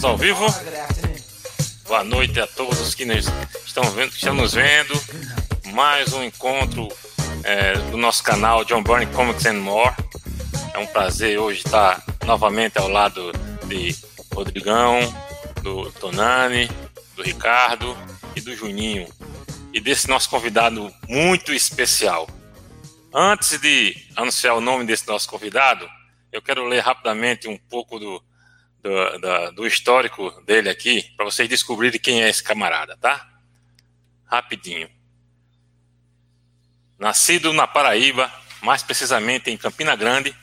Estamos 0.00 0.04
ao 0.04 0.16
vivo. 0.16 0.46
Boa 1.86 2.02
noite 2.02 2.40
a 2.40 2.46
todos 2.46 2.94
que 2.94 3.04
nos 3.04 3.26
estão, 3.66 3.84
vendo, 3.90 4.10
estão 4.14 4.34
nos 4.34 4.54
vendo. 4.54 4.94
Mais 5.74 6.14
um 6.14 6.24
encontro 6.24 6.88
é, 7.44 7.74
do 7.90 7.98
nosso 7.98 8.22
canal 8.22 8.64
John 8.64 8.82
Byrne 8.82 9.04
Comics 9.08 9.44
and 9.44 9.58
More. 9.60 9.94
É 10.72 10.78
um 10.78 10.86
prazer 10.86 11.38
hoje 11.38 11.58
estar 11.66 12.02
novamente 12.24 12.78
ao 12.78 12.88
lado 12.88 13.30
de 13.66 13.94
Rodrigão, 14.32 15.00
do 15.62 15.92
Tonani, 15.92 16.70
do 17.14 17.22
Ricardo 17.22 17.94
e 18.34 18.40
do 18.40 18.56
Juninho. 18.56 19.06
E 19.70 19.82
desse 19.82 20.08
nosso 20.08 20.30
convidado 20.30 20.90
muito 21.10 21.52
especial. 21.52 22.26
Antes 23.12 23.60
de 23.60 23.94
anunciar 24.16 24.56
o 24.56 24.62
nome 24.62 24.86
desse 24.86 25.06
nosso 25.06 25.28
convidado, 25.28 25.86
eu 26.32 26.40
quero 26.40 26.66
ler 26.66 26.80
rapidamente 26.80 27.46
um 27.46 27.58
pouco 27.58 27.98
do, 27.98 28.22
do, 28.82 29.52
do 29.52 29.66
histórico 29.66 30.30
dele 30.42 30.68
aqui, 30.68 31.02
para 31.16 31.24
vocês 31.24 31.48
descobrirem 31.48 32.00
quem 32.00 32.22
é 32.22 32.28
esse 32.28 32.42
camarada, 32.42 32.96
tá? 32.96 33.28
Rapidinho. 34.24 34.90
Nascido 36.98 37.52
na 37.52 37.66
Paraíba, 37.66 38.32
mais 38.62 38.82
precisamente 38.82 39.50
em 39.50 39.56
Campina 39.56 39.96
Grande, 39.96 40.34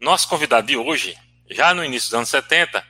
nosso 0.00 0.28
convidado 0.28 0.66
de 0.66 0.76
hoje, 0.76 1.16
já 1.50 1.74
no 1.74 1.84
início 1.84 2.08
dos 2.08 2.14
anos 2.14 2.28
70, 2.28 2.84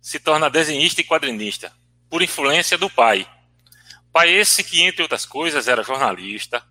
se 0.00 0.18
torna 0.18 0.50
desenhista 0.50 1.00
e 1.00 1.04
quadrinista, 1.04 1.72
por 2.08 2.22
influência 2.22 2.78
do 2.78 2.88
pai. 2.88 3.28
Pai 4.12 4.30
esse 4.30 4.64
que, 4.64 4.82
entre 4.82 5.02
outras 5.02 5.24
coisas, 5.24 5.68
era 5.68 5.82
jornalista, 5.82 6.64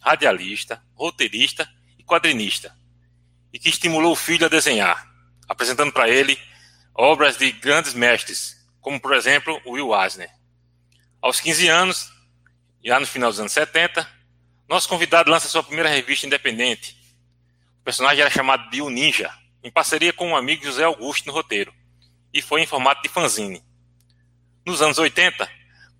radialista, 0.00 0.82
roteirista 0.94 1.68
e 1.98 2.04
quadrinista, 2.04 2.74
e 3.52 3.58
que 3.58 3.68
estimulou 3.68 4.12
o 4.12 4.16
filho 4.16 4.46
a 4.46 4.48
desenhar, 4.48 5.06
apresentando 5.48 5.92
para 5.92 6.08
ele 6.08 6.38
obras 6.98 7.36
de 7.36 7.52
grandes 7.52 7.92
mestres, 7.92 8.56
como 8.80 8.98
por 8.98 9.14
exemplo 9.14 9.60
Will 9.66 9.94
Eisner. 9.94 10.30
Aos 11.20 11.40
15 11.40 11.68
anos, 11.68 12.10
já 12.82 12.98
no 12.98 13.06
final 13.06 13.30
dos 13.30 13.38
anos 13.38 13.52
70, 13.52 14.08
nosso 14.66 14.88
convidado 14.88 15.30
lança 15.30 15.48
sua 15.48 15.62
primeira 15.62 15.90
revista 15.90 16.26
independente. 16.26 16.96
O 17.80 17.84
personagem 17.84 18.22
era 18.22 18.30
chamado 18.30 18.70
de 18.70 18.80
O 18.80 18.88
Ninja, 18.88 19.30
em 19.62 19.70
parceria 19.70 20.12
com 20.12 20.28
um 20.28 20.36
amigo 20.36 20.64
José 20.64 20.84
Augusto 20.84 21.26
no 21.26 21.32
roteiro, 21.32 21.72
e 22.32 22.40
foi 22.40 22.62
em 22.62 22.66
formato 22.66 23.02
de 23.02 23.08
fanzine. 23.08 23.62
Nos 24.64 24.80
anos 24.80 24.98
80, 24.98 25.48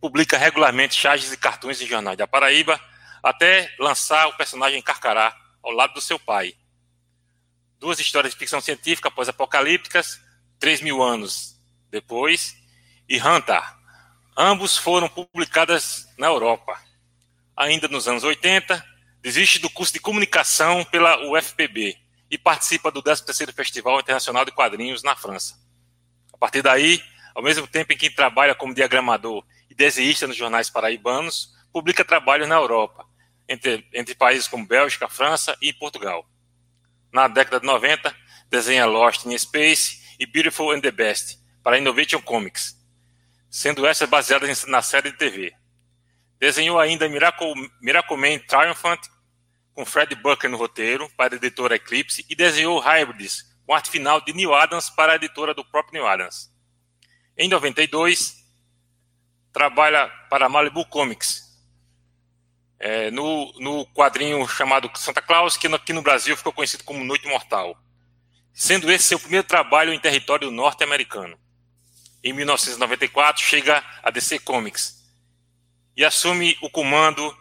publica 0.00 0.38
regularmente 0.38 0.94
charges 0.94 1.31
e 1.31 1.36
cartões 1.36 1.81
em 1.81 1.86
jornais 1.86 2.16
da 2.16 2.27
Paraíba, 2.27 2.81
até 3.22 3.75
lançar 3.78 4.28
o 4.28 4.36
personagem 4.36 4.81
Carcará, 4.81 5.36
ao 5.62 5.72
lado 5.72 5.94
do 5.94 6.00
seu 6.00 6.19
pai. 6.19 6.55
Duas 7.78 8.00
histórias 8.00 8.33
de 8.33 8.38
ficção 8.38 8.60
científica 8.60 9.10
pós-apocalípticas 9.10 10.25
3 10.59 10.81
mil 10.81 11.03
anos 11.03 11.57
depois, 11.91 12.57
e 13.09 13.21
Hunter. 13.21 13.62
Ambos 14.37 14.77
foram 14.77 15.09
publicadas 15.09 16.09
na 16.19 16.27
Europa. 16.27 16.79
Ainda 17.57 17.89
nos 17.89 18.07
anos 18.07 18.25
80, 18.25 18.84
desiste 19.23 19.59
do 19.59 19.71
curso 19.71 19.93
de 19.93 20.01
comunicação 20.01 20.84
pela 20.84 21.27
UFPB 21.27 21.97
e 22.31 22.37
participa 22.37 22.91
do 22.91 23.03
13º 23.03 23.53
Festival 23.55 24.01
Internacional 24.01 24.45
de 24.45 24.53
Quadrinhos 24.53 25.03
na 25.03 25.17
França. 25.17 25.59
A 26.33 26.37
partir 26.37 26.61
daí, 26.61 27.03
ao 27.34 27.43
mesmo 27.43 27.67
tempo 27.67 27.93
em 27.93 27.97
que 27.97 28.11
trabalha 28.11 28.55
como 28.55 28.75
diagramador 28.75 29.45
e 29.71 29.75
desenhista 29.75 30.27
nos 30.27 30.37
jornais 30.37 30.69
paraibanos, 30.69 31.55
publica 31.73 32.05
trabalhos 32.05 32.49
na 32.49 32.57
Europa, 32.57 33.07
entre, 33.49 33.87
entre 33.95 34.15
países 34.15 34.49
como 34.49 34.67
Bélgica, 34.67 35.09
França 35.09 35.57
e 35.62 35.73
Portugal. 35.73 36.29
Na 37.12 37.29
década 37.29 37.61
de 37.61 37.67
90, 37.67 38.15
desenha 38.51 38.84
Lost 38.84 39.25
in 39.25 39.39
Space 39.39 40.06
e 40.19 40.27
Beautiful 40.27 40.72
and 40.72 40.81
the 40.81 40.91
Best 40.91 41.39
para 41.62 41.78
Innovation 41.78 42.20
Comics, 42.20 42.77
sendo 43.50 43.87
essas 43.87 44.09
baseadas 44.09 44.65
na 44.66 44.82
série 44.82 45.10
de 45.10 45.19
TV. 45.19 45.53
Desenhou 46.38 46.78
ainda 46.78 47.09
Miracle, 47.09 47.54
Miracle 47.81 48.16
Man 48.16 48.38
Triumphant, 48.47 49.00
com 49.75 49.84
Fred 49.84 50.15
Bucker 50.15 50.50
no 50.50 50.56
roteiro, 50.56 51.09
para 51.16 51.34
a 51.34 51.37
editora 51.37 51.77
Eclipse, 51.77 52.25
e 52.28 52.34
desenhou 52.34 52.78
Hybrids, 52.78 53.44
com 53.66 53.75
arte 53.75 53.91
final 53.91 54.21
de 54.21 54.32
Neil 54.32 54.54
Adams 54.54 54.91
para 54.91 55.12
a 55.12 55.16
editora 55.16 55.53
do 55.53 55.65
próprio 55.65 55.94
Neil 55.94 56.06
Adams. 56.06 56.50
Em 57.37 57.48
92, 57.48 58.44
trabalha 59.53 60.09
para 60.31 60.48
Malibu 60.48 60.84
Comics, 60.87 61.47
é, 62.78 63.10
no, 63.10 63.53
no 63.59 63.87
quadrinho 63.87 64.47
chamado 64.47 64.91
Santa 64.94 65.22
Claus, 65.22 65.56
que 65.56 65.66
aqui 65.66 65.93
no 65.93 66.03
Brasil 66.03 66.37
ficou 66.37 66.53
conhecido 66.53 66.84
como 66.84 67.03
Noite 67.04 67.27
Mortal 67.27 67.77
sendo 68.56 68.91
esse 68.91 69.05
seu 69.05 69.21
primeiro 69.21 69.47
trabalho 69.47 69.93
em 69.93 70.00
território 70.00 70.50
norte-americano. 70.50 71.39
Em 72.25 72.33
1994, 72.33 73.43
chega 73.44 73.84
a 74.03 74.11
DC 74.11 74.39
Comics 74.39 75.05
e 75.94 76.03
assume 76.03 76.56
o 76.62 76.71
comando 76.71 77.37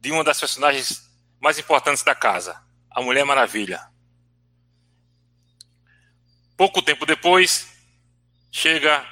de 0.00 0.10
uma 0.10 0.24
das 0.24 0.40
personagens 0.40 1.06
mais 1.38 1.58
importantes 1.58 2.02
da 2.02 2.14
casa, 2.14 2.58
a 2.90 3.02
Mulher 3.02 3.26
Maravilha. 3.26 3.78
Pouco 6.56 6.80
tempo 6.80 7.04
depois, 7.04 7.68
chega 8.50 9.06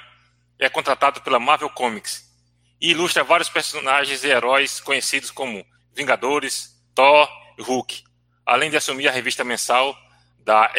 é 0.57 0.67
contratado 0.69 1.21
pela 1.21 1.39
Marvel 1.39 1.69
Comics 1.69 2.33
e 2.81 2.91
ilustra 2.91 3.23
vários 3.23 3.49
personagens 3.49 4.23
e 4.23 4.27
heróis 4.27 4.79
conhecidos 4.79 5.29
como 5.29 5.63
Vingadores, 5.93 6.83
Thor 6.95 7.29
e 7.59 7.61
Hulk, 7.61 8.03
além 8.43 8.71
de 8.71 8.77
assumir 8.77 9.07
a 9.07 9.11
revista 9.11 9.43
mensal 9.43 9.95
da 10.39 10.71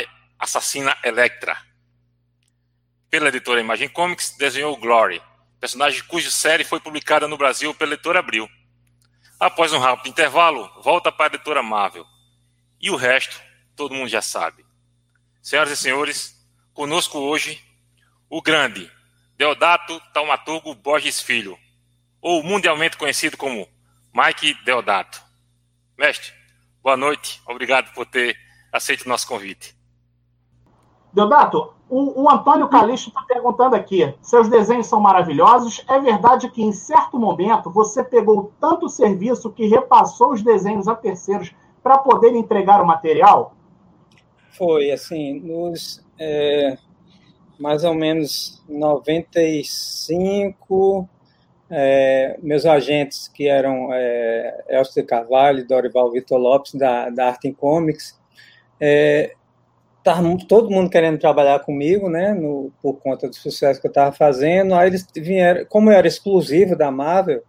assassina 0.45 0.97
Electra. 1.03 1.57
Pela 3.11 3.29
editora 3.29 3.61
Imagem 3.61 3.89
Comics, 3.89 4.37
desenhou 4.37 4.77
Glory, 4.77 5.23
personagem 5.59 6.03
cuja 6.05 6.31
série 6.31 6.65
foi 6.65 6.79
publicada 6.81 7.27
no 7.27 7.39
Brasil 7.39 7.75
pela 7.75 7.95
editora 7.95 8.19
Abril. 8.19 8.49
Após 9.41 9.73
um 9.73 9.79
rápido 9.79 10.11
intervalo, 10.11 10.71
volta 10.83 11.11
para 11.11 11.33
a 11.33 11.35
editora 11.35 11.63
Marvel. 11.63 12.07
E 12.79 12.91
o 12.91 12.97
resto, 12.97 13.41
todo 13.75 13.95
mundo 13.95 14.09
já 14.09 14.21
sabe. 14.21 14.65
Senhoras 15.43 15.73
e 15.73 15.77
senhores, 15.77 16.35
conosco 16.75 17.19
hoje, 17.19 17.63
o 18.29 18.43
grande 18.43 18.91
Deodato 19.37 19.99
Taumaturgo 20.13 20.75
Borges 20.75 21.21
Filho, 21.21 21.59
ou 22.21 22.43
mundialmente 22.43 22.97
conhecido 22.97 23.37
como 23.37 23.69
Mike 24.13 24.55
Deodato. 24.65 25.23
Mestre, 25.97 26.33
boa 26.83 26.97
noite, 26.97 27.41
obrigado 27.47 27.93
por 27.95 28.07
ter 28.07 28.39
aceito 28.71 29.07
o 29.07 29.09
nosso 29.09 29.27
convite. 29.27 29.74
Deodato, 31.15 31.73
o, 31.89 32.25
o 32.25 32.31
Antônio 32.31 32.69
Calixto 32.69 33.09
está 33.09 33.23
perguntando 33.23 33.75
aqui: 33.77 34.13
seus 34.21 34.49
desenhos 34.49 34.89
são 34.89 35.01
maravilhosos. 35.01 35.85
É 35.89 36.01
verdade 36.01 36.51
que 36.51 36.63
em 36.63 36.73
certo 36.73 37.17
momento 37.19 37.71
você 37.71 38.03
pegou 38.03 38.51
tanto 38.61 38.89
serviço 38.89 39.53
que 39.53 39.67
repassou 39.67 40.33
os 40.33 40.43
desenhos 40.43 40.89
a 40.89 40.97
terceiros 40.97 41.55
para 41.83 41.99
poder 41.99 42.35
entregar 42.35 42.83
o 42.83 42.87
material? 42.87 43.55
Foi, 44.59 44.91
assim, 44.91 45.39
nos 45.41 46.05
é, 46.19 46.77
mais 47.59 47.85
ou 47.85 47.95
menos 47.95 48.63
95, 48.69 51.09
é, 51.71 52.37
meus 52.43 52.67
agentes, 52.67 53.29
que 53.29 53.47
eram 53.47 53.91
é, 53.93 54.65
Elcio 54.69 55.01
de 55.03 55.09
Carvalho 55.09 55.67
Dorival 55.67 56.11
Vitor 56.11 56.39
Lopes, 56.39 56.75
da, 56.75 57.09
da 57.11 57.29
Arte 57.29 57.47
em 57.49 57.53
Comics, 57.53 58.19
é, 58.81 59.35
tava 60.05 60.37
todo 60.47 60.71
mundo 60.71 60.91
querendo 60.91 61.19
trabalhar 61.19 61.59
comigo, 61.61 62.11
né, 62.11 62.35
no, 62.35 62.71
por 62.83 63.01
conta 63.01 63.27
do 63.27 63.35
sucesso 63.35 63.81
que 63.81 63.87
eu 63.87 63.91
estava 63.91 64.13
fazendo. 64.13 64.75
Aí 64.75 64.89
eles 64.89 65.07
vieram, 65.17 65.65
como 65.65 65.91
eu 65.91 65.97
era 65.97 66.07
exclusivo 66.07 66.77
da 66.77 66.91
Marvel 66.91 67.43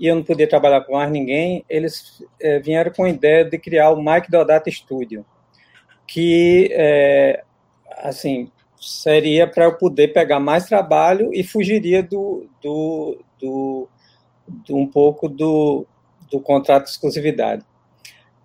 e 0.00 0.06
eu 0.06 0.16
não 0.16 0.24
podia 0.24 0.48
trabalhar 0.48 0.80
com 0.80 0.94
mais 0.94 1.10
ninguém, 1.10 1.64
eles 1.68 2.24
é, 2.40 2.58
vieram 2.58 2.90
com 2.90 3.04
a 3.04 3.10
ideia 3.10 3.44
de 3.44 3.58
criar 3.58 3.90
o 3.90 4.02
Mike 4.02 4.30
Deodato 4.30 4.70
Studio, 4.70 5.24
que, 6.08 6.70
é, 6.72 7.44
assim, 7.98 8.50
seria 8.80 9.46
para 9.46 9.64
eu 9.64 9.76
poder 9.76 10.08
pegar 10.08 10.40
mais 10.40 10.64
trabalho 10.64 11.30
e 11.32 11.44
fugiria 11.44 12.02
do, 12.02 12.48
do, 12.60 13.22
do, 13.38 13.88
do 14.48 14.76
um 14.76 14.86
pouco 14.86 15.28
do, 15.28 15.86
do 16.30 16.40
contrato 16.40 16.84
de 16.84 16.90
exclusividade. 16.90 17.64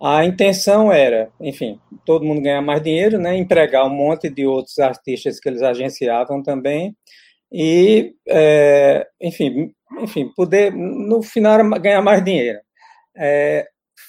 A 0.02 0.24
intenção 0.26 0.92
era, 0.92 1.30
enfim, 1.42 1.80
todo 2.06 2.26
mundo 2.26 2.42
ganhar 2.42 2.62
mais 2.62 2.82
dinheiro, 2.82 3.18
né, 3.18 3.36
empregar 3.36 3.86
um 3.86 3.90
monte 3.90 4.30
de 4.30 4.46
outros 4.46 4.78
artistas 4.80 5.40
que 5.40 5.50
eles 5.50 5.62
agenciavam 5.64 6.44
também 6.44 6.96
e, 7.52 8.14
é, 8.28 9.08
enfim, 9.22 9.72
enfim, 10.00 10.32
poder 10.36 10.72
no 10.72 11.24
final 11.24 11.58
ganhar 11.80 12.02
mais 12.02 12.24
dinheiro. 12.24 12.60
É, 13.16 13.68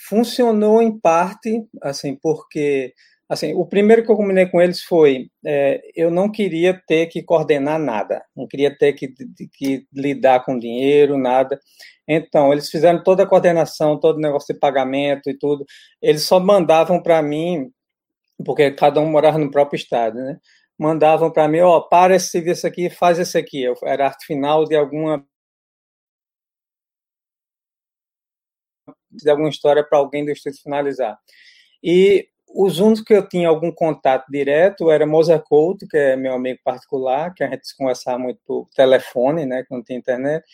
funcionou 0.09 0.83
em 0.83 0.99
parte, 0.99 1.65
assim, 1.83 2.17
porque 2.21 2.93
assim, 3.29 3.53
o 3.55 3.67
primeiro 3.67 4.05
que 4.05 4.11
eu 4.11 4.17
combinei 4.17 4.47
com 4.47 4.61
eles 4.61 4.83
foi, 4.83 5.29
é, 5.45 5.81
eu 5.95 6.11
não 6.11 6.31
queria 6.31 6.81
ter 6.87 7.07
que 7.07 7.23
coordenar 7.23 7.79
nada, 7.79 8.25
não 8.35 8.47
queria 8.47 8.77
ter 8.77 8.95
que, 8.95 9.13
que 9.53 9.87
lidar 9.93 10.45
com 10.45 10.59
dinheiro, 10.59 11.19
nada. 11.19 11.61
Então, 12.09 12.53
eles 12.53 12.71
fizeram 12.71 13.03
toda 13.03 13.25
a 13.25 13.27
coordenação, 13.27 14.01
todo 14.01 14.17
o 14.17 14.21
negócio 14.21 14.55
de 14.55 14.61
pagamento 14.61 15.29
e 15.31 15.39
tudo. 15.39 15.65
Eles 16.03 16.23
só 16.23 16.41
mandavam 16.41 17.03
para 17.03 17.23
mim, 17.23 17.71
porque 18.45 18.71
cada 18.73 19.01
um 19.01 19.11
morava 19.11 19.39
no 19.39 19.51
próprio 19.51 19.77
estado, 19.77 20.17
né? 20.17 20.39
mandavam 20.79 21.31
para 21.31 21.49
mim, 21.49 21.61
ó, 21.61 21.79
oh, 21.79 21.89
para 21.89 22.15
esse 22.15 22.29
serviço 22.29 22.67
aqui, 22.67 22.89
faz 22.89 23.19
esse 23.19 23.37
aqui. 23.37 23.63
Eu, 23.63 23.75
era 23.83 24.07
arte 24.07 24.25
final 24.27 24.65
de 24.65 24.77
alguma 24.77 25.27
de 29.11 29.29
alguma 29.29 29.49
história 29.49 29.85
para 29.85 29.99
alguém 29.99 30.25
do 30.25 30.31
estúdio 30.31 30.63
finalizar. 30.63 31.19
E 31.83 32.29
os 32.55 32.79
únicos 32.79 33.03
que 33.05 33.15
eu 33.15 33.29
tinha 33.29 33.49
algum 33.49 33.73
contato 33.73 34.27
direto 34.31 34.91
era 34.91 35.07
Moza 35.07 35.39
Couto, 35.39 35.87
que 35.89 35.97
é 35.97 36.17
meu 36.17 36.35
amigo 36.35 36.61
particular, 36.65 37.35
que 37.35 37.43
a 37.45 37.51
gente 37.51 37.67
se 37.67 37.77
conversava 37.77 38.19
muito 38.19 38.41
por 38.47 38.69
telefone, 38.75 39.45
né, 39.45 39.65
quando 39.69 39.85
tinha 39.85 39.99
internet, 39.99 40.45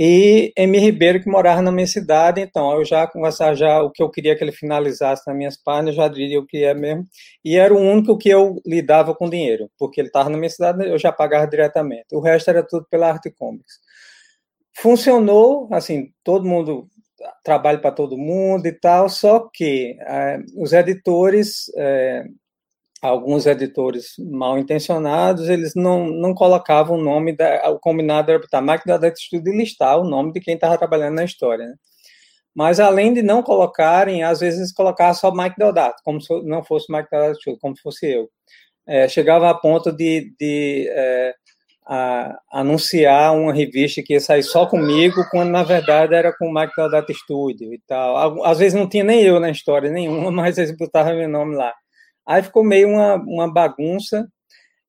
e 0.00 0.52
Emi 0.56 0.78
Ribeiro, 0.78 1.20
que 1.20 1.28
morava 1.28 1.60
na 1.60 1.72
minha 1.72 1.86
cidade, 1.86 2.40
então 2.40 2.72
eu 2.78 2.84
já 2.84 3.04
conversava 3.08 3.56
já 3.56 3.82
o 3.82 3.90
que 3.90 4.00
eu 4.00 4.08
queria 4.08 4.36
que 4.36 4.44
ele 4.44 4.52
finalizasse 4.52 5.24
nas 5.26 5.36
minhas 5.36 5.56
páginas, 5.56 5.96
já 5.96 6.06
diria 6.06 6.38
o 6.38 6.46
que 6.46 6.62
é 6.62 6.72
mesmo, 6.72 7.04
e 7.44 7.56
era 7.56 7.74
o 7.74 7.78
único 7.78 8.16
que 8.16 8.28
eu 8.28 8.62
lidava 8.64 9.12
com 9.12 9.28
dinheiro, 9.28 9.68
porque 9.76 10.00
ele 10.00 10.06
estava 10.06 10.30
na 10.30 10.38
minha 10.38 10.50
cidade, 10.50 10.88
eu 10.88 10.96
já 11.00 11.10
pagava 11.10 11.48
diretamente, 11.48 12.14
o 12.14 12.20
resto 12.20 12.48
era 12.48 12.62
tudo 12.62 12.86
pela 12.88 13.08
Arte 13.08 13.28
Comics. 13.28 13.80
Funcionou, 14.72 15.68
assim, 15.72 16.12
todo 16.22 16.46
mundo 16.46 16.86
trabalho 17.42 17.80
para 17.80 17.90
todo 17.90 18.16
mundo 18.16 18.66
e 18.66 18.72
tal, 18.72 19.08
só 19.08 19.48
que 19.52 19.96
é, 20.00 20.38
os 20.56 20.72
editores, 20.72 21.64
é, 21.76 22.24
alguns 23.00 23.46
editores 23.46 24.14
mal 24.18 24.58
intencionados, 24.58 25.48
eles 25.48 25.74
não, 25.74 26.06
não 26.06 26.34
colocavam 26.34 26.98
o 26.98 27.02
nome, 27.02 27.36
da, 27.36 27.70
o 27.70 27.78
combinado 27.78 28.30
era 28.30 28.40
botar 28.40 28.60
máquina 28.60 28.98
da 28.98 29.08
estudo 29.08 29.48
e 29.48 29.56
listar 29.56 29.98
o 29.98 30.04
nome 30.04 30.32
de 30.32 30.40
quem 30.40 30.54
estava 30.54 30.78
trabalhando 30.78 31.16
na 31.16 31.24
história, 31.24 31.66
né? 31.66 31.74
Mas 32.54 32.80
além 32.80 33.14
de 33.14 33.22
não 33.22 33.42
colocarem, 33.42 34.24
às 34.24 34.40
vezes 34.40 34.72
colocavam 34.72 35.14
só 35.14 35.32
Mike 35.32 35.56
Deodato, 35.56 36.02
como 36.04 36.20
se 36.20 36.42
não 36.42 36.64
fosse 36.64 36.92
Mike 36.92 37.08
Deodato, 37.10 37.38
como 37.60 37.76
se 37.76 37.82
fosse 37.82 38.06
eu. 38.10 38.28
É, 38.86 39.06
chegava 39.08 39.48
a 39.48 39.54
ponto 39.54 39.92
de, 39.92 40.34
de 40.40 40.88
é, 40.90 41.34
a, 41.86 42.38
anunciar 42.52 43.34
uma 43.34 43.52
revista 43.52 44.02
que 44.02 44.12
ia 44.14 44.20
sair 44.20 44.42
só 44.42 44.66
comigo, 44.66 45.24
quando 45.30 45.50
na 45.50 45.62
verdade 45.62 46.14
era 46.14 46.36
com 46.36 46.46
o 46.46 46.52
Michael 46.52 46.90
Data 46.90 47.12
Studio 47.12 47.72
e 47.72 47.80
tal. 47.86 48.44
Às 48.44 48.58
vezes 48.58 48.78
não 48.78 48.88
tinha 48.88 49.04
nem 49.04 49.22
eu 49.22 49.38
na 49.38 49.50
história 49.50 49.90
nenhuma, 49.90 50.30
mas 50.32 50.58
eles 50.58 50.76
botavam 50.76 51.16
meu 51.16 51.28
nome 51.28 51.54
lá. 51.54 51.72
Aí 52.28 52.42
ficou 52.42 52.62
meio 52.64 52.88
uma, 52.88 53.14
uma 53.16 53.52
bagunça 53.52 54.28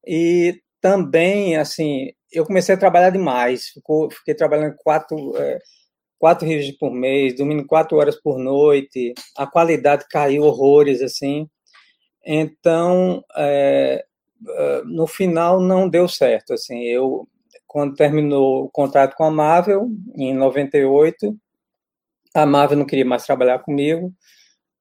e 0.06 0.62
também, 0.82 1.58
assim, 1.58 2.12
eu 2.32 2.46
comecei 2.46 2.76
a 2.76 2.78
trabalhar 2.78 3.10
demais. 3.12 3.68
Ficou, 3.70 4.10
fiquei 4.12 4.36
trabalhando 4.36 4.76
quatro, 4.78 5.38
é, 5.38 5.60
quatro 6.18 6.48
revistas 6.48 6.78
por 6.78 6.92
mês, 6.92 7.36
dormindo 7.36 7.66
quatro 7.66 7.98
horas 7.98 8.16
por 8.22 8.38
noite. 8.40 9.14
A 9.38 9.48
qualidade 9.48 10.06
caiu 10.10 10.44
horrores, 10.44 11.02
assim. 11.02 11.48
Então, 12.26 13.24
é, 13.38 14.06
ah, 14.48 14.82
no 14.86 15.08
final 15.08 15.60
não 15.60 15.90
deu 15.90 16.08
certo. 16.08 16.54
Assim, 16.54 16.84
eu 16.84 17.28
quando 17.68 17.96
terminou 17.96 18.66
o 18.66 18.70
contrato 18.70 19.16
com 19.16 19.24
a 19.24 19.32
Marvel 19.32 19.90
em 20.16 20.34
98, 20.34 21.38
a 22.34 22.46
Marvel 22.46 22.80
não 22.80 22.86
queria 22.86 23.06
mais 23.06 23.26
trabalhar 23.26 23.60
comigo, 23.60 24.12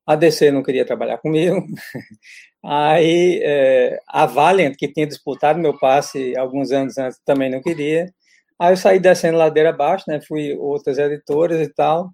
a 0.07 0.17
DC 0.17 0.51
não 0.51 0.63
queria 0.63 0.87
trabalhar 0.87 1.19
comigo. 1.19 1.67
Aí 2.65 3.41
é, 3.43 3.99
a 4.09 4.27
Valiant, 4.27 4.75
que 4.77 4.93
tinha 4.93 5.07
disputado 5.07 5.59
meu 5.61 5.79
passe 5.79 6.37
alguns 6.37 6.73
anos 6.73 6.99
antes, 6.99 7.21
também 7.25 7.51
não 7.51 7.63
queria. 7.63 8.13
Aí 8.59 8.73
eu 8.73 8.77
saí 8.77 8.99
descendo 9.01 9.39
ladeira 9.39 9.71
abaixo, 9.71 10.05
né? 10.09 10.21
Fui 10.21 10.55
outras 10.59 10.99
editoras 10.99 11.61
e 11.61 11.73
tal, 11.73 12.11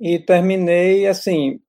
e 0.00 0.18
terminei 0.18 1.06
assim 1.06 1.60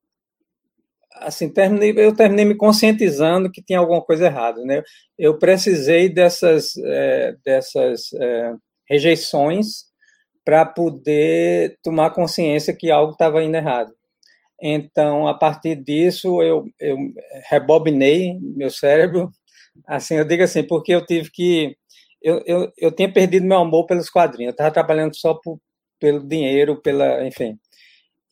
assim, 1.22 1.50
terminei, 1.50 1.94
eu 1.98 2.16
terminei 2.16 2.46
me 2.46 2.56
conscientizando 2.56 3.52
que 3.52 3.62
tinha 3.62 3.80
alguma 3.80 4.02
coisa 4.02 4.26
errada, 4.28 4.64
né? 4.64 4.84
Eu 5.18 5.38
precisei 5.38 6.10
dessas, 6.10 6.76
é, 6.78 7.36
dessas 7.46 8.14
é, 8.14 8.54
rejeições 8.90 9.86
para 10.46 10.66
poder 10.66 11.78
tomar 11.84 12.12
consciência 12.12 12.76
que 12.76 12.92
algo 12.92 13.14
estava 13.14 13.44
indo 13.44 13.58
errado. 13.58 13.92
Então, 14.62 15.28
a 15.28 15.34
partir 15.36 15.76
disso, 15.76 16.42
eu, 16.42 16.66
eu 16.80 16.98
rebobinei 17.50 18.40
meu 18.42 18.72
cérebro, 18.72 19.32
assim, 19.88 20.16
eu 20.16 20.26
digo 20.26 20.44
assim, 20.44 20.64
porque 20.64 20.94
eu 20.94 21.06
tive 21.06 21.30
que, 21.32 21.78
eu, 22.22 22.42
eu, 22.46 22.74
eu 22.78 22.92
tinha 22.92 23.12
perdido 23.12 23.46
meu 23.46 23.60
amor 23.60 23.86
pelos 23.86 24.10
quadrinhos, 24.10 24.50
eu 24.50 24.52
estava 24.52 24.72
trabalhando 24.72 25.16
só 25.16 25.36
por, 25.36 25.60
pelo 26.00 26.28
dinheiro, 26.28 26.82
pela, 26.82 27.26
enfim, 27.28 27.60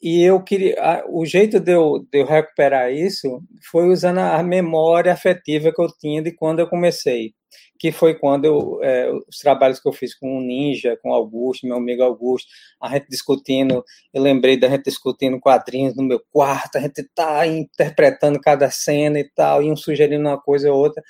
e 0.01 0.24
eu 0.24 0.44
queria, 0.44 1.06
o 1.10 1.25
jeito 1.25 1.60
de 1.60 1.74
eu, 1.74 2.07
de 2.12 2.22
eu 2.22 2.25
recuperar 2.25 2.92
isso 2.92 3.42
foi 3.71 3.88
usando 3.89 4.19
a 4.19 4.42
memória 4.44 5.13
afetiva 5.13 5.71
que 5.74 5.81
eu 5.81 5.88
tinha 6.00 6.24
de 6.24 6.31
quando 6.33 6.60
eu 6.60 6.68
comecei, 6.69 7.34
que 7.77 7.92
foi 7.92 8.16
quando 8.16 8.45
eu, 8.45 8.80
é, 8.81 9.12
os 9.27 9.38
trabalhos 9.38 9.80
que 9.80 9.88
eu 9.88 9.94
fiz 9.94 10.13
com 10.16 10.38
o 10.38 10.42
Ninja, 10.42 10.98
com 11.01 11.10
o 11.10 11.13
Augusto, 11.13 11.68
meu 11.68 11.77
amigo 11.77 12.04
Augusto, 12.04 12.48
a 12.81 12.89
gente 12.89 13.07
discutindo, 13.10 13.83
eu 14.13 14.22
lembrei 14.22 14.57
da 14.57 14.69
gente 14.69 14.86
discutindo 14.86 15.39
quadrinhos 15.39 15.95
no 15.95 16.04
meu 16.04 16.22
quarto, 16.31 16.77
a 16.77 16.81
gente 16.81 17.04
tá 17.13 17.45
interpretando 17.45 18.39
cada 18.39 18.69
cena 18.72 19.19
e 19.19 19.30
tal, 19.36 19.62
e 19.62 19.72
um 19.72 19.75
sugerindo 19.75 20.27
uma 20.27 20.39
coisa 20.39 20.72
ou 20.72 20.80
outra. 20.80 21.04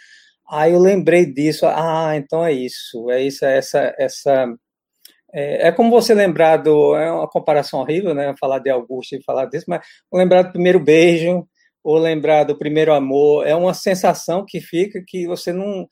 Aí 0.50 0.74
eu 0.74 0.80
lembrei 0.80 1.26
disso, 1.26 1.66
ah, 1.68 2.14
então 2.16 2.46
é 2.46 2.52
isso, 2.52 3.10
é 3.10 3.22
isso, 3.22 3.46
é 3.46 3.58
essa, 3.58 3.96
essa 3.98 4.48
é, 5.38 5.68
é, 5.68 5.72
como 5.74 5.92
você 5.92 6.14
lembrar 6.14 6.58
do. 6.58 6.96
É 6.96 7.12
uma 7.12 7.28
comparação 7.28 7.82
horrível, 7.82 8.14
né? 8.14 8.34
Falar 8.40 8.60
de 8.60 8.70
Augusto 8.70 9.16
e 9.16 9.24
falar 9.24 9.46
disso, 9.48 9.66
mas 9.68 9.86
lembrar 10.12 10.44
do 10.44 10.54
primeiro 10.54 10.80
beijo, 10.80 11.46
ou 11.84 11.98
lembrar 11.98 12.46
do 12.46 12.58
primeiro 12.58 12.94
amor, 12.94 13.46
é 13.46 13.54
uma 13.54 13.74
sensação 13.74 14.46
que 14.48 14.62
fica 14.62 15.04
que 15.06 15.28
você 15.28 15.52
não. 15.52 15.88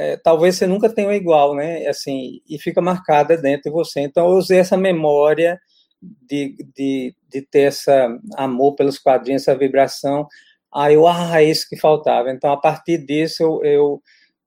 É, 0.00 0.16
talvez 0.16 0.54
você 0.54 0.64
nunca 0.64 0.88
tenha 0.88 1.12
igual, 1.12 1.56
né? 1.56 1.84
Assim, 1.88 2.40
e 2.48 2.56
fica 2.56 2.80
marcada 2.80 3.36
dentro 3.36 3.64
de 3.64 3.70
você. 3.70 3.98
Então, 3.98 4.30
eu 4.30 4.36
usei 4.36 4.60
essa 4.60 4.76
memória 4.76 5.60
de, 6.00 6.54
de, 6.72 7.16
de 7.28 7.42
ter 7.42 7.62
essa 7.62 8.16
amor 8.36 8.76
pelos 8.76 8.96
quadrinhos, 8.96 9.42
essa 9.42 9.58
vibração. 9.58 10.28
Aí 10.72 10.94
eu, 10.94 11.08
ah, 11.08 11.42
é 11.42 11.46
isso 11.46 11.68
que 11.68 11.76
faltava. 11.76 12.30
Então, 12.30 12.52
a 12.52 12.56
partir 12.56 12.98
disso, 12.98 13.42
eu, 13.42 13.60
eu 13.64 14.02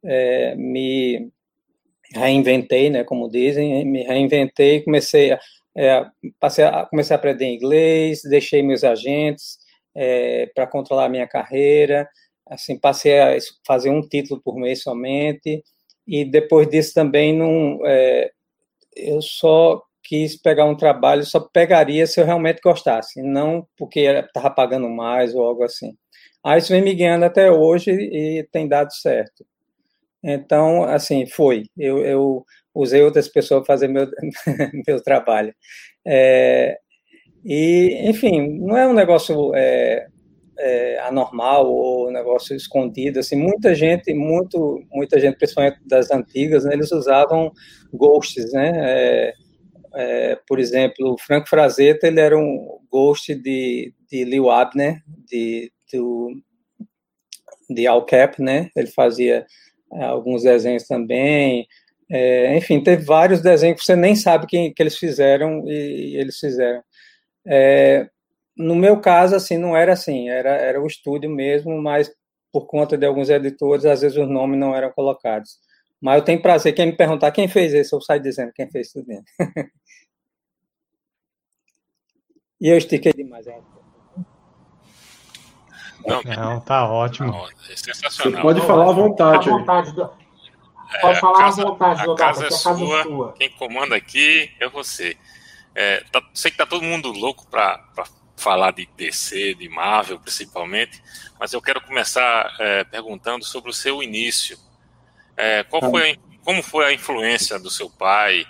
é, 0.06 0.56
me 0.56 1.30
reinventei, 2.16 2.90
né, 2.90 3.04
como 3.04 3.30
dizem, 3.30 3.84
me 3.84 4.04
reinventei, 4.04 4.82
comecei 4.82 5.34
a, 5.34 5.40
é, 5.76 6.06
passei 6.40 6.64
a, 6.64 6.86
comecei 6.86 7.14
a 7.14 7.20
aprender 7.20 7.54
inglês, 7.54 8.22
deixei 8.24 8.64
meus 8.64 8.86
agentes 8.86 9.58
é, 9.94 10.50
para 10.56 10.66
controlar 10.66 11.10
minha 11.10 11.28
carreira, 11.28 12.08
assim, 12.52 12.78
passei 12.78 13.20
a 13.20 13.38
fazer 13.66 13.90
um 13.90 14.02
título 14.02 14.42
por 14.44 14.56
mês 14.58 14.84
somente, 14.84 15.64
e 16.08 16.26
depois 16.26 16.70
disso 16.70 16.94
também 16.94 17.36
não, 17.36 17.80
é, 17.86 18.32
eu 18.96 19.22
só 19.22 19.82
quis 20.04 20.36
pegar 20.36 20.66
um 20.66 20.76
trabalho, 20.76 21.24
só 21.26 21.40
pegaria 21.40 22.06
se 22.06 22.20
eu 22.20 22.26
realmente 22.26 22.60
gostasse, 22.62 23.22
não 23.22 23.66
porque 23.78 24.02
estava 24.02 24.50
pagando 24.50 24.90
mais 24.90 25.34
ou 25.34 25.44
algo 25.44 25.64
assim. 25.64 25.96
Aí 26.44 26.60
isso 26.60 26.74
vem 26.74 26.82
me 26.82 26.94
guiando 26.94 27.26
até 27.26 27.52
hoje 27.52 27.92
e 27.92 28.48
tem 28.52 28.68
dado 28.68 28.92
certo. 28.94 29.46
Então, 30.24 30.84
assim, 30.84 31.26
foi. 31.28 31.64
Eu, 31.78 32.00
eu 32.06 32.46
usei 32.76 33.02
outras 33.04 33.28
pessoas 33.28 33.62
para 33.66 33.74
fazer 33.74 33.88
meu, 33.88 34.08
meu 34.88 35.02
trabalho. 35.04 35.54
É, 36.06 36.78
e, 37.46 38.10
enfim, 38.10 38.60
não 38.60 38.78
é 38.78 38.88
um 38.88 38.94
negócio 38.94 39.54
é, 39.56 40.08
é, 40.62 41.00
anormal 41.00 41.68
ou 41.68 42.12
negócio 42.12 42.56
escondido. 42.56 43.20
Assim, 43.20 43.36
muita 43.36 43.74
gente, 43.74 44.14
muito, 44.14 44.80
muita 44.92 45.20
gente, 45.20 45.38
principalmente 45.38 45.80
das 45.86 46.12
antigas, 46.12 46.64
né, 46.64 46.74
eles 46.74 46.92
usavam 46.92 47.52
ghosts, 47.92 48.54
né? 48.54 48.72
É, 48.76 49.34
é, 49.94 50.40
por 50.48 50.60
exemplo, 50.60 51.14
o 51.14 51.18
Franco 51.18 51.50
Frazetta, 51.50 52.08
ele 52.08 52.20
era 52.20 52.38
um 52.38 52.80
ghost 52.90 53.34
de, 53.36 53.94
de 54.10 54.24
Leo 54.24 54.50
Abner, 54.50 55.02
de, 55.28 55.72
do, 55.92 56.30
de 57.70 57.88
Al 57.88 58.06
Cap, 58.06 58.42
né? 58.42 58.70
Ele 58.76 58.88
fazia 58.88 59.46
é, 59.94 60.04
alguns 60.04 60.44
desenhos 60.44 60.84
também. 60.88 61.68
É, 62.10 62.56
enfim, 62.56 62.82
teve 62.82 63.04
vários 63.04 63.42
desenhos 63.42 63.80
que 63.80 63.86
você 63.86 63.96
nem 63.96 64.16
sabe 64.16 64.46
quem 64.46 64.74
que 64.74 64.82
eles 64.84 64.98
fizeram 64.98 65.64
e, 65.68 66.14
e 66.14 66.18
eles 66.18 66.38
fizeram. 66.38 66.82
É, 67.48 68.08
no 68.56 68.76
meu 68.76 69.00
caso, 69.00 69.36
assim, 69.36 69.58
não 69.58 69.76
era 69.76 69.94
assim, 69.94 70.30
era, 70.30 70.50
era 70.50 70.82
o 70.82 70.88
estúdio 70.88 71.30
mesmo, 71.30 71.82
mas 71.82 72.12
por 72.52 72.66
conta 72.68 72.98
de 72.98 73.06
alguns 73.06 73.30
editores, 73.30 73.86
às 73.86 74.02
vezes 74.02 74.18
os 74.18 74.30
nomes 74.30 74.60
não 74.60 74.76
eram 74.76 74.92
colocados. 74.92 75.58
Mas 76.02 76.18
eu 76.18 76.26
tenho 76.26 76.42
prazer, 76.42 76.74
quem 76.74 76.88
me 76.88 76.98
perguntar 76.98 77.32
quem 77.32 77.48
fez 77.48 77.74
isso, 77.74 77.96
eu 77.96 78.02
saio 78.02 78.22
dizendo 78.22 78.52
quem 78.54 78.70
fez 78.70 78.92
tudo 78.92 79.06
dentro. 79.06 79.26
e 82.60 82.68
eu 82.68 82.78
estiquei 82.78 83.14
demais. 83.14 83.48
É. 83.48 83.60
Não, 86.06 86.22
não 86.24 86.60
tá 86.60 86.90
ótimo. 86.90 87.32
Não, 87.32 87.48
é 87.48 87.76
sensacional. 87.76 88.42
Você 88.42 88.42
pode 88.42 88.62
falar 88.62 88.90
à 88.90 88.92
vontade. 88.92 89.50
À 89.50 89.52
vontade 89.54 89.94
do... 89.94 90.10
Pode 91.00 91.18
é, 91.18 91.22
falar 91.22 91.38
casa, 91.38 91.62
à 91.62 91.66
vontade, 91.66 92.02
a 92.02 92.16
casa, 92.16 92.44
é, 92.44 92.48
a 92.48 92.52
sua, 92.52 93.00
é 93.00 93.04
sua. 93.04 93.34
Quem 93.34 93.50
comanda 93.52 93.96
aqui 93.96 94.52
é 94.60 94.68
você. 94.68 95.16
É, 95.74 96.04
tá, 96.12 96.22
sei 96.34 96.52
que 96.52 96.58
tá 96.58 96.66
todo 96.66 96.84
mundo 96.84 97.12
louco 97.12 97.48
para 97.48 97.80
falar 98.42 98.72
de 98.72 98.88
DC, 98.98 99.54
de 99.54 99.70
Marvel 99.70 100.20
principalmente, 100.20 101.02
mas 101.40 101.54
eu 101.54 101.62
quero 101.62 101.80
começar 101.82 102.56
é, 102.60 102.84
perguntando 102.84 103.46
sobre 103.46 103.70
o 103.70 103.74
seu 103.74 104.02
início. 104.02 104.58
É, 105.38 105.64
qual 105.64 105.82
foi, 105.90 106.20
como 106.44 106.62
foi 106.64 106.86
a 106.86 106.94
influência 106.94 107.60
do 107.60 107.70
seu 107.70 107.90
pai 107.90 108.46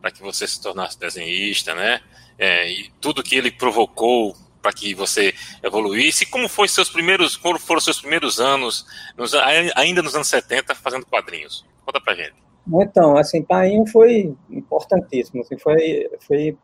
para 0.00 0.10
que 0.10 0.20
você 0.20 0.46
se 0.46 0.60
tornasse 0.60 0.98
desenhista, 0.98 1.74
né? 1.74 2.00
É, 2.38 2.70
e 2.70 2.90
tudo 3.00 3.22
que 3.22 3.36
ele 3.36 3.50
provocou 3.50 4.36
para 4.60 4.72
que 4.72 4.94
você 4.94 5.32
evoluísse. 5.62 6.26
Como 6.26 6.48
foi 6.48 6.66
seus 6.68 6.88
primeiros, 6.88 7.36
como 7.36 7.58
foram 7.58 7.80
seus 7.80 8.00
primeiros 8.00 8.40
anos, 8.40 8.84
nos, 9.16 9.32
ainda 9.76 10.02
nos 10.02 10.14
anos 10.14 10.26
70, 10.26 10.74
fazendo 10.74 11.06
quadrinhos? 11.06 11.64
Conta 11.84 12.00
pra 12.00 12.14
gente. 12.14 12.34
Então, 12.68 13.16
assim, 13.16 13.42
Painho 13.42 13.86
foi 13.86 14.34
importantíssimo, 14.50 15.40
assim, 15.40 15.56
foi, 15.56 16.10
foi 16.26 16.58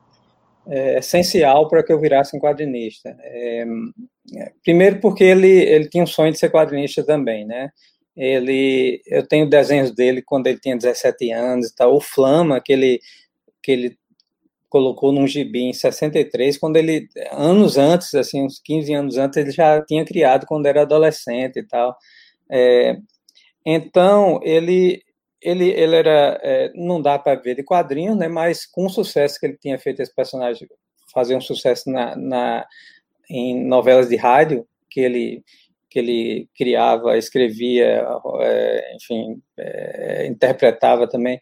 é, 0.67 0.99
essencial 0.99 1.69
para 1.69 1.83
que 1.83 1.93
eu 1.93 2.01
virasse 2.01 2.37
um 2.37 2.41
quadrinista. 2.41 3.17
É, 3.21 3.65
primeiro 4.63 5.01
porque 5.01 5.25
ele, 5.25 5.49
ele 5.49 5.89
tinha 5.89 6.05
um 6.05 6.07
sonho 6.07 6.33
de 6.33 6.39
ser 6.39 6.51
quadrinista 6.51 7.05
também, 7.05 7.45
né? 7.47 7.71
Ele, 8.17 9.01
eu 9.07 9.27
tenho 9.27 9.49
desenhos 9.49 9.91
dele 9.91 10.23
quando 10.23 10.47
ele 10.47 10.61
tinha 10.61 10.77
17 10.77 11.33
anos 11.33 11.69
e 11.69 11.75
tal, 11.75 11.97
o 11.97 12.01
Flama, 12.01 12.61
que 12.61 12.73
ele, 12.73 13.01
que 13.63 13.73
ele 13.73 13.99
colocou 14.69 15.13
num 15.13 15.27
gibi 15.27 15.65
em 15.65 15.73
63, 15.73 16.59
quando 16.59 16.77
ele, 16.77 17.09
anos 17.31 17.77
antes, 17.77 18.15
assim, 18.15 18.43
uns 18.43 18.59
15 18.59 18.95
anos 18.95 19.19
antes, 19.19 19.37
ele 19.37 19.51
já 19.51 19.83
tinha 19.83 20.05
criado 20.05 20.47
quando 20.47 20.67
era 20.67 20.83
adolescente 20.83 21.59
e 21.59 21.63
tal. 21.63 21.97
É, 22.51 22.97
então, 23.65 24.41
ele, 24.43 25.03
ele, 25.43 25.71
ele 25.71 25.97
era, 25.97 26.39
é, 26.43 26.73
não 26.75 27.01
dá 27.01 27.19
para 27.19 27.41
ver 27.41 27.57
de 27.57 27.63
quadrinhos, 27.63 28.17
né, 28.17 28.29
mas 28.29 28.65
com 28.67 28.87
o 28.87 28.91
sucesso 28.91 29.39
que 29.39 29.47
ele 29.47 29.59
tinha 29.59 29.79
feito 29.79 30.01
esse 30.01 30.15
personagem 30.15 30.69
fazer 31.13 31.37
um 31.37 31.41
sucesso 31.41 31.91
na, 31.91 32.17
na, 32.17 32.67
em 33.29 33.65
novelas 33.67 34.09
de 34.09 34.17
rádio, 34.17 34.67
que 34.91 35.01
ele 35.01 35.43
que 35.91 35.99
ele 35.99 36.49
criava, 36.57 37.19
escrevia, 37.19 38.03
é, 38.41 38.97
enfim, 38.97 39.43
é, 39.59 40.27
interpretava 40.27 41.07
também 41.07 41.39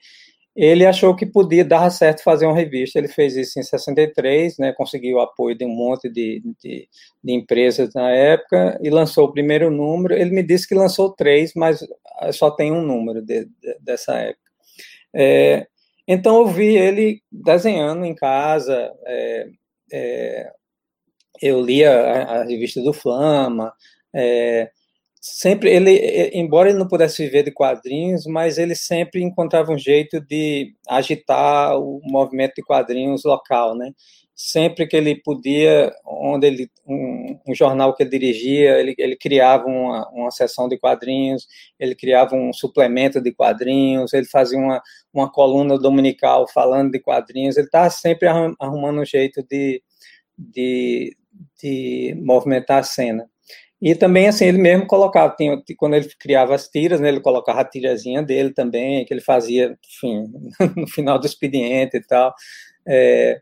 ele 0.54 0.84
achou 0.84 1.14
que 1.14 1.24
podia 1.24 1.64
dar 1.64 1.90
certo 1.90 2.22
fazer 2.22 2.46
uma 2.46 2.56
revista. 2.56 2.98
Ele 2.98 3.08
fez 3.08 3.36
isso 3.36 3.58
em 3.58 3.62
63, 3.62 4.58
né, 4.58 4.72
conseguiu 4.72 5.16
o 5.16 5.20
apoio 5.20 5.56
de 5.56 5.64
um 5.64 5.68
monte 5.68 6.08
de, 6.08 6.42
de, 6.62 6.88
de, 7.22 7.32
empresas 7.32 7.94
na 7.94 8.10
época 8.10 8.78
e 8.82 8.90
lançou 8.90 9.26
o 9.26 9.32
primeiro 9.32 9.70
número. 9.70 10.14
Ele 10.14 10.30
me 10.30 10.42
disse 10.42 10.68
que 10.68 10.74
lançou 10.74 11.14
três, 11.14 11.52
mas 11.54 11.80
só 12.32 12.50
tem 12.50 12.72
um 12.72 12.82
número 12.82 13.22
de, 13.22 13.48
dessa 13.80 14.16
época. 14.16 14.50
É, 15.14 15.66
então 16.06 16.38
eu 16.40 16.48
vi 16.48 16.76
ele 16.76 17.22
desenhando 17.30 18.04
em 18.04 18.14
casa. 18.14 18.92
É, 19.06 19.46
é, 19.92 20.52
eu 21.40 21.60
lia 21.60 21.92
a, 21.92 22.40
a, 22.40 22.44
revista 22.44 22.82
do 22.82 22.92
Flama. 22.92 23.72
É, 24.12 24.70
sempre 25.20 25.70
ele, 25.70 26.30
embora 26.32 26.70
ele 26.70 26.78
não 26.78 26.88
pudesse 26.88 27.22
viver 27.22 27.42
de 27.42 27.52
quadrinhos, 27.52 28.24
mas 28.26 28.56
ele 28.56 28.74
sempre 28.74 29.22
encontrava 29.22 29.70
um 29.70 29.78
jeito 29.78 30.18
de 30.20 30.74
agitar 30.88 31.78
o 31.78 32.00
movimento 32.04 32.54
de 32.56 32.62
quadrinhos 32.62 33.24
local, 33.24 33.76
né? 33.76 33.92
Sempre 34.34 34.86
que 34.86 34.96
ele 34.96 35.16
podia, 35.16 35.92
onde 36.06 36.46
ele 36.46 36.70
um, 36.86 37.38
um 37.46 37.54
jornal 37.54 37.94
que 37.94 38.02
ele 38.02 38.10
dirigia, 38.10 38.78
ele, 38.80 38.94
ele 38.96 39.14
criava 39.14 39.66
uma, 39.66 40.08
uma 40.10 40.30
sessão 40.30 40.66
de 40.66 40.78
quadrinhos, 40.78 41.46
ele 41.78 41.94
criava 41.94 42.34
um 42.34 42.50
suplemento 42.50 43.20
de 43.20 43.32
quadrinhos, 43.32 44.14
ele 44.14 44.26
fazia 44.26 44.58
uma, 44.58 44.82
uma 45.12 45.30
coluna 45.30 45.78
dominical 45.78 46.48
falando 46.48 46.92
de 46.92 46.98
quadrinhos, 46.98 47.58
ele 47.58 47.66
estava 47.66 47.90
sempre 47.90 48.26
arrumando 48.58 49.02
um 49.02 49.04
jeito 49.04 49.42
de, 49.42 49.82
de, 50.38 51.14
de 51.62 52.14
movimentar 52.24 52.78
a 52.78 52.82
cena. 52.82 53.28
E 53.82 53.94
também, 53.94 54.28
assim, 54.28 54.44
ele 54.44 54.58
mesmo 54.58 54.86
colocava, 54.86 55.34
tinha, 55.34 55.60
quando 55.78 55.94
ele 55.94 56.08
criava 56.18 56.54
as 56.54 56.68
tiras, 56.68 57.00
né, 57.00 57.08
ele 57.08 57.20
colocava 57.20 57.62
a 57.62 57.64
tirazinha 57.64 58.22
dele 58.22 58.52
também, 58.52 59.04
que 59.06 59.14
ele 59.14 59.22
fazia, 59.22 59.76
enfim, 59.86 60.26
no 60.76 60.86
final 60.86 61.18
do 61.18 61.26
expediente 61.26 61.96
e 61.96 62.02
tal. 62.02 62.34
É, 62.86 63.40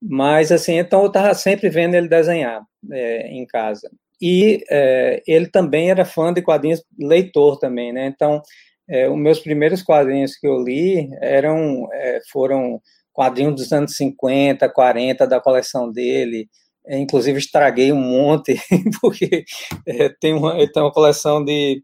mas, 0.00 0.52
assim, 0.52 0.74
então 0.78 1.00
eu 1.02 1.08
estava 1.08 1.34
sempre 1.34 1.68
vendo 1.70 1.94
ele 1.94 2.08
desenhar 2.08 2.62
é, 2.92 3.28
em 3.28 3.44
casa. 3.46 3.90
E 4.20 4.64
é, 4.70 5.22
ele 5.26 5.48
também 5.48 5.90
era 5.90 6.04
fã 6.04 6.32
de 6.32 6.42
quadrinhos, 6.42 6.84
leitor 6.98 7.58
também, 7.58 7.92
né? 7.92 8.06
Então, 8.06 8.40
é, 8.88 9.08
os 9.08 9.18
meus 9.18 9.40
primeiros 9.40 9.82
quadrinhos 9.82 10.36
que 10.36 10.46
eu 10.46 10.62
li 10.62 11.08
eram, 11.20 11.88
é, 11.92 12.20
foram 12.30 12.80
quadrinhos 13.12 13.54
dos 13.54 13.72
anos 13.72 13.96
50, 13.96 14.68
40 14.68 15.26
da 15.26 15.40
coleção 15.40 15.90
dele, 15.90 16.48
é, 16.86 16.98
inclusive 16.98 17.38
estraguei 17.38 17.92
um 17.92 18.00
monte, 18.00 18.56
porque 19.00 19.44
é, 19.86 20.08
tem, 20.20 20.34
uma, 20.34 20.54
tem 20.56 20.82
uma 20.82 20.92
coleção 20.92 21.44
de 21.44 21.82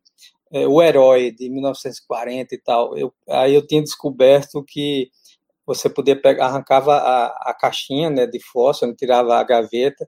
é, 0.53 0.67
O 0.67 0.83
Herói, 0.83 1.31
de 1.31 1.49
1940 1.49 2.55
e 2.55 2.59
tal. 2.59 2.97
Eu, 2.97 3.13
aí 3.29 3.55
eu 3.55 3.67
tinha 3.67 3.83
descoberto 3.83 4.63
que 4.65 5.09
você 5.67 5.89
podia 5.89 6.21
pegar, 6.21 6.47
arrancava 6.47 6.97
a, 6.97 7.27
a 7.51 7.55
caixinha 7.55 8.11
né, 8.11 8.27
de 8.27 8.41
fósforo, 8.41 8.95
tirava 8.95 9.37
a 9.37 9.45
gaveta, 9.45 10.07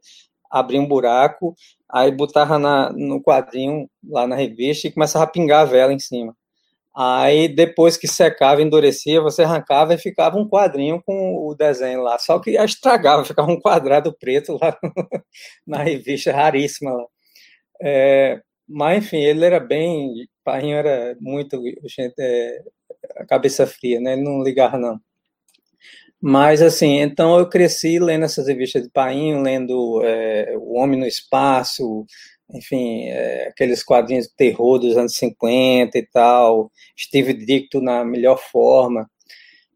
abria 0.51 0.81
um 0.81 0.89
buraco, 0.89 1.55
aí 1.89 2.11
botava 2.11 2.59
na, 2.59 2.93
no 2.93 3.23
quadrinho 3.23 3.89
lá 4.05 4.27
na 4.27 4.37
revista 4.37 4.89
e 4.89 4.93
começava 4.93 5.25
a 5.25 5.29
pingar 5.29 5.63
a 5.63 5.65
vela 5.65 5.93
em 5.93 5.99
cima. 5.99 6.37
Aí 6.95 7.49
depois 7.49 7.97
que 7.97 8.07
secava, 8.07 8.61
endurecia, 8.63 9.21
você 9.21 9.43
arrancava 9.43 9.95
e 9.95 9.99
ficava 9.99 10.37
um 10.37 10.47
quadrinho 10.49 11.03
com 11.03 11.47
o 11.47 11.55
desenho 11.55 12.03
lá. 12.03 12.19
Só 12.19 12.39
que 12.39 12.51
estragava, 12.51 13.25
ficava 13.27 13.51
um 13.51 13.61
quadrado 13.61 14.15
preto 14.19 14.59
lá 14.61 14.77
na 15.67 15.83
revista, 15.83 16.33
raríssima 16.33 16.93
lá. 16.93 17.05
É, 17.83 18.41
mas 18.69 19.05
enfim, 19.05 19.19
ele 19.19 19.45
era 19.45 19.61
bem. 19.61 20.29
Painho 20.45 20.77
era 20.77 21.17
muito. 21.21 21.63
Gente, 21.87 22.15
é, 22.21 22.63
cabeça 23.29 23.67
fria, 23.67 24.01
né? 24.01 24.15
Ele 24.15 24.23
não 24.23 24.43
ligava, 24.43 24.79
não. 24.79 25.01
Mas 26.21 26.63
assim, 26.63 27.01
então 27.01 27.39
eu 27.39 27.49
cresci 27.49 27.99
lendo 27.99 28.25
essas 28.25 28.47
revistas 28.47 28.83
de 28.85 28.91
Painho, 28.91 29.43
lendo 29.43 30.01
é, 30.05 30.55
O 30.57 30.75
Homem 30.75 30.99
no 30.99 31.07
Espaço, 31.07 32.07
enfim, 32.51 33.09
é, 33.09 33.49
aqueles 33.49 33.83
quadrinhos 33.83 34.27
de 34.27 34.35
terror 34.37 34.79
dos 34.79 34.97
anos 34.97 35.17
50 35.17 35.99
e 35.99 36.07
tal, 36.07 36.71
Steve 36.99 37.33
Dicto 37.35 37.81
na 37.81 38.05
melhor 38.05 38.39
forma. 38.39 39.09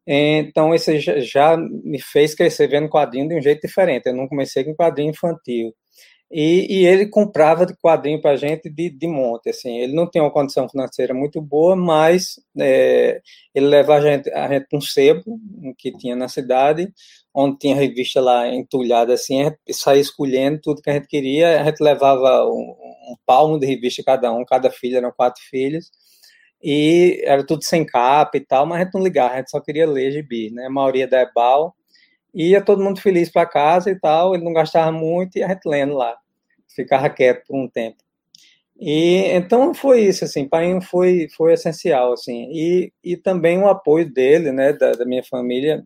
Então, 0.07 0.75
isso 0.75 0.93
já, 1.01 1.57
me 1.57 2.01
fez 2.01 2.35
crescer 2.35 2.69
vendo 2.69 2.89
quadrinho 2.89 3.29
de 3.29 3.35
um 3.35 3.43
jeito 3.43 3.67
diferente. 3.67 4.07
Eu 4.07 4.15
não 4.15 4.29
comecei 4.29 4.63
com 4.63 4.75
quadrinho 4.75 5.11
infantil. 5.11 5.75
E, 6.31 6.81
e, 6.81 6.87
ele 6.87 7.07
comprava 7.07 7.65
de 7.65 7.75
quadrinho 7.77 8.21
para 8.21 8.33
a 8.33 8.37
gente 8.37 8.69
de, 8.69 8.91
de 8.91 9.07
monte, 9.07 9.49
assim, 9.49 9.79
ele 9.79 9.93
não 9.93 10.11
tinha 10.11 10.25
uma 10.25 10.33
condição 10.33 10.69
financeira 10.69 11.15
muito 11.15 11.41
boa, 11.41 11.77
mas 11.77 12.41
é, 12.59 13.21
ele 13.55 13.67
levava 13.67 14.05
a 14.05 14.11
gente, 14.11 14.31
a 14.33 14.49
gente 14.49 14.67
para 14.69 14.77
um 14.77 14.81
sebo 14.81 15.39
que 15.79 15.97
tinha 15.97 16.17
na 16.17 16.29
cidade, 16.29 16.93
onde 17.39 17.59
tinha 17.59 17.77
revista 17.77 18.19
lá 18.19 18.49
entulhada 18.49 19.13
assim, 19.13 19.45
gente 19.45 19.59
saía 19.75 20.01
escolhendo 20.01 20.59
tudo 20.63 20.81
que 20.81 20.89
a 20.89 20.95
gente 20.95 21.07
queria, 21.07 21.61
a 21.61 21.65
gente 21.65 21.83
levava 21.83 22.47
um, 22.47 22.75
um 23.11 23.17
palmo 23.27 23.61
de 23.61 23.67
revista 23.67 24.03
cada 24.03 24.33
um, 24.33 24.43
cada 24.43 24.71
filha 24.71 24.97
eram 24.97 25.13
quatro 25.13 25.43
filhos, 25.43 25.91
e 26.63 27.21
era 27.27 27.45
tudo 27.45 27.63
sem 27.63 27.85
capa 27.85 28.39
e 28.39 28.41
tal, 28.41 28.65
mas 28.65 28.81
a 28.81 28.85
gente 28.85 28.95
não 28.95 29.03
ligava, 29.03 29.35
a 29.35 29.37
gente 29.37 29.51
só 29.51 29.61
queria 29.61 29.87
ler 29.87 30.13
gibi, 30.13 30.51
né, 30.51 30.65
a 30.65 30.71
maioria 30.71 31.07
da 31.07 31.21
Ebal, 31.21 31.77
ia 32.35 32.63
todo 32.63 32.83
mundo 32.83 33.03
feliz 33.03 33.31
para 33.31 33.45
casa 33.45 33.91
e 33.91 34.01
tal, 34.01 34.35
ele 34.35 34.43
não 34.43 34.55
gastava 34.55 34.91
muito 34.91 35.37
e 35.37 35.43
a 35.43 35.49
gente 35.49 35.67
lendo 35.67 35.93
lá, 35.93 36.17
ficava 36.75 37.11
quieto 37.11 37.47
por 37.47 37.57
um 37.57 37.69
tempo. 37.69 37.99
E 38.81 39.27
então 39.33 39.75
foi 39.75 40.01
isso, 40.01 40.25
assim, 40.25 40.49
pai 40.49 40.81
foi 40.81 41.29
foi 41.37 41.53
essencial, 41.53 42.15
assim, 42.15 42.49
e, 42.51 42.93
e 43.05 43.15
também 43.15 43.59
o 43.59 43.69
apoio 43.69 44.11
dele, 44.11 44.53
né, 44.53 44.73
da, 44.73 44.93
da 44.93 45.05
minha 45.05 45.23
família, 45.23 45.85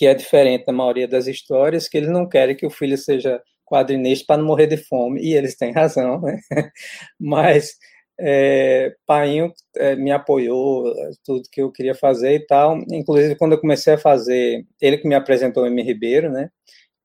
que 0.00 0.06
é 0.06 0.14
diferente 0.14 0.64
da 0.64 0.72
maioria 0.72 1.06
das 1.06 1.26
histórias, 1.26 1.86
que 1.86 1.98
eles 1.98 2.08
não 2.08 2.26
querem 2.26 2.56
que 2.56 2.64
o 2.64 2.70
filho 2.70 2.96
seja 2.96 3.38
quadrinista 3.66 4.24
para 4.28 4.38
não 4.38 4.46
morrer 4.46 4.66
de 4.66 4.78
fome, 4.78 5.20
e 5.20 5.34
eles 5.34 5.54
têm 5.54 5.72
razão, 5.72 6.18
né? 6.22 6.40
Mas 7.20 7.76
é, 8.18 8.94
Painho 9.06 9.52
é, 9.76 9.94
me 9.96 10.10
apoiou 10.10 10.90
tudo 11.22 11.50
que 11.52 11.60
eu 11.60 11.70
queria 11.70 11.94
fazer 11.94 12.32
e 12.34 12.46
tal. 12.46 12.78
Inclusive, 12.90 13.36
quando 13.36 13.52
eu 13.52 13.60
comecei 13.60 13.92
a 13.92 13.98
fazer, 13.98 14.64
ele 14.80 14.96
que 14.96 15.06
me 15.06 15.14
apresentou 15.14 15.64
o 15.64 15.66
M. 15.66 15.82
Ribeiro, 15.82 16.32
né? 16.32 16.48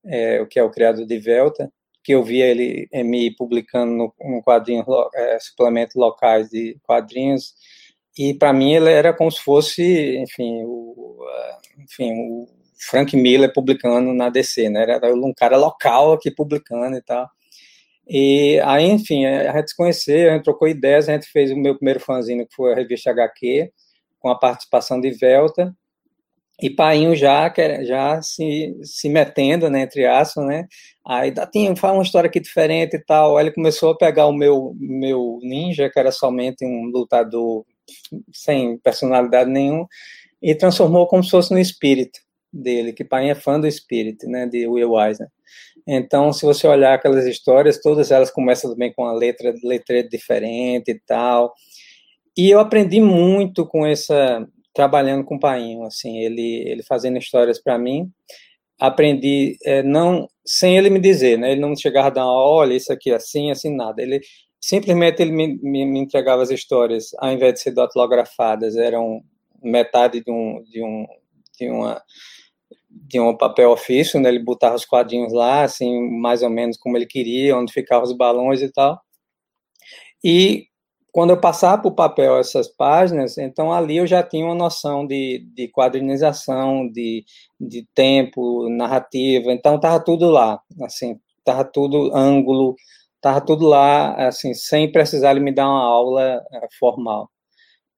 É, 0.06 0.40
o 0.42 0.48
que 0.48 0.58
é 0.58 0.64
o 0.64 0.72
criado 0.72 1.06
de 1.06 1.20
Velta, 1.20 1.70
que 2.02 2.14
eu 2.14 2.24
via 2.24 2.46
ele 2.46 2.88
me 2.94 3.30
publicando 3.36 4.14
no 4.22 4.42
quadrinho, 4.42 4.86
é, 5.14 5.38
suplemento 5.42 6.00
locais 6.00 6.50
de 6.50 6.78
quadrinhos, 6.82 7.56
e 8.18 8.34
para 8.34 8.54
mim 8.54 8.74
ele 8.74 8.90
era 8.90 9.14
como 9.14 9.30
se 9.30 9.42
fosse, 9.42 10.18
enfim, 10.18 10.64
o, 10.64 11.26
enfim, 11.78 12.14
o 12.14 12.48
Frank 12.78 13.16
Miller 13.16 13.52
publicando 13.54 14.14
na 14.14 14.30
DC, 14.30 14.70
né? 14.70 14.84
Era 14.84 15.14
um 15.14 15.34
cara 15.36 15.58
local 15.58 16.14
aqui 16.14 16.30
publicando 16.30 16.98
e 16.98 17.02
tal. 17.02 17.30
E 18.08 18.60
aí, 18.64 18.86
enfim, 18.86 19.26
a 19.26 19.56
gente 19.56 19.70
se 19.72 19.76
conheceu, 19.76 20.30
a 20.30 20.34
gente 20.36 20.44
trocou 20.44 20.68
ideias, 20.68 21.10
a 21.10 21.14
gente 21.14 21.28
fez 21.28 21.52
o 21.52 21.56
meu 21.56 21.76
primeiro 21.76 22.00
fanzine, 22.00 22.46
que 22.46 22.56
foi 22.56 22.72
a 22.72 22.76
revista 22.76 23.10
HQ, 23.10 23.72
com 24.20 24.30
a 24.30 24.38
participação 24.38 25.02
de 25.02 25.10
Velta, 25.12 25.76
e 26.62 26.70
Painho 26.70 27.16
já, 27.16 27.52
já 27.84 28.22
se, 28.22 28.76
se 28.84 29.10
metendo, 29.10 29.70
né, 29.70 29.82
entre 29.82 30.06
aspas, 30.06 30.46
né, 30.46 30.68
aí 31.06 31.32
Datinho, 31.32 31.76
fala 31.76 31.96
uma 31.96 32.04
história 32.04 32.28
aqui 32.28 32.40
diferente 32.40 32.96
e 32.96 33.04
tal, 33.04 33.38
aí 33.38 33.46
ele 33.46 33.54
começou 33.54 33.92
a 33.92 33.98
pegar 33.98 34.28
o 34.28 34.34
meu, 34.34 34.74
meu 34.80 35.40
ninja, 35.42 35.90
que 35.90 36.00
era 36.00 36.12
somente 36.12 36.64
um 36.64 36.86
lutador 36.86 37.66
sem 38.32 38.78
personalidade 38.78 39.50
nenhuma, 39.50 39.88
e 40.42 40.56
transformou 40.56 41.08
como 41.08 41.24
se 41.24 41.32
fosse 41.32 41.52
no 41.52 41.60
espírito 41.60 42.25
dele, 42.56 42.94
que 42.94 43.04
Paim 43.04 43.30
é 43.30 43.36
fã 43.36 43.60
do 43.60 43.68
espírito, 43.68 44.28
né, 44.28 44.46
de 44.48 44.68
Will 44.68 45.00
Eisner. 45.00 45.30
Então, 45.88 46.34
se 46.34 46.46
você 46.46 46.68
olhar 46.68 46.96
aquelas 46.96 47.26
histórias, 47.26 47.80
todas 47.82 48.12
elas 48.12 48.32
começam 48.32 48.72
também 48.72 48.92
com 48.94 49.06
a 49.06 49.14
letra, 49.14 49.54
letra 49.64 50.02
diferente 50.08 50.92
e 50.92 51.00
tal. 51.00 51.54
E 52.38 52.50
eu 52.50 52.60
aprendi 52.60 53.00
muito 53.00 53.66
com 53.66 53.86
essa 53.86 54.46
trabalhando 54.74 55.24
com 55.24 55.36
o 55.36 55.40
Painho, 55.40 55.84
assim, 55.86 56.18
ele 56.20 56.64
ele 56.68 56.84
fazendo 56.84 57.18
histórias 57.18 57.62
para 57.62 57.78
mim. 57.78 58.12
Aprendi 58.80 59.58
é, 59.64 59.82
não 59.84 60.28
sem 60.46 60.78
ele 60.78 60.90
me 60.90 61.00
dizer, 61.00 61.38
né? 61.40 61.54
Ele 61.54 61.62
não 61.62 61.76
chegava 61.76 62.08
a 62.08 62.12
dar, 62.12 62.26
olha, 62.28 62.74
isso 62.74 62.92
aqui 62.92 63.12
é 63.12 63.16
assim, 63.16 63.52
assim 63.52 63.74
nada. 63.74 64.02
Ele 64.02 64.20
simplesmente 64.60 65.22
ele 65.22 65.32
me, 65.32 65.58
me, 65.62 65.86
me 65.86 66.00
entregava 66.00 66.44
as 66.44 66.50
histórias, 66.52 67.12
ao 67.20 67.32
invés 67.32 67.54
de 67.54 67.62
ser 67.62 67.72
datilografadas, 67.72 68.76
eram 68.76 69.22
metade 69.64 70.22
de 70.24 70.32
um 70.32 70.64
de 70.64 70.84
um 70.84 71.06
de 71.58 71.70
uma 71.70 72.02
de 72.90 73.20
um 73.20 73.36
papel 73.36 73.72
ofício, 73.72 74.20
né? 74.20 74.30
Ele 74.30 74.44
botava 74.44 74.76
os 74.76 74.86
quadrinhos 74.86 75.34
lá, 75.34 75.64
assim, 75.64 76.10
mais 76.20 76.42
ou 76.42 76.50
menos 76.50 76.78
como 76.78 76.98
ele 76.98 77.06
queria, 77.06 77.58
onde 77.58 77.74
ficavam 77.74 78.06
os 78.06 78.16
balões 78.16 78.62
e 78.62 78.72
tal. 78.72 79.00
E 80.24 80.68
quando 81.12 81.30
eu 81.30 81.40
passava 81.40 81.82
para 81.82 81.90
o 81.90 81.96
papel 81.96 82.38
essas 82.38 82.68
páginas, 82.68 83.38
então 83.38 83.72
ali 83.72 83.98
eu 83.98 84.08
já 84.08 84.22
tinha 84.22 84.46
uma 84.46 84.56
noção 84.56 85.08
de, 85.08 85.48
de 85.54 85.70
quadrinização, 85.70 86.90
de, 86.92 87.24
de 87.60 87.88
tempo, 87.96 88.70
narrativa, 88.70 89.54
então 89.54 89.78
estava 89.78 90.04
tudo 90.04 90.30
lá, 90.30 90.60
assim, 90.84 91.18
estava 91.40 91.64
tudo 91.64 92.14
ângulo, 92.14 92.76
estava 93.16 93.40
tudo 93.40 93.66
lá, 93.66 94.28
assim, 94.28 94.54
sem 94.54 94.92
precisar 94.92 95.32
ele 95.32 95.40
me 95.40 95.54
dar 95.54 95.70
uma 95.70 95.84
aula 95.84 96.38
uh, 96.52 96.68
formal. 96.78 97.30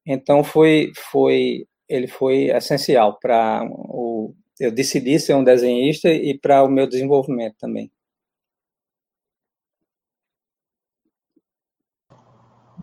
Então 0.05 0.43
foi, 0.43 0.91
foi, 1.11 1.65
ele 1.87 2.07
foi 2.07 2.49
essencial 2.49 3.17
para 3.19 3.67
o 3.71 4.33
eu 4.59 4.71
decidi 4.71 5.19
ser 5.19 5.35
um 5.35 5.43
desenhista 5.43 6.09
e 6.09 6.37
para 6.37 6.63
o 6.63 6.67
meu 6.67 6.87
desenvolvimento 6.87 7.55
também. 7.59 7.91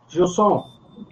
Gilson, 0.07 0.65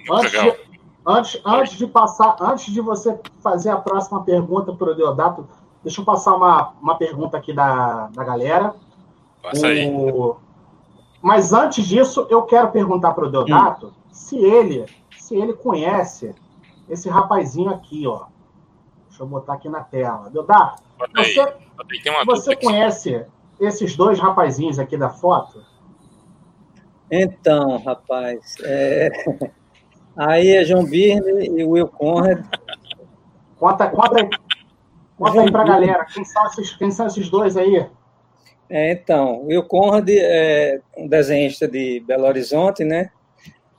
antes 0.08 0.30
de, 0.30 0.56
antes, 1.04 1.42
antes 1.44 1.78
de 1.78 1.86
passar, 1.88 2.36
antes 2.40 2.72
de 2.72 2.80
você 2.80 3.18
fazer 3.42 3.70
a 3.70 3.76
próxima 3.76 4.22
pergunta 4.22 4.72
para 4.72 4.92
o 4.92 4.94
Deodato, 4.94 5.48
deixa 5.82 6.00
eu 6.00 6.04
passar 6.04 6.36
uma, 6.36 6.70
uma 6.80 6.96
pergunta 6.96 7.36
aqui 7.36 7.52
da, 7.52 8.06
da 8.08 8.22
galera. 8.22 8.72
Passa 9.42 9.66
aí. 9.66 9.90
Mas 11.20 11.52
antes 11.52 11.84
disso, 11.84 12.26
eu 12.30 12.42
quero 12.42 12.70
perguntar 12.70 13.12
para 13.14 13.26
o 13.26 13.30
Deodato 13.30 13.88
hum. 13.88 13.92
se 14.12 14.36
ele 14.36 14.86
se 15.18 15.36
ele 15.36 15.54
conhece 15.54 16.34
esse 16.88 17.08
rapazinho 17.08 17.70
aqui, 17.70 18.06
ó. 18.06 18.26
Deixa 19.08 19.22
eu 19.22 19.26
botar 19.26 19.54
aqui 19.54 19.68
na 19.68 19.82
tela. 19.82 20.30
Deodato, 20.30 20.82
você, 21.14 21.54
você 22.24 22.56
conhece 22.56 23.26
esses 23.60 23.96
dois 23.96 24.18
rapazinhos 24.18 24.78
aqui 24.78 24.96
da 24.96 25.10
foto? 25.10 25.62
Então, 27.10 27.76
rapaz, 27.82 28.56
é... 28.64 29.10
aí 30.16 30.56
é 30.56 30.64
João 30.64 30.84
Birne 30.84 31.46
e 31.46 31.64
Will 31.64 31.88
Conrad. 31.88 32.44
Conta, 33.58 33.88
conta 33.90 34.22
aí, 34.22 34.30
conta 35.18 35.40
aí 35.42 35.52
pra 35.52 35.64
galera, 35.64 36.06
quem 36.06 36.24
são, 36.24 36.46
esses, 36.46 36.74
quem 36.74 36.90
são 36.90 37.06
esses 37.06 37.28
dois 37.28 37.56
aí? 37.56 37.86
É, 38.68 38.92
então, 38.92 39.44
Will 39.44 39.62
Conrad 39.64 40.08
é 40.08 40.80
um 40.96 41.06
desenhista 41.06 41.68
de 41.68 42.00
Belo 42.00 42.24
Horizonte, 42.24 42.82
né? 42.82 43.10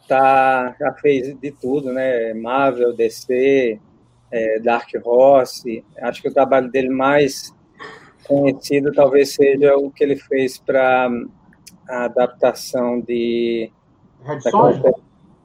Tá, 0.07 0.75
já 0.79 0.93
fez 0.93 1.37
de 1.39 1.51
tudo, 1.51 1.91
né? 1.91 2.33
Marvel, 2.33 2.93
DC, 2.93 3.79
é, 4.31 4.59
Dark 4.59 4.89
Horse. 5.03 5.83
Acho 6.01 6.21
que 6.21 6.27
o 6.27 6.33
trabalho 6.33 6.69
dele 6.69 6.89
mais 6.89 7.53
conhecido 8.25 8.91
talvez 8.91 9.33
seja 9.33 9.75
o 9.77 9.91
que 9.91 10.03
ele 10.03 10.15
fez 10.15 10.57
para 10.57 11.09
a 11.87 12.05
adaptação 12.05 12.99
de. 13.01 13.71
Red? 14.23 14.39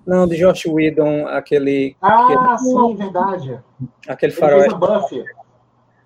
Não, 0.07 0.27
de 0.27 0.39
Josh 0.39 0.65
Whedon, 0.67 1.27
aquele. 1.27 1.95
Ah, 2.01 2.25
aquele, 2.25 2.59
sim, 2.59 2.97
verdade. 2.97 3.61
Aquele 4.09 4.33
faroeste. 4.33 4.79
Buffy. 4.79 5.25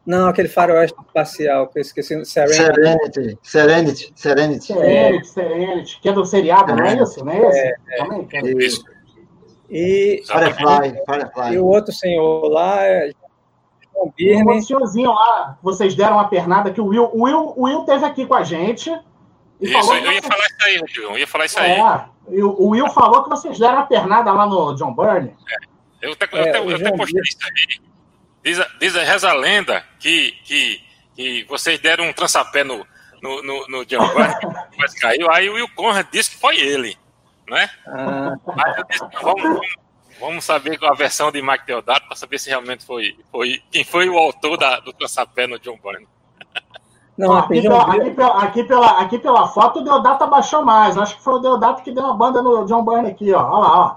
Não, 0.04 0.26
aquele 0.26 0.48
faroeste 0.48 0.96
espacial 1.00 1.68
que 1.68 1.78
eu 1.78 1.82
esqueci. 1.82 2.24
Serenity. 2.24 3.38
Serenity. 3.42 4.12
Serenity. 4.16 4.66
Serenity, 4.66 5.28
Serenity. 5.28 6.00
Que 6.00 6.08
é 6.08 6.12
do 6.12 6.24
seriado, 6.24 6.74
não 6.74 6.84
é 6.84 7.00
isso? 7.00 7.24
Não 7.24 7.32
é 7.32 7.48
esse? 7.48 7.58
É, 7.58 7.74
é. 7.88 7.96
Também, 7.98 8.28
é. 8.32 8.64
Isso. 8.64 8.84
E, 9.70 10.22
Firefly, 10.26 11.02
Firefly. 11.06 11.54
E 11.54 11.58
o 11.58 11.66
outro 11.66 11.92
senhor 11.92 12.48
lá 12.48 12.82
é 12.82 13.12
João 13.94 14.12
Birne. 14.16 14.58
O 14.58 14.62
senhorzinho 14.62 15.12
lá, 15.12 15.58
vocês 15.62 15.94
deram 15.94 16.16
uma 16.16 16.28
pernada 16.28 16.72
que 16.72 16.80
o 16.80 16.86
Will, 16.86 17.08
o 17.12 17.22
Will, 17.22 17.54
o 17.56 17.62
Will 17.62 17.84
teve 17.84 18.04
aqui 18.04 18.26
com 18.26 18.34
a 18.34 18.42
gente 18.42 18.92
isso, 19.62 19.94
eu 19.94 20.12
ia 20.12 20.22
falar 20.22 20.44
isso 20.46 20.56
aí, 20.62 20.80
João. 20.88 21.12
Eu 21.12 21.18
ia 21.18 21.26
falar 21.26 21.44
isso 21.44 21.60
aí. 21.60 21.70
É, 21.70 22.44
o 22.44 22.68
Will 22.70 22.88
falou 22.90 23.22
que 23.22 23.30
vocês 23.30 23.56
deram 23.58 23.76
uma 23.76 23.86
pernada 23.86 24.32
lá 24.32 24.44
no 24.44 24.74
John 24.74 24.92
Byrne. 24.92 25.36
É, 25.48 26.08
eu 26.08 26.12
até, 26.12 26.24
é, 26.32 26.50
até, 26.50 26.58
eu 26.58 26.74
até 26.74 26.96
postei 26.96 27.22
isso 27.22 27.38
aí. 27.44 27.91
Diz, 28.42 28.58
diz 28.80 28.94
reza 28.94 29.30
a 29.30 29.34
lenda 29.34 29.84
que, 30.00 30.32
que, 30.44 30.80
que 31.14 31.44
vocês 31.44 31.78
deram 31.78 32.04
um 32.04 32.12
trançapé 32.12 32.64
no, 32.64 32.84
no, 33.22 33.42
no, 33.42 33.66
no 33.68 33.86
mas 34.78 34.94
caiu. 34.94 35.30
Aí 35.30 35.48
o 35.48 35.54
Will 35.54 35.68
Conrad 35.76 36.06
disse 36.10 36.30
que 36.30 36.40
foi 36.40 36.58
ele, 36.58 36.98
né? 37.48 37.70
Ah. 37.86 38.34
Aí 38.64 38.74
eu 38.78 38.84
disse, 38.84 39.06
vamos, 39.22 39.42
vamos, 39.42 39.60
vamos 40.18 40.44
saber 40.44 40.76
com 40.78 40.86
a 40.86 40.94
versão 40.94 41.30
de 41.30 41.40
Mike 41.40 41.66
Deodato 41.66 42.08
para 42.08 42.16
saber 42.16 42.38
se 42.38 42.48
realmente 42.48 42.84
foi, 42.84 43.16
foi 43.30 43.62
quem 43.70 43.84
foi 43.84 44.08
o 44.08 44.18
autor 44.18 44.58
da, 44.58 44.80
do 44.80 44.92
trançapé 44.92 45.46
no 45.46 45.60
John 45.60 45.78
Byrne. 45.82 46.08
Não, 47.16 47.36
aqui, 47.36 47.62
pela, 47.62 47.82
aqui, 47.82 48.10
pela, 48.10 48.42
aqui, 48.42 48.64
pela, 48.64 49.00
aqui 49.00 49.18
pela 49.18 49.46
foto 49.48 49.78
o 49.78 49.84
Deodato 49.84 50.24
abaixou 50.24 50.64
mais. 50.64 50.98
Acho 50.98 51.16
que 51.16 51.22
foi 51.22 51.34
o 51.34 51.38
Deodato 51.38 51.82
que 51.82 51.92
deu 51.92 52.02
uma 52.02 52.16
banda 52.16 52.42
no 52.42 52.64
John 52.64 52.84
Byrne 52.84 53.10
aqui, 53.10 53.32
ó. 53.32 53.44
Olha 53.44 53.68
lá, 53.68 53.78
ó. 53.78 53.96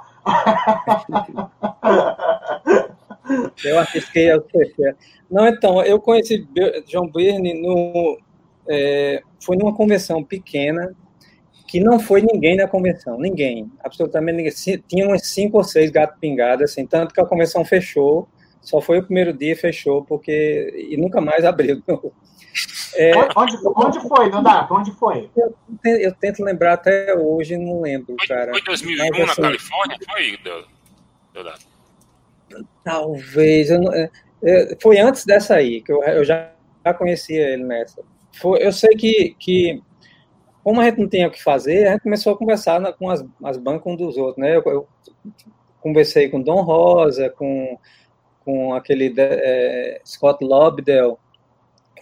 eu 3.64 3.80
arrisquei 3.80 4.32
ao 4.32 4.44
Não, 5.30 5.48
então, 5.48 5.84
eu 5.84 6.00
conheci 6.00 6.48
John 6.88 7.10
Byrne 7.10 7.54
no. 7.62 8.20
É, 8.68 9.22
foi 9.44 9.56
numa 9.58 9.76
convenção 9.76 10.24
pequena 10.24 10.96
que 11.68 11.80
não 11.80 12.00
foi 12.00 12.22
ninguém 12.22 12.56
na 12.56 12.68
convenção, 12.68 13.18
ninguém, 13.20 13.72
absolutamente 13.84 14.38
ninguém. 14.38 14.84
Tinha 14.88 15.08
uns 15.08 15.28
cinco 15.28 15.58
ou 15.58 15.64
seis 15.64 15.90
gatos 15.92 16.18
pingados, 16.20 16.72
assim, 16.72 16.86
tanto 16.86 17.14
que 17.14 17.22
a 17.22 17.26
convenção 17.26 17.66
fechou, 17.66 18.28
só 18.62 18.82
foi 18.82 19.00
o 19.00 19.04
primeiro 19.04 19.34
dia 19.34 19.54
e 19.54 19.56
fechou, 19.56 20.04
porque. 20.04 20.88
e 20.90 20.98
nunca 20.98 21.22
mais 21.22 21.46
abriu. 21.46 21.82
É, 22.98 23.12
onde, 23.36 23.58
onde 23.76 24.08
foi, 24.08 24.32
Donato? 24.32 24.74
Onde 24.74 24.90
foi? 24.94 25.30
Eu, 25.36 25.54
eu, 25.84 26.14
tento 26.14 26.42
lembrar 26.42 26.76
até 26.76 27.14
hoje, 27.14 27.58
não 27.58 27.82
lembro, 27.82 28.16
foi, 28.18 28.28
cara. 28.28 28.52
Foi 28.52 28.62
2001 28.62 28.98
Mas, 28.98 29.30
assim, 29.30 29.42
na 29.42 29.48
Califórnia? 29.48 29.98
Foi, 30.10 30.40
Donato? 31.34 31.75
Talvez. 32.84 33.70
Eu 33.70 33.82
não, 33.82 33.94
é, 33.94 34.10
é, 34.44 34.78
foi 34.82 35.00
antes 35.00 35.26
dessa 35.26 35.56
aí, 35.56 35.82
que 35.82 35.92
eu, 35.92 36.04
eu 36.04 36.24
já, 36.24 36.52
já 36.86 36.94
conhecia 36.94 37.50
ele 37.50 37.64
nessa. 37.64 38.02
Foi, 38.34 38.66
eu 38.66 38.72
sei 38.72 38.96
que, 38.96 39.36
que, 39.40 39.82
como 40.64 40.82
a 40.82 40.86
gente 40.86 41.00
não 41.00 41.10
tinha 41.10 41.28
o 41.28 41.32
que 41.32 41.42
fazer, 41.42 41.88
a 41.88 41.92
gente 41.92 42.04
começou 42.04 42.34
a 42.34 42.38
conversar 42.38 42.80
na, 42.80 42.92
com 42.92 43.10
as, 43.10 43.24
as 43.44 43.58
bancas 43.58 43.92
um 43.92 43.96
dos 43.96 44.18
outros, 44.18 44.38
né? 44.38 44.56
Eu, 44.56 44.64
eu 44.66 44.88
conversei 45.80 46.30
com 46.30 46.42
Dom 46.42 46.62
Rosa, 46.62 47.30
com, 47.30 47.78
com 48.44 48.74
aquele 48.74 49.14
é, 49.18 50.02
Scott 50.06 50.44
Lobdell, 50.44 51.20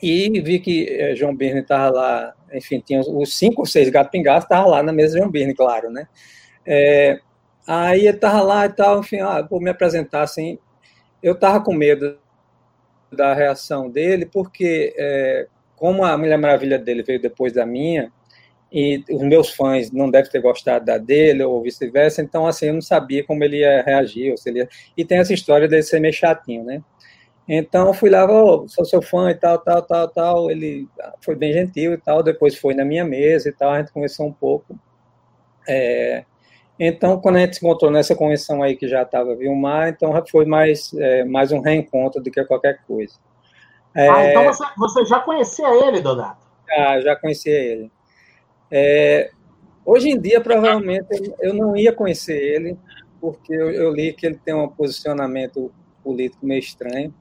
e 0.01 0.41
vi 0.41 0.59
que 0.59 0.85
eh, 0.89 1.15
João 1.15 1.33
Birne 1.33 1.61
estava 1.61 1.89
lá, 1.89 2.33
enfim, 2.53 2.83
tinha 2.85 2.99
os 2.99 3.37
cinco 3.37 3.61
ou 3.61 3.65
seis 3.65 3.89
gatos 3.89 4.11
pingados, 4.11 4.43
estava 4.43 4.67
lá 4.67 4.83
na 4.83 4.91
mesa 4.91 5.13
de 5.13 5.19
João 5.19 5.31
Birne, 5.31 5.55
claro, 5.55 5.89
né? 5.89 6.07
É, 6.65 7.19
aí 7.67 8.07
ele 8.07 8.17
estava 8.17 8.41
lá 8.41 8.65
e 8.65 8.69
tal, 8.69 8.99
enfim, 8.99 9.19
ah, 9.19 9.41
vou 9.41 9.61
me 9.61 9.69
apresentar 9.69 10.21
assim. 10.21 10.57
Eu 11.21 11.33
estava 11.33 11.63
com 11.63 11.73
medo 11.73 12.17
da 13.11 13.33
reação 13.33 13.89
dele, 13.89 14.25
porque 14.25 14.93
é, 14.97 15.47
como 15.75 16.03
a 16.03 16.17
Mulher 16.17 16.37
Maravilha 16.37 16.77
dele 16.79 17.03
veio 17.03 17.21
depois 17.21 17.53
da 17.53 17.65
minha, 17.65 18.11
e 18.71 19.03
os 19.09 19.21
meus 19.21 19.51
fãs 19.51 19.91
não 19.91 20.09
devem 20.09 20.31
ter 20.31 20.41
gostado 20.41 20.85
da 20.85 20.97
dele, 20.97 21.43
ou 21.43 21.61
vice-versa, 21.61 22.21
então, 22.21 22.47
assim, 22.47 22.67
eu 22.67 22.73
não 22.73 22.81
sabia 22.81 23.23
como 23.23 23.43
ele 23.43 23.57
ia 23.59 23.83
reagir, 23.83 24.31
ou 24.31 24.37
se 24.37 24.49
ele 24.49 24.59
ia... 24.59 24.69
E 24.97 25.05
tem 25.05 25.19
essa 25.19 25.33
história 25.33 25.67
dele 25.67 25.83
ser 25.83 25.99
meio 25.99 26.13
chatinho, 26.13 26.63
né? 26.63 26.81
Então 27.47 27.93
fui 27.93 28.09
lá, 28.09 28.25
oh, 28.25 28.67
sou 28.67 28.85
seu 28.85 29.01
fã 29.01 29.29
e 29.29 29.35
tal, 29.35 29.59
tal, 29.59 29.81
tal, 29.81 30.07
tal. 30.07 30.51
Ele 30.51 30.87
foi 31.21 31.35
bem 31.35 31.51
gentil 31.51 31.93
e 31.93 31.97
tal. 31.97 32.23
Depois 32.23 32.55
foi 32.55 32.73
na 32.73 32.85
minha 32.85 33.03
mesa 33.03 33.49
e 33.49 33.51
tal. 33.51 33.71
A 33.71 33.79
gente 33.79 33.91
conversou 33.91 34.27
um 34.27 34.33
pouco. 34.33 34.79
É, 35.67 36.23
então, 36.79 37.19
quando 37.19 37.35
a 37.35 37.39
gente 37.39 37.55
se 37.55 37.65
encontrou 37.65 37.91
nessa 37.91 38.15
convenção 38.15 38.63
aí 38.63 38.75
que 38.75 38.87
já 38.87 39.03
estava 39.03 39.35
Vilmar, 39.35 39.89
então 39.89 40.11
foi 40.29 40.45
mais, 40.45 40.93
é, 40.95 41.23
mais 41.23 41.51
um 41.51 41.59
reencontro 41.59 42.21
do 42.21 42.31
que 42.31 42.43
qualquer 42.45 42.81
coisa. 42.87 43.13
É, 43.95 44.09
ah, 44.09 44.29
então 44.29 44.43
você, 44.45 44.63
você, 44.75 45.05
já 45.05 45.19
conhecia 45.19 45.87
ele, 45.87 46.01
Donato? 46.01 46.45
Já, 46.67 46.99
já 47.01 47.15
conhecia 47.15 47.53
ele. 47.53 47.91
É, 48.71 49.29
hoje 49.85 50.09
em 50.09 50.19
dia, 50.19 50.41
provavelmente, 50.41 51.07
eu 51.39 51.53
não 51.53 51.77
ia 51.77 51.93
conhecer 51.93 52.37
ele, 52.37 52.77
porque 53.21 53.53
eu, 53.53 53.69
eu 53.71 53.91
li 53.93 54.11
que 54.11 54.25
ele 54.25 54.39
tem 54.43 54.53
um 54.53 54.67
posicionamento 54.67 55.71
político 56.03 56.45
meio 56.45 56.59
estranho. 56.59 57.13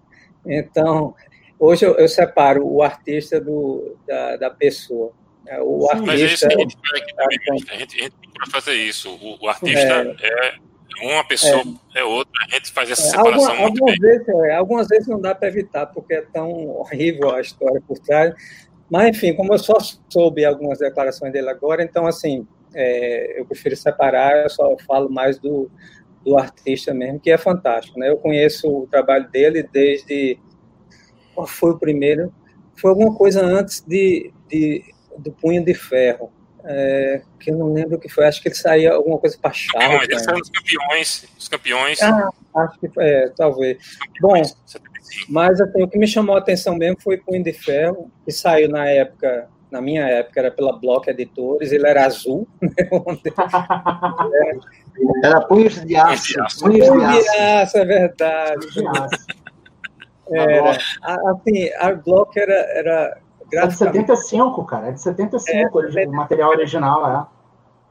Então, 0.47 1.15
hoje 1.59 1.85
eu, 1.85 1.95
eu 1.97 2.09
separo 2.09 2.67
o 2.67 2.83
artista 2.83 3.39
do, 3.39 3.97
da, 4.07 4.37
da 4.37 4.51
pessoa. 4.51 5.13
É, 5.47 5.61
o 5.61 5.87
artista. 5.91 6.07
Mas 6.07 6.21
é 6.21 6.25
isso 6.25 6.49
que 6.49 6.55
a 6.55 6.59
gente 6.59 6.77
faz 6.77 7.03
aqui 7.03 7.15
também. 7.15 7.39
A 7.39 7.53
gente, 7.53 7.71
a 7.71 7.79
gente 7.79 7.97
tem 7.97 8.11
fazer 8.51 8.75
isso. 8.75 9.11
O, 9.11 9.45
o 9.45 9.49
artista 9.49 10.17
é, 10.21 10.49
é 11.03 11.07
uma 11.07 11.25
pessoa 11.27 11.63
é, 11.95 12.01
é 12.01 12.05
outra, 12.05 12.33
a 12.47 12.55
gente 12.55 12.71
faz 12.71 12.91
essa 12.91 13.03
é, 13.03 13.11
separação 13.11 13.51
alguma, 13.51 13.63
muito 13.63 13.83
algumas 13.83 13.99
bem. 13.99 14.11
Vezes, 14.11 14.29
é, 14.29 14.55
algumas 14.55 14.89
vezes 14.89 15.09
não 15.09 15.21
dá 15.21 15.35
para 15.35 15.49
evitar, 15.49 15.87
porque 15.87 16.15
é 16.15 16.23
tão 16.23 16.69
horrível 16.77 17.35
a 17.35 17.41
história 17.41 17.81
por 17.87 17.99
trás. 17.99 18.35
Mas, 18.91 19.17
enfim, 19.17 19.35
como 19.35 19.53
eu 19.55 19.59
só 19.59 19.79
soube 20.09 20.45
algumas 20.45 20.79
declarações 20.79 21.33
dele 21.33 21.49
agora, 21.49 21.83
então, 21.83 22.07
assim, 22.07 22.47
é, 22.75 23.41
eu 23.41 23.47
prefiro 23.47 23.75
separar, 23.75 24.43
eu 24.43 24.51
só 24.51 24.77
falo 24.87 25.09
mais 25.09 25.39
do, 25.39 25.71
do 26.25 26.39
artista 26.39 26.93
mesmo, 26.93 27.19
que 27.19 27.31
é 27.31 27.39
fantástico, 27.39 27.99
né? 27.99 28.11
Eu 28.11 28.19
conheço 28.19 28.69
o 28.69 28.87
trabalho 28.87 29.29
dele 29.31 29.67
desde... 29.73 30.39
Qual 31.35 31.47
foi 31.47 31.71
o 31.71 31.79
primeiro? 31.79 32.33
Foi 32.77 32.91
alguma 32.91 33.15
coisa 33.15 33.43
antes 33.43 33.81
de, 33.81 34.31
de 34.49 34.85
do 35.19 35.33
Punho 35.33 35.65
de 35.65 35.75
Ferro, 35.75 36.33
é, 36.65 37.23
que 37.41 37.51
eu 37.51 37.57
não 37.57 37.73
lembro 37.73 37.97
o 37.97 38.01
que 38.01 38.09
foi, 38.09 38.25
acho 38.25 38.41
que 38.41 38.49
ele 38.49 38.55
saía 38.55 38.93
alguma 38.93 39.19
coisa 39.19 39.37
para. 39.41 39.53
Ele 40.05 40.19
saiu 40.19 40.39
dos 40.39 40.51
campeões, 40.51 41.27
os 41.39 41.49
campeões. 41.49 42.03
Ah, 42.03 42.31
acho 42.57 42.79
que 42.79 42.91
é, 43.01 43.29
talvez. 43.37 43.79
Bom, 44.21 44.41
mas 45.29 45.61
assim, 45.61 45.83
o 45.83 45.89
que 45.89 45.99
me 45.99 46.07
chamou 46.07 46.37
a 46.37 46.39
atenção 46.39 46.77
mesmo 46.77 47.01
foi 47.01 47.17
Punho 47.17 47.43
de 47.43 47.53
Ferro, 47.53 48.11
que 48.25 48.31
saiu 48.31 48.69
na 48.69 48.87
época, 48.89 49.49
na 49.71 49.81
minha 49.81 50.07
época, 50.07 50.41
era 50.41 50.51
pela 50.51 50.79
Block 50.79 51.09
Editores, 51.09 51.73
ele 51.73 51.87
era 51.87 52.07
azul. 52.07 52.47
Né? 54.95 55.25
era 55.25 55.41
Punhos 55.41 55.83
de 55.85 55.97
Aço. 55.97 56.35
Punhos 56.61 56.87
de 56.87 57.29
Aço, 57.41 57.79
é 57.79 57.85
verdade. 57.85 58.67
Era, 60.31 60.79
assim, 61.31 61.71
a 61.79 61.93
Block 61.93 62.39
era, 62.39 62.55
era 62.55 63.19
é 63.53 63.67
de 63.67 63.77
75, 63.77 64.65
cara. 64.65 64.89
É 64.89 64.93
de 64.93 65.01
75 65.01 65.81
é, 65.99 66.07
o 66.07 66.13
material 66.13 66.51
original, 66.51 67.11
é. 67.11 67.43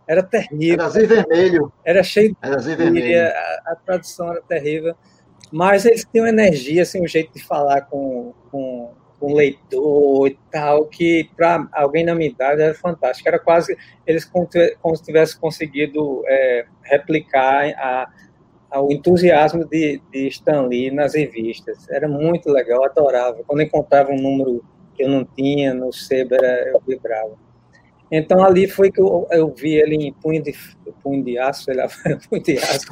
Era 0.08 0.24
terrível. 0.24 0.74
Era 0.74 0.86
azul 0.86 1.08
vermelho. 1.08 1.74
Era 1.86 2.04
cheio 2.04 2.36
era 2.42 2.56
azul 2.56 2.74
e 2.74 2.76
vermelho. 2.76 3.28
A, 3.28 3.72
a 3.72 3.76
tradução 3.76 4.30
era 4.32 4.42
terrível. 4.42 4.96
Mas 5.52 5.86
eles 5.86 6.06
tinham 6.12 6.28
energia, 6.28 6.82
assim, 6.82 7.04
um 7.04 7.08
jeito 7.08 7.34
de 7.34 7.44
falar 7.44 7.82
com, 7.82 8.34
com, 8.50 8.92
com 9.20 9.34
leitor 9.34 10.28
e 10.28 10.38
tal, 10.50 10.86
que 10.86 11.30
para 11.36 11.68
alguém 11.74 12.06
na 12.06 12.16
minha 12.16 12.30
idade 12.30 12.62
era 12.62 12.74
fantástico. 12.74 13.28
Era 13.28 13.40
quase 13.40 13.78
eles 14.08 14.26
como, 14.26 14.50
como 14.82 14.96
se 14.96 15.04
tivessem 15.04 15.40
conseguido 15.40 16.24
é, 16.26 16.66
replicar 16.84 17.70
a, 17.78 18.10
a, 18.72 18.82
o 18.82 18.92
entusiasmo 18.92 19.66
de, 19.66 20.02
de 20.12 20.28
Stan 20.28 20.64
Lee 20.64 20.90
nas 20.90 21.14
revistas. 21.14 21.90
Era 21.90 22.08
muito 22.08 22.50
legal, 22.50 22.84
adorava. 22.84 23.44
Quando 23.46 23.62
encontrava 23.62 24.12
um 24.12 24.22
número 24.22 24.64
que 25.02 25.08
eu 25.08 25.10
não 25.10 25.26
tinha, 25.26 25.74
no 25.74 25.92
Seba 25.92 26.36
eu 26.36 26.82
vibrava. 26.88 27.34
Então 28.12 28.44
ali 28.44 28.68
foi 28.68 28.92
que 28.92 29.02
eu, 29.02 29.28
eu 29.32 29.50
vi 29.54 29.74
ele 29.74 29.96
em 29.96 30.14
punho 30.14 30.44
de, 30.44 30.54
punho 31.02 31.24
de 31.24 31.40
aço, 31.40 31.72
lá, 31.74 31.88
punho 32.30 32.44
de 32.44 32.58
aço. 32.58 32.88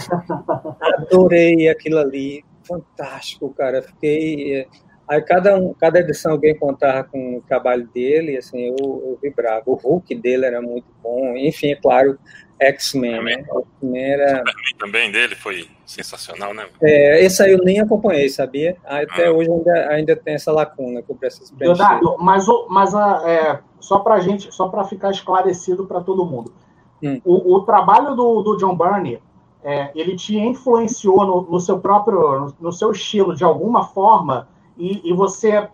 Adorei 0.81 1.67
aquilo 1.67 1.99
ali, 1.99 2.43
fantástico, 2.63 3.53
cara. 3.53 3.81
Fiquei. 3.81 4.65
Aí 5.07 5.21
cada, 5.21 5.57
um, 5.57 5.73
cada 5.73 5.99
edição 5.99 6.33
alguém 6.33 6.57
contava 6.57 7.03
com 7.03 7.37
o 7.37 7.41
trabalho 7.41 7.87
dele, 7.93 8.37
assim, 8.37 8.67
eu, 8.69 8.75
eu 8.79 9.19
vibrava. 9.21 9.63
O 9.65 9.73
Hulk 9.73 10.15
dele 10.15 10.45
era 10.45 10.61
muito 10.61 10.87
bom, 11.03 11.35
enfim, 11.35 11.71
é 11.71 11.75
claro, 11.75 12.17
X-Men, 12.59 13.23
né? 13.23 13.33
X-Men 13.33 14.11
era... 14.11 14.43
também 14.77 15.11
dele 15.11 15.35
foi 15.35 15.67
sensacional, 15.85 16.53
né? 16.53 16.67
É, 16.81 17.23
esse 17.23 17.41
aí 17.41 17.53
eu 17.53 17.59
nem 17.59 17.79
acompanhei, 17.79 18.29
sabia? 18.29 18.77
Até 18.85 19.27
ah. 19.27 19.31
hoje 19.31 19.49
ainda, 19.49 19.89
ainda 19.89 20.15
tem 20.15 20.35
essa 20.35 20.51
lacuna 20.51 21.01
que 21.01 21.11
eu 21.11 21.15
preciso. 21.15 21.53
Leonardo, 21.57 22.17
mas, 22.19 22.45
mas 22.69 22.93
é, 23.25 23.59
só 23.79 23.99
para 23.99 24.19
gente, 24.19 24.53
só 24.53 24.67
para 24.67 24.83
ficar 24.83 25.11
esclarecido 25.11 25.85
para 25.85 26.01
todo 26.01 26.25
mundo, 26.25 26.53
hum. 27.01 27.19
o, 27.23 27.55
o, 27.55 27.61
trabalho 27.61 28.15
do, 28.15 28.41
do 28.41 28.57
John 28.57 28.75
Byrne, 28.75 29.19
é, 29.63 29.91
ele 29.95 30.15
te 30.15 30.37
influenciou 30.37 31.25
no, 31.25 31.41
no 31.43 31.59
seu 31.59 31.79
próprio, 31.79 32.39
no, 32.39 32.55
no, 32.59 32.71
seu 32.71 32.91
estilo 32.91 33.35
de 33.35 33.43
alguma 33.43 33.87
forma, 33.87 34.47
e, 34.77 35.09
e, 35.09 35.13
você 35.13 35.67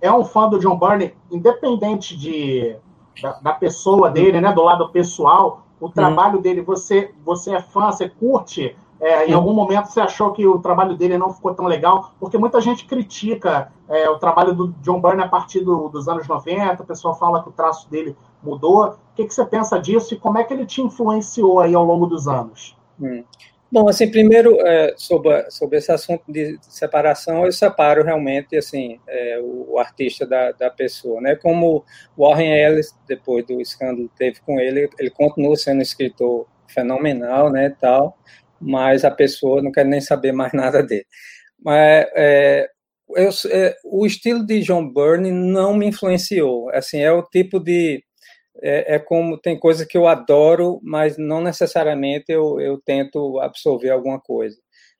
é 0.00 0.12
um 0.12 0.24
fã 0.24 0.48
do 0.48 0.58
John 0.58 0.78
Byrne, 0.78 1.14
independente 1.30 2.16
de, 2.16 2.76
da, 3.20 3.32
da 3.40 3.52
pessoa 3.52 4.10
dele, 4.10 4.40
né, 4.40 4.52
do 4.52 4.62
lado 4.62 4.90
pessoal, 4.90 5.61
o 5.82 5.90
trabalho 5.90 6.40
dele, 6.40 6.60
você, 6.60 7.12
você 7.24 7.56
é 7.56 7.60
fã, 7.60 7.90
você 7.90 8.08
curte, 8.08 8.76
é, 9.00 9.26
em 9.26 9.32
algum 9.32 9.52
momento 9.52 9.86
você 9.86 10.00
achou 10.00 10.30
que 10.30 10.46
o 10.46 10.60
trabalho 10.60 10.96
dele 10.96 11.18
não 11.18 11.34
ficou 11.34 11.52
tão 11.52 11.66
legal, 11.66 12.12
porque 12.20 12.38
muita 12.38 12.60
gente 12.60 12.86
critica 12.86 13.72
é, 13.88 14.08
o 14.08 14.16
trabalho 14.16 14.54
do 14.54 14.68
John 14.80 15.00
Byrne 15.00 15.24
a 15.24 15.28
partir 15.28 15.60
do, 15.60 15.88
dos 15.88 16.06
anos 16.06 16.28
90, 16.28 16.80
o 16.80 16.86
pessoal 16.86 17.18
fala 17.18 17.42
que 17.42 17.48
o 17.48 17.52
traço 17.52 17.90
dele 17.90 18.16
mudou. 18.40 18.90
O 18.90 18.94
que, 19.16 19.26
que 19.26 19.34
você 19.34 19.44
pensa 19.44 19.76
disso 19.76 20.14
e 20.14 20.16
como 20.16 20.38
é 20.38 20.44
que 20.44 20.54
ele 20.54 20.64
te 20.64 20.80
influenciou 20.80 21.58
aí 21.58 21.74
ao 21.74 21.84
longo 21.84 22.06
dos 22.06 22.28
anos? 22.28 22.76
Hum. 23.00 23.24
Bom, 23.72 23.88
assim, 23.88 24.10
primeiro, 24.10 24.60
é, 24.66 24.92
sobre, 24.98 25.50
sobre 25.50 25.78
esse 25.78 25.90
assunto 25.90 26.22
de 26.28 26.58
separação, 26.60 27.46
eu 27.46 27.52
separo 27.52 28.04
realmente, 28.04 28.54
assim, 28.54 29.00
é, 29.08 29.40
o, 29.40 29.78
artista 29.78 30.26
da, 30.26 30.52
da 30.52 30.68
pessoa, 30.68 31.22
né? 31.22 31.36
Como 31.36 31.82
Warren 32.14 32.52
Ellis, 32.52 32.94
depois 33.08 33.46
do 33.46 33.62
escândalo 33.62 34.10
que 34.10 34.16
teve 34.18 34.40
com 34.42 34.60
ele, 34.60 34.90
ele 34.98 35.08
continua 35.08 35.56
sendo 35.56 35.78
um 35.78 35.82
escritor 35.82 36.46
fenomenal, 36.68 37.50
né, 37.50 37.74
tal, 37.80 38.18
mas 38.60 39.06
a 39.06 39.10
pessoa 39.10 39.62
não 39.62 39.72
quer 39.72 39.86
nem 39.86 40.02
saber 40.02 40.32
mais 40.32 40.52
nada 40.54 40.82
dele. 40.82 41.06
Mas 41.58 42.06
é, 42.14 42.68
eu, 43.16 43.30
é, 43.50 43.76
o 43.86 44.04
estilo 44.06 44.44
de 44.44 44.60
John 44.60 44.86
Byrne 44.92 45.32
não 45.32 45.74
me 45.74 45.86
influenciou, 45.86 46.68
assim, 46.74 46.98
é 47.00 47.10
o 47.10 47.22
tipo 47.22 47.58
de 47.58 48.04
é, 48.60 48.96
é, 48.96 48.98
como 48.98 49.38
tem 49.38 49.58
coisas 49.58 49.86
que 49.86 49.96
eu 49.96 50.06
adoro, 50.06 50.80
mas 50.82 51.16
não 51.16 51.40
necessariamente 51.42 52.26
eu, 52.28 52.60
eu 52.60 52.80
tento 52.84 53.40
absorver 53.40 53.90
alguma 53.90 54.20
coisa. 54.20 54.56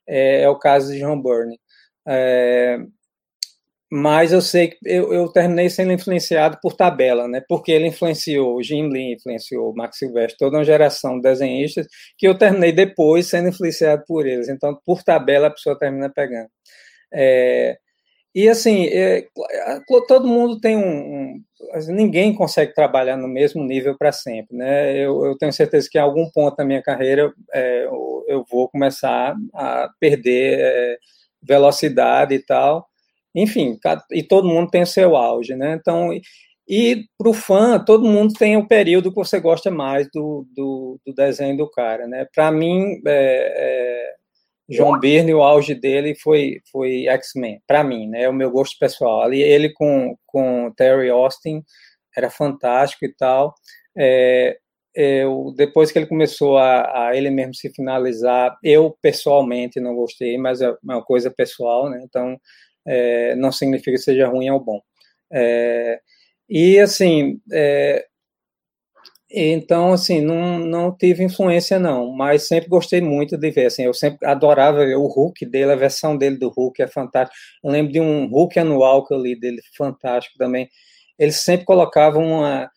É, 0.07 0.43
é 0.43 0.49
o 0.49 0.59
caso 0.59 0.93
de 0.93 1.01
John 1.01 1.21
Byrne. 1.21 1.59
É, 2.07 2.79
mas 3.95 4.33
eu 4.33 4.41
sei 4.41 4.69
que 4.69 4.79
eu, 4.87 5.13
eu, 5.13 5.29
terminei 5.29 5.69
sendo 5.69 5.93
influenciado 5.93 6.59
por 6.63 6.75
tabela, 6.75 7.29
né? 7.29 7.43
Porque 7.47 7.71
ele 7.71 7.89
influenciou, 7.89 8.63
Jim 8.63 8.89
Lee 8.89 9.15
influenciou, 9.15 9.75
Max 9.75 9.99
Silvestre, 9.99 10.39
toda 10.39 10.57
uma 10.57 10.65
geração 10.65 11.17
de 11.17 11.23
desenhistas 11.23 11.87
que 12.17 12.27
eu 12.27 12.37
terminei 12.37 12.73
depois 12.73 13.27
sendo 13.27 13.49
influenciado 13.51 14.03
por 14.07 14.27
eles. 14.27 14.49
Então, 14.49 14.79
por 14.87 15.03
tabela, 15.03 15.49
a 15.49 15.51
pessoa 15.51 15.79
termina 15.79 16.11
pegando. 16.11 16.49
É, 17.13 17.77
e 18.35 18.49
assim, 18.49 18.87
é, 18.87 19.27
todo 20.09 20.27
mundo 20.27 20.61
tem 20.61 20.77
um, 20.77 20.81
um, 20.83 21.43
Ninguém 21.89 22.35
consegue 22.35 22.75
trabalhar 22.75 23.17
no 23.17 23.29
mesmo 23.29 23.63
nível 23.63 23.97
para 23.97 24.13
sempre, 24.13 24.57
né? 24.57 24.97
Eu, 24.97 25.25
eu, 25.25 25.39
tenho 25.39 25.53
certeza 25.53 25.89
que 25.91 25.97
em 25.97 26.01
algum 26.01 26.29
ponto 26.31 26.57
da 26.57 26.65
minha 26.65 26.83
carreira 26.83 27.33
é, 27.53 27.85
eu, 27.85 28.25
eu, 28.29 28.45
vou 28.51 28.69
começar 28.69 29.35
a 29.55 29.89
perder 29.99 30.59
é, 30.61 30.99
velocidade 31.43 32.35
e 32.35 32.41
tal. 32.41 32.87
Enfim, 33.35 33.79
e 34.11 34.23
todo 34.23 34.49
mundo 34.49 34.71
tem 34.71 34.83
o 34.83 34.87
seu 34.87 35.17
auge, 35.17 35.55
né? 35.55 35.75
Então, 35.81 36.11
e 36.69 37.07
para 37.19 37.31
o 37.31 37.35
fã, 37.35 37.79
todo 37.79 38.09
mundo 38.09 38.35
tem 38.35 38.57
o 38.57 38.69
período 38.69 39.11
que 39.11 39.17
você 39.17 39.41
gosta 39.41 39.71
mais 39.71 40.09
do, 40.13 40.47
do, 40.55 41.01
do 41.07 41.15
desenho 41.15 41.57
do 41.57 41.71
cara, 41.71 42.07
né? 42.07 42.27
Para 42.35 42.51
mim, 42.51 43.01
é, 43.07 44.15
é 44.73 44.77
João 44.77 44.99
Byrne, 44.99 45.35
o 45.35 45.43
auge 45.43 45.75
dele 45.75 46.15
foi, 46.15 46.61
foi 46.71 47.07
X-Men, 47.07 47.63
para 47.67 47.85
mim, 47.85 48.09
né? 48.09 48.23
É 48.25 48.29
o 48.29 48.33
meu 48.33 48.51
gosto 48.51 48.79
pessoal. 48.79 49.23
Ali 49.23 49.41
ele 49.43 49.71
com, 49.73 50.17
com 50.27 50.73
Terry 50.77 51.11
Austin 51.11 51.63
era 52.17 52.31
fantástico 52.31 53.05
e 53.05 53.15
tal. 53.15 53.55
É, 53.97 54.59
eu, 54.95 55.53
depois 55.57 55.91
que 55.91 55.99
ele 55.99 56.07
começou 56.07 56.59
a, 56.59 57.09
a, 57.09 57.17
ele 57.17 57.31
mesmo 57.31 57.55
se 57.55 57.71
finalizar, 57.71 58.57
eu 58.63 58.97
pessoalmente 59.01 59.81
não 59.81 59.95
gostei, 59.95 60.37
mas 60.37 60.61
é 60.61 60.75
uma 60.83 61.03
coisa 61.03 61.31
pessoal, 61.31 61.89
né? 61.89 62.03
Então 62.05 62.39
é, 62.87 63.35
não 63.37 63.51
significa 63.53 63.93
que 63.93 63.99
seja 63.99 64.29
ruim 64.29 64.51
ou 64.51 64.61
bom. 64.61 64.81
É, 65.33 66.01
e 66.49 66.79
assim, 66.79 67.41
é, 67.51 68.05
então, 69.35 69.93
assim, 69.93 70.21
não, 70.21 70.59
não 70.59 70.95
tive 70.97 71.25
influência, 71.25 71.79
não, 71.79 72.13
mas 72.13 72.47
sempre 72.47 72.69
gostei 72.69 73.01
muito 73.01 73.37
de 73.39 73.51
ver, 73.51 73.67
assim, 73.67 73.85
eu 73.85 73.95
sempre 73.95 74.27
adorava 74.27 74.85
ver 74.85 74.97
o 74.97 75.07
Hulk 75.07 75.47
dele, 75.47 75.73
a 75.73 75.77
versão 75.77 76.17
dele 76.17 76.37
do 76.37 76.51
Hulk 76.51 76.83
é 76.83 76.87
fantástica. 76.87 77.37
Eu 77.65 77.71
lembro 77.71 77.93
de 77.93 78.01
um 78.01 78.27
Hulk 78.27 78.59
anual 78.59 79.07
que 79.07 79.15
eu 79.15 79.19
li 79.19 79.39
dele, 79.39 79.61
fantástico 79.77 80.37
também. 80.39 80.69
Ele 81.19 81.33
sempre 81.33 81.65
colocava 81.65 82.19
uma, 82.19 82.71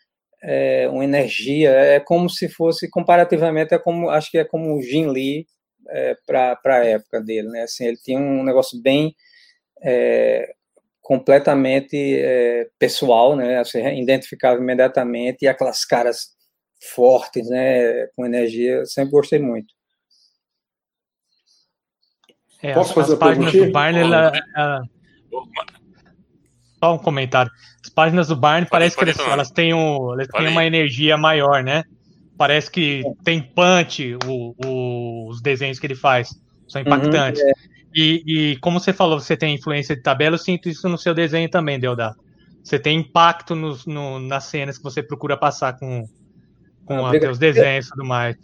é, 0.43 0.87
uma 0.89 1.03
energia, 1.03 1.71
é 1.71 1.99
como 1.99 2.29
se 2.29 2.47
fosse, 2.47 2.89
comparativamente, 2.89 3.73
é 3.73 3.79
como, 3.79 4.09
acho 4.09 4.31
que 4.31 4.37
é 4.37 4.45
como 4.45 4.77
o 4.77 4.81
Jim 4.81 5.07
Lee 5.07 5.45
é, 5.89 6.15
para 6.25 6.57
a 6.65 6.85
época 6.85 7.21
dele, 7.21 7.49
né? 7.49 7.63
Assim, 7.63 7.85
ele 7.85 7.97
tinha 7.97 8.19
um 8.19 8.43
negócio 8.43 8.81
bem 8.81 9.15
é, 9.83 10.47
completamente 11.01 11.97
é, 12.19 12.67
pessoal, 12.79 13.35
né? 13.35 13.59
Assim, 13.59 13.79
identificava 14.01 14.59
imediatamente 14.59 15.43
e 15.43 15.47
aquelas 15.47 15.85
caras 15.85 16.34
fortes, 16.81 17.49
né, 17.49 18.07
com 18.15 18.25
energia, 18.25 18.85
sempre 18.85 19.11
gostei 19.11 19.39
muito. 19.39 19.73
É, 22.61 22.73
Posso 22.73 22.93
fazer 22.93 23.13
as 23.13 23.19
páginas 23.19 23.53
do 23.53 23.71
Barney, 23.71 24.01
ela, 24.01 24.31
ela... 24.55 24.81
Só 26.79 26.95
um 26.95 26.97
comentário. 26.97 27.51
As 27.83 27.89
páginas 27.89 28.27
do 28.27 28.35
Barney 28.35 28.67
parece 28.69 28.97
que 28.97 29.03
elas, 29.03 29.19
elas, 29.19 29.51
têm, 29.51 29.73
um, 29.73 30.13
elas 30.13 30.27
têm 30.27 30.47
uma 30.47 30.65
energia 30.65 31.17
maior, 31.17 31.63
né? 31.63 31.83
Parece 32.37 32.69
que 32.69 33.03
tem 33.23 33.41
punch 33.41 34.17
o, 34.25 34.55
o, 34.65 35.29
os 35.29 35.41
desenhos 35.41 35.79
que 35.79 35.87
ele 35.87 35.95
faz. 35.95 36.29
São 36.67 36.81
uhum, 36.81 36.87
impactantes. 36.87 37.41
Uhum, 37.41 37.49
é. 37.49 37.53
e, 37.93 38.23
e, 38.25 38.57
como 38.57 38.79
você 38.79 38.91
falou, 38.91 39.19
você 39.19 39.37
tem 39.37 39.55
influência 39.55 39.95
de 39.95 40.01
tabela, 40.01 40.35
eu 40.35 40.39
sinto 40.39 40.67
isso 40.67 40.89
no 40.89 40.97
seu 40.97 41.13
desenho 41.13 41.49
também, 41.49 41.79
Deodato. 41.79 42.23
Você 42.63 42.79
tem 42.79 42.99
impacto 42.99 43.55
nos, 43.55 43.85
no, 43.85 44.19
nas 44.19 44.45
cenas 44.45 44.77
que 44.77 44.83
você 44.83 45.03
procura 45.03 45.37
passar 45.37 45.77
com, 45.77 46.03
com 46.85 46.93
ah, 46.93 47.11
os 47.31 47.39
desenhos 47.39 47.87
e 47.87 47.89
tudo 47.89 48.05
mais. 48.05 48.37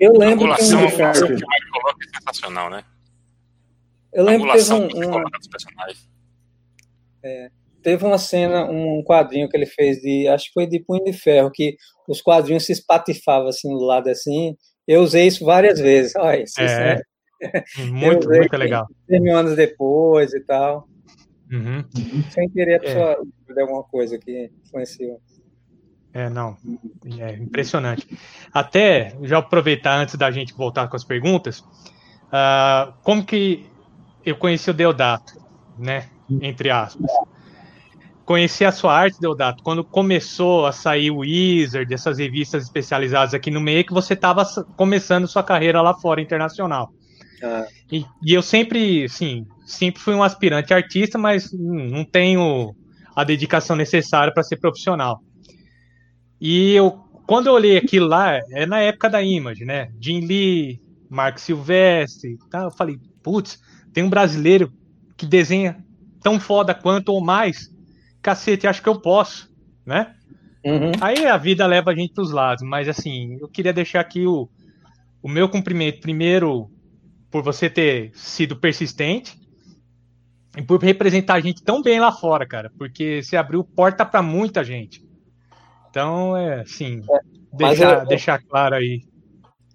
Eu 0.00 0.12
lembro 0.12 0.50
a 0.50 0.54
angulação, 0.54 0.86
que, 0.86 0.94
um... 0.94 1.36
que 1.36 1.44
o 1.44 1.72
coloca 1.72 1.98
é 2.04 2.18
sensacional, 2.18 2.70
né? 2.70 2.84
Eu 4.12 4.24
lembro 4.24 4.50
que 4.50 4.58
teve 4.58 4.72
um, 4.72 4.86
um... 4.86 5.22
É, 7.22 7.50
teve 7.82 8.04
uma 8.04 8.18
cena, 8.18 8.64
um 8.64 9.02
quadrinho 9.02 9.48
que 9.48 9.56
ele 9.56 9.66
fez 9.66 9.98
de, 10.00 10.28
acho 10.28 10.46
que 10.46 10.52
foi 10.52 10.66
de 10.66 10.80
Punho 10.80 11.04
de 11.04 11.12
Ferro, 11.12 11.50
que 11.50 11.76
os 12.08 12.22
quadrinhos 12.22 12.64
se 12.64 12.72
espatifavam 12.72 13.48
assim 13.48 13.68
do 13.68 13.84
lado 13.84 14.08
assim. 14.08 14.56
Eu 14.86 15.02
usei 15.02 15.26
isso 15.26 15.44
várias 15.44 15.78
vezes. 15.78 16.14
Olha, 16.16 16.42
isso, 16.42 16.60
é, 16.60 17.02
é 17.42 17.84
muito, 17.84 18.28
muito 18.30 18.56
legal. 18.56 18.86
Mil 19.08 19.36
anos 19.36 19.56
depois 19.56 20.32
e 20.32 20.40
tal. 20.40 20.88
Uhum. 21.50 21.84
Sem 22.30 22.48
querer 22.50 22.72
a 22.72 22.76
é. 22.76 22.78
pessoa 22.78 23.26
é. 23.56 23.60
alguma 23.60 23.82
coisa 23.84 24.18
que 24.18 24.50
influenciou. 24.64 25.20
É, 26.18 26.28
não. 26.28 26.56
É 27.16 27.34
impressionante. 27.34 28.04
Até, 28.52 29.16
já 29.22 29.38
aproveitar 29.38 30.00
antes 30.00 30.16
da 30.16 30.32
gente 30.32 30.52
voltar 30.52 30.88
com 30.88 30.96
as 30.96 31.04
perguntas, 31.04 31.60
uh, 31.60 32.92
como 33.04 33.24
que 33.24 33.64
eu 34.26 34.34
conheci 34.34 34.68
o 34.68 34.74
Deodato, 34.74 35.40
né? 35.78 36.08
Entre 36.42 36.70
aspas. 36.70 37.08
Conheci 38.24 38.64
a 38.64 38.72
sua 38.72 38.98
arte, 38.98 39.20
Deodato, 39.20 39.62
quando 39.62 39.84
começou 39.84 40.66
a 40.66 40.72
sair 40.72 41.12
o 41.12 41.18
Wizard, 41.18 41.94
essas 41.94 42.18
revistas 42.18 42.64
especializadas 42.64 43.32
aqui 43.32 43.48
no 43.48 43.60
meio, 43.60 43.84
que 43.84 43.92
você 43.92 44.14
estava 44.14 44.44
começando 44.76 45.28
sua 45.28 45.44
carreira 45.44 45.80
lá 45.80 45.94
fora, 45.94 46.20
internacional. 46.20 46.92
Ah. 47.40 47.64
E, 47.92 48.04
e, 48.24 48.34
eu 48.34 48.42
sempre, 48.42 49.04
assim, 49.04 49.46
sempre 49.64 50.02
fui 50.02 50.14
um 50.14 50.22
aspirante 50.24 50.74
artista, 50.74 51.16
mas 51.16 51.52
não 51.52 52.04
tenho 52.04 52.74
a 53.14 53.22
dedicação 53.22 53.76
necessária 53.76 54.34
para 54.34 54.42
ser 54.42 54.56
profissional. 54.56 55.22
E 56.40 56.72
eu, 56.72 56.92
quando 57.26 57.48
eu 57.48 57.54
olhei 57.54 57.76
aquilo 57.76 58.06
lá, 58.06 58.40
é 58.50 58.66
na 58.66 58.80
época 58.80 59.10
da 59.10 59.22
Image, 59.22 59.64
né? 59.64 59.90
Jim 60.00 60.20
Lee, 60.20 60.80
Mark 61.08 61.38
Silvestre, 61.38 62.38
tá? 62.50 62.64
eu 62.64 62.70
falei, 62.70 62.98
putz, 63.22 63.60
tem 63.92 64.04
um 64.04 64.10
brasileiro 64.10 64.72
que 65.16 65.26
desenha 65.26 65.84
tão 66.22 66.38
foda 66.38 66.74
quanto 66.74 67.10
ou 67.10 67.20
mais. 67.20 67.74
Cacete, 68.22 68.66
acho 68.66 68.82
que 68.82 68.88
eu 68.88 69.00
posso, 69.00 69.50
né? 69.84 70.14
Uhum. 70.64 70.92
Aí 71.00 71.26
a 71.26 71.36
vida 71.36 71.66
leva 71.66 71.90
a 71.90 71.94
gente 71.94 72.12
para 72.12 72.22
os 72.22 72.30
lados, 72.30 72.62
mas 72.62 72.88
assim, 72.88 73.38
eu 73.40 73.48
queria 73.48 73.72
deixar 73.72 74.00
aqui 74.00 74.26
o, 74.26 74.48
o 75.22 75.28
meu 75.28 75.48
cumprimento, 75.48 76.00
primeiro, 76.00 76.70
por 77.30 77.42
você 77.42 77.70
ter 77.70 78.10
sido 78.14 78.56
persistente 78.56 79.38
e 80.56 80.62
por 80.62 80.82
representar 80.82 81.34
a 81.34 81.40
gente 81.40 81.62
tão 81.62 81.80
bem 81.82 82.00
lá 82.00 82.12
fora, 82.12 82.46
cara, 82.46 82.70
porque 82.76 83.22
você 83.22 83.36
abriu 83.36 83.62
porta 83.62 84.04
para 84.04 84.22
muita 84.22 84.64
gente. 84.64 85.07
Então, 85.98 86.36
é 86.36 86.60
assim, 86.60 87.02
é, 87.10 87.18
deixar, 87.52 87.98
eu, 87.98 88.06
deixar 88.06 88.40
claro 88.40 88.76
aí. 88.76 89.02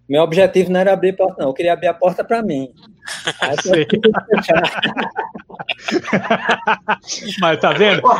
Meu 0.07 0.23
objetivo 0.23 0.71
não 0.71 0.79
era 0.79 0.93
abrir 0.93 1.17
porta, 1.17 1.41
não. 1.41 1.49
Eu 1.49 1.53
queria 1.53 1.73
abrir 1.73 1.87
a 1.87 1.93
porta 1.93 2.23
para 2.23 2.41
mim. 2.41 2.69
mas 7.41 7.59
tá 7.59 7.73
vendo? 7.73 8.01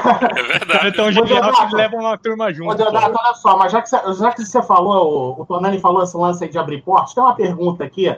É. 0.84 0.90
Então, 0.90 1.10
que 1.10 1.76
leva 1.76 1.96
uma 1.96 2.18
turma 2.18 2.52
junto. 2.52 2.76
Deodato, 2.76 3.18
olha 3.18 3.34
só, 3.36 3.58
mas 3.58 3.72
já 3.72 3.82
que, 3.82 3.90
você, 3.90 4.14
já 4.16 4.32
que 4.32 4.44
você 4.44 4.62
falou, 4.64 5.38
o, 5.38 5.42
o 5.42 5.46
Tonani 5.46 5.80
falou 5.80 6.04
esse 6.04 6.18
lance 6.18 6.44
aí 6.44 6.50
de 6.50 6.58
abrir 6.58 6.82
portas, 6.82 7.14
tem 7.14 7.24
uma 7.24 7.36
pergunta 7.36 7.86
aqui 7.86 8.14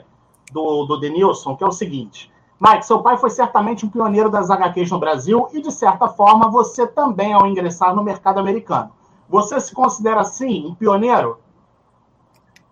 do, 0.52 0.84
do 0.84 0.98
Denilson, 0.98 1.54
que 1.54 1.62
é 1.62 1.66
o 1.66 1.72
seguinte. 1.72 2.28
Mike, 2.60 2.86
seu 2.86 3.00
pai 3.00 3.16
foi 3.18 3.30
certamente 3.30 3.86
um 3.86 3.88
pioneiro 3.88 4.30
das 4.30 4.50
HQs 4.50 4.90
no 4.90 4.98
Brasil 4.98 5.48
e, 5.52 5.60
de 5.60 5.70
certa 5.70 6.08
forma, 6.08 6.50
você 6.50 6.86
também 6.86 7.32
ao 7.32 7.46
ingressar 7.46 7.94
no 7.94 8.02
mercado 8.02 8.40
americano. 8.40 8.95
Você 9.28 9.60
se 9.60 9.74
considera, 9.74 10.20
assim, 10.20 10.66
um 10.66 10.74
pioneiro? 10.74 11.40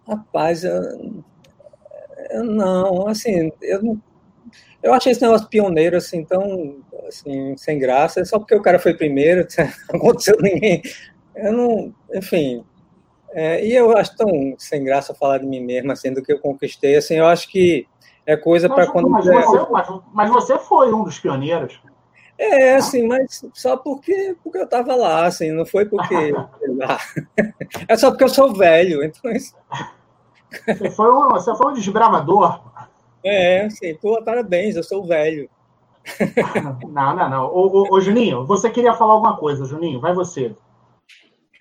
Rapaz, 0.07 0.64
eu, 0.64 1.25
eu 2.31 2.45
não, 2.45 3.09
assim, 3.09 3.51
eu 3.62 3.83
não, 3.83 4.03
eu 4.83 4.93
achei 4.93 5.12
esse 5.12 5.23
negócio 5.23 5.49
pioneiro, 5.49 5.97
assim, 5.97 6.25
tão, 6.25 6.77
assim, 7.09 7.57
sem 7.57 7.79
graça, 7.79 8.25
só 8.25 8.38
porque 8.38 8.55
o 8.55 8.62
cara 8.62 8.79
foi 8.79 8.95
primeiro, 8.95 9.47
não 9.90 9.99
aconteceu 9.99 10.37
ninguém, 10.40 10.83
eu 11.35 11.53
não, 11.53 11.95
enfim, 12.12 12.64
é, 13.31 13.64
e 13.67 13.75
eu 13.75 13.97
acho 13.97 14.14
tão 14.17 14.55
sem 14.59 14.85
graça 14.85 15.14
falar 15.14 15.38
de 15.38 15.47
mim 15.47 15.61
mesmo, 15.61 15.90
assim, 15.90 16.12
do 16.12 16.23
que 16.23 16.33
eu 16.33 16.38
conquistei, 16.38 16.97
assim, 16.97 17.14
eu 17.14 17.27
acho 17.27 17.49
que 17.49 17.88
é 18.27 18.37
coisa 18.37 18.69
para 18.69 18.87
quando... 18.87 19.09
Mas 19.09 19.25
você, 19.25 19.67
mas, 19.71 19.88
mas 20.12 20.31
você 20.31 20.59
foi 20.59 20.93
um 20.93 21.03
dos 21.03 21.19
pioneiros. 21.19 21.81
É, 22.38 22.75
assim, 22.75 23.07
mas 23.07 23.44
só 23.55 23.77
porque, 23.77 24.37
porque 24.42 24.59
eu 24.59 24.68
tava 24.68 24.94
lá, 24.97 25.27
assim, 25.27 25.53
não 25.53 25.64
foi 25.64 25.85
porque. 25.85 26.14
é 27.88 27.97
só 27.97 28.11
porque 28.11 28.25
eu 28.25 28.29
sou 28.29 28.53
velho, 28.53 29.05
então. 29.05 29.31
Você 30.66 30.90
foi 30.90 31.12
um, 31.12 31.29
você 31.31 31.55
foi 31.55 31.70
um 31.70 31.75
desbravador. 31.75 32.61
É, 33.23 33.64
assim, 33.64 33.94
pô, 33.94 34.23
parabéns, 34.23 34.77
eu 34.77 34.83
sou 34.83 35.05
velho. 35.05 35.49
Não, 36.87 37.16
não, 37.16 37.31
não. 37.31 37.47
Ô, 37.47 37.66
ô, 37.66 37.94
ô, 37.94 37.99
Juninho, 38.01 38.44
você 38.44 38.68
queria 38.68 38.92
falar 38.92 39.14
alguma 39.14 39.38
coisa, 39.38 39.64
Juninho? 39.64 40.03
Vai 40.03 40.12
você. 40.12 40.55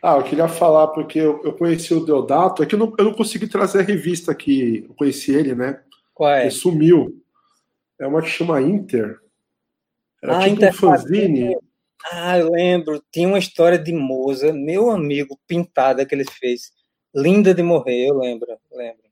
Ah, 0.01 0.17
eu 0.17 0.23
queria 0.23 0.49
falar 0.49 0.89
porque 0.89 1.17
eu, 1.17 1.39
eu 1.45 1.53
conheci 1.53 1.93
o 1.93 2.05
Deodato, 2.05 2.61
é 2.61 2.65
que 2.65 2.75
eu 2.75 2.79
não, 2.79 2.93
eu 2.97 3.05
não 3.05 3.13
consegui 3.13 3.47
trazer 3.47 3.79
a 3.79 3.83
revista 3.83 4.35
que 4.35 4.85
eu 4.89 4.93
conheci 4.95 5.33
ele, 5.33 5.55
né? 5.55 5.79
Qual 6.13 6.29
é? 6.29 6.41
Ele 6.41 6.51
sumiu. 6.51 7.23
É 7.97 8.05
uma 8.05 8.21
que 8.21 8.27
chama 8.27 8.61
Inter. 8.61 9.22
Era 10.23 10.37
ah, 10.37 10.49
tipo 10.49 10.65
um 10.65 10.73
fanzine. 10.73 11.57
Ah, 12.11 12.37
eu 12.37 12.49
lembro. 12.49 13.03
Tinha 13.11 13.27
uma 13.27 13.37
história 13.37 13.77
de 13.77 13.91
Moza, 13.91 14.53
meu 14.53 14.89
amigo, 14.89 15.37
pintada 15.45 16.05
que 16.05 16.15
ele 16.15 16.25
fez. 16.25 16.71
Linda 17.13 17.53
de 17.53 17.61
morrer, 17.61 18.07
eu 18.07 18.17
lembro, 18.17 18.47
lembro. 18.71 19.03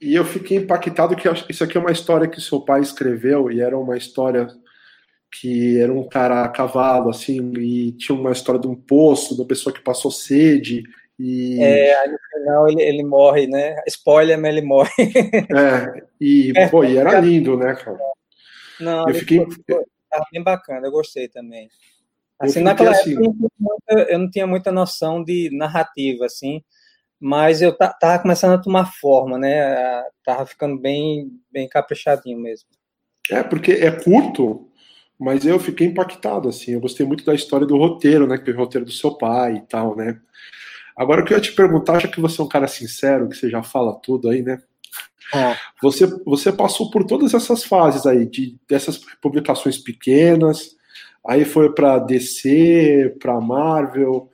E 0.00 0.14
eu 0.14 0.24
fiquei 0.24 0.56
impactado 0.56 1.14
que 1.14 1.28
isso 1.48 1.62
aqui 1.62 1.76
é 1.76 1.80
uma 1.80 1.92
história 1.92 2.26
que 2.26 2.40
seu 2.40 2.60
pai 2.60 2.80
escreveu 2.80 3.50
e 3.50 3.60
era 3.60 3.78
uma 3.78 3.96
história 3.96 4.48
que 5.30 5.78
era 5.80 5.92
um 5.92 6.08
cara 6.08 6.44
a 6.44 6.48
cavalo, 6.48 7.10
assim, 7.10 7.52
e 7.58 7.92
tinha 7.92 8.16
uma 8.16 8.32
história 8.32 8.60
de 8.60 8.68
um 8.68 8.74
poço, 8.74 9.34
de 9.34 9.40
uma 9.40 9.46
pessoa 9.46 9.74
que 9.74 9.82
passou 9.82 10.10
sede. 10.10 10.84
E... 11.18 11.62
É, 11.62 11.96
aí 11.98 12.10
no 12.10 12.18
final 12.32 12.68
ele, 12.68 12.82
ele 12.82 13.02
morre, 13.02 13.46
né? 13.46 13.76
Spoiler, 13.86 14.38
mas 14.38 14.56
ele 14.56 14.66
morre. 14.66 14.90
É, 14.98 16.02
e, 16.20 16.52
é, 16.56 16.68
pô, 16.68 16.84
e 16.84 16.96
era 16.96 17.20
lindo, 17.20 17.56
né, 17.56 17.74
cara? 17.74 17.98
Não, 18.80 19.08
eu 19.08 19.14
fiquei. 19.14 19.38
Foi, 19.38 19.84
Tava 20.14 20.26
bem 20.32 20.42
bacana, 20.42 20.86
eu 20.86 20.92
gostei 20.92 21.28
também. 21.28 21.68
Assim, 22.38 22.60
naquela 22.60 22.92
assim... 22.92 23.12
época 23.12 23.26
eu 23.26 23.34
não, 23.34 23.50
muita, 23.58 24.12
eu 24.12 24.18
não, 24.18 24.30
tinha 24.30 24.46
muita 24.46 24.70
noção 24.70 25.24
de 25.24 25.50
narrativa, 25.52 26.26
assim, 26.26 26.62
mas 27.18 27.60
eu 27.60 27.76
tava 27.76 28.20
começando 28.20 28.54
a 28.54 28.62
tomar 28.62 28.92
forma, 29.00 29.38
né? 29.38 30.04
Tava 30.24 30.46
ficando 30.46 30.78
bem, 30.78 31.30
bem 31.50 31.68
caprichadinho 31.68 32.38
mesmo. 32.38 32.68
É, 33.30 33.42
porque 33.42 33.72
é 33.72 33.90
curto, 33.90 34.68
mas 35.18 35.44
eu 35.44 35.58
fiquei 35.58 35.86
impactado, 35.86 36.48
assim. 36.48 36.72
Eu 36.72 36.80
gostei 36.80 37.04
muito 37.04 37.24
da 37.24 37.34
história 37.34 37.66
do 37.66 37.76
roteiro, 37.76 38.26
né? 38.26 38.38
Que 38.38 38.50
o 38.50 38.56
roteiro 38.56 38.84
do 38.84 38.92
seu 38.92 39.16
pai 39.16 39.56
e 39.56 39.62
tal, 39.62 39.96
né? 39.96 40.20
Agora, 40.96 41.22
eu 41.22 41.24
queria 41.24 41.42
te 41.42 41.52
perguntar, 41.52 41.98
já 41.98 42.06
que 42.06 42.20
você 42.20 42.40
é 42.40 42.44
um 42.44 42.48
cara 42.48 42.68
sincero, 42.68 43.28
que 43.28 43.36
você 43.36 43.50
já 43.50 43.62
fala 43.62 43.98
tudo 44.00 44.28
aí, 44.28 44.42
né? 44.42 44.62
É. 45.32 45.56
Você, 45.82 46.06
você 46.24 46.52
passou 46.52 46.90
por 46.90 47.04
todas 47.04 47.34
essas 47.34 47.64
fases 47.64 48.06
aí, 48.06 48.26
de, 48.26 48.56
dessas 48.68 48.98
publicações 49.20 49.78
pequenas, 49.78 50.76
aí 51.26 51.44
foi 51.44 51.72
para 51.72 51.98
DC, 51.98 53.16
para 53.20 53.40
Marvel. 53.40 54.28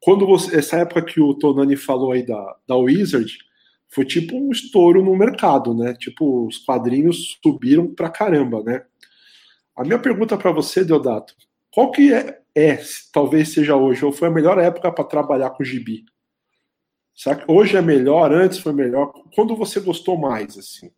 Quando 0.00 0.26
você, 0.26 0.56
essa 0.56 0.78
época 0.78 1.02
que 1.02 1.20
o 1.20 1.34
Tonani 1.34 1.76
falou 1.76 2.12
aí 2.12 2.24
da, 2.24 2.56
da 2.66 2.76
Wizard, 2.76 3.38
foi 3.88 4.04
tipo 4.04 4.36
um 4.36 4.50
estouro 4.50 5.02
no 5.02 5.16
mercado, 5.16 5.74
né? 5.74 5.94
Tipo, 5.94 6.46
os 6.46 6.58
quadrinhos 6.58 7.38
subiram 7.42 7.86
pra 7.94 8.10
caramba, 8.10 8.62
né? 8.62 8.82
A 9.74 9.82
minha 9.82 9.98
pergunta 9.98 10.36
para 10.36 10.52
você, 10.52 10.84
Deodato, 10.84 11.34
qual 11.72 11.90
que 11.90 12.12
é, 12.12 12.40
é, 12.54 12.78
talvez 13.12 13.52
seja 13.52 13.76
hoje, 13.76 14.04
ou 14.04 14.12
foi 14.12 14.28
a 14.28 14.30
melhor 14.32 14.58
época 14.58 14.92
para 14.92 15.04
trabalhar 15.04 15.50
com 15.50 15.64
gibi? 15.64 16.04
Será 17.18 17.34
que 17.34 17.50
hoje 17.50 17.76
é 17.76 17.82
melhor, 17.82 18.32
antes 18.32 18.60
foi 18.60 18.72
melhor? 18.72 19.12
Quando 19.34 19.56
você 19.56 19.80
gostou 19.80 20.16
mais, 20.16 20.56
assim? 20.56 20.88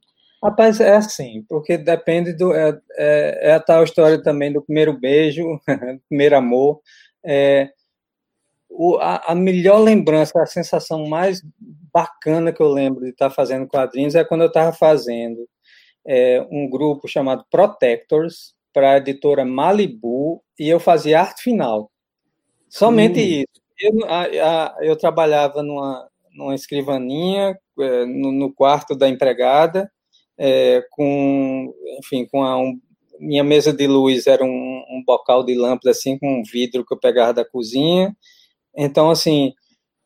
Rapaz, 0.44 0.78
é 0.78 0.94
assim, 0.94 1.46
porque 1.48 1.78
depende 1.78 2.35
do. 2.35 2.52
É, 2.52 2.78
é, 2.92 3.48
é 3.48 3.52
a 3.54 3.61
tal 3.61 3.83
história 3.83 4.22
também 4.22 4.52
do 4.52 4.61
primeiro 4.61 4.92
beijo, 4.92 5.42
primeiro 6.11 6.37
amor. 6.37 6.83
É, 7.24 7.70
o, 8.68 8.98
a, 8.98 9.33
a, 9.33 9.35
melhor 9.35 9.78
lembrança, 9.78 10.42
a 10.42 10.46
sensação 10.46 11.06
mais 11.06 11.42
bacana 11.90 12.52
que 12.52 12.61
eu 12.62 12.68
lembro 12.68 13.02
de 13.02 13.11
estar 13.12 13.30
fazendo 13.30 13.66
quadrinhos 13.66 14.14
é 14.14 14.22
quando 14.22 14.42
eu 14.42 14.48
estava 14.48 14.74
fazendo. 14.74 15.48
é, 16.06 16.46
um 16.50 16.68
grupo 16.68 17.09
chamado 17.09 17.46
Protectors 17.50 18.54
para 18.74 18.92
a 18.92 18.96
editora 18.98 19.44
Malibu 19.44 20.42
e 20.59 20.68
eu 20.68 20.78
fazia 20.78 21.20
arte 21.20 21.42
final. 21.44 21.90
Somente 22.68 23.20
hum. 23.20 23.22
isso. 23.22 23.61
Eu, 23.80 24.06
a, 24.06 24.22
a, 24.24 24.76
eu 24.83 24.96
trabalhava 24.96 25.62
numa, 25.62 26.09
numa 26.34 26.54
escrivaninha 26.54 27.58
é, 27.78 28.04
no, 28.06 28.32
no, 28.32 28.52
quarto 28.52 28.94
da 28.94 29.08
empregada, 29.08 29.90
é, 30.38 30.84
com, 30.90 31.74
enfim, 31.98 32.26
com 32.26 32.42
a, 32.42 32.58
um, 32.58 32.78
minha 33.18 33.44
mesa 33.44 33.72
de 33.72 33.86
luz 33.86 34.26
era 34.26 34.44
um, 34.44 34.48
um 34.48 35.02
bocal 35.06 35.44
de 35.44 35.54
lâmpada 35.54 35.90
assim 35.90 36.18
com 36.18 36.40
um 36.40 36.42
vidro 36.42 36.84
que 36.84 36.94
eu 36.94 36.98
pegava 36.98 37.34
da 37.34 37.44
cozinha. 37.44 38.16
Então, 38.74 39.10
assim, 39.10 39.52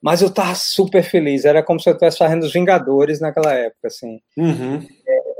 mas 0.04 0.20
eu 0.20 0.28
tava 0.28 0.54
super 0.54 1.02
feliz. 1.02 1.46
Era 1.46 1.62
como 1.62 1.80
se 1.80 1.88
eu 1.88 1.92
estivesse 1.92 2.18
fazendo 2.18 2.42
os 2.42 2.52
Vingadores 2.52 3.20
naquela 3.20 3.54
época, 3.54 3.88
assim. 3.88 4.20
Uhum. 4.36 4.86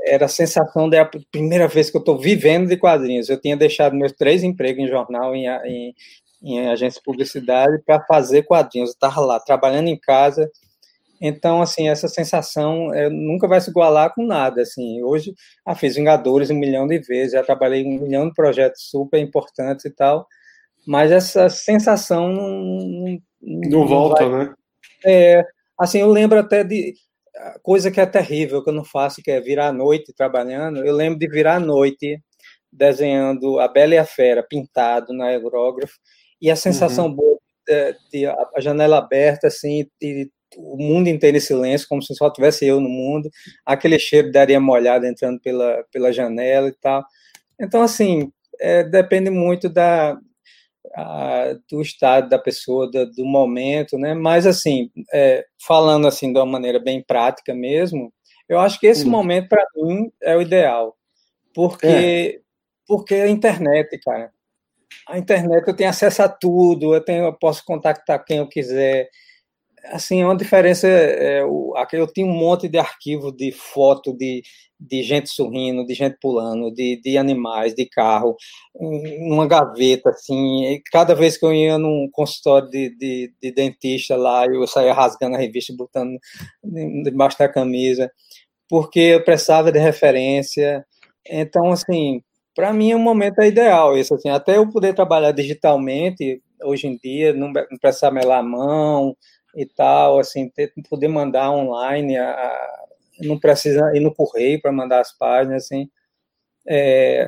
Era 0.07 0.25
a 0.25 0.27
sensação 0.27 0.89
da 0.89 1.05
primeira 1.31 1.67
vez 1.67 1.91
que 1.91 1.97
eu 1.97 1.99
estou 1.99 2.17
vivendo 2.17 2.67
de 2.67 2.75
quadrinhos. 2.75 3.29
Eu 3.29 3.39
tinha 3.39 3.55
deixado 3.55 3.95
meus 3.95 4.11
três 4.13 4.43
empregos 4.43 4.83
em 4.83 4.87
jornal, 4.87 5.35
em, 5.35 5.47
em, 5.47 5.95
em 6.41 6.67
agência 6.67 6.99
de 6.99 7.03
publicidade, 7.03 7.79
para 7.85 8.03
fazer 8.05 8.41
quadrinhos. 8.41 8.89
Eu 8.89 8.93
estava 8.93 9.19
lá, 9.21 9.39
trabalhando 9.39 9.87
em 9.87 9.99
casa. 9.99 10.49
Então, 11.21 11.61
assim, 11.61 11.87
essa 11.87 12.07
sensação 12.07 12.93
é, 12.93 13.09
nunca 13.09 13.47
vai 13.47 13.61
se 13.61 13.69
igualar 13.69 14.13
com 14.13 14.25
nada, 14.25 14.61
assim. 14.61 15.01
Hoje, 15.01 15.33
ah, 15.65 15.75
fiz 15.75 15.95
Vingadores 15.95 16.49
um 16.49 16.55
milhão 16.55 16.87
de 16.87 16.99
vezes, 16.99 17.33
já 17.33 17.43
trabalhei 17.43 17.85
um 17.85 18.01
milhão 18.01 18.27
de 18.27 18.33
projetos 18.33 18.89
super 18.89 19.19
importantes 19.19 19.85
e 19.85 19.89
tal, 19.89 20.27
mas 20.85 21.11
essa 21.11 21.49
sensação 21.49 22.29
não, 22.29 23.19
não, 23.41 23.87
volta, 23.87 24.27
vai... 24.27 24.45
né? 24.45 24.53
É, 25.05 25.45
assim, 25.79 25.99
eu 25.99 26.09
lembro 26.09 26.39
até 26.39 26.63
de 26.63 26.93
coisa 27.61 27.91
que 27.91 27.99
é 27.99 28.05
terrível, 28.05 28.63
que 28.63 28.69
eu 28.69 28.73
não 28.73 28.83
faço, 28.83 29.21
que 29.21 29.31
é 29.31 29.39
virar 29.39 29.67
à 29.67 29.73
noite 29.73 30.13
trabalhando. 30.15 30.85
Eu 30.85 30.95
lembro 30.95 31.19
de 31.19 31.27
virar 31.27 31.55
à 31.55 31.59
noite 31.59 32.19
desenhando 32.71 33.59
a 33.59 33.67
Bela 33.67 33.95
e 33.95 33.97
a 33.97 34.05
Fera 34.05 34.43
pintado 34.43 35.13
na 35.13 35.25
aerógrafo 35.27 35.95
e 36.41 36.51
a 36.51 36.55
sensação 36.55 37.05
uhum. 37.07 37.15
boa 37.15 37.37
de, 37.65 37.95
de, 38.11 38.25
a 38.27 38.59
janela 38.59 38.97
aberta, 38.97 39.47
assim, 39.47 39.87
e 40.01 40.29
o 40.57 40.77
mundo 40.77 41.07
inteiro 41.07 41.37
em 41.37 41.39
silêncio, 41.39 41.87
como 41.87 42.01
se 42.01 42.13
só 42.15 42.29
tivesse 42.29 42.65
eu 42.65 42.79
no 42.79 42.89
mundo, 42.89 43.29
aquele 43.65 43.99
cheiro 43.99 44.31
de 44.31 44.37
areia 44.37 44.59
molhada 44.59 45.07
entrando 45.07 45.39
pela, 45.39 45.83
pela 45.91 46.11
janela 46.11 46.67
e 46.67 46.73
tal. 46.73 47.03
Então, 47.59 47.81
assim, 47.81 48.31
é, 48.59 48.83
depende 48.83 49.29
muito 49.29 49.69
da, 49.69 50.17
a, 50.93 51.55
do 51.69 51.81
estado 51.81 52.29
da 52.29 52.39
pessoa, 52.39 52.89
do, 52.89 53.05
do 53.11 53.25
momento, 53.25 53.97
né? 53.97 54.13
Mas 54.13 54.45
assim, 54.45 54.89
é, 55.13 55.45
falando 55.65 56.07
assim 56.07 56.31
de 56.31 56.39
uma 56.39 56.45
maneira 56.45 56.79
bem 56.79 57.01
prática 57.01 57.53
mesmo, 57.53 58.13
eu 58.47 58.59
acho 58.59 58.79
que 58.79 58.87
esse 58.87 59.05
momento 59.05 59.49
para 59.49 59.65
mim 59.75 60.11
é 60.21 60.35
o 60.35 60.41
ideal, 60.41 60.95
porque 61.53 61.87
é. 61.87 62.39
porque 62.87 63.15
a 63.15 63.27
internet, 63.27 63.97
cara, 63.99 64.31
a 65.07 65.17
internet 65.17 65.67
eu 65.67 65.75
tenho 65.75 65.89
acesso 65.89 66.21
a 66.21 66.29
tudo, 66.29 66.93
eu 66.93 67.01
tenho, 67.01 67.25
eu 67.25 67.33
posso 67.33 67.63
contactar 67.65 68.23
quem 68.23 68.37
eu 68.37 68.47
quiser, 68.47 69.09
assim, 69.91 70.21
é 70.21 70.25
uma 70.25 70.35
diferença. 70.35 70.87
É, 70.87 71.41
eu 71.41 72.07
tinha 72.13 72.25
um 72.25 72.33
monte 72.33 72.67
de 72.67 72.77
arquivo 72.77 73.31
de 73.31 73.51
foto 73.51 74.15
de, 74.15 74.43
de 74.79 75.03
gente 75.03 75.29
sorrindo, 75.29 75.85
de 75.85 75.93
gente 75.93 76.17
pulando, 76.21 76.73
de, 76.73 76.99
de 77.01 77.17
animais, 77.17 77.73
de 77.73 77.85
carro, 77.85 78.35
numa 78.79 79.47
gaveta, 79.47 80.09
assim. 80.09 80.81
cada 80.91 81.15
vez 81.15 81.37
que 81.37 81.45
eu 81.45 81.53
ia 81.53 81.77
num 81.77 82.09
consultório 82.11 82.69
de, 82.69 82.95
de, 82.97 83.33
de, 83.41 83.51
dentista 83.51 84.15
lá, 84.15 84.45
eu 84.45 84.65
saía 84.67 84.93
rasgando 84.93 85.35
a 85.35 85.39
revista, 85.39 85.73
botando 85.77 86.17
debaixo 87.03 87.37
da 87.39 87.49
camisa, 87.49 88.11
porque 88.69 88.99
eu 88.99 89.23
precisava 89.23 89.71
de 89.71 89.79
referência. 89.79 90.85
Então, 91.27 91.71
assim, 91.71 92.21
para 92.55 92.73
mim 92.73 92.91
é 92.91 92.95
um 92.95 92.99
momento 92.99 93.41
ideal 93.41 93.97
isso, 93.97 94.15
assim, 94.15 94.29
até 94.29 94.57
eu 94.57 94.69
poder 94.69 94.93
trabalhar 94.93 95.31
digitalmente 95.31 96.41
hoje 96.63 96.87
em 96.87 96.97
dia, 96.97 97.33
não, 97.33 97.51
não 97.51 97.77
precisar 97.79 98.11
melar 98.11 98.39
a 98.39 98.43
mão, 98.43 99.15
e 99.55 99.65
tal, 99.65 100.19
assim, 100.19 100.49
ter, 100.49 100.73
poder 100.89 101.07
mandar 101.07 101.51
online, 101.51 102.17
a, 102.17 102.85
não 103.21 103.39
precisa 103.39 103.91
ir 103.95 103.99
no 103.99 104.13
correio 104.13 104.61
para 104.61 104.71
mandar 104.71 104.99
as 104.99 105.17
páginas, 105.17 105.65
assim. 105.65 105.89
É. 106.67 107.27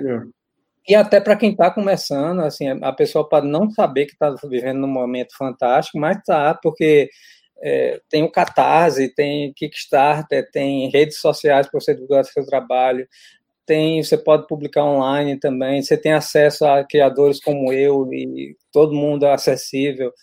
E 0.88 0.96
até 0.96 1.20
para 1.20 1.36
quem 1.36 1.52
está 1.52 1.70
começando, 1.70 2.42
assim, 2.42 2.70
a 2.70 2.94
pessoa 2.94 3.28
pode 3.28 3.48
não 3.48 3.70
saber 3.70 4.06
que 4.06 4.14
está 4.14 4.34
vivendo 4.46 4.86
um 4.86 4.88
momento 4.88 5.36
fantástico, 5.38 6.00
mas 6.00 6.18
está, 6.18 6.54
porque 6.54 7.10
é, 7.62 8.00
tem 8.10 8.24
o 8.24 8.32
Catarse, 8.32 9.14
tem 9.14 9.52
Kickstarter, 9.54 10.50
tem 10.52 10.90
redes 10.90 11.20
sociais 11.20 11.68
para 11.68 11.80
você 11.80 11.94
divulgar 11.94 12.24
seu 12.24 12.46
trabalho, 12.46 13.08
tem, 13.66 14.02
você 14.02 14.18
pode 14.18 14.48
publicar 14.48 14.86
online 14.86 15.38
também, 15.38 15.82
você 15.82 15.98
tem 15.98 16.14
acesso 16.14 16.66
a 16.66 16.86
criadores 16.86 17.42
como 17.42 17.74
eu 17.74 18.08
e 18.14 18.56
todo 18.72 18.96
mundo 18.96 19.26
é 19.26 19.34
acessível. 19.34 20.14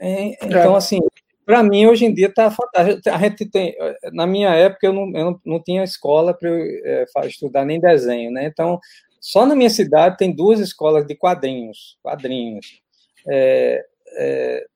É, 0.00 0.46
então, 0.46 0.74
assim, 0.74 0.98
para 1.44 1.62
mim, 1.62 1.86
hoje 1.86 2.06
em 2.06 2.14
dia, 2.14 2.28
está 2.28 2.50
fantástico. 2.50 3.00
A 3.10 3.18
gente 3.18 3.44
tem, 3.44 3.76
na 4.12 4.26
minha 4.26 4.50
época, 4.54 4.86
eu 4.86 4.92
não, 4.92 5.06
eu 5.14 5.24
não, 5.26 5.40
não 5.44 5.62
tinha 5.62 5.84
escola 5.84 6.32
para 6.32 6.48
é, 6.50 7.04
estudar 7.26 7.66
nem 7.66 7.78
desenho, 7.78 8.30
né? 8.30 8.46
Então, 8.46 8.80
só 9.20 9.44
na 9.44 9.54
minha 9.54 9.68
cidade 9.68 10.16
tem 10.16 10.34
duas 10.34 10.58
escolas 10.60 11.06
de 11.06 11.14
quadrinhos, 11.14 11.98
quadrinhos. 12.02 12.80
É, 13.28 13.84
é, 14.16 14.66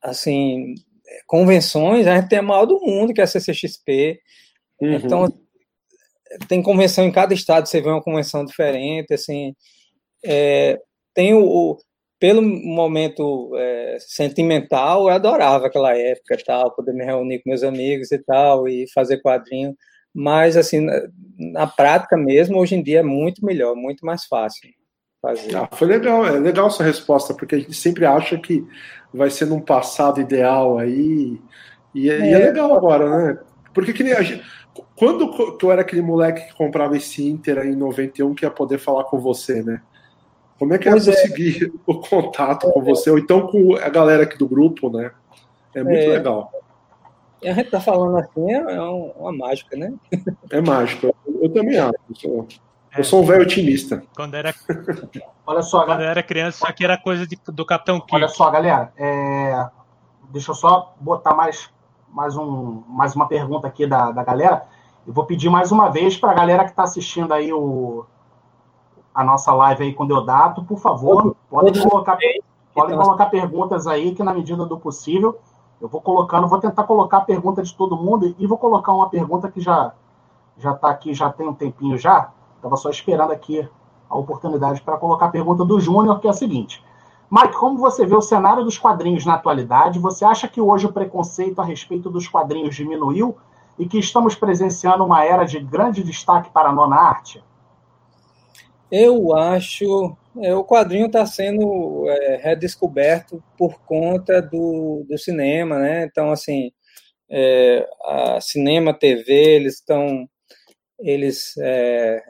assim, 0.00 0.74
convenções, 1.26 2.06
a 2.06 2.16
gente 2.16 2.30
tem 2.30 2.38
a 2.38 2.42
maior 2.42 2.64
do 2.64 2.80
mundo, 2.80 3.12
que 3.12 3.20
é 3.20 3.24
a 3.24 3.26
CCXP. 3.26 4.18
Uhum. 4.80 4.94
Então, 4.94 5.42
tem 6.48 6.62
convenção 6.62 7.04
em 7.04 7.12
cada 7.12 7.34
estado, 7.34 7.68
você 7.68 7.80
vê 7.80 7.88
uma 7.88 8.02
convenção 8.02 8.44
diferente, 8.44 9.12
assim. 9.12 9.54
É, 10.24 10.80
tem 11.12 11.34
o, 11.34 11.76
pelo 12.22 12.40
momento 12.40 13.50
é, 13.56 13.96
sentimental, 13.98 15.08
eu 15.08 15.12
adorava 15.12 15.66
aquela 15.66 15.92
época 15.98 16.38
tal, 16.46 16.70
poder 16.70 16.92
me 16.92 17.04
reunir 17.04 17.40
com 17.40 17.50
meus 17.50 17.64
amigos 17.64 18.12
e 18.12 18.18
tal, 18.18 18.68
e 18.68 18.86
fazer 18.94 19.20
quadrinho. 19.20 19.74
Mas, 20.14 20.56
assim, 20.56 20.78
na, 20.78 21.02
na 21.36 21.66
prática 21.66 22.16
mesmo, 22.16 22.60
hoje 22.60 22.76
em 22.76 22.82
dia 22.82 23.00
é 23.00 23.02
muito 23.02 23.44
melhor, 23.44 23.74
muito 23.74 24.06
mais 24.06 24.24
fácil 24.26 24.70
fazer. 25.20 25.56
Ah, 25.56 25.68
foi 25.72 25.88
legal, 25.88 26.24
é 26.24 26.38
legal 26.38 26.68
essa 26.68 26.84
resposta, 26.84 27.34
porque 27.34 27.56
a 27.56 27.58
gente 27.58 27.74
sempre 27.74 28.06
acha 28.06 28.38
que 28.38 28.64
vai 29.12 29.28
ser 29.28 29.46
num 29.46 29.60
passado 29.60 30.20
ideal 30.20 30.78
aí, 30.78 31.40
e 31.92 32.08
é, 32.08 32.20
é, 32.20 32.30
e 32.30 32.34
é 32.34 32.38
legal 32.38 32.72
agora, 32.72 33.18
né? 33.18 33.38
Porque 33.74 33.92
que 33.92 34.04
nem 34.04 34.12
a 34.12 34.22
gente, 34.22 34.44
quando 34.94 35.58
tu 35.58 35.72
era 35.72 35.80
aquele 35.80 36.02
moleque 36.02 36.46
que 36.46 36.54
comprava 36.54 36.96
esse 36.96 37.26
Inter 37.26 37.58
aí 37.58 37.70
em 37.70 37.76
91 37.76 38.32
que 38.32 38.44
ia 38.44 38.50
poder 38.50 38.78
falar 38.78 39.02
com 39.02 39.18
você, 39.18 39.60
né? 39.60 39.82
Como 40.62 40.74
é 40.74 40.78
que 40.78 40.88
é 40.88 40.92
pois 40.92 41.08
é 41.08 41.12
conseguir 41.12 41.72
o 41.84 41.94
contato 41.96 42.70
com 42.70 42.84
você, 42.84 43.10
ou 43.10 43.18
então 43.18 43.48
com 43.48 43.74
a 43.74 43.88
galera 43.88 44.22
aqui 44.22 44.38
do 44.38 44.46
grupo, 44.46 44.88
né? 44.88 45.10
É 45.74 45.82
muito 45.82 45.98
é. 45.98 46.06
legal. 46.06 46.52
E 47.42 47.48
a 47.48 47.52
gente 47.52 47.68
tá 47.68 47.80
falando 47.80 48.16
assim, 48.16 48.48
é, 48.48 48.76
é 48.76 48.80
uma 48.80 49.32
mágica, 49.32 49.76
né? 49.76 49.92
É 50.52 50.60
mágico. 50.60 51.12
Eu, 51.26 51.42
eu 51.42 51.52
também 51.52 51.80
acho. 51.80 51.94
Eu 52.08 52.14
sou, 52.14 52.48
eu 52.96 53.02
sou 53.02 53.22
um 53.22 53.26
velho 53.26 53.42
otimista. 53.42 54.04
Quando 54.14 54.36
era, 54.36 54.54
Olha 55.44 55.62
só, 55.62 55.84
quando 55.84 56.02
era 56.02 56.22
criança, 56.22 56.58
isso 56.58 56.66
aqui 56.68 56.84
era 56.84 56.96
coisa 56.96 57.26
de, 57.26 57.36
do 57.48 57.66
Capitão 57.66 57.98
Kirk. 57.98 58.14
Olha 58.14 58.28
só, 58.28 58.48
galera. 58.48 58.92
É... 58.96 59.66
Deixa 60.30 60.52
eu 60.52 60.54
só 60.54 60.94
botar 61.00 61.34
mais, 61.34 61.68
mais, 62.08 62.36
um, 62.36 62.84
mais 62.86 63.16
uma 63.16 63.26
pergunta 63.26 63.66
aqui 63.66 63.84
da, 63.84 64.12
da 64.12 64.22
galera. 64.22 64.62
Eu 65.04 65.12
vou 65.12 65.26
pedir 65.26 65.50
mais 65.50 65.72
uma 65.72 65.88
vez 65.88 66.16
para 66.16 66.30
a 66.30 66.34
galera 66.34 66.62
que 66.62 66.70
está 66.70 66.84
assistindo 66.84 67.34
aí 67.34 67.52
o, 67.52 68.06
a 69.14 69.22
nossa 69.22 69.52
live 69.52 69.84
aí 69.84 69.94
com 69.94 70.04
o 70.04 70.06
Deodato, 70.06 70.64
por 70.64 70.78
favor, 70.78 71.36
podem 71.50 71.72
colocar, 71.82 72.18
podem 72.74 72.96
colocar 72.96 73.26
perguntas 73.26 73.86
aí, 73.86 74.14
que 74.14 74.22
na 74.22 74.32
medida 74.32 74.64
do 74.64 74.78
possível, 74.78 75.38
eu 75.80 75.88
vou 75.88 76.00
colocando, 76.00 76.48
vou 76.48 76.58
tentar 76.58 76.84
colocar 76.84 77.18
a 77.18 77.22
pergunta 77.22 77.62
de 77.62 77.74
todo 77.74 77.96
mundo 77.96 78.34
e 78.38 78.46
vou 78.46 78.56
colocar 78.56 78.92
uma 78.92 79.08
pergunta 79.08 79.50
que 79.50 79.60
já 79.60 79.92
já 80.56 80.72
está 80.72 80.90
aqui, 80.90 81.14
já 81.14 81.30
tem 81.30 81.48
um 81.48 81.54
tempinho 81.54 81.98
já, 81.98 82.30
estava 82.56 82.76
só 82.76 82.90
esperando 82.90 83.32
aqui 83.32 83.68
a 84.08 84.16
oportunidade 84.16 84.82
para 84.82 84.96
colocar 84.98 85.26
a 85.26 85.30
pergunta 85.30 85.64
do 85.64 85.80
Júnior, 85.80 86.20
que 86.20 86.26
é 86.26 86.30
a 86.30 86.34
seguinte. 86.34 86.84
Mike, 87.30 87.56
como 87.56 87.78
você 87.78 88.04
vê 88.04 88.14
o 88.14 88.20
cenário 88.20 88.62
dos 88.62 88.78
quadrinhos 88.78 89.24
na 89.24 89.34
atualidade? 89.34 89.98
Você 89.98 90.24
acha 90.24 90.46
que 90.46 90.60
hoje 90.60 90.86
o 90.86 90.92
preconceito 90.92 91.60
a 91.60 91.64
respeito 91.64 92.10
dos 92.10 92.28
quadrinhos 92.28 92.76
diminuiu 92.76 93.34
e 93.78 93.86
que 93.86 93.98
estamos 93.98 94.34
presenciando 94.34 95.02
uma 95.02 95.24
era 95.24 95.44
de 95.44 95.58
grande 95.58 96.04
destaque 96.04 96.50
para 96.50 96.68
a 96.68 96.72
nona 96.72 96.96
arte? 96.96 97.42
Eu 98.92 99.34
acho. 99.34 100.14
É, 100.42 100.54
o 100.54 100.64
quadrinho 100.64 101.06
está 101.06 101.24
sendo 101.24 102.06
é, 102.10 102.36
redescoberto 102.36 103.42
por 103.56 103.80
conta 103.86 104.42
do, 104.42 105.06
do 105.08 105.16
cinema, 105.16 105.78
né? 105.78 106.04
Então, 106.04 106.30
assim, 106.30 106.70
é, 107.30 107.88
a 108.04 108.38
cinema, 108.38 108.92
TV, 108.92 109.32
eles 109.32 109.76
estão. 109.76 110.28
Eles 111.00 111.54
é, 111.58 112.22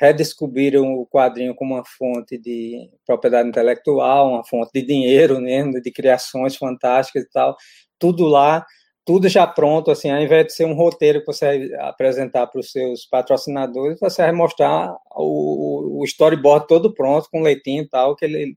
redescobriram 0.00 0.94
o 0.94 1.06
quadrinho 1.06 1.54
como 1.54 1.74
uma 1.76 1.84
fonte 1.84 2.36
de 2.36 2.90
propriedade 3.06 3.48
intelectual, 3.48 4.30
uma 4.30 4.44
fonte 4.44 4.72
de 4.74 4.82
dinheiro, 4.82 5.40
né? 5.40 5.62
De 5.80 5.92
criações 5.92 6.56
fantásticas 6.56 7.22
e 7.24 7.30
tal. 7.30 7.56
Tudo 7.96 8.24
lá 8.26 8.66
tudo 9.08 9.26
já 9.26 9.46
pronto, 9.46 9.90
assim, 9.90 10.10
ao 10.10 10.20
invés 10.20 10.48
de 10.48 10.52
ser 10.52 10.66
um 10.66 10.74
roteiro 10.74 11.20
que 11.20 11.26
você 11.28 11.74
apresentar 11.78 12.46
para 12.46 12.60
os 12.60 12.70
seus 12.70 13.06
patrocinadores, 13.06 13.98
você 13.98 14.20
vai 14.20 14.32
mostrar 14.32 14.94
o, 15.16 16.02
o 16.02 16.04
storyboard 16.04 16.66
todo 16.66 16.92
pronto, 16.92 17.26
com 17.30 17.40
leitinho 17.40 17.84
e 17.84 17.88
tal, 17.88 18.14
que 18.14 18.26
ele 18.26 18.54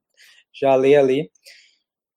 já 0.54 0.76
lê 0.76 0.98
ali. 0.98 1.32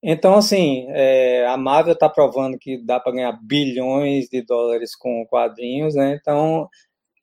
Então, 0.03 0.35
assim, 0.35 0.85
é, 0.89 1.47
a 1.47 1.57
Marvel 1.57 1.93
está 1.93 2.09
provando 2.09 2.59
que 2.59 2.77
dá 2.85 2.99
para 2.99 3.13
ganhar 3.13 3.39
bilhões 3.41 4.29
de 4.29 4.43
dólares 4.43 4.97
com 4.97 5.25
quadrinhos, 5.27 5.95
né? 5.95 6.19
Então, 6.21 6.69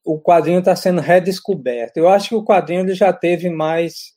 o 0.05 0.17
quadrinho 0.17 0.59
está 0.59 0.77
sendo 0.77 1.01
redescoberto. 1.01 1.99
Eu 1.99 2.07
acho 2.07 2.29
que 2.29 2.35
o 2.35 2.45
quadrinho 2.45 2.83
ele 2.83 2.93
já 2.93 3.11
teve 3.11 3.49
mais 3.49 4.13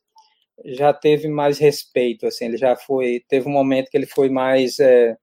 já 0.65 0.93
teve 0.93 1.27
mais 1.27 1.59
respeito, 1.59 2.29
assim, 2.29 2.45
ele 2.45 2.57
já 2.57 2.77
foi 2.77 3.21
teve 3.29 3.49
um 3.49 3.53
momento 3.53 3.91
que 3.91 3.97
ele 3.97 4.07
foi 4.07 4.31
mais 4.31 4.79
é, 4.79 5.17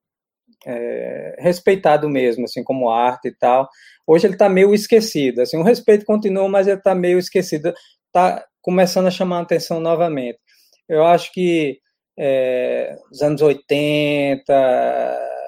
é, 0.66 1.36
respeitado 1.40 2.10
mesmo, 2.10 2.46
assim, 2.46 2.64
como 2.64 2.90
arte 2.90 3.30
e 3.30 3.36
tal. 3.36 3.70
Hoje 4.06 4.28
ele 4.28 4.34
está 4.34 4.50
meio 4.50 4.74
esquecido, 4.74 5.42
assim, 5.42 5.58
o 5.58 5.64
respeito 5.64 6.06
continua, 6.06 6.48
mas 6.50 6.68
ele 6.68 6.78
está 6.78 6.96
meio 6.96 7.20
esquecido, 7.20 7.74
está 8.08 8.46
começando 8.62 9.08
a 9.08 9.12
chamar 9.12 9.40
a 9.40 9.42
atenção 9.42 9.80
novamente. 9.80 10.40
Eu 10.88 11.04
acho 11.06 11.32
que 11.34 11.80
é, 12.20 12.96
os 13.12 13.22
anos 13.22 13.42
80, 13.42 14.54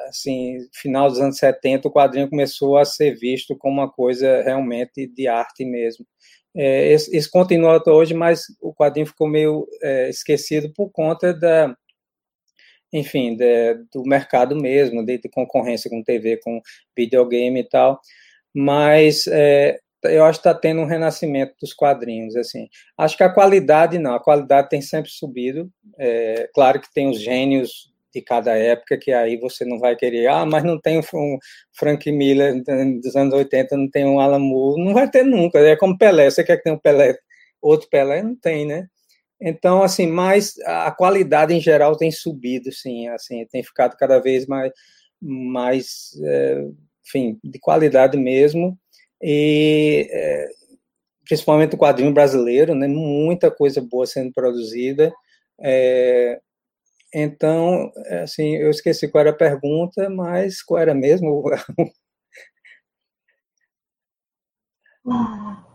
assim, 0.07 0.57
final 0.73 1.09
dos 1.09 1.19
anos 1.19 1.37
70, 1.37 1.87
o 1.87 1.91
quadrinho 1.91 2.29
começou 2.29 2.77
a 2.77 2.85
ser 2.85 3.15
visto 3.15 3.57
como 3.57 3.81
uma 3.81 3.91
coisa 3.91 4.41
realmente 4.41 5.07
de 5.07 5.27
arte 5.27 5.65
mesmo. 5.65 6.05
É, 6.55 6.93
isso, 6.93 7.29
continua 7.31 7.77
até 7.77 7.91
hoje, 7.91 8.13
mas 8.13 8.43
o 8.61 8.73
quadrinho 8.73 9.07
ficou 9.07 9.27
meio 9.27 9.67
é, 9.81 10.09
esquecido 10.09 10.71
por 10.73 10.91
conta 10.91 11.33
da, 11.33 11.75
enfim, 12.93 13.35
de, 13.35 13.73
do 13.91 14.03
mercado 14.03 14.55
mesmo, 14.55 15.03
de, 15.03 15.17
de, 15.17 15.27
concorrência 15.27 15.89
com 15.89 16.03
TV, 16.03 16.37
com 16.37 16.61
videogame 16.95 17.61
e 17.61 17.67
tal. 17.67 17.99
Mas 18.53 19.25
é, 19.27 19.79
eu 20.03 20.23
acho 20.23 20.39
que 20.39 20.47
está 20.47 20.59
tendo 20.59 20.81
um 20.81 20.85
renascimento 20.85 21.55
dos 21.59 21.73
quadrinhos, 21.73 22.35
assim. 22.35 22.67
Acho 22.97 23.17
que 23.17 23.23
a 23.23 23.33
qualidade 23.33 23.97
não, 23.97 24.13
a 24.13 24.23
qualidade 24.23 24.69
tem 24.69 24.81
sempre 24.81 25.09
subido. 25.09 25.69
É, 25.97 26.47
claro 26.53 26.79
que 26.79 26.93
tem 26.93 27.09
os 27.09 27.19
gênios 27.19 27.91
de 28.13 28.21
cada 28.21 28.55
época, 28.55 28.97
que 28.97 29.11
aí 29.11 29.37
você 29.37 29.65
não 29.65 29.79
vai 29.79 29.95
querer, 29.95 30.27
ah, 30.27 30.45
mas 30.45 30.63
não 30.63 30.79
tem 30.79 30.99
um 30.99 31.37
Frank 31.73 32.11
Miller 32.11 32.61
dos 33.01 33.15
anos 33.15 33.33
80, 33.33 33.75
não 33.75 33.89
tem 33.89 34.05
um 34.05 34.19
Alan 34.19 34.37
Moore, 34.37 34.85
não 34.85 34.93
vai 34.93 35.09
ter 35.09 35.23
nunca, 35.23 35.57
é 35.59 35.75
como 35.75 35.97
Pelé, 35.97 36.29
você 36.29 36.43
quer 36.43 36.57
que 36.57 36.63
tenha 36.63 36.75
um 36.75 36.79
Pelé, 36.79 37.17
outro 37.59 37.89
Pelé, 37.89 38.21
não 38.21 38.35
tem, 38.35 38.67
né? 38.67 38.87
Então, 39.41 39.83
assim, 39.83 40.07
mas 40.07 40.55
a 40.65 40.91
qualidade 40.91 41.53
em 41.53 41.61
geral 41.61 41.97
tem 41.97 42.11
subido, 42.11 42.71
sim, 42.71 43.07
assim, 43.09 43.45
tem 43.47 43.63
ficado 43.63 43.97
cada 43.97 44.19
vez 44.19 44.45
mais, 44.47 44.71
mais 45.21 46.11
é, 46.23 46.65
enfim, 47.05 47.39
de 47.43 47.59
qualidade 47.59 48.17
mesmo, 48.17 48.77
e 49.21 50.07
é, 50.11 50.47
principalmente 51.25 51.75
o 51.75 51.77
quadrinho 51.77 52.13
brasileiro, 52.13 52.75
né, 52.75 52.87
muita 52.87 53.51
coisa 53.51 53.81
boa 53.81 54.05
sendo 54.05 54.31
produzida, 54.33 55.13
é, 55.61 56.39
então, 57.13 57.91
assim, 58.23 58.55
eu 58.55 58.69
esqueci 58.71 59.07
qual 59.07 59.21
era 59.21 59.29
a 59.31 59.33
pergunta, 59.33 60.09
mas 60.09 60.63
qual 60.63 60.79
era 60.81 60.95
mesmo? 60.95 61.43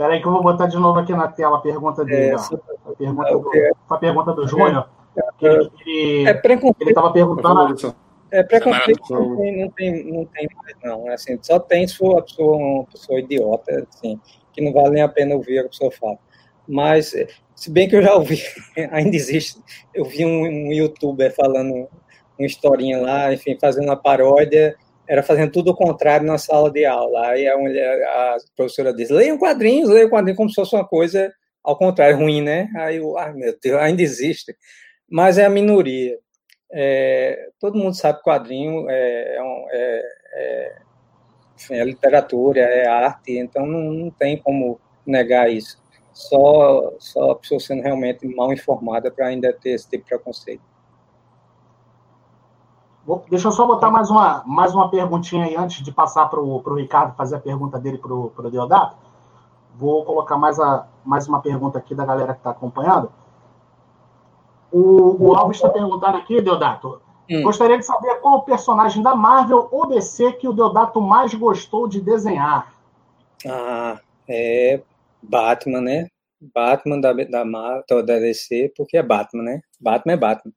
Espera 0.00 0.14
aí 0.14 0.22
que 0.22 0.26
eu 0.26 0.32
vou 0.32 0.42
botar 0.42 0.66
de 0.66 0.78
novo 0.78 0.98
aqui 0.98 1.12
na 1.12 1.28
tela 1.28 1.58
a 1.58 1.60
pergunta 1.60 2.02
dele. 2.06 2.30
É, 2.30 2.34
a, 2.34 2.94
pergunta 2.96 3.30
do, 3.30 3.50
a 3.90 3.98
pergunta 3.98 4.32
do 4.32 4.48
Júnior. 4.48 4.88
É, 5.14 5.46
ele, 5.46 5.70
ele, 5.84 6.26
é 6.26 6.32
preconceito. 6.32 6.80
Ele 6.80 6.90
estava 6.90 7.12
perguntando... 7.12 7.94
É 8.30 8.42
preconceito 8.42 9.02
não 9.10 9.36
tem, 9.36 9.60
não 9.60 9.68
tem, 9.68 10.10
não 10.10 10.24
tem 10.24 10.48
mais, 10.56 10.76
não. 10.82 11.06
É 11.10 11.12
assim, 11.12 11.38
só 11.42 11.58
tem 11.58 11.86
se 11.86 11.98
for 11.98 12.14
uma 12.14 12.22
pessoa, 12.22 12.56
uma 12.56 12.84
pessoa 12.84 13.20
idiota, 13.20 13.86
assim, 13.92 14.18
que 14.54 14.62
não 14.62 14.72
vale 14.72 14.88
nem 14.88 15.02
a 15.02 15.08
pena 15.08 15.34
ouvir 15.34 15.58
o 15.58 15.60
que 15.62 15.66
a 15.66 15.68
pessoa 15.68 15.90
fala. 15.90 16.18
Mas 16.66 17.14
se 17.54 17.70
bem 17.70 17.86
que 17.86 17.96
eu 17.96 18.02
já 18.02 18.14
ouvi, 18.14 18.40
ainda 18.92 19.14
existe, 19.14 19.60
eu 19.92 20.06
vi 20.06 20.24
um, 20.24 20.44
um 20.44 20.72
youtuber 20.72 21.34
falando 21.36 21.86
uma 22.38 22.46
historinha 22.46 23.02
lá, 23.02 23.34
enfim, 23.34 23.58
fazendo 23.60 23.84
uma 23.84 23.96
paródia, 23.96 24.74
era 25.10 25.24
fazendo 25.24 25.50
tudo 25.50 25.72
o 25.72 25.74
contrário 25.74 26.24
na 26.24 26.38
sala 26.38 26.70
de 26.70 26.84
aula. 26.84 27.30
Aí 27.30 27.48
a, 27.48 27.58
mulher, 27.58 28.00
a 28.04 28.36
professora 28.54 28.94
diz: 28.94 29.10
leiam 29.10 29.36
quadrinhos, 29.36 29.90
leiam 29.90 30.08
quadrinhos 30.08 30.36
como 30.36 30.48
se 30.48 30.54
fosse 30.54 30.76
uma 30.76 30.86
coisa 30.86 31.34
ao 31.64 31.76
contrário, 31.76 32.16
ruim, 32.16 32.40
né? 32.40 32.70
Aí 32.76 32.98
eu, 32.98 33.18
ai 33.18 33.32
meu 33.34 33.58
Deus, 33.60 33.80
ainda 33.80 34.02
existe. 34.02 34.56
Mas 35.10 35.36
é 35.36 35.44
a 35.44 35.50
minoria. 35.50 36.16
É, 36.72 37.48
todo 37.58 37.76
mundo 37.76 37.94
sabe 37.96 38.18
que 38.18 38.24
quadrinho 38.24 38.88
é, 38.88 38.94
é, 38.94 39.40
é, 39.72 40.02
é, 40.34 40.76
enfim, 41.56 41.74
é 41.74 41.84
literatura, 41.84 42.60
é 42.60 42.86
arte, 42.86 43.36
então 43.36 43.66
não, 43.66 43.92
não 43.92 44.10
tem 44.12 44.36
como 44.36 44.80
negar 45.04 45.50
isso 45.50 45.82
só, 46.12 46.94
só 47.00 47.32
a 47.32 47.36
pessoa 47.36 47.58
sendo 47.58 47.82
realmente 47.82 48.26
mal 48.28 48.52
informada 48.52 49.10
para 49.10 49.26
ainda 49.26 49.52
ter 49.52 49.70
esse 49.70 49.88
tipo 49.90 50.04
de 50.04 50.10
preconceito. 50.10 50.62
Deixa 53.28 53.48
eu 53.48 53.52
só 53.52 53.66
botar 53.66 53.90
mais 53.90 54.10
uma, 54.10 54.42
mais 54.46 54.74
uma 54.74 54.90
perguntinha 54.90 55.44
aí 55.44 55.56
antes 55.56 55.82
de 55.82 55.90
passar 55.90 56.26
para 56.26 56.40
o 56.40 56.74
Ricardo 56.74 57.16
fazer 57.16 57.36
a 57.36 57.40
pergunta 57.40 57.78
dele 57.78 57.98
para 57.98 58.12
o 58.12 58.50
Deodato. 58.50 58.96
Vou 59.74 60.04
colocar 60.04 60.36
mais, 60.36 60.60
a, 60.60 60.86
mais 61.04 61.26
uma 61.26 61.40
pergunta 61.40 61.78
aqui 61.78 61.94
da 61.94 62.04
galera 62.04 62.34
que 62.34 62.40
está 62.40 62.50
acompanhando. 62.50 63.10
O, 64.70 65.28
o 65.28 65.34
Alves 65.34 65.56
está 65.56 65.68
perguntando 65.68 66.18
aqui, 66.18 66.40
Deodato. 66.40 67.00
Hum. 67.30 67.42
Gostaria 67.42 67.78
de 67.78 67.86
saber 67.86 68.16
qual 68.16 68.38
o 68.38 68.42
personagem 68.42 69.02
da 69.02 69.14
Marvel 69.14 69.68
ou 69.70 69.86
DC 69.86 70.32
que 70.34 70.48
o 70.48 70.52
Deodato 70.52 71.00
mais 71.00 71.32
gostou 71.32 71.88
de 71.88 72.00
desenhar. 72.00 72.74
Ah, 73.46 73.98
é 74.28 74.82
Batman, 75.22 75.80
né? 75.80 76.08
Batman 76.40 77.00
da, 77.00 77.12
da, 77.12 77.44
Marvel, 77.44 78.04
da 78.04 78.18
DC, 78.18 78.72
porque 78.76 78.96
é 78.96 79.02
Batman, 79.02 79.42
né? 79.42 79.60
Batman 79.80 80.12
é 80.12 80.16
Batman. 80.16 80.52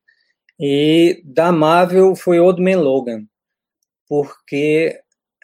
E 0.60 1.22
da 1.26 1.52
Marvel 1.52 2.16
foi 2.16 2.40
Old 2.40 2.62
Man 2.62 2.80
Logan, 2.80 3.26
porque 4.08 5.00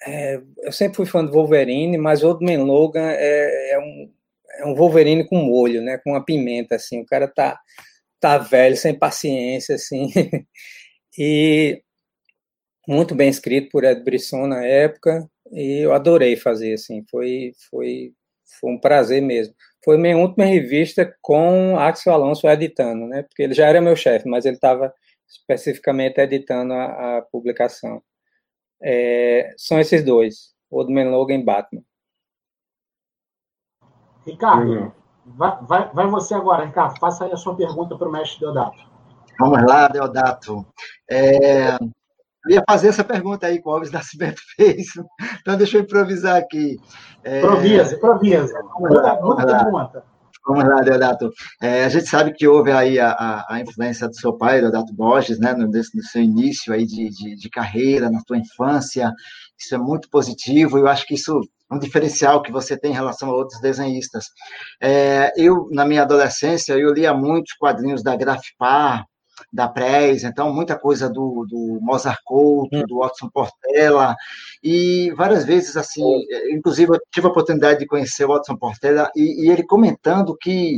é, 0.05 0.41
eu 0.64 0.72
sempre 0.72 0.97
fui 0.97 1.05
fã 1.05 1.26
do 1.26 1.32
Wolverine, 1.32 1.97
mas 1.97 2.24
Old 2.24 2.43
Man 2.45 2.64
Logan 2.64 3.10
é, 3.12 3.74
é, 3.74 3.80
um, 3.80 4.12
é 4.60 4.66
um 4.66 4.76
Wolverine 4.76 5.28
com 5.28 5.38
molho, 5.38 5.82
né? 5.82 5.97
Com 5.99 6.12
uma 6.12 6.24
pimenta, 6.24 6.76
assim. 6.76 7.01
O 7.01 7.05
cara 7.05 7.28
tá, 7.28 7.60
tá 8.20 8.38
velho, 8.38 8.78
sem 8.78 8.97
paciência, 8.97 9.76
assim. 9.76 10.10
e 11.18 11.82
muito 12.88 13.16
bem 13.16 13.30
escrito 13.30 13.70
por 13.72 13.84
Ed 13.84 14.03
Brisson 14.03 14.47
na 14.47 14.66
época, 14.66 15.30
e 15.51 15.86
eu 15.86 15.93
adorei 15.93 16.36
fazer, 16.36 16.74
assim. 16.74 17.03
Foi, 17.10 17.53
foi 17.70 18.14
foi 18.60 18.72
um 18.72 18.80
prazer 18.80 19.22
mesmo. 19.22 19.53
Foi 19.84 19.97
minha 19.97 20.17
última 20.17 20.45
revista 20.45 21.15
com 21.21 21.77
Axel 21.77 22.13
Alonso 22.13 22.47
editando, 22.47 23.07
né? 23.07 23.23
Porque 23.23 23.43
ele 23.43 23.53
já 23.53 23.67
era 23.67 23.80
meu 23.80 23.95
chefe, 23.95 24.27
mas 24.27 24.45
ele 24.45 24.55
estava 24.55 24.93
especificamente 25.27 26.19
editando 26.19 26.73
a, 26.73 27.17
a 27.17 27.21
publicação. 27.21 28.01
É, 28.82 29.53
são 29.57 29.80
esses 29.80 30.03
dois, 30.03 30.53
Old 30.69 30.93
Man 30.93 31.09
Logan 31.09 31.36
e 31.36 31.43
Batman. 31.43 31.84
Ricardo, 34.25 34.93
vai, 35.25 35.57
vai, 35.63 35.91
vai, 35.93 36.07
você 36.07 36.34
agora, 36.34 36.65
Ricardo. 36.65 36.99
Faça 36.99 37.25
aí 37.25 37.32
a 37.32 37.38
sua 37.38 37.55
pergunta 37.55 37.97
para 37.97 38.07
o 38.07 38.11
mestre 38.11 38.39
Deodato. 38.39 38.77
Vamos 39.39 39.63
lá, 39.65 39.88
Deodato. 39.88 40.65
É, 41.09 41.77
eu 42.45 42.55
ia 42.55 42.63
fazer 42.69 42.89
essa 42.89 43.03
pergunta 43.03 43.47
aí 43.47 43.61
que 43.61 43.67
o 43.67 43.71
Alves 43.71 43.91
Nascimento 43.91 44.41
fez, 44.55 44.87
então 45.41 45.57
deixa 45.57 45.77
eu 45.77 45.81
improvisar 45.81 46.37
aqui. 46.37 46.77
É... 47.23 47.39
Improvisa, 47.39 47.95
improvisa. 47.95 48.61
Muda 48.79 49.45
pergunta. 49.45 50.03
Vamos 50.47 50.63
lá, 50.63 50.81
Deodato. 50.81 51.31
É, 51.61 51.83
a 51.83 51.89
gente 51.89 52.07
sabe 52.07 52.33
que 52.33 52.47
houve 52.47 52.71
aí 52.71 52.99
a, 52.99 53.11
a, 53.11 53.55
a 53.55 53.59
influência 53.59 54.07
do 54.07 54.15
seu 54.15 54.33
pai, 54.33 54.61
Deodato 54.61 54.93
Borges, 54.93 55.37
né, 55.37 55.53
no, 55.53 55.67
no 55.67 56.03
seu 56.03 56.21
início 56.23 56.73
aí 56.73 56.85
de, 56.87 57.09
de, 57.09 57.35
de, 57.35 57.49
carreira, 57.49 58.09
na 58.09 58.19
sua 58.21 58.37
infância. 58.37 59.13
Isso 59.57 59.75
é 59.75 59.77
muito 59.77 60.09
positivo. 60.09 60.79
Eu 60.79 60.87
acho 60.87 61.05
que 61.05 61.13
isso 61.13 61.39
é 61.71 61.75
um 61.75 61.77
diferencial 61.77 62.41
que 62.41 62.51
você 62.51 62.75
tem 62.75 62.91
em 62.91 62.95
relação 62.95 63.29
a 63.29 63.35
outros 63.35 63.61
desenhistas. 63.61 64.25
É, 64.81 65.31
eu, 65.37 65.67
na 65.71 65.85
minha 65.85 66.01
adolescência, 66.01 66.73
eu 66.73 66.93
lia 66.93 67.13
muitos 67.13 67.53
quadrinhos 67.53 68.01
da 68.01 68.15
Grafipar, 68.15 69.05
da 69.51 69.67
Prez, 69.67 70.23
então 70.23 70.53
muita 70.53 70.77
coisa 70.77 71.09
do, 71.09 71.45
do 71.49 71.79
Mozart 71.81 72.19
Couto, 72.23 72.77
hum. 72.77 72.83
do 72.87 72.99
Watson 72.99 73.29
Portela, 73.29 74.15
e 74.63 75.11
várias 75.15 75.45
vezes, 75.45 75.75
assim, 75.77 76.03
inclusive 76.51 76.93
eu 76.93 76.99
tive 77.11 77.27
a 77.27 77.29
oportunidade 77.29 77.79
de 77.79 77.87
conhecer 77.87 78.25
o 78.25 78.29
Watson 78.29 78.55
Portela, 78.55 79.09
e, 79.15 79.45
e 79.45 79.49
ele 79.51 79.63
comentando 79.63 80.35
que 80.35 80.77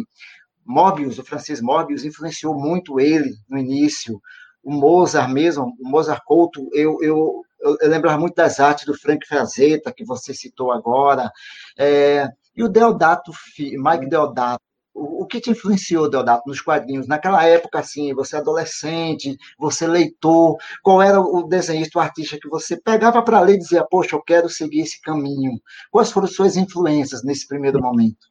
Mobius, 0.66 1.18
o 1.18 1.24
Francis 1.24 1.62
Mobius, 1.62 2.06
influenciou 2.06 2.54
muito 2.54 3.00
ele 3.00 3.34
no 3.50 3.58
início, 3.58 4.22
o 4.64 4.72
Mozart 4.72 5.32
mesmo, 5.32 5.76
o 5.80 5.90
Mozart 5.90 6.22
Couto, 6.26 6.70
eu, 6.74 6.98
eu, 7.02 7.44
eu, 7.60 7.78
eu 7.82 7.90
lembrava 7.90 8.20
muito 8.20 8.36
das 8.36 8.60
artes 8.60 8.86
do 8.86 8.98
Frank 8.98 9.28
Frazetta, 9.28 9.92
que 9.92 10.06
você 10.06 10.34
citou 10.34 10.72
agora, 10.72 11.32
é, 11.78 12.28
e 12.56 12.64
o 12.64 12.70
Deodato, 12.70 13.32
Mike 13.58 14.08
Deodato, 14.08 14.62
o, 14.94 15.26
que 15.26 15.40
te 15.40 15.50
influenciou, 15.50 16.10
Deodato, 16.10 16.44
nos 16.48 16.62
quadrinhos? 16.62 17.08
Naquela 17.08 17.46
época, 17.46 17.80
assim, 17.80 18.14
você 18.14 18.36
adolescente, 18.36 19.38
você 19.58 19.88
leitor, 19.88 20.58
qual 20.84 21.02
era 21.02 21.20
o 21.20 21.44
desenhista, 21.44 21.98
o 21.98 22.02
artista 22.02 22.38
que 22.40 22.50
você 22.50 22.80
pegava 22.80 23.22
para 23.22 23.40
ler 23.40 23.56
e 23.56 23.60
dizia, 23.60 23.86
poxa, 23.90 24.16
eu 24.16 24.22
quero 24.22 24.50
seguir 24.50 24.82
esse 24.82 25.02
caminho? 25.02 25.60
Quais 25.90 26.12
foram 26.12 26.28
suas 26.28 26.58
influências 26.58 27.24
nesse 27.24 27.48
primeiro 27.48 27.82
momento? 27.82 28.28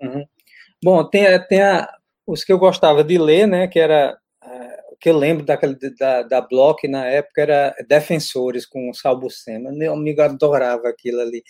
Uhum. 0.00 0.24
Bom, 0.82 1.08
tem, 1.08 1.24
tem 1.46 1.62
a, 1.62 1.88
os 2.26 2.44
que 2.44 2.52
eu 2.52 2.58
gostava 2.58 3.02
de 3.02 3.16
ler, 3.18 3.46
né, 3.46 3.68
que 3.68 3.78
era 3.78 4.18
o 4.90 4.96
que 4.96 5.08
eu 5.08 5.16
lembro 5.16 5.44
daquele, 5.44 5.76
da, 5.98 6.22
da 6.22 6.40
Block 6.40 6.86
na 6.86 7.06
época 7.06 7.42
era 7.42 7.74
Defensores 7.88 8.66
com 8.66 8.90
o 8.90 8.94
Salbucema. 8.94 9.72
Meu 9.72 9.94
amigo 9.94 10.20
adorava 10.20 10.88
aquilo 10.88 11.20
ali. 11.20 11.42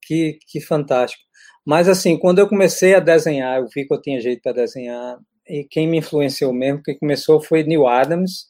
Que, 0.00 0.38
que 0.46 0.60
fantástico. 0.60 1.22
Mas, 1.68 1.86
assim, 1.86 2.16
quando 2.16 2.38
eu 2.38 2.48
comecei 2.48 2.94
a 2.94 2.98
desenhar, 2.98 3.58
eu 3.58 3.66
vi 3.66 3.86
que 3.86 3.92
eu 3.92 4.00
tinha 4.00 4.18
jeito 4.22 4.40
para 4.40 4.52
desenhar, 4.52 5.18
e 5.46 5.64
quem 5.64 5.86
me 5.86 5.98
influenciou 5.98 6.50
mesmo, 6.50 6.82
que 6.82 6.94
começou 6.94 7.42
foi 7.42 7.62
Neil 7.62 7.86
Adams. 7.86 8.46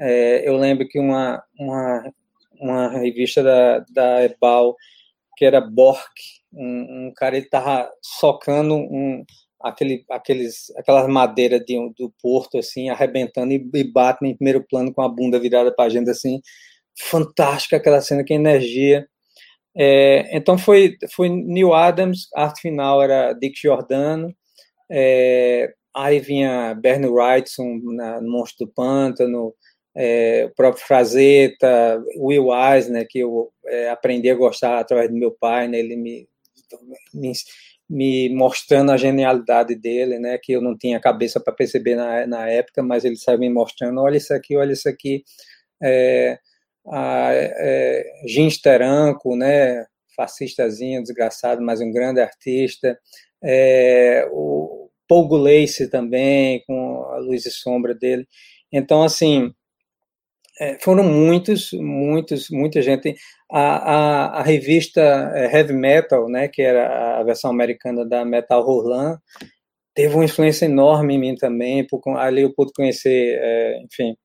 É, 0.00 0.48
eu 0.48 0.56
lembro 0.56 0.88
que 0.88 0.98
uma, 0.98 1.42
uma, 1.60 2.12
uma 2.58 2.88
revista 2.98 3.42
da, 3.42 3.84
da 3.90 4.24
Ebal, 4.24 4.74
que 5.36 5.44
era 5.44 5.60
Bork, 5.60 6.10
um, 6.50 7.08
um 7.08 7.12
cara, 7.14 7.36
ele 7.36 7.44
estava 7.44 7.90
socando 8.00 8.74
um, 8.74 9.22
aquele, 9.60 10.02
aqueles, 10.10 10.74
aquelas 10.78 11.06
madeiras 11.08 11.60
de, 11.60 11.76
do 11.98 12.10
porto, 12.22 12.56
assim, 12.56 12.88
arrebentando 12.88 13.52
e, 13.52 13.70
e 13.74 13.84
bate 13.84 14.24
em 14.24 14.34
primeiro 14.34 14.64
plano 14.66 14.94
com 14.94 15.02
a 15.02 15.08
bunda 15.10 15.38
virada 15.38 15.70
para 15.74 15.84
a 15.84 15.88
gente, 15.90 16.08
assim, 16.08 16.40
fantástica 16.98 17.76
aquela 17.76 18.00
cena, 18.00 18.24
que 18.24 18.32
energia. 18.32 19.06
É, 19.78 20.34
então 20.34 20.56
foi, 20.56 20.96
foi 21.12 21.28
Neil 21.28 21.74
Adams, 21.74 22.28
arte 22.34 22.62
final 22.62 23.02
era 23.02 23.34
Dick 23.34 23.60
Giordano, 23.60 24.34
é, 24.90 25.70
aí 25.94 26.18
vinha 26.18 26.74
Bernie 26.74 27.10
Wrightson 27.10 27.80
na, 27.94 28.20
no 28.20 28.30
Monstro 28.30 28.66
do 28.66 28.72
Pântano, 28.72 29.52
é, 29.94 30.46
o 30.46 30.54
próprio 30.54 30.84
Frazetta, 30.84 32.02
Will 32.18 32.48
Eisner, 32.54 33.06
que 33.08 33.18
eu 33.18 33.50
é, 33.66 33.90
aprendi 33.90 34.30
a 34.30 34.34
gostar 34.34 34.78
através 34.78 35.10
do 35.10 35.16
meu 35.16 35.30
pai, 35.32 35.68
né, 35.68 35.78
ele 35.78 35.96
me, 35.96 36.26
me, 37.12 37.32
me, 37.88 38.34
mostrando 38.34 38.92
a 38.92 38.96
genialidade 38.96 39.74
dele, 39.74 40.18
né, 40.18 40.38
que 40.42 40.52
eu 40.52 40.62
não 40.62 40.76
tinha 40.76 41.00
cabeça 41.00 41.38
para 41.38 41.54
perceber 41.54 41.96
na, 41.96 42.26
na 42.26 42.48
época, 42.48 42.82
mas 42.82 43.04
ele 43.04 43.16
saiu 43.16 43.38
me 43.38 43.50
mostrando, 43.50 44.00
olha 44.00 44.16
isso 44.16 44.32
aqui, 44.32 44.56
olha 44.56 44.72
isso 44.72 44.88
aqui, 44.88 45.22
é, 45.82 46.38
a 46.92 47.30
é, 47.32 48.04
Gin 48.26 48.50
Steranco, 48.50 49.36
né, 49.36 49.84
fascistazinho, 50.16 51.02
desgraçado, 51.02 51.62
mas 51.62 51.80
um 51.80 51.90
grande 51.90 52.20
artista, 52.20 52.98
é, 53.42 54.26
o 54.32 54.88
Paul 55.08 55.28
Gulace 55.28 55.88
também, 55.90 56.62
com 56.66 57.02
a 57.10 57.18
luz 57.18 57.46
e 57.46 57.50
sombra 57.50 57.94
dele. 57.94 58.26
Então, 58.72 59.02
assim, 59.02 59.52
é, 60.60 60.78
foram 60.80 61.04
muitos, 61.04 61.70
muitos, 61.72 62.48
muita 62.50 62.80
gente. 62.82 63.14
A, 63.50 63.60
a, 63.60 64.40
a, 64.40 64.42
revista 64.42 65.00
é, 65.34 65.54
Heavy 65.54 65.74
Metal, 65.74 66.28
né, 66.28 66.48
que 66.48 66.62
era 66.62 67.20
a 67.20 67.22
versão 67.22 67.50
americana 67.50 68.04
da 68.06 68.24
Metal 68.24 68.62
Roland, 68.62 69.18
teve 69.94 70.14
uma 70.14 70.24
influência 70.24 70.66
enorme 70.66 71.14
em 71.14 71.18
mim 71.18 71.34
também, 71.34 71.86
porque 71.86 72.10
ali 72.10 72.42
eu 72.42 72.52
pude 72.54 72.72
conhecer, 72.74 73.38
é, 73.40 73.82
enfim, 73.82 74.16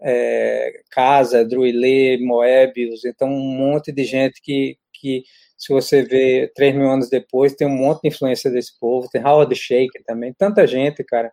é, 0.00 0.82
Casa, 0.90 1.44
Druilê, 1.44 2.18
Moebius, 2.18 3.04
então 3.04 3.28
um 3.28 3.56
monte 3.56 3.92
de 3.92 4.04
gente 4.04 4.40
que, 4.42 4.76
que 4.92 5.22
se 5.56 5.72
você 5.72 6.02
vê 6.02 6.50
três 6.54 6.74
mil 6.74 6.88
anos 6.88 7.08
depois, 7.10 7.54
tem 7.54 7.66
um 7.66 7.76
monte 7.76 8.02
de 8.02 8.08
influência 8.08 8.50
desse 8.50 8.78
povo, 8.78 9.08
tem 9.10 9.24
Howard 9.24 9.54
Shaker 9.54 10.02
também, 10.06 10.32
tanta 10.32 10.66
gente, 10.66 11.02
cara. 11.04 11.32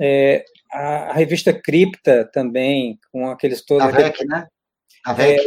É, 0.00 0.44
a, 0.72 1.10
a, 1.10 1.12
revista 1.12 1.52
Cripta 1.52 2.28
também, 2.32 2.98
com 3.12 3.28
aqueles 3.30 3.64
todos... 3.64 3.86
A 3.86 3.90
VEC, 3.90 4.24
né? 4.26 4.48
A 5.06 5.12
VEC. 5.12 5.40
É, 5.40 5.46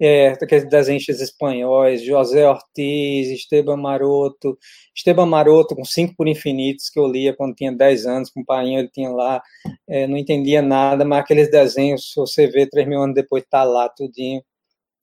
é, 0.00 0.28
aqueles 0.28 0.68
desenhos 0.68 1.08
espanhóis, 1.08 2.02
José 2.04 2.48
Ortiz, 2.48 3.28
Esteban 3.30 3.76
Maroto, 3.76 4.56
Esteban 4.94 5.26
Maroto 5.26 5.74
com 5.74 5.84
Cinco 5.84 6.14
por 6.16 6.28
Infinitos, 6.28 6.88
que 6.88 7.00
eu 7.00 7.06
lia 7.06 7.34
quando 7.34 7.54
tinha 7.54 7.72
10 7.72 8.06
anos, 8.06 8.30
com 8.30 8.40
o 8.40 8.44
pai 8.44 8.74
ele 8.74 8.88
tinha 8.88 9.10
lá, 9.10 9.42
é, 9.88 10.06
não 10.06 10.16
entendia 10.16 10.62
nada, 10.62 11.04
mas 11.04 11.20
aqueles 11.20 11.50
desenhos, 11.50 12.12
se 12.12 12.16
você 12.16 12.46
vê 12.46 12.66
três 12.68 12.86
mil 12.86 13.02
anos 13.02 13.14
depois, 13.14 13.44
tá 13.50 13.64
lá 13.64 13.88
tudinho. 13.88 14.42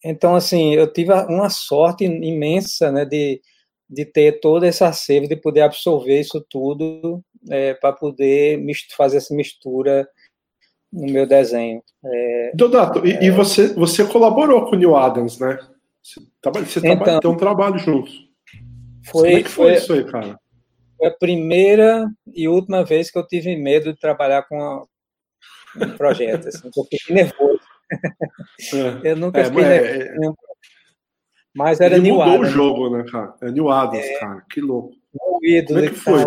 Então, 0.03 0.35
assim, 0.35 0.73
eu 0.75 0.91
tive 0.91 1.11
uma 1.13 1.49
sorte 1.49 2.05
imensa, 2.05 2.91
né, 2.91 3.05
de, 3.05 3.41
de 3.89 4.05
ter 4.05 4.39
todo 4.39 4.65
esse 4.65 4.83
acervo, 4.83 5.27
de 5.27 5.35
poder 5.35 5.61
absorver 5.61 6.19
isso 6.21 6.45
tudo, 6.49 7.23
é, 7.49 7.73
para 7.75 7.93
poder 7.93 8.63
fazer 8.95 9.17
essa 9.17 9.33
mistura 9.35 10.07
no 10.95 11.11
meu 11.11 11.27
desenho. 11.27 11.83
É, 12.03 12.51
Dodato, 12.55 13.05
e, 13.05 13.11
é, 13.11 13.23
e, 13.25 13.31
você, 13.31 13.73
você 13.73 14.05
colaborou 14.05 14.65
com 14.65 14.75
o 14.75 14.79
Neil 14.79 14.95
Adams, 14.95 15.37
né? 15.39 15.59
Você, 16.01 16.21
você 16.43 16.79
então, 16.79 16.95
trabalha, 16.97 17.19
tem 17.19 17.31
um 17.31 17.37
trabalho 17.37 17.77
juntos. 17.77 18.29
Foi, 19.05 19.29
Como 19.29 19.37
é 19.39 19.43
que 19.43 19.49
foi, 19.49 19.65
foi, 19.65 19.75
isso 19.75 19.93
aí, 19.93 20.03
cara? 20.05 20.39
Foi 20.97 21.07
a 21.07 21.11
primeira 21.11 22.09
e 22.33 22.47
última 22.47 22.83
vez 22.83 23.11
que 23.11 23.17
eu 23.17 23.27
tive 23.27 23.55
medo 23.55 23.91
de 23.91 23.99
trabalhar 23.99 24.43
com 24.43 24.61
a, 24.61 24.85
um 25.81 25.97
projeto, 25.97 26.47
assim, 26.47 26.69
eu 26.75 26.83
fiquei 26.83 27.15
nervoso. 27.15 27.59
É, 29.03 29.11
eu 29.11 29.15
nunca 29.17 29.41
é, 29.41 29.45
fiquei 29.45 29.63
é, 29.63 30.17
nervoso. 30.17 30.37
Mas 31.53 31.79
era 31.79 31.95
Ele 31.95 32.03
New 32.03 32.15
mudou 32.15 32.33
Adams. 32.33 32.49
o 32.49 32.51
jogo, 32.51 32.89
né, 32.89 33.05
cara? 33.09 33.35
É 33.41 33.51
New 33.51 33.69
Adams, 33.69 34.19
cara. 34.19 34.43
Que 34.49 34.61
louco. 34.61 34.93
Como 35.67 35.79
é 35.79 35.89
que 35.89 35.95
foi? 35.95 36.23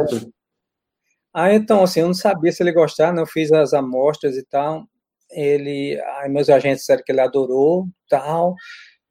Ah, 1.34 1.52
então, 1.54 1.82
assim, 1.82 2.00
eu 2.00 2.06
não 2.06 2.14
sabia 2.14 2.50
se 2.52 2.62
ele 2.62 2.72
gostava, 2.72 3.12
né? 3.12 3.22
eu 3.22 3.26
fiz 3.26 3.52
as 3.52 3.74
amostras 3.74 4.36
e 4.36 4.44
tal. 4.46 4.84
Ele, 5.30 6.00
aí 6.18 6.28
meus 6.30 6.48
agentes 6.48 6.80
disseram 6.80 7.02
que 7.04 7.12
ele 7.12 7.20
adorou, 7.20 7.86
tal, 8.08 8.54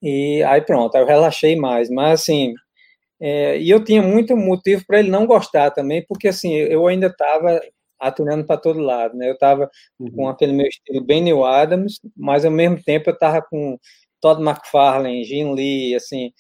e 0.01 0.43
aí 0.43 0.61
pronto, 0.61 0.95
aí 0.95 1.03
eu 1.03 1.07
relaxei 1.07 1.55
mais. 1.55 1.89
Mas, 1.89 2.22
assim, 2.22 2.53
é, 3.22 3.59
e 3.59 3.70
eu 3.70 3.84
tinha 3.84 4.01
muito 4.01 4.36
motivo 4.38 4.84
para 4.88 4.99
ele 4.99 5.09
não 5.11 5.26
gostar 5.28 5.72
também, 5.72 6.05
porque, 6.07 6.28
assim, 6.30 6.53
eu 6.55 6.88
ainda 6.88 7.07
estava 7.07 7.61
aturando 7.99 8.45
para 8.45 8.57
todo 8.61 8.80
lado, 8.80 9.18
né? 9.18 9.30
Eu 9.30 9.34
estava 9.34 9.70
uhum. 9.99 10.11
com 10.11 10.30
aquele 10.30 10.53
meu 10.53 10.68
estilo 10.68 11.03
bem 11.03 11.22
New 11.22 11.45
Adams, 11.45 11.99
mas 12.15 12.45
ao 12.45 12.51
mesmo 12.51 12.82
tempo 12.84 13.09
eu 13.09 13.13
estava 13.13 13.41
com 13.41 13.78
Todd 14.22 14.41
McFarlane, 14.41 15.24
Jim 15.24 15.53
Lee, 15.53 15.95
assim, 15.95 16.32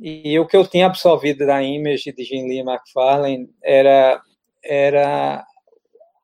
e 0.00 0.38
o 0.38 0.46
que 0.46 0.56
eu 0.56 0.66
tinha 0.66 0.86
absorvido 0.86 1.46
da 1.46 1.62
image 1.62 2.12
de 2.12 2.24
Jim 2.24 2.46
Lee 2.46 2.58
e 2.58 2.60
McFarlane 2.60 3.48
era 3.62 4.20
era 4.68 5.44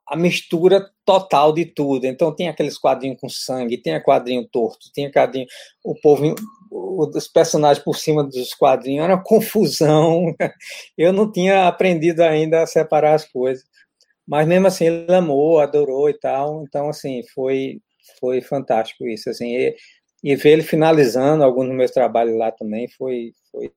a 0.07 0.17
mistura 0.17 0.91
total 1.05 1.53
de 1.53 1.65
tudo. 1.65 2.07
Então 2.07 2.35
tinha 2.35 2.51
aqueles 2.51 2.79
quadrinhos 2.79 3.19
com 3.21 3.29
sangue, 3.29 3.81
tinha 3.81 4.03
quadrinho 4.03 4.47
torto, 4.47 4.91
tinha 4.93 5.11
quadrinho 5.11 5.47
o 5.83 5.95
povo 5.95 6.35
os 6.71 7.29
personagens 7.29 7.83
por 7.83 7.97
cima 7.97 8.25
dos 8.25 8.53
quadrinhos, 8.53 9.05
era 9.05 9.15
uma 9.15 9.23
confusão. 9.23 10.35
Eu 10.99 11.13
não 11.13 11.31
tinha 11.31 11.69
aprendido 11.69 12.21
ainda 12.21 12.63
a 12.63 12.67
separar 12.67 13.15
as 13.15 13.25
coisas. 13.25 13.65
Mas 14.27 14.47
mesmo 14.47 14.67
assim 14.67 14.87
ele 14.87 15.15
amou, 15.15 15.61
adorou 15.61 16.09
e 16.09 16.15
tal. 16.15 16.65
Então 16.65 16.89
assim, 16.89 17.23
foi 17.35 17.81
foi 18.21 18.41
fantástico 18.41 19.07
isso 19.07 19.31
assim. 19.31 19.57
E, 19.57 19.77
e 20.23 20.37
ver 20.37 20.51
ele 20.51 20.63
finalizando 20.63 21.45
alguns 21.45 21.67
dos 21.67 21.77
meus 21.77 21.91
trabalhos 21.91 22.37
lá 22.37 22.51
também 22.51 22.89
foi 22.89 23.33
foi 23.51 23.73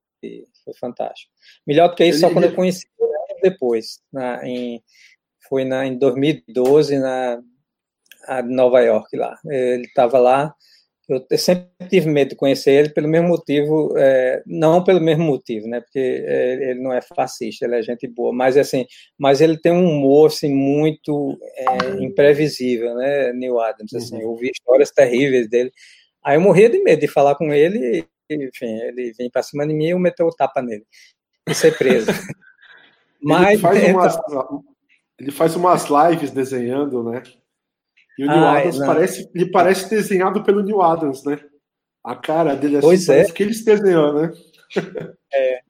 foi 0.64 0.74
fantástico. 0.74 1.32
Melhor 1.66 1.88
do 1.88 1.94
que 1.94 2.04
isso, 2.04 2.20
só 2.20 2.30
quando 2.30 2.46
eu 2.46 2.54
conheci 2.54 2.86
depois, 3.42 4.00
na, 4.12 4.46
em, 4.46 4.82
foi 5.48 5.64
na, 5.64 5.86
em 5.86 5.98
2012, 5.98 6.98
na 6.98 7.40
Nova 8.44 8.80
York, 8.80 9.16
lá. 9.16 9.38
Ele 9.46 9.84
estava 9.84 10.18
lá, 10.18 10.54
eu, 11.08 11.24
eu, 11.30 11.38
sempre 11.38 11.70
tive 11.88 12.08
medo 12.10 12.30
de 12.30 12.36
conhecer 12.36 12.72
ele 12.72 12.90
pelo 12.90 13.08
mesmo 13.08 13.28
motivo, 13.28 13.94
é, 13.96 14.42
não 14.46 14.84
pelo 14.84 15.00
mesmo 15.00 15.24
motivo, 15.24 15.66
né, 15.66 15.80
porque 15.80 15.98
é, 15.98 16.70
ele 16.70 16.80
não 16.80 16.92
é 16.92 17.00
fascista, 17.00 17.64
ele 17.64 17.76
é 17.76 17.82
gente 17.82 18.06
boa, 18.06 18.30
mas 18.30 18.58
assim, 18.58 18.84
mas 19.16 19.40
ele 19.40 19.56
tem 19.56 19.72
um 19.72 19.88
humor 19.88 20.26
assim, 20.26 20.52
muito 20.52 21.38
é, 21.56 22.04
imprevisível, 22.04 22.94
né, 22.94 23.32
Neil 23.32 23.58
Adams, 23.58 23.94
assim, 23.94 24.16
uhum. 24.16 24.20
eu 24.20 24.28
ouvi 24.28 24.50
histórias 24.50 24.90
terríveis 24.90 25.48
dele, 25.48 25.72
aí 26.22 26.36
eu 26.36 26.42
morria 26.42 26.68
de 26.68 26.78
medo 26.82 27.00
de 27.00 27.08
falar 27.08 27.36
com 27.36 27.54
ele, 27.54 28.06
e, 28.28 28.34
enfim, 28.34 28.78
ele 28.82 29.14
vem 29.14 29.30
para 29.30 29.42
cima 29.42 29.66
de 29.66 29.72
mim 29.72 29.86
e 29.86 29.90
eu 29.90 29.98
meteu 29.98 30.26
o 30.26 30.34
tapa 30.34 30.60
nele, 30.60 30.84
e 31.48 31.54
ser 31.54 31.76
preso. 31.78 32.10
Mas 33.22 33.48
ele 33.48 33.58
faz, 33.58 33.84
umas, 33.90 34.18
ele 35.18 35.30
faz 35.30 35.56
umas 35.56 35.86
lives 35.88 36.30
desenhando, 36.30 37.02
né? 37.02 37.22
E 38.18 38.24
o 38.24 38.26
Neil 38.26 38.44
ah, 38.44 38.58
Adams 38.58 38.78
parece, 38.78 39.30
ele 39.34 39.50
parece 39.50 39.90
desenhado 39.90 40.42
pelo 40.42 40.62
Neil 40.62 40.82
Adams, 40.82 41.24
né? 41.24 41.38
A 42.02 42.16
cara 42.16 42.56
dele 42.56 42.78
assim, 42.78 42.86
pois 42.86 43.06
parece 43.06 43.30
é. 43.30 43.34
que 43.34 43.42
eles 43.42 43.64
desenhou, 43.64 44.12
né? 44.14 44.32
É. 45.34 45.60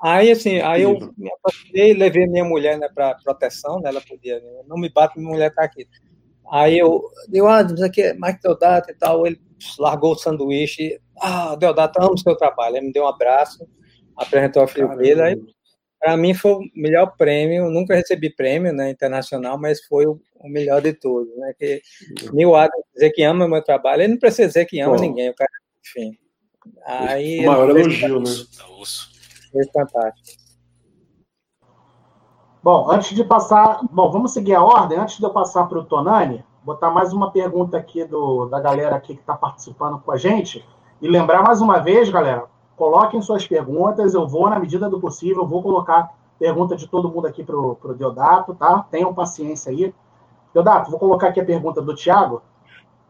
Aí, 0.00 0.30
assim, 0.30 0.60
aí 0.60 0.82
eu 0.82 0.98
me 1.16 1.30
aproximei, 1.32 1.94
levei 1.94 2.26
minha 2.26 2.44
mulher 2.44 2.78
né, 2.78 2.88
para 2.94 3.14
proteção, 3.24 3.80
né, 3.80 3.88
ela 3.88 4.00
podia, 4.00 4.38
né, 4.38 4.62
não 4.68 4.76
me 4.76 4.88
bate, 4.88 5.18
minha 5.18 5.30
mulher 5.30 5.52
tá 5.52 5.64
aqui. 5.64 5.88
Aí 6.52 6.78
eu, 6.78 7.02
Neil 7.28 7.48
Adams, 7.48 7.80
aqui 7.80 8.02
é 8.02 8.12
Mike 8.12 8.40
Deodato 8.40 8.90
e 8.90 8.94
tal, 8.94 9.26
ele 9.26 9.40
largou 9.78 10.12
o 10.12 10.16
sanduíche, 10.16 11.00
ah, 11.18 11.56
Deodato, 11.56 12.00
amo 12.00 12.12
o 12.12 12.18
seu 12.18 12.36
trabalho, 12.36 12.76
ele 12.76 12.86
me 12.86 12.92
deu 12.92 13.04
um 13.04 13.08
abraço, 13.08 13.66
apresentou 14.16 14.62
a 14.62 14.68
filha 14.68 14.88
dele, 14.88 15.22
aí 15.22 15.42
para 16.04 16.18
mim 16.18 16.34
foi 16.34 16.52
o 16.52 16.60
melhor 16.76 17.16
prêmio. 17.16 17.70
Nunca 17.70 17.94
recebi 17.94 18.28
prêmio, 18.28 18.74
né, 18.74 18.90
internacional, 18.90 19.58
mas 19.58 19.82
foi 19.86 20.04
o, 20.04 20.20
o 20.38 20.48
melhor 20.50 20.82
de 20.82 20.92
todos, 20.92 21.34
né? 21.38 21.54
Que 21.58 21.80
Neil 22.30 22.54
Adams 22.54 22.84
dizer 22.92 23.10
que 23.12 23.22
ama 23.22 23.46
o 23.46 23.48
meu 23.48 23.64
trabalho, 23.64 24.02
ele 24.02 24.12
não 24.12 24.18
precisa 24.18 24.48
dizer 24.48 24.66
que 24.66 24.78
ama 24.80 24.96
Bom, 24.96 25.00
ninguém, 25.00 25.30
o 25.30 25.34
cara, 25.34 25.50
enfim. 25.80 26.18
Aí, 26.84 27.40
o 27.40 27.46
maior 27.46 27.70
elogio, 27.70 28.20
né? 28.20 28.30
Foi 29.50 29.64
fantástico. 29.72 30.44
Bom, 32.62 32.90
antes 32.90 33.16
de 33.16 33.24
passar, 33.24 33.80
bom, 33.90 34.10
vamos 34.10 34.34
seguir 34.34 34.54
a 34.54 34.62
ordem. 34.62 34.98
Antes 34.98 35.16
de 35.16 35.24
eu 35.24 35.30
passar 35.30 35.64
para 35.66 35.78
o 35.78 35.84
Tonani, 35.84 36.44
botar 36.62 36.90
mais 36.90 37.14
uma 37.14 37.30
pergunta 37.30 37.78
aqui 37.78 38.04
do, 38.04 38.44
da 38.46 38.60
galera 38.60 38.94
aqui 38.94 39.14
que 39.14 39.20
está 39.20 39.34
participando 39.34 39.98
com 40.00 40.12
a 40.12 40.18
gente 40.18 40.62
e 41.00 41.08
lembrar 41.08 41.42
mais 41.42 41.62
uma 41.62 41.78
vez, 41.78 42.10
galera, 42.10 42.44
coloquem 42.76 43.22
suas 43.22 43.46
perguntas. 43.46 44.14
Eu 44.14 44.26
vou 44.26 44.48
na 44.48 44.58
medida 44.58 44.88
do 44.88 45.00
possível, 45.00 45.46
vou 45.46 45.62
colocar 45.62 46.14
pergunta 46.38 46.76
de 46.76 46.88
todo 46.88 47.08
mundo 47.08 47.26
aqui 47.26 47.44
para 47.44 47.56
o 47.56 47.94
Deodato, 47.96 48.54
tá? 48.54 48.84
Tenham 48.90 49.14
paciência 49.14 49.70
aí. 49.70 49.94
Deodato, 50.52 50.90
vou 50.90 50.98
colocar 50.98 51.28
aqui 51.28 51.40
a 51.40 51.44
pergunta 51.44 51.80
do 51.80 51.94
Thiago. 51.94 52.42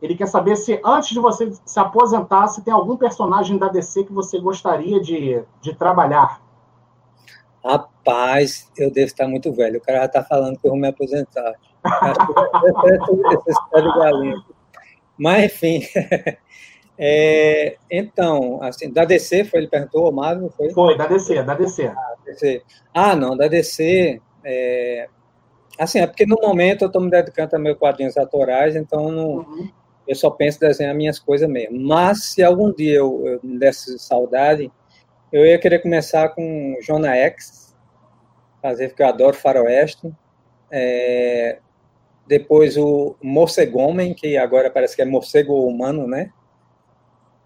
Ele 0.01 0.15
quer 0.15 0.27
saber 0.27 0.57
se 0.57 0.81
antes 0.85 1.11
de 1.11 1.21
você 1.21 1.53
se 1.65 1.81
aposentar, 1.81 2.47
se 2.49 2.62
tem 2.62 2.73
algum 2.73 2.97
personagem 2.97 3.57
da 3.57 3.69
DC 3.69 4.05
que 4.05 4.12
você 4.12 4.39
gostaria 4.39 5.01
de, 5.01 5.43
de 5.61 5.75
trabalhar. 5.75 6.43
Rapaz, 7.65 8.71
eu 8.77 8.93
devo 8.93 9.07
estar 9.07 9.27
muito 9.27 9.51
velho. 9.53 9.79
O 9.79 9.81
cara 9.81 10.01
já 10.01 10.05
está 10.05 10.23
falando 10.23 10.59
que 10.59 10.67
eu 10.67 10.73
vou 10.73 10.79
me 10.79 10.89
aposentar. 10.89 11.55
Mas, 15.17 15.45
enfim. 15.45 15.81
É, 16.97 17.77
então, 17.91 18.63
assim, 18.63 18.93
da 18.93 19.05
DC, 19.05 19.45
foi, 19.45 19.61
ele 19.61 19.69
perguntou, 19.69 20.09
o 20.09 20.13
Marvel, 20.13 20.51
foi? 20.57 20.71
Foi, 20.71 20.97
da 20.97 21.07
DC, 21.07 21.43
da 21.43 21.55
DC. 21.55 21.87
Ah, 21.87 22.15
DC. 22.25 22.63
ah 22.93 23.17
não, 23.17 23.37
da 23.37 23.49
DC, 23.49 24.21
é, 24.45 25.09
assim, 25.79 25.99
é 25.99 26.07
porque 26.07 26.25
no 26.25 26.37
momento 26.41 26.83
eu 26.83 26.87
estou 26.87 27.03
me 27.03 27.11
dedicando 27.11 27.57
a 27.57 27.59
meus 27.59 27.79
quadrinhos 27.79 28.17
autorais, 28.17 28.77
então 28.77 29.11
não, 29.11 29.29
uhum. 29.39 29.69
eu 30.07 30.15
só 30.15 30.31
penso 30.31 30.59
em 30.59 30.69
desenhar 30.69 30.95
minhas 30.95 31.19
coisas 31.19 31.49
mesmo. 31.49 31.81
Mas 31.81 32.25
se 32.25 32.43
algum 32.43 32.73
dia 32.73 32.99
eu, 32.99 33.27
eu 33.27 33.41
me 33.43 33.59
desse 33.59 33.99
saudade, 33.99 34.71
eu 35.33 35.45
ia 35.45 35.59
querer 35.59 35.81
começar 35.81 36.29
com 36.29 36.77
Jonah 36.81 37.17
X, 37.17 37.75
fazer, 38.63 38.89
porque 38.89 39.03
eu 39.03 39.09
adoro 39.09 39.37
faroeste. 39.37 40.13
É, 40.71 41.59
depois 42.27 42.77
o 42.77 43.17
morcego 43.21 43.81
homem, 43.81 44.15
que 44.15 44.37
agora 44.37 44.71
parece 44.71 44.95
que 44.97 45.03
é 45.03 45.05
morcego 45.05 45.67
humano, 45.67 46.07
né? 46.07 46.31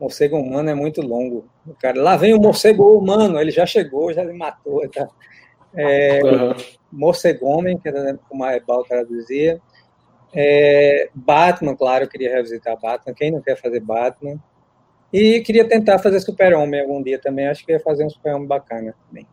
Morcego 0.01 0.37
humano 0.37 0.71
é 0.71 0.75
muito 0.75 1.01
longo. 1.01 1.45
O 1.67 1.75
cara, 1.75 2.01
lá 2.01 2.17
vem 2.17 2.35
o 2.35 2.41
morcego 2.41 2.97
humano, 2.97 3.39
ele 3.41 3.51
já 3.51 3.67
chegou, 3.67 4.13
já 4.13 4.25
me 4.25 4.33
matou. 4.33 4.89
Tá? 4.89 5.09
É, 5.75 6.21
uhum. 6.23 6.55
Morcego 6.93 7.47
homem, 7.47 7.79
que 7.79 7.89
era 7.89 8.19
como 8.29 8.45
a 8.45 8.55
Ebal 8.55 8.85
traduzia. 8.85 9.61
É, 10.33 11.11
Batman, 11.15 11.75
claro, 11.75 12.05
eu 12.05 12.09
queria 12.09 12.35
revisitar 12.35 12.79
Batman. 12.81 13.15
Quem 13.15 13.31
não 13.31 13.41
quer 13.41 13.57
fazer 13.57 13.81
Batman? 13.81 14.39
E 15.13 15.41
queria 15.41 15.67
tentar 15.67 15.99
fazer 15.99 16.21
Super-Homem 16.21 16.81
algum 16.81 17.03
dia 17.03 17.19
também. 17.19 17.49
Acho 17.49 17.65
que 17.65 17.73
ia 17.73 17.81
fazer 17.81 18.05
um 18.05 18.11
Super-Homem 18.11 18.47
bacana 18.47 18.95
também. 19.09 19.27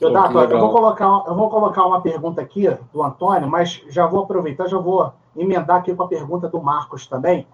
Eu, 0.00 0.12
tá, 0.12 0.30
eu, 0.30 0.58
vou 0.58 0.70
colocar, 0.70 1.24
eu 1.26 1.34
vou 1.34 1.48
colocar 1.48 1.86
uma 1.86 2.02
pergunta 2.02 2.42
aqui 2.42 2.68
do 2.92 3.02
Antônio, 3.02 3.48
mas 3.48 3.82
já 3.88 4.06
vou 4.06 4.24
aproveitar, 4.24 4.66
já 4.66 4.78
vou 4.78 5.12
emendar 5.34 5.78
aqui 5.78 5.94
com 5.94 6.02
a 6.02 6.08
pergunta 6.08 6.48
do 6.48 6.60
Marcos 6.60 7.06
também. 7.06 7.46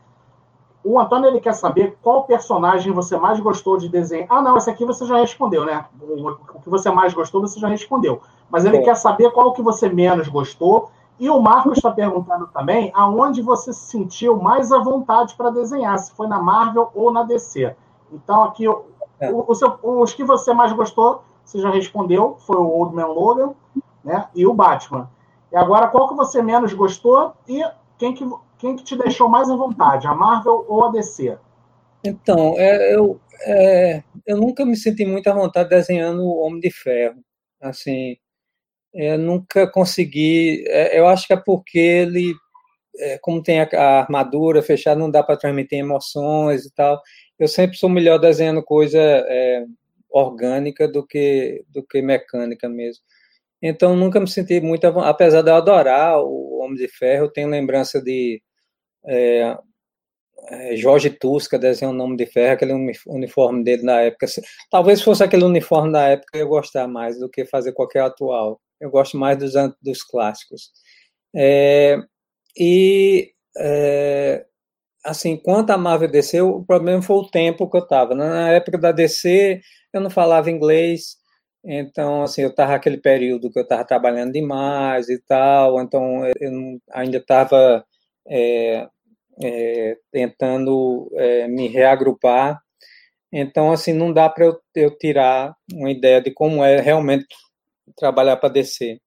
O 0.85 0.99
Antônio 0.99 1.29
ele 1.29 1.41
quer 1.41 1.53
saber 1.53 1.97
qual 2.03 2.25
personagem 2.25 2.93
você 2.93 3.17
mais 3.17 3.39
gostou 3.39 3.77
de 3.77 3.89
desenhar. 3.89 4.27
Ah, 4.29 4.43
não, 4.43 4.57
essa 4.57 4.71
aqui 4.71 4.85
você 4.85 5.07
já 5.07 5.17
respondeu, 5.17 5.65
né? 5.65 5.85
O 6.55 6.61
que 6.61 6.69
você 6.69 6.91
mais 6.91 7.15
gostou, 7.15 7.41
você 7.41 7.61
já 7.61 7.69
respondeu. 7.69 8.21
Mas 8.51 8.65
ele 8.65 8.79
é. 8.79 8.83
quer 8.83 8.97
saber 8.97 9.31
qual 9.31 9.53
que 9.53 9.63
você 9.63 9.89
menos 9.89 10.29
gostou 10.29 10.91
e 11.19 11.31
o 11.31 11.41
Marcos 11.41 11.77
está 11.77 11.91
perguntando 11.91 12.49
também 12.49 12.91
aonde 12.95 13.43
você 13.43 13.73
se 13.73 13.91
sentiu 13.91 14.37
mais 14.39 14.73
à 14.73 14.79
vontade 14.79 15.37
para 15.37 15.51
desenhar, 15.51 15.97
se 15.99 16.13
foi 16.13 16.27
na 16.27 16.43
Marvel 16.43 16.91
ou 16.95 17.13
na 17.13 17.23
DC. 17.23 17.77
Então, 18.13 18.43
aqui, 18.43 18.67
o, 18.67 18.85
é. 19.21 19.33
o 19.33 19.55
seu, 19.55 19.79
os 19.83 20.13
que 20.13 20.25
você 20.25 20.53
mais 20.53 20.73
gostou, 20.73 21.23
você 21.45 21.61
já 21.61 21.71
respondeu, 21.71 22.37
foi 22.41 22.57
o 22.57 22.67
Old 22.67 22.95
Man 22.95 23.07
Logan 23.07 23.55
né, 24.03 24.27
e 24.35 24.45
o 24.47 24.53
Batman. 24.53 25.09
E 25.53 25.57
agora, 25.57 25.89
qual 25.89 26.09
que 26.09 26.15
você 26.15 26.43
menos 26.43 26.73
gostou 26.73 27.35
e 27.47 27.63
quem 27.99 28.15
que, 28.15 28.29
quem 28.63 28.77
que 28.77 28.85
te 28.85 28.97
deixou 28.97 29.29
mais 29.29 29.51
à 29.51 29.57
vontade, 29.57 30.07
a 30.07 30.15
Marvel 30.15 30.65
ou 30.69 30.85
a 30.85 30.93
DC? 30.93 31.37
Então, 32.05 32.55
é, 32.57 32.95
eu, 32.95 33.21
é, 33.41 34.05
eu 34.25 34.37
nunca 34.37 34.65
me 34.65 34.77
senti 34.77 35.05
muito 35.05 35.27
à 35.27 35.33
vontade 35.33 35.69
desenhando 35.69 36.23
o 36.23 36.39
Homem 36.39 36.61
de 36.61 36.71
Ferro. 36.71 37.21
Assim, 37.61 38.17
eu 38.95 39.19
nunca 39.19 39.67
consegui. 39.67 40.65
É, 40.69 40.97
eu 40.97 41.09
acho 41.09 41.27
que 41.27 41.33
é 41.33 41.37
porque 41.37 41.77
ele, 41.77 42.33
é, 42.99 43.19
como 43.19 43.43
tem 43.43 43.61
a, 43.61 43.69
a 43.73 44.01
armadura 44.03 44.63
fechada, 44.63 45.01
não 45.01 45.11
dá 45.11 45.25
para 45.25 45.37
transmitir 45.37 45.81
emoções 45.81 46.65
e 46.65 46.73
tal. 46.73 47.01
Eu 47.37 47.49
sempre 47.49 47.77
sou 47.77 47.91
melhor 47.91 48.19
desenhando 48.19 48.63
coisa 48.63 49.01
é, 49.01 49.65
orgânica 50.09 50.87
do 50.87 51.05
que 51.05 51.65
do 51.69 51.83
que 51.85 52.01
mecânica 52.01 52.69
mesmo. 52.69 53.03
Então 53.61 53.97
nunca 53.97 54.21
me 54.21 54.29
senti 54.29 54.61
muito, 54.61 54.87
apesar 54.87 55.43
de 55.43 55.51
eu 55.51 55.57
adorar 55.57 56.21
o 56.21 56.61
Homem 56.61 56.77
de 56.77 56.89
Ferro, 56.89 57.27
eu 57.27 57.33
tenho 57.33 57.49
lembrança 57.49 58.01
de 58.03 58.43
é, 59.07 59.57
é, 60.49 60.77
Jorge 60.77 61.11
Tusca 61.11 61.59
desenhando 61.59 61.95
o 61.95 61.99
Nome 61.99 62.17
de 62.17 62.27
Ferro, 62.27 62.55
aquele 62.55 62.73
uniforme 63.07 63.65
dele 63.65 63.83
na 63.83 64.01
época. 64.01 64.27
Talvez 64.71 65.03
fosse 65.03 65.23
aquele 65.23 65.45
uniforme 65.45 65.93
da 65.93 66.09
época 66.09 66.39
eu 66.39 66.49
gostar 66.49 66.89
mais 66.89 67.19
do 67.19 67.29
que 67.29 67.45
fazer 67.45 67.73
qualquer 67.73 68.03
atual 68.03 68.61
eu 68.83 68.91
gosto 68.91 69.17
mais 69.17 69.39
dos, 69.39 69.53
dos 69.81 70.03
clássicos. 70.03 70.73
É, 71.35 71.97
e, 72.59 73.33
é, 73.57 74.45
assim, 75.05 75.37
quanto 75.37 75.71
a 75.71 75.79
Marvel 75.79 76.11
DC, 76.11 76.41
o 76.43 76.65
problema 76.65 77.01
foi 77.01 77.17
o 77.17 77.31
tempo 77.31 77.71
que 77.71 77.77
eu 77.77 77.83
estava. 77.83 78.15
Na 78.15 78.51
época 78.51 78.79
da 78.79 78.93
DC, 78.93 79.61
eu 79.93 80.01
não 80.01 80.11
falava 80.11 80.51
inglês, 80.51 81.17
então, 81.65 82.23
assim, 82.23 82.43
eu 82.43 82.51
estava 82.51 82.75
aquele 82.75 82.99
período 82.99 83.51
que 83.53 83.59
eu 83.59 83.63
estava 83.63 83.85
trabalhando 83.85 84.33
demais 84.33 85.09
e 85.09 85.19
tal, 85.27 85.81
então 85.81 86.27
eu 86.41 86.81
ainda 86.93 87.19
estava 87.19 87.85
é, 88.29 88.89
é, 89.41 89.97
tentando 90.11 91.11
é, 91.17 91.49
me 91.49 91.69
reagrupar. 91.69 92.61
Então, 93.33 93.73
assim, 93.73 93.93
não 93.93 94.13
dá 94.13 94.29
para 94.29 94.47
eu, 94.47 94.59
eu, 94.75 94.97
tirar 94.99 95.55
uma 95.73 95.91
ideia 95.91 96.21
de 96.21 96.33
como 96.33 96.65
é 96.65 96.81
realmente 96.81 97.27
trabalhar 97.97 98.37
para 98.37 98.51
descer. 98.51 98.99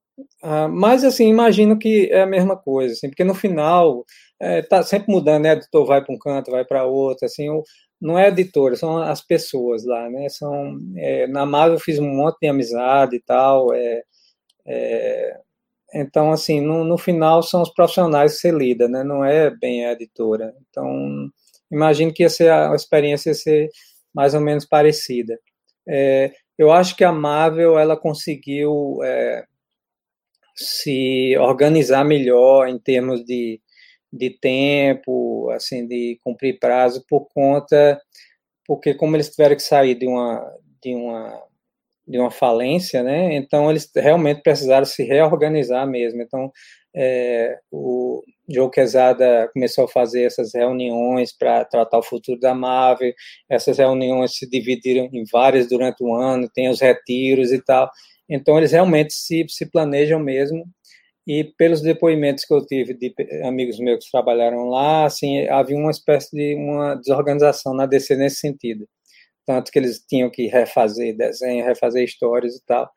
Ah, 0.42 0.68
mas, 0.68 1.04
assim, 1.04 1.28
imagino 1.30 1.78
que 1.78 2.10
é 2.12 2.22
a 2.22 2.26
mesma 2.26 2.58
coisa, 2.58 2.94
assim, 2.94 3.10
porque 3.10 3.24
no 3.24 3.36
final 3.36 4.04
é, 4.40 4.62
tá 4.62 4.82
sempre 4.84 5.12
mudando, 5.12 5.44
né? 5.44 5.54
Editor 5.54 5.86
vai 5.86 6.04
para 6.04 6.14
um 6.16 6.20
canto, 6.20 6.52
vai 6.52 6.66
para 6.66 6.86
outro, 6.86 7.26
assim, 7.26 7.50
o, 7.50 7.64
não 8.02 8.18
é 8.18 8.28
editor, 8.30 8.76
são 8.78 8.98
as 8.98 9.22
pessoas 9.22 9.86
lá, 9.86 10.10
né? 10.10 10.30
São, 10.30 10.78
é, 10.98 11.28
na 11.28 11.46
Marvel 11.46 11.76
eu 11.76 11.80
fiz 11.80 12.00
um 12.00 12.08
monte 12.10 12.38
de 12.42 12.48
amizade 12.48 13.16
e 13.18 13.22
tal, 13.22 13.74
é, 13.74 14.04
é, 14.68 15.40
então, 15.96 16.32
assim, 16.32 16.62
no, 16.62 16.84
no, 16.84 16.98
final 16.98 17.42
são 17.42 17.62
os 17.62 17.70
profissionais 17.74 18.34
que 18.34 18.40
você 18.40 18.52
lida, 18.52 18.88
né? 18.88 19.04
Não 19.04 19.24
é 19.24 19.50
bem 19.50 19.86
a 19.86 19.94
editora. 19.94 20.54
Então, 20.70 21.30
imagino 21.72 22.14
que 22.14 22.24
ia 22.24 22.30
ser 22.30 22.50
a, 22.50 22.72
a 22.72 22.76
experiência 22.76 23.30
ia 23.30 23.36
ser 23.36 23.70
mais 24.14 24.34
ou 24.34 24.42
menos 24.42 24.66
parecida. 24.66 25.40
É, 25.88 26.34
eu 26.58 26.72
acho 26.72 26.96
que 26.96 27.04
a 27.04 27.12
Marvel 27.12 27.80
ela 27.80 27.98
conseguiu 27.98 29.00
é, 29.04 29.46
se 30.56 31.38
organizar 31.40 32.04
melhor 32.06 32.68
em 32.68 32.80
termos 32.80 33.24
de, 33.26 33.62
de 34.12 34.30
tempo, 34.40 35.50
assim, 35.52 35.88
de 35.88 36.20
cumprir 36.24 36.60
prazo 36.60 37.06
por 37.08 37.28
conta 37.34 38.00
porque 38.66 38.94
como 38.96 39.16
eles 39.16 39.30
tiveram 39.30 39.56
que 39.56 39.62
sair 39.64 39.96
de 39.96 40.08
uma 40.08 40.54
de 40.82 40.94
uma 40.94 41.42
de 42.08 42.20
uma 42.20 42.32
falência, 42.32 43.02
né? 43.04 43.36
Então 43.36 43.70
eles 43.70 43.90
realmente 43.96 44.42
precisaram 44.42 44.86
se 44.86 45.04
reorganizar 45.04 45.88
mesmo. 45.88 46.22
Então 46.22 46.52
é, 46.96 47.58
o 47.72 48.24
Joe 48.50 48.70
Quesada 48.70 49.50
começou 49.54 49.86
a 49.86 49.88
fazer 49.88 50.24
essas 50.24 50.54
reuniões 50.54 51.36
para 51.36 51.66
tratar 51.66 51.98
o 51.98 52.04
futuro 52.04 52.40
da 52.40 52.54
Marvel. 52.54 53.14
Essas 53.50 53.78
reuniões 53.78 54.38
se 54.38 54.50
dividiram 54.50 55.10
em 55.12 55.24
várias 55.32 55.68
durante 55.68 56.04
o 56.04 56.14
ano, 56.16 56.50
tem 56.54 56.70
os 56.70 56.80
retiros 56.80 57.52
e 57.52 57.62
tal. 57.64 57.90
Então 58.30 58.58
eles 58.58 58.72
realmente 58.72 59.14
se, 59.14 59.46
se 59.50 59.70
planejam 59.70 60.20
mesmo. 60.20 60.66
E 61.28 61.44
pelos 61.58 61.82
depoimentos 61.82 62.46
que 62.46 62.54
eu 62.54 62.66
tive 62.66 62.94
de 62.94 63.14
amigos 63.44 63.80
meus 63.80 64.06
que 64.06 64.12
trabalharam 64.12 64.66
lá, 64.66 65.06
assim, 65.06 65.48
havia 65.48 65.76
uma 65.76 65.90
espécie 65.92 66.30
de 66.32 66.56
uma 66.56 66.96
desorganização 66.96 67.74
na 67.74 67.88
DC 67.88 68.16
nesse 68.16 68.38
sentido. 68.38 68.88
Tanto 69.46 69.72
que 69.72 69.80
eles 69.80 70.00
tinham 70.00 70.30
que 70.30 70.48
refazer 70.48 71.16
desenho, 71.16 71.66
refazer 71.66 72.04
histórias 72.04 72.56
e 72.56 72.66
tal. 72.66 72.90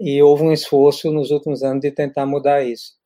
E 0.00 0.22
houve 0.22 0.44
um 0.44 0.52
esforço 0.52 1.10
nos 1.10 1.30
últimos 1.30 1.62
anos 1.62 1.80
de 1.82 1.90
tentar 1.90 2.26
mudar 2.26 2.62
isso. 2.62 2.98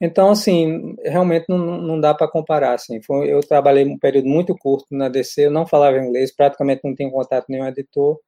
Então, 0.00 0.30
assim, 0.30 0.96
realmente 1.04 1.46
não, 1.48 1.58
não 1.58 2.00
dá 2.00 2.12
para 2.12 2.28
comparar. 2.28 2.74
Assim. 2.74 3.00
Foi, 3.02 3.32
eu 3.32 3.40
trabalhei 3.40 3.84
um 3.84 3.98
período 3.98 4.28
muito 4.28 4.54
curto 4.56 4.86
na 4.90 5.08
DC, 5.08 5.46
eu 5.46 5.50
não 5.50 5.66
falava 5.66 5.98
inglês, 5.98 6.34
praticamente 6.34 6.82
não 6.84 6.94
tinha 6.94 7.10
contato 7.10 7.46
com 7.46 7.52
nenhum 7.52 7.66
editor, 7.66 8.18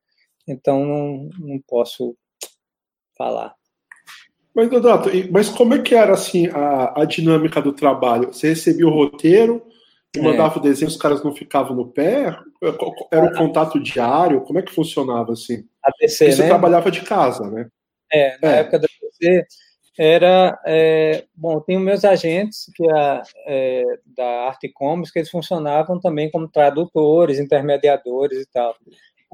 então 0.49 0.85
não, 0.85 1.29
não 1.39 1.61
posso 1.67 2.17
falar. 3.19 3.55
Mas, 4.55 4.71
Donato, 4.71 5.11
mas 5.31 5.51
como 5.51 5.75
é 5.75 5.83
que 5.83 5.95
era 5.95 6.15
assim 6.15 6.47
a, 6.49 7.03
a 7.03 7.05
dinâmica 7.05 7.61
do 7.61 7.75
trabalho? 7.75 8.33
Você 8.33 8.49
recebia 8.49 8.87
o 8.87 8.91
roteiro 8.91 9.63
e 10.17 10.19
é. 10.19 10.23
mandava 10.23 10.59
o 10.59 10.63
desenho, 10.63 10.89
os 10.89 10.97
caras 10.97 11.23
não 11.23 11.35
ficavam 11.35 11.77
no 11.77 11.89
pé? 11.89 12.37
Era 13.11 13.27
o 13.27 13.37
contato 13.37 13.81
diário? 13.81 14.43
Como 14.43 14.59
é 14.59 14.63
que 14.63 14.73
funcionava 14.73 15.33
assim? 15.33 15.65
Você 16.01 16.29
né? 16.29 16.49
trabalhava 16.49 16.91
de 16.91 17.03
casa, 17.03 17.49
né? 17.51 17.69
É, 18.13 18.39
na 18.41 18.57
é. 18.57 18.61
época 18.61 18.79
da 18.79 18.89
PC 19.01 19.47
era 19.99 20.59
é, 20.67 21.25
bom, 21.35 21.59
tem 21.61 21.79
meus 21.79 22.05
agentes 22.05 22.71
que 22.75 22.87
a, 22.91 23.23
é, 23.47 23.83
da 24.17 24.47
Arte 24.47 24.69
Comics 24.69 25.11
que 25.11 25.19
eles 25.19 25.31
funcionavam 25.31 25.99
também 25.99 26.31
como 26.31 26.49
tradutores, 26.49 27.39
intermediadores 27.39 28.43
e 28.43 28.47
tal. 28.53 28.77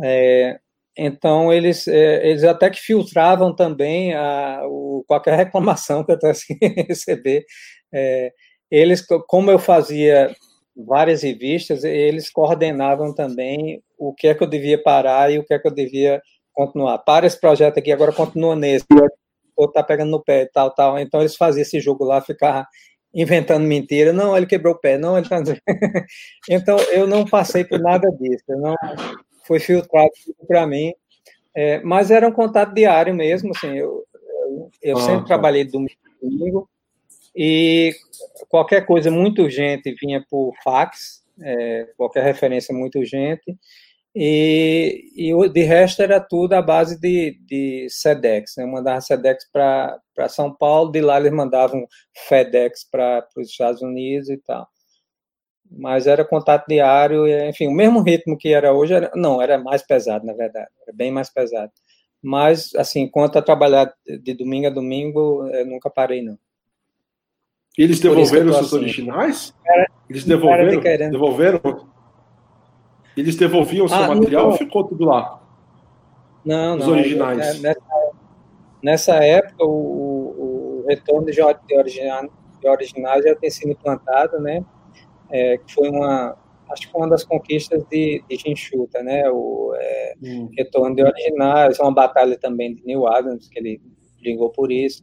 É, 0.02 0.60
então, 0.96 1.52
eles, 1.52 1.88
é, 1.88 2.28
eles 2.28 2.44
até 2.44 2.70
que 2.70 2.78
filtravam 2.78 3.54
também 3.54 4.14
a, 4.14 4.62
o, 4.66 5.04
qualquer 5.06 5.34
reclamação 5.36 6.04
que 6.04 6.12
eu 6.12 6.18
tivesse 6.18 6.56
receber. 6.88 7.44
É, 7.92 8.32
eles, 8.70 9.04
como 9.26 9.50
eu 9.50 9.58
fazia 9.58 10.34
várias 10.76 11.22
revistas, 11.22 11.84
eles 11.84 12.30
coordenavam 12.30 13.14
também 13.14 13.82
o 13.98 14.14
que 14.14 14.28
é 14.28 14.34
que 14.34 14.42
eu 14.42 14.48
devia 14.48 14.82
parar 14.82 15.30
e 15.32 15.38
o 15.38 15.44
que 15.44 15.54
é 15.54 15.58
que 15.58 15.66
eu 15.66 15.74
devia 15.74 16.20
continuar. 16.52 16.98
Para 16.98 17.26
esse 17.26 17.40
projeto 17.40 17.78
aqui, 17.78 17.92
agora 17.92 18.12
continua 18.12 18.56
nesse, 18.56 18.86
ou 19.56 19.70
tá 19.70 19.82
pegando 19.82 20.10
no 20.10 20.22
pé, 20.22 20.48
tal, 20.52 20.70
tal. 20.70 20.98
Então, 20.98 21.20
eles 21.20 21.36
faziam 21.36 21.62
esse 21.62 21.80
jogo 21.80 22.04
lá, 22.04 22.20
ficar 22.20 22.66
inventando 23.14 23.64
mentira. 23.64 24.12
Não, 24.12 24.36
ele 24.36 24.46
quebrou 24.46 24.74
o 24.74 24.78
pé, 24.78 24.96
não, 24.96 25.18
ele 25.18 25.28
tá... 25.28 25.42
então, 26.48 26.78
eu 26.90 27.06
não 27.06 27.24
passei 27.24 27.64
por 27.64 27.78
nada 27.78 28.10
disso. 28.10 28.44
Eu 28.48 28.58
não 28.58 28.74
foi 29.46 29.60
filtrado 29.60 30.10
para 30.46 30.66
mim. 30.66 30.92
É, 31.54 31.80
mas 31.82 32.10
era 32.10 32.26
um 32.26 32.32
contato 32.32 32.72
diário 32.72 33.14
mesmo, 33.14 33.52
assim, 33.54 33.76
eu, 33.76 34.02
eu, 34.14 34.70
eu 34.82 34.96
ah, 34.96 35.00
sempre 35.02 35.20
tá. 35.20 35.26
trabalhei 35.26 35.64
domingo, 35.64 35.90
domingo, 36.22 36.70
e 37.34 37.94
qualquer 38.48 38.86
coisa 38.86 39.10
muito 39.10 39.42
urgente 39.42 39.94
vinha 40.00 40.24
por 40.28 40.52
fax, 40.62 41.22
é, 41.40 41.88
qualquer 41.96 42.24
referência 42.24 42.74
muito 42.74 42.98
urgente, 42.98 43.56
e, 44.14 45.04
e 45.16 45.48
de 45.48 45.62
resto 45.62 46.02
era 46.02 46.20
tudo 46.20 46.52
à 46.52 46.60
base 46.60 47.00
de, 47.00 47.38
de 47.46 47.86
SEDEX, 47.88 48.54
né? 48.56 48.64
eu 48.64 48.68
mandava 48.68 49.00
SEDEX 49.00 49.50
para 49.50 50.28
São 50.28 50.54
Paulo, 50.54 50.92
de 50.92 51.00
lá 51.00 51.18
eles 51.18 51.32
mandavam 51.32 51.86
FedEx 52.28 52.84
para 52.90 53.26
os 53.36 53.48
Estados 53.48 53.80
Unidos 53.80 54.28
e 54.28 54.36
tal 54.36 54.68
mas 55.76 56.06
era 56.06 56.24
contato 56.24 56.66
diário, 56.68 57.26
enfim, 57.48 57.68
o 57.68 57.72
mesmo 57.72 58.02
ritmo 58.02 58.36
que 58.36 58.52
era 58.52 58.72
hoje, 58.72 58.94
era, 58.94 59.10
não, 59.14 59.40
era 59.40 59.58
mais 59.58 59.82
pesado, 59.82 60.26
na 60.26 60.32
verdade, 60.32 60.68
era 60.82 60.92
bem 60.94 61.10
mais 61.10 61.30
pesado. 61.30 61.72
Mas, 62.22 62.74
assim, 62.76 63.08
quanto 63.08 63.38
a 63.38 63.42
trabalhar 63.42 63.92
de 64.06 64.34
domingo 64.34 64.66
a 64.68 64.70
domingo, 64.70 65.46
eu 65.48 65.66
nunca 65.66 65.90
parei, 65.90 66.22
não. 66.22 66.38
E 67.78 67.82
eles 67.82 68.00
devolveram 68.00 68.50
os 68.50 68.56
seus 68.56 68.66
assim. 68.66 68.76
originais? 68.76 69.54
Eles 70.08 70.24
devolveram? 70.24 70.80
De 70.80 71.10
devolveram? 71.10 71.60
Eles 73.16 73.36
devolviam 73.36 73.86
o 73.86 73.88
seu 73.88 73.98
ah, 73.98 74.14
material 74.14 74.44
não, 74.44 74.50
ou 74.52 74.56
ficou 74.58 74.84
tudo 74.84 75.04
lá? 75.04 75.42
Não, 76.44 76.76
os 76.76 76.86
não. 76.86 76.92
originais? 76.92 77.38
É, 77.38 77.58
nessa, 77.60 78.10
nessa 78.82 79.14
época, 79.16 79.64
o, 79.64 80.82
o 80.82 80.84
retorno 80.88 81.26
de, 81.26 81.32
de, 81.32 82.30
de 82.60 82.68
originais 82.68 83.24
já 83.24 83.34
tem 83.36 83.50
sido 83.50 83.70
implantado, 83.70 84.38
né? 84.38 84.64
é, 85.32 85.56
que 85.56 85.72
foi 85.72 85.88
uma, 85.88 86.36
acho 86.70 86.88
que 86.88 86.96
uma 86.96 87.08
das 87.08 87.24
conquistas 87.24 87.82
de, 87.90 88.22
de 88.28 88.36
Jinchuta, 88.36 89.02
né? 89.02 89.28
O 89.30 89.72
é, 89.74 90.14
hum. 90.22 90.50
retorno 90.56 90.94
de 90.94 91.02
originais, 91.02 91.80
uma 91.80 91.92
batalha 91.92 92.38
também 92.38 92.74
de 92.74 92.84
Neil 92.84 93.06
Adams, 93.08 93.48
que 93.48 93.58
ele 93.58 93.80
ligou 94.20 94.50
por 94.50 94.70
isso. 94.70 95.02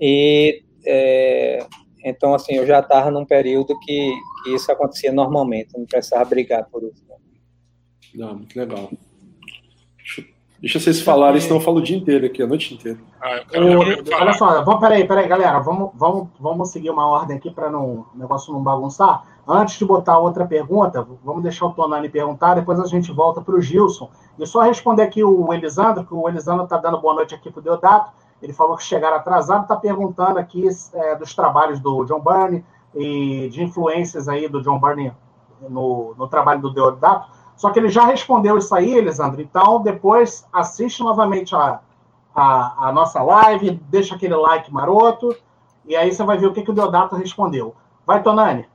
E 0.00 0.62
é, 0.86 1.58
então, 2.04 2.34
assim, 2.34 2.54
eu 2.54 2.66
já 2.66 2.80
estava 2.80 3.10
num 3.10 3.24
período 3.24 3.78
que, 3.80 4.12
que, 4.44 4.54
isso 4.54 4.70
acontecia 4.70 5.12
normalmente, 5.12 5.76
não 5.76 5.86
precisava 5.86 6.24
brigar 6.24 6.64
por 6.70 6.82
isso. 6.84 7.04
Né? 7.08 7.16
Não, 8.14 8.34
muito 8.36 8.58
legal. 8.58 8.90
Deixa 10.60 10.80
vocês 10.80 11.00
falarem, 11.02 11.40
senão 11.40 11.56
eu 11.56 11.60
falo 11.60 11.78
o 11.78 11.82
dia 11.82 11.96
inteiro 11.96 12.24
aqui, 12.24 12.42
a 12.42 12.46
noite 12.46 12.74
inteira. 12.74 12.98
Ah, 13.20 13.42
olha 14.20 14.32
só, 14.32 14.62
vamos, 14.64 14.80
peraí, 14.80 15.06
peraí, 15.06 15.28
galera, 15.28 15.58
vamos, 15.58 15.90
vamos, 15.94 16.28
vamos 16.40 16.70
seguir 16.70 16.90
uma 16.90 17.06
ordem 17.06 17.36
aqui 17.36 17.50
para 17.50 17.70
o 17.76 18.06
negócio 18.14 18.52
não 18.52 18.62
bagunçar. 18.62 19.24
Antes 19.46 19.78
de 19.78 19.84
botar 19.84 20.18
outra 20.18 20.46
pergunta, 20.46 21.06
vamos 21.22 21.42
deixar 21.42 21.66
o 21.66 21.72
Tonani 21.72 22.08
perguntar, 22.08 22.54
depois 22.54 22.80
a 22.80 22.86
gente 22.86 23.12
volta 23.12 23.40
para 23.40 23.54
o 23.54 23.60
Gilson. 23.60 24.10
E 24.38 24.46
só 24.46 24.62
responder 24.62 25.02
aqui 25.02 25.22
o 25.22 25.52
Elisandro, 25.52 26.04
que 26.04 26.14
o 26.14 26.28
Elisandro 26.28 26.64
está 26.64 26.78
dando 26.78 27.00
boa 27.00 27.14
noite 27.14 27.34
aqui 27.34 27.50
para 27.50 27.60
o 27.60 27.62
Deodato. 27.62 28.10
Ele 28.42 28.52
falou 28.52 28.76
que 28.76 28.82
chegaram 28.82 29.16
atrasado, 29.16 29.62
está 29.62 29.76
perguntando 29.76 30.38
aqui 30.38 30.66
é, 30.92 31.16
dos 31.16 31.34
trabalhos 31.34 31.80
do 31.80 32.04
John 32.04 32.20
Byrne 32.20 32.64
e 32.94 33.48
de 33.48 33.62
influências 33.62 34.28
aí 34.28 34.48
do 34.48 34.62
John 34.62 34.78
Byrne 34.78 35.12
no, 35.68 36.14
no 36.16 36.28
trabalho 36.28 36.60
do 36.60 36.72
Deodato. 36.72 37.30
Só 37.56 37.70
que 37.70 37.78
ele 37.78 37.88
já 37.88 38.04
respondeu 38.04 38.58
isso 38.58 38.74
aí, 38.74 38.94
Elisandro. 38.94 39.40
Então, 39.40 39.82
depois 39.82 40.46
assiste 40.52 41.02
novamente 41.02 41.54
a, 41.54 41.80
a, 42.34 42.88
a 42.88 42.92
nossa 42.92 43.22
live, 43.22 43.80
deixa 43.88 44.14
aquele 44.14 44.36
like 44.36 44.72
maroto, 44.72 45.34
e 45.86 45.96
aí 45.96 46.12
você 46.12 46.22
vai 46.22 46.36
ver 46.36 46.46
o 46.46 46.52
que, 46.52 46.62
que 46.62 46.70
o 46.70 46.74
Deodato 46.74 47.16
respondeu. 47.16 47.74
Vai, 48.04 48.22
Tonani. 48.22 48.66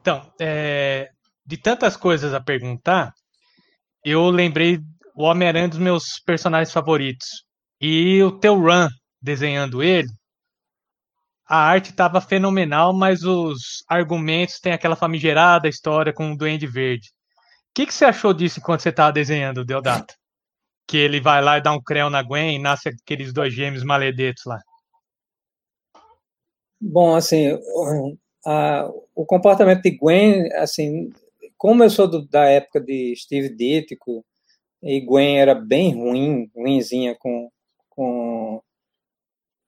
Então, 0.00 0.22
é, 0.40 1.10
de 1.46 1.56
tantas 1.56 1.96
coisas 1.96 2.32
a 2.32 2.40
perguntar, 2.40 3.12
eu 4.04 4.30
lembrei 4.30 4.80
o 5.14 5.24
Homem-Aranha 5.24 5.68
dos 5.68 5.78
meus 5.78 6.18
personagens 6.24 6.72
favoritos. 6.72 7.43
E 7.86 8.22
o 8.22 8.32
teu 8.32 8.58
run 8.58 8.88
desenhando 9.20 9.82
ele, 9.82 10.08
a 11.46 11.58
arte 11.58 11.90
estava 11.90 12.18
fenomenal, 12.18 12.94
mas 12.94 13.24
os 13.24 13.84
argumentos 13.86 14.58
têm 14.58 14.72
aquela 14.72 14.96
famigerada 14.96 15.68
história 15.68 16.10
com 16.10 16.32
o 16.32 16.36
Duende 16.36 16.66
Verde. 16.66 17.08
O 17.08 17.74
que, 17.74 17.84
que 17.84 17.92
você 17.92 18.06
achou 18.06 18.32
disso 18.32 18.58
enquanto 18.58 18.80
você 18.80 18.88
estava 18.88 19.12
desenhando, 19.12 19.66
Deodato? 19.66 20.14
Que 20.88 20.96
ele 20.96 21.20
vai 21.20 21.42
lá 21.42 21.58
e 21.58 21.60
dá 21.60 21.72
um 21.72 21.82
creu 21.82 22.08
na 22.08 22.22
Gwen 22.22 22.56
e 22.56 22.58
nasce 22.58 22.88
aqueles 22.88 23.34
dois 23.34 23.52
gêmeos 23.52 23.84
maledetos 23.84 24.44
lá. 24.46 24.62
Bom, 26.80 27.14
assim, 27.14 27.50
a, 28.46 28.88
o 29.14 29.26
comportamento 29.26 29.82
de 29.82 29.90
Gwen, 29.90 30.50
assim, 30.54 31.10
como 31.58 31.84
eu 31.84 31.90
sou 31.90 32.08
do, 32.08 32.26
da 32.28 32.46
época 32.46 32.80
de 32.80 33.14
Steve 33.14 33.54
Ditko, 33.54 34.24
e 34.82 35.02
Gwen 35.02 35.38
era 35.38 35.54
bem 35.54 35.94
ruim, 35.94 36.50
ruinzinha 36.56 37.14
com, 37.18 37.50
com, 37.94 38.60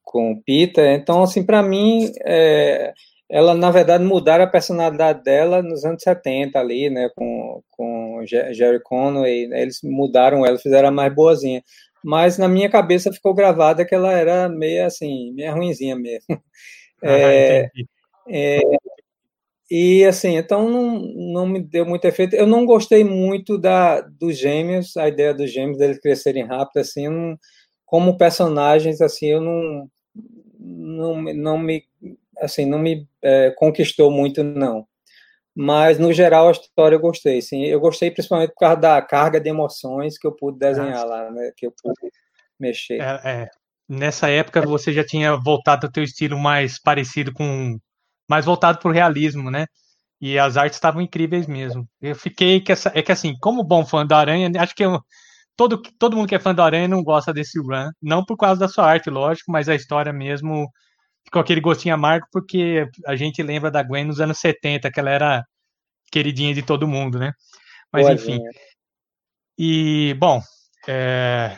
com 0.04 0.40
Peter, 0.44 0.86
então, 0.94 1.22
assim, 1.22 1.44
para 1.44 1.62
mim, 1.62 2.10
é, 2.24 2.92
ela, 3.28 3.54
na 3.54 3.70
verdade, 3.70 4.04
mudaram 4.04 4.44
a 4.44 4.48
personalidade 4.48 5.22
dela 5.22 5.62
nos 5.62 5.84
anos 5.84 6.02
70 6.02 6.58
ali, 6.58 6.88
né, 6.90 7.10
com, 7.16 7.62
com 7.70 8.22
Jerry 8.26 8.80
Conway, 8.82 9.48
né, 9.48 9.62
eles 9.62 9.80
mudaram 9.82 10.46
ela, 10.46 10.58
fizeram 10.58 10.92
mais 10.92 11.14
boazinha, 11.14 11.62
mas 12.04 12.38
na 12.38 12.48
minha 12.48 12.70
cabeça 12.70 13.12
ficou 13.12 13.34
gravada 13.34 13.84
que 13.84 13.94
ela 13.94 14.12
era 14.12 14.48
meio 14.48 14.86
assim, 14.86 15.32
meio 15.32 15.52
ruinzinha 15.54 15.96
mesmo. 15.96 16.26
É, 17.04 17.70
é, 18.30 18.60
e 19.70 20.04
assim, 20.04 20.36
então 20.36 20.70
não, 20.70 21.00
não 21.32 21.46
me 21.46 21.60
deu 21.60 21.84
muito 21.84 22.04
efeito. 22.04 22.36
Eu 22.36 22.46
não 22.46 22.64
gostei 22.64 23.02
muito 23.02 23.58
da 23.58 24.00
dos 24.00 24.38
gêmeos, 24.38 24.96
a 24.96 25.08
ideia 25.08 25.34
dos 25.34 25.52
gêmeos 25.52 25.78
deles 25.78 25.98
crescerem 25.98 26.44
rápido, 26.44 26.78
assim, 26.78 27.08
não, 27.08 27.36
como 27.86 28.18
personagens, 28.18 29.00
assim, 29.00 29.26
eu 29.26 29.40
não, 29.40 29.90
não, 30.58 31.22
não 31.22 31.56
me, 31.58 31.84
assim, 32.38 32.66
não 32.66 32.78
me 32.78 33.08
é, 33.22 33.52
conquistou 33.52 34.10
muito, 34.10 34.42
não. 34.42 34.86
Mas, 35.54 35.98
no 35.98 36.12
geral, 36.12 36.48
a 36.48 36.50
história 36.50 36.96
eu 36.96 37.00
gostei, 37.00 37.40
sim. 37.40 37.64
Eu 37.64 37.80
gostei 37.80 38.10
principalmente 38.10 38.50
por 38.50 38.60
causa 38.60 38.76
da 38.76 39.00
carga 39.00 39.40
de 39.40 39.48
emoções 39.48 40.18
que 40.18 40.26
eu 40.26 40.32
pude 40.32 40.58
desenhar 40.58 41.06
lá, 41.06 41.30
né? 41.30 41.50
Que 41.56 41.66
eu 41.66 41.72
pude 41.82 42.12
mexer. 42.60 43.00
É, 43.00 43.20
é. 43.24 43.48
Nessa 43.88 44.28
época, 44.28 44.60
você 44.60 44.92
já 44.92 45.02
tinha 45.02 45.34
voltado 45.36 45.86
ao 45.86 45.92
teu 45.92 46.02
estilo 46.02 46.38
mais 46.38 46.78
parecido 46.78 47.32
com 47.32 47.78
mais 48.28 48.44
voltado 48.44 48.78
para 48.78 48.90
o 48.90 48.92
realismo, 48.92 49.50
né? 49.50 49.66
E 50.20 50.38
as 50.38 50.56
artes 50.56 50.76
estavam 50.76 51.00
incríveis 51.00 51.46
mesmo. 51.46 51.88
Eu 52.02 52.14
fiquei 52.14 52.60
que 52.60 52.72
essa, 52.72 52.90
é 52.94 53.00
que 53.00 53.12
assim, 53.12 53.34
como 53.40 53.62
bom 53.64 53.86
fã 53.86 54.04
da 54.04 54.18
Aranha, 54.18 54.50
acho 54.58 54.74
que 54.74 54.84
eu, 54.84 55.00
todo 55.56 55.80
todo 55.98 56.16
mundo 56.16 56.28
que 56.28 56.34
é 56.34 56.38
fã 56.38 56.54
da 56.54 56.64
Aranha 56.64 56.88
não 56.88 57.02
gosta 57.02 57.32
desse 57.32 57.58
run, 57.58 57.90
não 58.02 58.24
por 58.24 58.36
causa 58.36 58.60
da 58.60 58.68
sua 58.68 58.86
arte, 58.86 59.10
lógico, 59.10 59.50
mas 59.50 59.68
a 59.68 59.74
história 59.74 60.12
mesmo 60.12 60.70
ficou 61.24 61.40
aquele 61.40 61.60
gostinho 61.60 61.94
amargo 61.94 62.26
porque 62.32 62.88
a 63.06 63.16
gente 63.16 63.42
lembra 63.42 63.70
da 63.70 63.82
Gwen 63.82 64.04
nos 64.04 64.20
anos 64.20 64.38
70, 64.38 64.90
que 64.90 65.00
ela 65.00 65.10
era 65.10 65.44
queridinha 66.10 66.54
de 66.54 66.62
todo 66.62 66.86
mundo, 66.86 67.18
né? 67.18 67.32
Mas 67.92 68.04
Boa 68.04 68.14
enfim. 68.14 68.38
Minha. 68.38 68.50
E 69.58 70.14
bom, 70.18 70.42
é... 70.86 71.56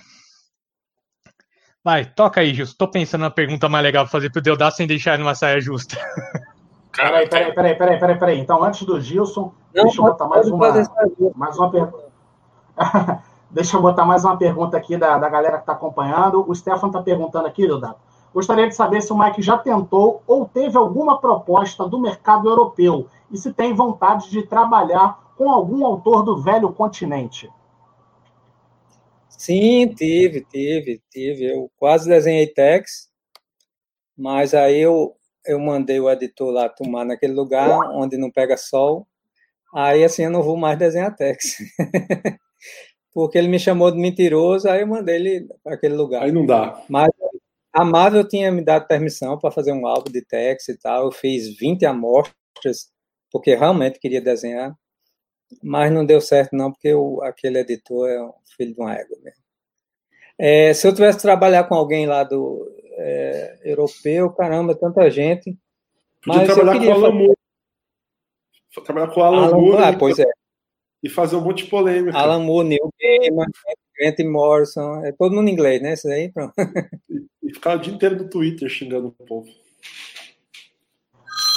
Vai, 1.82 2.04
toca 2.04 2.40
aí, 2.40 2.54
Justo. 2.54 2.76
Tô 2.76 2.90
pensando 2.90 3.22
na 3.22 3.30
pergunta 3.30 3.68
mais 3.68 3.82
legal 3.82 4.04
pra 4.04 4.12
fazer 4.12 4.30
pro 4.30 4.42
Deodato 4.42 4.76
sem 4.76 4.86
deixar 4.86 5.18
numa 5.18 5.34
saia 5.34 5.60
justa. 5.60 5.96
Peraí, 6.94 7.28
peraí, 7.28 7.54
peraí, 7.54 7.76
peraí, 7.76 7.98
peraí, 7.98 8.18
peraí. 8.18 8.40
Então, 8.40 8.64
antes 8.64 8.82
do 8.84 9.00
Gilson, 9.00 9.54
não, 9.72 9.84
deixa 9.84 10.00
eu 10.00 10.04
botar 10.04 10.26
mais 10.26 10.48
uma, 10.48 10.72
mais 11.36 11.56
uma 11.56 11.70
pergunta. 11.70 12.08
Deixa 13.50 13.76
eu 13.76 13.82
botar 13.82 14.04
mais 14.04 14.24
uma 14.24 14.36
pergunta 14.36 14.76
aqui 14.76 14.96
da, 14.96 15.16
da 15.18 15.28
galera 15.28 15.56
que 15.56 15.62
está 15.62 15.72
acompanhando. 15.72 16.44
O 16.48 16.54
Stefan 16.54 16.88
está 16.88 17.02
perguntando 17.02 17.46
aqui, 17.46 17.66
Deodato. 17.66 18.00
Gostaria 18.32 18.68
de 18.68 18.74
saber 18.74 19.00
se 19.00 19.12
o 19.12 19.18
Mike 19.18 19.40
já 19.40 19.56
tentou 19.56 20.22
ou 20.26 20.46
teve 20.46 20.76
alguma 20.76 21.18
proposta 21.18 21.88
do 21.88 21.98
mercado 21.98 22.48
europeu 22.48 23.08
e 23.30 23.38
se 23.38 23.52
tem 23.52 23.74
vontade 23.74 24.30
de 24.30 24.42
trabalhar 24.42 25.32
com 25.36 25.50
algum 25.50 25.86
autor 25.86 26.22
do 26.22 26.42
velho 26.42 26.70
continente. 26.72 27.50
Sim, 29.30 29.94
tive, 29.94 30.44
tive, 30.44 31.02
tive. 31.10 31.44
Eu 31.46 31.70
quase 31.78 32.08
desenhei 32.08 32.46
Tex, 32.46 33.08
mas 34.16 34.52
aí 34.52 34.78
eu, 34.78 35.14
eu 35.46 35.58
mandei 35.58 35.98
o 35.98 36.10
editor 36.10 36.50
lá 36.50 36.68
tomar 36.68 37.04
naquele 37.04 37.32
lugar 37.32 37.70
onde 37.92 38.18
não 38.18 38.30
pega 38.30 38.58
sol. 38.58 39.06
Aí 39.74 40.04
assim 40.04 40.24
eu 40.24 40.30
não 40.30 40.42
vou 40.42 40.56
mais 40.56 40.78
desenhar 40.78 41.16
Tex. 41.16 41.56
Porque 43.18 43.36
ele 43.36 43.48
me 43.48 43.58
chamou 43.58 43.90
de 43.90 43.98
mentiroso, 43.98 44.68
aí 44.68 44.82
eu 44.82 44.86
mandei 44.86 45.16
ele 45.16 45.48
para 45.64 45.74
aquele 45.74 45.96
lugar. 45.96 46.22
Aí 46.22 46.30
não 46.30 46.46
dá. 46.46 46.80
Mas 46.88 47.10
a 47.72 47.84
Marvel 47.84 48.22
tinha 48.22 48.52
me 48.52 48.62
dado 48.62 48.86
permissão 48.86 49.36
para 49.36 49.50
fazer 49.50 49.72
um 49.72 49.88
álbum 49.88 50.08
de 50.08 50.24
Tex 50.24 50.68
e 50.68 50.78
tal. 50.78 51.06
Eu 51.06 51.10
fiz 51.10 51.48
20 51.58 51.84
amostras, 51.84 52.92
porque 53.28 53.56
realmente 53.56 53.98
queria 53.98 54.20
desenhar. 54.20 54.72
Mas 55.60 55.90
não 55.90 56.06
deu 56.06 56.20
certo, 56.20 56.54
não, 56.54 56.70
porque 56.70 56.94
o, 56.94 57.20
aquele 57.24 57.58
editor 57.58 58.08
é 58.08 58.22
um 58.22 58.32
filho 58.56 58.72
de 58.72 58.80
uma 58.80 58.94
égua 58.94 59.18
mesmo. 59.20 59.42
É, 60.38 60.72
se 60.72 60.86
eu 60.86 60.94
tivesse 60.94 61.18
que 61.18 61.22
trabalhar 61.22 61.64
com 61.64 61.74
alguém 61.74 62.06
lá 62.06 62.22
do 62.22 62.70
é, 62.98 63.58
europeu, 63.64 64.30
caramba, 64.30 64.76
tanta 64.76 65.10
gente. 65.10 65.58
Podia 66.24 66.42
mas 66.42 66.54
trabalhar 66.54 66.78
com 66.78 66.86
o 66.86 66.92
Alan 66.92 67.12
Moore. 67.12 67.38
Trabalhar 68.84 69.08
com 69.08 69.20
o 69.20 69.24
Alan, 69.24 69.46
Alan 69.46 69.58
Moore. 69.58 69.82
Ah, 69.82 69.98
pois 69.98 70.20
é. 70.20 70.37
E 71.02 71.08
fazer 71.08 71.36
um 71.36 71.40
monte 71.40 71.64
de 71.64 71.70
polêmica. 71.70 72.16
Alan 72.18 72.40
Moore, 72.40 72.68
Neil 72.68 72.92
Gaiman, 73.00 73.46
Grant 73.98 74.18
Morrison, 74.20 75.04
é 75.04 75.12
todo 75.12 75.34
mundo 75.34 75.48
em 75.48 75.52
inglês, 75.52 75.80
né? 75.80 75.94
Isso 75.94 76.08
aí, 76.08 76.30
pronto. 76.30 76.52
E, 77.42 77.54
ficar 77.54 77.76
o 77.76 77.80
dia 77.80 77.94
inteiro 77.94 78.16
no 78.16 78.28
Twitter 78.28 78.68
xingando 78.68 79.08
o 79.08 79.24
povo. 79.24 79.48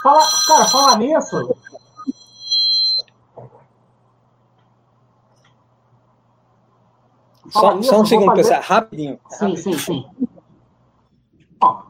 Fala, 0.02 0.22
cara, 0.48 0.68
fala 0.70 0.98
nisso. 0.98 1.56
Só, 7.50 7.82
só 7.82 8.02
um 8.02 8.06
segundo, 8.06 8.28
fazer... 8.28 8.44
pessoal, 8.44 8.62
rapidinho. 8.62 9.20
Sim, 9.30 9.46
rapidinho. 9.46 9.80
sim, 9.80 9.80
sim. 9.80 10.06
Bom, 11.60 11.84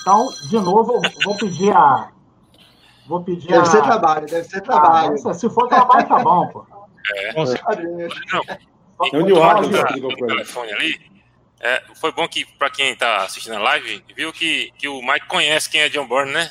então, 0.00 0.28
de 0.48 0.60
novo, 0.60 1.00
vou 1.24 1.36
pedir 1.36 1.74
a. 1.74 2.12
Vou 3.06 3.22
pedir 3.22 3.48
deve 3.48 3.62
a... 3.62 3.64
ser 3.66 3.82
trabalho, 3.82 4.26
deve 4.26 4.44
ser 4.44 4.60
trabalho. 4.60 5.14
Ah, 5.26 5.34
se 5.34 5.48
for 5.50 5.68
trabalho, 5.68 6.08
tá 6.08 6.18
bom, 6.18 6.48
pô. 6.48 6.66
É. 7.14 7.32
Não, 7.34 7.44
é 7.44 9.16
o 9.16 9.22
New 9.22 9.36
York 9.36 9.70
telefone 10.26 10.72
ali. 10.72 11.16
É, 11.60 11.82
foi 11.94 12.12
bom 12.12 12.28
que, 12.28 12.44
para 12.44 12.68
quem 12.70 12.92
está 12.92 13.24
assistindo 13.24 13.56
a 13.56 13.60
live, 13.60 14.04
viu 14.14 14.32
que, 14.32 14.72
que 14.78 14.88
o 14.88 15.00
Mike 15.00 15.26
conhece 15.26 15.70
quem 15.70 15.80
é 15.80 15.88
John 15.88 16.06
Byrne, 16.06 16.32
né? 16.32 16.50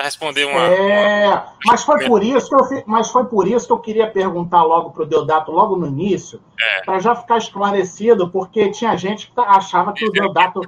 para 0.00 0.04
responder 0.04 0.46
uma. 0.46 0.60
É, 0.60 1.28
uma... 1.28 1.52
mas 1.66 1.82
foi 1.82 2.06
por 2.06 2.22
isso 2.22 2.48
que 2.48 2.54
eu 2.54 2.82
mas 2.86 3.10
foi 3.10 3.26
por 3.26 3.46
isso 3.46 3.66
que 3.66 3.72
eu 3.72 3.78
queria 3.78 4.10
perguntar 4.10 4.62
logo 4.62 4.90
para 4.90 5.02
o 5.02 5.06
Deodato 5.06 5.52
logo 5.52 5.76
no 5.76 5.86
início, 5.86 6.40
é. 6.58 6.82
para 6.84 6.98
já 6.98 7.14
ficar 7.14 7.36
esclarecido, 7.36 8.30
porque 8.30 8.70
tinha 8.70 8.96
gente 8.96 9.30
que 9.30 9.40
achava 9.40 9.92
que 9.92 10.06
o 10.06 10.10
Deodato 10.10 10.62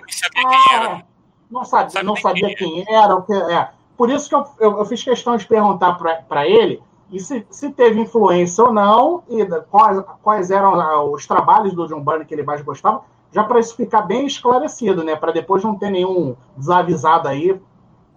ah, 0.47 1.03
não 1.51 1.65
sabia, 1.65 2.03
não 2.03 2.17
sabia 2.17 2.55
quem, 2.55 2.85
quem 2.85 2.95
era. 2.95 3.15
O 3.15 3.23
que, 3.23 3.33
é. 3.33 3.71
Por 3.97 4.11
isso 4.11 4.29
que 4.29 4.35
eu, 4.35 4.45
eu, 4.59 4.79
eu 4.79 4.85
fiz 4.85 5.03
questão 5.03 5.37
de 5.37 5.47
perguntar 5.47 5.95
para 6.29 6.49
ele 6.49 6.83
e 7.13 7.21
se, 7.21 7.47
se 7.51 7.71
teve 7.71 8.01
influência 8.01 8.65
ou 8.65 8.73
não, 8.73 9.23
e 9.29 9.45
quais, 9.71 10.03
quais 10.23 10.51
eram 10.51 11.13
os 11.13 11.27
trabalhos 11.27 11.75
do 11.75 11.87
John 11.87 12.01
Byrne 12.01 12.25
que 12.25 12.35
ele 12.35 12.43
mais 12.43 12.63
gostava, 12.63 13.03
já 13.31 13.45
para 13.45 13.61
isso 13.61 13.77
ficar 13.77 14.03
bem 14.03 14.27
esclarecido, 14.27 15.05
né? 15.05 15.15
Para 15.15 15.31
depois 15.31 15.63
não 15.63 15.77
ter 15.79 15.91
nenhum 15.91 16.35
desavisado 16.57 17.29
aí 17.29 17.61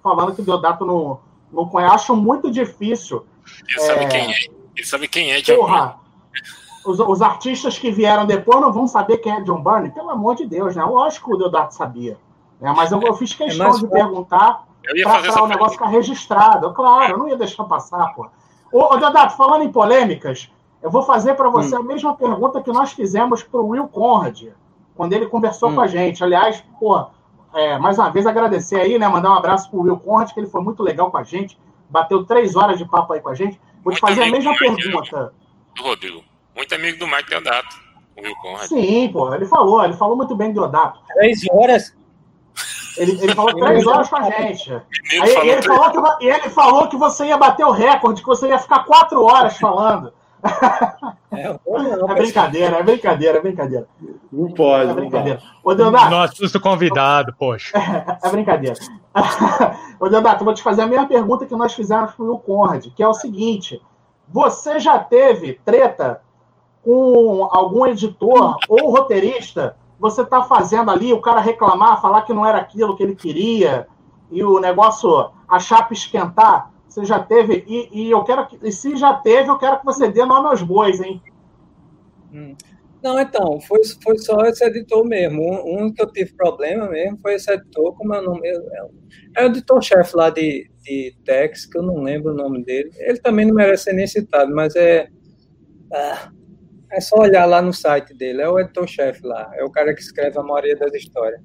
falando 0.02 0.34
que 0.34 0.42
o 0.42 0.46
Deodato 0.46 0.86
não, 0.86 1.20
não 1.52 1.68
conhece. 1.68 1.96
Acho 1.96 2.16
muito 2.16 2.50
difícil. 2.50 3.26
Ele 3.68 3.80
é... 3.80 3.86
sabe 3.86 4.08
quem 4.08 4.32
é. 4.32 4.38
Ele 4.76 4.86
sabe 4.86 5.08
quem 5.08 5.32
é 5.32 5.42
John 5.42 5.56
Porra, 5.56 5.98
os, 6.86 7.00
os, 7.00 7.22
artistas 7.22 7.80
que 7.80 7.92
vieram 7.92 8.26
depois 8.26 8.62
não 8.62 8.72
vão 8.72 8.88
saber 8.88 9.18
quem 9.18 9.32
é 9.32 9.42
John 9.42 9.64
Byrne? 9.64 9.92
Pelo 9.92 10.10
amor 10.10 10.36
de 10.36 10.46
Deus, 10.46 10.76
né? 10.76 10.84
Lógico 10.84 11.30
que 11.30 11.36
o 11.36 11.38
Deodato 11.38 11.74
sabia. 11.74 12.18
Né? 12.60 12.74
Mas 12.76 12.92
eu, 12.92 13.02
eu 13.02 13.14
fiz 13.16 13.34
é 13.34 13.46
questão 13.46 13.70
é 13.70 13.80
de 13.80 13.88
perguntar 13.88 14.66
para 15.04 15.44
o 15.44 15.48
negócio 15.48 15.74
ficar 15.74 15.88
registrado. 15.88 16.74
Claro, 16.74 17.14
eu 17.14 17.18
não 17.18 17.28
ia 17.28 17.38
deixar 17.38 17.64
passar, 17.66 18.14
pô. 18.14 18.28
Ô, 18.72 18.94
ô 18.94 18.98
Deodato, 18.98 19.36
falando 19.36 19.64
em 19.64 19.72
polêmicas, 19.72 20.52
eu 20.82 20.92
vou 20.92 21.04
fazer 21.04 21.36
para 21.36 21.50
você 21.50 21.76
hum. 21.76 21.80
a 21.80 21.84
mesma 21.84 22.16
pergunta 22.16 22.62
que 22.62 22.72
nós 22.72 22.94
fizemos 22.94 23.42
para 23.44 23.60
o 23.60 23.70
Will 23.70 23.88
Conrad, 23.88 24.50
quando 24.96 25.14
ele 25.14 25.28
conversou 25.28 25.70
hum. 25.70 25.76
com 25.76 25.82
a 25.82 25.88
gente. 25.88 26.24
Aliás, 26.24 26.64
pô, 26.80 27.08
é, 27.54 27.78
mais 27.78 27.98
uma 27.98 28.10
vez 28.10 28.28
agradecer 28.28 28.80
aí, 28.80 29.00
né? 29.00 29.08
Mandar 29.08 29.32
um 29.32 29.36
abraço 29.36 29.70
pro 29.70 29.82
Will 29.82 29.98
Conrad, 29.98 30.32
que 30.32 30.40
ele 30.40 30.48
foi 30.48 30.62
muito 30.62 30.84
legal 30.84 31.10
com 31.10 31.18
a 31.18 31.24
gente. 31.24 31.58
Bateu 31.90 32.26
três 32.26 32.56
horas 32.56 32.78
de 32.78 32.86
papo 32.86 33.14
aí 33.14 33.22
com 33.22 33.30
a 33.30 33.36
gente. 33.36 33.60
Vou 33.84 33.94
te 33.94 34.00
fazer 34.00 34.24
a 34.24 34.32
mesma 34.32 34.54
pergunta. 34.58 35.34
Do 35.76 35.84
Rodrigo. 35.84 36.24
Muito 36.56 36.74
amigo 36.74 37.00
do 37.00 37.08
Mike 37.08 37.30
Deodato, 37.30 37.76
o 38.18 38.22
Will 38.22 38.36
Conrad. 38.38 38.68
Sim, 38.68 39.10
pô, 39.12 39.34
ele 39.34 39.46
falou, 39.46 39.84
ele 39.84 39.94
falou 39.94 40.16
muito 40.16 40.36
bem 40.36 40.52
do 40.52 40.62
Deodato. 40.62 41.00
Três 41.14 41.42
horas? 41.52 41.96
Ele, 42.98 43.12
ele 43.22 43.36
falou 43.36 43.54
três 43.56 43.86
horas 43.86 44.10
com 44.10 44.18
a 44.18 44.24
gente. 44.24 44.72
Aí, 45.22 45.34
falou 45.34 45.46
ele, 45.46 45.62
falou 45.62 45.92
que, 45.92 46.26
ele 46.26 46.50
falou 46.50 46.88
que 46.88 46.98
você 46.98 47.26
ia 47.26 47.38
bater 47.38 47.66
o 47.66 47.72
recorde, 47.72 48.22
que 48.22 48.28
você 48.28 48.48
ia 48.48 48.60
ficar 48.60 48.86
quatro 48.86 49.24
horas 49.24 49.58
falando. 49.58 50.14
É, 51.32 51.48
é 51.52 52.16
brincadeira, 52.16 52.78
é 52.78 52.84
brincadeira, 52.84 53.38
é 53.38 53.42
brincadeira. 53.42 53.88
Não 54.32 54.52
pode. 54.52 54.92
É 54.92 54.94
brincadeira. 54.94 55.42
Ô, 55.64 55.74
Deodato, 55.74 56.12
não 56.12 56.22
assusta 56.22 56.58
o 56.58 56.62
convidado, 56.62 57.34
poxa. 57.38 57.78
É, 57.78 58.18
é 58.28 58.32
brincadeira. 58.32 58.76
Ô, 60.00 60.08
Deodato, 60.08 60.46
vou 60.46 60.54
te 60.54 60.62
fazer 60.62 60.84
a 60.84 60.88
mesma 60.88 61.08
pergunta 61.08 61.46
que 61.46 61.56
nós 61.56 61.74
fizemos 61.74 62.14
para 62.14 62.26
o 62.26 62.40
Conrad, 62.40 62.86
que 62.96 63.04
é 63.04 63.08
o 63.08 63.14
seguinte: 63.14 63.82
você 64.28 64.80
já 64.80 65.00
teve 65.00 65.60
treta 65.66 66.22
com 66.84 67.50
algum 67.52 67.88
editor 67.88 68.58
ou 68.70 68.92
roteirista? 68.92 69.76
Você 70.00 70.22
está 70.22 70.44
fazendo 70.44 70.92
ali, 70.92 71.14
o 71.14 71.22
cara 71.22 71.40
reclamar, 71.40 72.02
falar 72.02 72.24
que 72.24 72.34
não 72.34 72.46
era 72.46 72.58
aquilo 72.58 72.96
que 72.96 73.04
ele 73.04 73.16
queria, 73.16 73.88
e 74.32 74.44
o 74.44 74.60
negócio, 74.60 75.32
a 75.48 75.60
chapa 75.60 75.94
esquentar? 75.94 76.72
Você 76.88 77.06
já 77.06 77.20
teve, 77.20 77.64
e, 77.68 78.06
e 78.06 78.12
eu 78.12 78.24
quero 78.24 78.48
que, 78.48 78.58
e 78.62 78.72
se 78.72 78.96
já 78.96 79.14
teve, 79.14 79.50
eu 79.50 79.58
quero 79.58 79.80
que 79.80 79.86
você 79.86 80.08
dê 80.08 80.26
nome 80.26 80.48
aos 80.48 80.62
bois, 80.62 81.02
hein? 81.02 81.22
Hum. 82.32 82.56
Não, 83.06 83.20
então, 83.20 83.62
foi, 83.62 83.82
foi 84.02 84.18
só 84.18 84.42
esse 84.46 84.66
editor 84.66 85.06
mesmo. 85.06 85.40
Um, 85.40 85.86
um, 85.86 85.94
que 85.94 86.02
eu 86.02 86.12
tive 86.12 86.34
problema 86.34 86.90
mesmo 86.90 87.20
foi 87.20 87.36
esse 87.36 87.52
editor, 87.52 87.96
como 87.96 88.16
é 88.16 88.20
o 88.20 88.24
nome? 88.24 88.48
É, 88.48 88.56
é 89.38 89.44
o 89.44 89.46
editor-chefe 89.46 90.16
lá 90.16 90.32
de, 90.32 90.68
de 90.82 91.16
Tex, 91.24 91.68
que 91.68 91.78
eu 91.78 91.84
não 91.84 92.02
lembro 92.02 92.34
o 92.34 92.36
nome 92.36 92.64
dele. 92.64 92.90
Ele 92.98 93.20
também 93.20 93.46
não 93.46 93.54
merece 93.54 93.84
ser 93.84 93.94
nem 93.94 94.08
citado, 94.08 94.54
mas 94.56 94.76
é. 94.76 95.08
Ah, 95.94 96.32
é 96.92 97.02
só 97.02 97.20
olhar 97.20 97.46
lá 97.46 97.62
no 97.62 97.74
site 97.74 98.14
dele, 98.14 98.42
é 98.42 98.50
o 98.50 98.60
editor-chefe 98.60 99.26
lá, 99.26 99.52
é 99.56 99.64
o 99.64 99.72
cara 99.72 99.94
que 99.94 100.02
escreve 100.02 100.38
a 100.38 100.44
maioria 100.44 100.76
das 100.76 100.94
histórias 100.94 101.42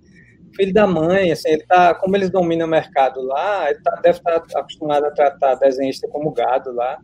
filho 0.55 0.73
da 0.73 0.87
mãe, 0.87 1.33
assim, 1.33 1.51
ele 1.51 1.65
tá, 1.67 1.95
como 1.95 2.17
eles 2.17 2.31
dominam 2.31 2.67
o 2.67 2.71
mercado 2.71 3.23
lá, 3.23 3.71
ele 3.71 3.81
tá, 3.81 3.93
deve 4.03 4.19
estar 4.19 4.41
tá 4.41 4.61
acostumado 4.61 5.05
a 5.05 5.11
tratar 5.11 5.55
desenhista 5.57 6.09
como 6.09 6.33
gado 6.33 6.73
lá. 6.73 6.99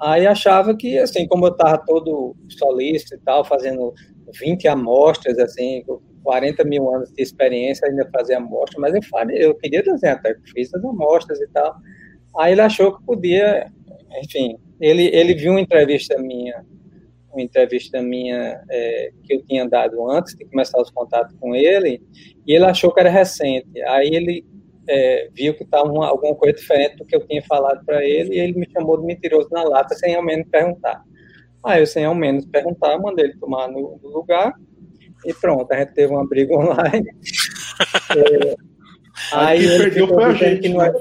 Aí 0.00 0.26
achava 0.26 0.76
que, 0.76 0.98
assim, 0.98 1.26
como 1.28 1.46
eu 1.46 1.52
estava 1.52 1.78
todo 1.78 2.34
solista 2.48 3.14
e 3.14 3.18
tal, 3.18 3.44
fazendo 3.44 3.94
20 4.40 4.66
amostras, 4.68 5.38
assim, 5.38 5.84
40 6.24 6.64
mil 6.64 6.92
anos 6.92 7.12
de 7.12 7.22
experiência, 7.22 7.88
ainda 7.88 8.08
fazia 8.12 8.38
amostra, 8.38 8.80
mas 8.80 8.94
eu, 8.94 9.02
falei, 9.04 9.44
eu 9.44 9.54
queria 9.54 9.82
desenhar 9.82 10.16
até, 10.16 10.34
fiz 10.52 10.74
as 10.74 10.84
amostras 10.84 11.40
e 11.40 11.48
tal. 11.48 11.76
Aí 12.38 12.52
ele 12.52 12.62
achou 12.62 12.96
que 12.96 13.04
podia, 13.04 13.70
enfim, 14.24 14.56
ele, 14.80 15.04
ele 15.14 15.34
viu 15.34 15.52
uma 15.52 15.60
entrevista 15.60 16.18
minha 16.18 16.64
uma 17.32 17.42
entrevista 17.42 18.02
minha 18.02 18.62
é, 18.70 19.10
que 19.24 19.34
eu 19.34 19.42
tinha 19.46 19.68
dado 19.68 20.08
antes 20.10 20.34
de 20.34 20.44
começar 20.44 20.80
os 20.80 20.90
contatos 20.90 21.34
com 21.40 21.54
ele, 21.54 22.02
e 22.46 22.54
ele 22.54 22.64
achou 22.64 22.92
que 22.92 23.00
era 23.00 23.10
recente. 23.10 23.82
Aí 23.82 24.08
ele 24.08 24.44
é, 24.88 25.28
viu 25.32 25.54
que 25.54 25.64
estava 25.64 25.88
alguma 25.88 26.34
coisa 26.34 26.56
diferente 26.56 26.96
do 26.96 27.04
que 27.04 27.16
eu 27.16 27.26
tinha 27.26 27.42
falado 27.42 27.84
para 27.84 28.04
ele, 28.04 28.34
e 28.34 28.38
ele 28.38 28.58
me 28.58 28.68
chamou 28.70 28.98
de 28.98 29.06
mentiroso 29.06 29.48
na 29.50 29.62
lata, 29.62 29.94
sem 29.94 30.14
ao 30.14 30.22
menos 30.22 30.46
perguntar. 30.48 31.02
Aí 31.64 31.80
eu, 31.80 31.86
sem 31.86 32.04
ao 32.04 32.14
menos 32.14 32.44
perguntar, 32.46 32.98
mandei 32.98 33.26
ele 33.26 33.38
tomar 33.38 33.68
no, 33.68 33.98
no 34.02 34.08
lugar, 34.08 34.52
e 35.24 35.32
pronto, 35.34 35.72
a 35.72 35.78
gente 35.78 35.94
teve 35.94 36.12
uma 36.12 36.26
briga 36.26 36.54
online. 36.56 37.08
é, 38.16 38.56
aí 39.32 39.64
ele 39.64 39.90
perdeu 39.90 40.20
a 40.20 40.34
gente. 40.34 40.62
Que 40.62 40.68
não 40.68 40.82
era... 40.82 40.98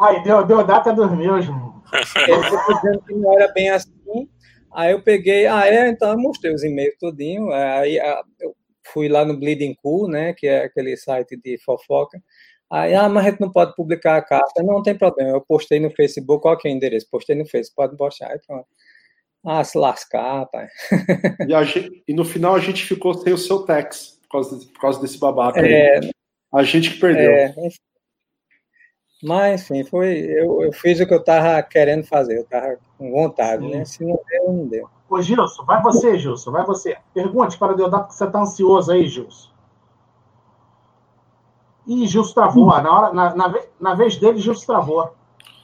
Aí 0.00 0.22
deu, 0.24 0.44
deu 0.44 0.64
data 0.64 0.92
dos 0.92 1.10
meus, 1.12 1.44
irmão. 1.44 1.82
Ele 1.92 2.04
ficou 2.42 2.74
dizendo 2.74 3.02
que 3.06 3.14
não 3.14 3.32
era 3.32 3.52
bem 3.52 3.70
assim, 3.70 4.28
Aí 4.74 4.92
eu 4.92 5.00
peguei, 5.00 5.46
ah, 5.46 5.66
é, 5.66 5.88
então 5.88 6.10
eu 6.10 6.18
mostrei 6.18 6.52
os 6.52 6.64
e-mails 6.64 6.96
todinho, 6.98 7.52
aí 7.52 7.96
eu 8.40 8.54
fui 8.92 9.08
lá 9.08 9.24
no 9.24 9.38
Bleeding 9.38 9.74
Cool, 9.82 10.08
né, 10.08 10.32
que 10.32 10.46
é 10.46 10.64
aquele 10.64 10.96
site 10.96 11.36
de 11.36 11.56
fofoca, 11.58 12.20
aí, 12.68 12.94
ah, 12.94 13.08
mas 13.08 13.24
a 13.24 13.30
gente 13.30 13.40
não 13.40 13.52
pode 13.52 13.74
publicar 13.76 14.16
a 14.16 14.22
carta, 14.22 14.62
não, 14.62 14.74
não 14.74 14.82
tem 14.82 14.96
problema, 14.96 15.30
eu 15.30 15.40
postei 15.40 15.78
no 15.78 15.90
Facebook, 15.90 16.42
qual 16.42 16.58
que 16.58 16.66
é 16.66 16.72
o 16.72 16.74
endereço? 16.74 17.08
Postei 17.08 17.36
no 17.36 17.46
Facebook, 17.46 17.76
pode 17.76 17.96
postar, 17.96 18.32
aí 18.32 18.40
pronto. 18.44 18.66
Ah, 19.46 19.62
se 19.62 19.76
lascar, 19.76 20.46
pai. 20.46 20.68
E, 21.46 21.64
gente, 21.66 22.02
e, 22.08 22.14
no 22.14 22.24
final 22.24 22.54
a 22.54 22.58
gente 22.58 22.82
ficou 22.82 23.12
sem 23.12 23.32
o 23.32 23.38
seu 23.38 23.60
Tex, 23.60 24.18
por 24.22 24.30
causa, 24.30 24.66
por 24.72 24.80
causa 24.80 25.00
desse 25.00 25.18
babaca 25.18 25.60
é, 25.60 25.98
aí. 25.98 26.10
A 26.52 26.62
gente 26.62 26.92
que 26.92 26.98
perdeu. 26.98 27.30
É, 27.30 27.54
mas, 29.24 29.62
enfim, 29.62 29.84
foi, 29.84 30.18
eu, 30.18 30.60
eu 30.60 30.72
fiz 30.72 31.00
o 31.00 31.06
que 31.06 31.14
eu 31.14 31.18
estava 31.18 31.62
querendo 31.62 32.04
fazer, 32.04 32.36
eu 32.36 32.42
estava 32.42 32.76
com 32.98 33.10
vontade, 33.10 33.66
né? 33.66 33.82
Se 33.86 34.04
não 34.04 34.20
deu, 34.28 34.52
não 34.52 34.66
deu. 34.66 34.90
Ô, 35.08 35.22
Gilson, 35.22 35.64
vai 35.64 35.82
você, 35.82 36.18
Gilson, 36.18 36.52
vai 36.52 36.62
você. 36.66 36.98
Pergunte 37.14 37.56
para 37.56 37.72
o 37.72 37.76
Deodato 37.76 38.08
que 38.08 38.14
você 38.14 38.24
está 38.24 38.40
ansioso 38.40 38.92
aí, 38.92 39.06
Gilson. 39.06 39.48
Ih, 41.86 42.06
Gilson 42.06 42.34
travou. 42.34 42.66
Na, 42.66 42.92
hora, 42.92 43.14
na, 43.14 43.34
na, 43.34 43.54
na 43.80 43.94
vez 43.94 44.16
dele, 44.16 44.40
Gilson 44.40 44.66
travou. 44.66 45.14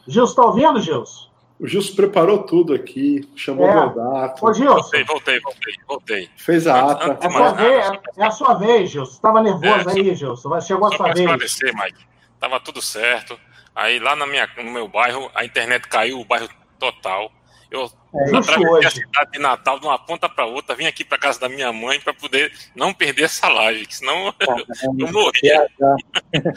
Gilson, 0.09 0.31
está 0.31 0.43
ouvindo, 0.43 0.81
Gilson? 0.81 1.29
O 1.59 1.67
Gilson 1.67 1.95
preparou 1.95 2.45
tudo 2.45 2.73
aqui, 2.73 3.29
chamou 3.37 3.67
é. 3.67 3.77
o 3.77 3.91
Deodato. 3.91 4.47
Ô, 4.47 4.55
Gilson. 4.55 4.75
Voltei, 4.75 5.05
voltei, 5.05 5.41
voltei, 5.41 5.75
voltei. 5.87 6.31
Fez 6.39 6.67
a 6.67 6.93
ata. 6.93 7.19
É 7.21 7.27
a 7.27 7.31
sua 7.31 7.53
vez, 7.53 8.01
é 8.17 8.25
a 8.25 8.31
sua 8.31 8.55
vez, 8.55 8.91
Gilson. 8.91 9.13
Estava 9.13 9.43
nervoso 9.43 9.91
é, 9.91 9.93
aí, 9.93 10.15
Gilson. 10.15 10.61
Chegou 10.63 10.89
a 10.89 10.97
sua 10.97 11.07
vez. 11.09 11.21
esclarecer, 11.21 11.75
Mike. 11.75 12.09
Tava 12.39 12.59
tudo 12.59 12.81
certo. 12.81 13.39
Aí 13.81 13.99
lá 13.99 14.15
na 14.15 14.27
minha, 14.27 14.47
no 14.59 14.71
meu 14.71 14.87
bairro, 14.87 15.31
a 15.35 15.43
internet 15.43 15.89
caiu, 15.89 16.21
o 16.21 16.25
bairro 16.25 16.51
total. 16.79 17.33
Eu 17.71 17.91
é 18.15 18.37
atravessei 18.37 18.87
a 18.87 18.91
cidade 18.91 19.31
de 19.33 19.39
Natal 19.39 19.81
de 19.81 19.87
uma 19.87 19.99
ponta 19.99 20.29
para 20.29 20.45
outra, 20.45 20.75
vim 20.75 20.85
aqui 20.85 21.03
para 21.03 21.17
casa 21.17 21.41
da 21.41 21.49
minha 21.49 21.73
mãe 21.73 21.99
para 21.99 22.13
poder 22.13 22.53
não 22.77 22.93
perder 22.93 23.23
essa 23.23 23.49
live, 23.49 23.87
senão 23.89 24.33
tá, 24.33 24.45
eu 24.99 25.11
morria. 25.11 25.67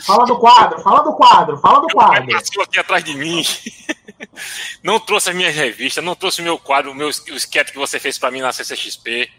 Fala 0.05 0.25
do 0.25 0.37
quadro, 0.37 0.81
fala 0.81 1.01
do 1.01 1.15
quadro, 1.15 1.57
fala 1.59 1.79
do 1.79 1.87
quadro. 1.87 2.27
Passou 2.29 2.61
aqui 2.61 2.77
atrás 2.77 3.01
de 3.01 3.15
mim. 3.15 3.41
Não 4.83 4.99
trouxe 4.99 5.29
as 5.29 5.35
minhas 5.35 5.53
revistas, 5.53 6.03
não 6.03 6.15
trouxe 6.15 6.41
o 6.41 6.43
meu 6.43 6.57
quadro, 6.57 6.91
o 6.91 6.95
meu 6.95 7.07
o 7.07 7.35
sketch 7.35 7.71
que 7.71 7.77
você 7.77 7.99
fez 7.99 8.17
para 8.17 8.31
mim 8.31 8.41
na 8.41 8.51
CCXP. 8.51 9.29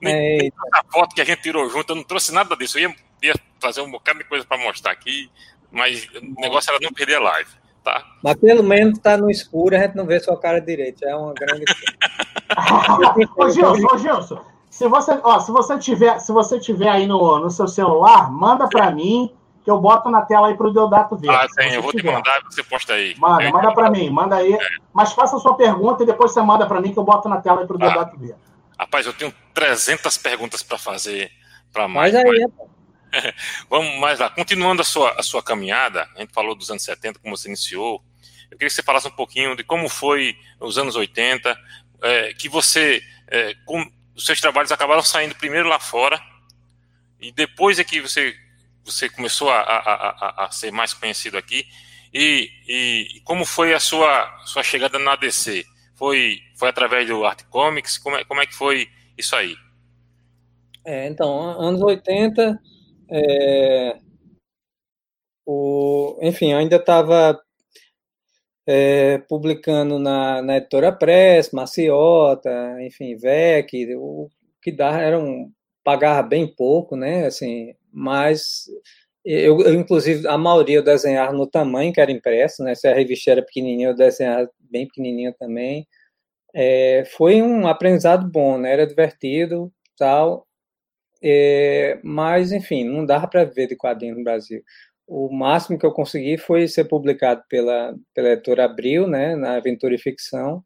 Nem, 0.00 0.52
a 0.72 0.84
foto 0.90 1.14
que 1.14 1.20
a 1.20 1.24
gente 1.24 1.42
tirou 1.42 1.68
junto, 1.68 1.90
eu 1.90 1.96
não 1.96 2.04
trouxe 2.04 2.32
nada 2.32 2.56
disso. 2.56 2.78
Eu 2.78 2.88
ia, 2.88 2.96
ia 3.22 3.34
fazer 3.60 3.80
um 3.80 3.90
bocado 3.90 4.20
de 4.20 4.24
coisa 4.24 4.44
para 4.44 4.58
mostrar 4.58 4.92
aqui 4.92 5.30
mas 5.72 6.06
o 6.14 6.40
negócio 6.40 6.70
era 6.70 6.78
não 6.80 6.92
perder 6.92 7.16
a 7.16 7.20
live, 7.20 7.50
tá? 7.82 8.04
Mas 8.22 8.36
pelo 8.36 8.62
menos 8.62 8.98
tá 8.98 9.16
no 9.16 9.30
escuro, 9.30 9.74
a 9.74 9.78
gente 9.78 9.96
não 9.96 10.06
vê 10.06 10.20
sua 10.20 10.38
cara 10.38 10.60
direito, 10.60 11.04
é 11.04 11.16
uma 11.16 11.32
grande 11.32 11.64
Ô 13.36 13.48
Gilson, 13.48 13.86
ô 13.92 13.98
Gilson, 13.98 14.44
se 14.70 14.86
você, 14.86 15.18
ó, 15.22 15.40
se 15.40 15.50
você 15.50 15.78
tiver, 15.78 16.18
se 16.18 16.32
você 16.32 16.58
tiver 16.60 16.88
aí 16.88 17.06
no, 17.06 17.38
no 17.38 17.50
seu 17.50 17.66
celular, 17.66 18.30
manda 18.30 18.68
para 18.68 18.90
mim 18.90 19.34
que 19.64 19.70
eu 19.70 19.78
boto 19.78 20.10
na 20.10 20.22
tela 20.22 20.48
aí 20.48 20.56
para 20.56 20.66
o 20.66 20.72
Deodato 20.72 21.16
ver. 21.16 21.30
Ah, 21.30 21.46
tem, 21.54 21.74
eu 21.74 21.82
vou 21.82 21.92
tiver. 21.92 22.10
te 22.10 22.14
mandar 22.14 22.40
e 22.40 22.44
você 22.44 22.62
posta 22.62 22.94
aí. 22.94 23.14
Manda, 23.18 23.44
eu 23.44 23.52
manda 23.52 23.72
para 23.72 23.90
mim, 23.90 24.10
manda 24.10 24.36
aí. 24.36 24.52
É. 24.52 24.58
Mas 24.92 25.12
faça 25.12 25.36
a 25.36 25.38
sua 25.38 25.56
pergunta 25.56 26.02
e 26.02 26.06
depois 26.06 26.32
você 26.32 26.42
manda 26.42 26.66
para 26.66 26.80
mim 26.80 26.92
que 26.92 26.98
eu 26.98 27.04
boto 27.04 27.28
na 27.28 27.40
tela 27.40 27.60
aí 27.60 27.66
para 27.66 27.76
o 27.76 27.82
ah. 27.82 27.86
Deodato 27.86 28.18
ver. 28.18 28.34
Rapaz, 28.78 29.06
eu 29.06 29.12
tenho 29.12 29.32
300 29.54 30.18
perguntas 30.18 30.62
para 30.62 30.78
fazer 30.78 31.30
para 31.72 31.86
mais. 31.86 32.12
Mas 32.12 32.24
aí, 32.24 32.40
mas... 32.40 32.68
Vamos 33.68 33.98
mais 33.98 34.18
lá. 34.18 34.30
Continuando 34.30 34.82
a 34.82 34.84
sua, 34.84 35.12
a 35.18 35.22
sua 35.22 35.42
caminhada, 35.42 36.08
a 36.16 36.20
gente 36.20 36.32
falou 36.32 36.54
dos 36.54 36.70
anos 36.70 36.82
70, 36.82 37.18
como 37.18 37.36
você 37.36 37.48
iniciou. 37.48 38.02
Eu 38.50 38.56
queria 38.56 38.68
que 38.68 38.74
você 38.74 38.82
falasse 38.82 39.08
um 39.08 39.12
pouquinho 39.12 39.56
de 39.56 39.64
como 39.64 39.88
foi 39.88 40.36
os 40.60 40.78
anos 40.78 40.96
80, 40.96 41.56
é, 42.02 42.34
que 42.34 42.48
você, 42.48 43.02
é, 43.28 43.54
com, 43.64 43.84
os 44.14 44.26
seus 44.26 44.40
trabalhos 44.40 44.72
acabaram 44.72 45.02
saindo 45.02 45.34
primeiro 45.34 45.68
lá 45.68 45.78
fora, 45.78 46.20
e 47.20 47.32
depois 47.32 47.78
é 47.78 47.84
que 47.84 48.00
você, 48.00 48.36
você 48.84 49.08
começou 49.08 49.48
a, 49.50 49.60
a, 49.60 49.78
a, 49.78 50.44
a 50.46 50.50
ser 50.50 50.72
mais 50.72 50.92
conhecido 50.92 51.38
aqui, 51.38 51.66
e, 52.12 52.50
e, 52.68 53.20
como 53.24 53.46
foi 53.46 53.72
a 53.72 53.80
sua, 53.80 54.42
sua 54.44 54.62
chegada 54.62 54.98
na 54.98 55.16
DC? 55.16 55.64
Foi, 55.94 56.40
foi 56.56 56.68
através 56.68 57.06
do 57.06 57.24
Art 57.24 57.42
Comics? 57.44 57.96
Como 57.96 58.16
é, 58.16 58.24
como 58.24 58.42
é 58.42 58.46
que 58.46 58.54
foi 58.54 58.90
isso 59.16 59.34
aí? 59.34 59.56
É, 60.84 61.06
então, 61.06 61.58
anos 61.58 61.80
80, 61.80 62.60
é, 63.12 63.98
o, 65.46 66.18
enfim, 66.22 66.52
ainda 66.52 66.76
estava 66.76 67.40
é, 68.66 69.18
publicando 69.28 69.98
na, 69.98 70.42
na 70.42 70.56
editora 70.56 70.92
Press, 70.92 71.50
Maciota, 71.52 72.50
enfim, 72.82 73.16
VEC, 73.16 73.94
o 73.96 74.28
que 74.62 74.72
dá 74.72 75.00
era 75.00 75.18
um, 75.18 75.50
pagava 75.84 76.26
bem 76.26 76.46
pouco, 76.46 76.96
né, 76.96 77.26
assim, 77.26 77.74
mas 77.92 78.64
eu, 79.24 79.60
eu, 79.60 79.74
inclusive, 79.74 80.26
a 80.28 80.38
maioria 80.38 80.76
eu 80.78 80.84
desenhava 80.84 81.32
no 81.32 81.46
tamanho 81.46 81.92
que 81.92 82.00
era 82.00 82.12
impresso, 82.12 82.62
né, 82.62 82.74
se 82.74 82.88
a 82.88 82.94
revista 82.94 83.32
era 83.32 83.42
pequenininha, 83.42 83.88
eu 83.88 83.96
desenhava 83.96 84.48
bem 84.60 84.86
pequenininha 84.86 85.34
também, 85.38 85.86
é, 86.54 87.04
foi 87.16 87.42
um 87.42 87.66
aprendizado 87.66 88.30
bom, 88.30 88.58
né, 88.58 88.72
era 88.72 88.86
divertido, 88.86 89.72
tal, 89.98 90.46
é, 91.22 92.00
mas, 92.02 92.52
enfim, 92.52 92.84
não 92.84 93.06
dava 93.06 93.28
para 93.28 93.44
ver 93.44 93.68
de 93.68 93.76
quadrinho 93.76 94.16
no 94.16 94.24
Brasil. 94.24 94.62
O 95.06 95.30
máximo 95.32 95.78
que 95.78 95.86
eu 95.86 95.92
consegui 95.92 96.38
foi 96.38 96.66
ser 96.68 96.84
publicado 96.84 97.42
pela, 97.48 97.94
pela 98.14 98.30
editora 98.30 98.64
Abril, 98.64 99.06
né, 99.06 99.36
na 99.36 99.56
Aventura 99.56 99.94
e 99.94 99.98
Ficção, 99.98 100.64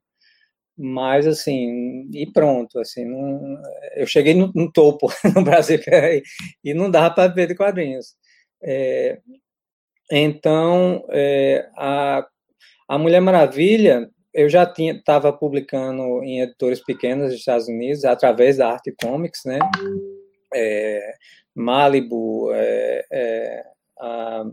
mas, 0.79 1.27
assim, 1.27 2.09
e 2.13 2.31
pronto, 2.33 2.79
assim, 2.79 3.05
não, 3.05 3.63
eu 3.97 4.07
cheguei 4.07 4.35
no, 4.35 4.53
no 4.55 4.71
topo 4.71 5.09
no 5.35 5.43
Brasil 5.43 5.79
e 6.65 6.75
não 6.75 6.91
dava 6.91 7.15
para 7.15 7.33
ver 7.33 7.49
de 7.49 7.55
quadrinhos. 7.55 8.15
É, 8.63 9.19
então, 10.11 11.05
é, 11.11 11.69
a, 11.77 12.27
a 12.89 12.99
Mulher 12.99 13.21
Maravilha, 13.21 14.09
eu 14.35 14.49
já 14.49 14.71
estava 14.79 15.33
publicando 15.33 16.23
em 16.23 16.43
editores 16.43 16.81
pequenas 16.85 17.31
dos 17.31 17.41
Estados 17.41 17.69
Unidos, 17.69 18.05
através 18.05 18.59
da 18.59 18.71
Arte 18.71 18.95
Comics, 19.03 19.41
né? 19.47 19.59
É, 20.57 21.15
Malibu, 21.55 22.51
é, 22.53 23.05
é, 23.11 23.65
a, 23.99 24.45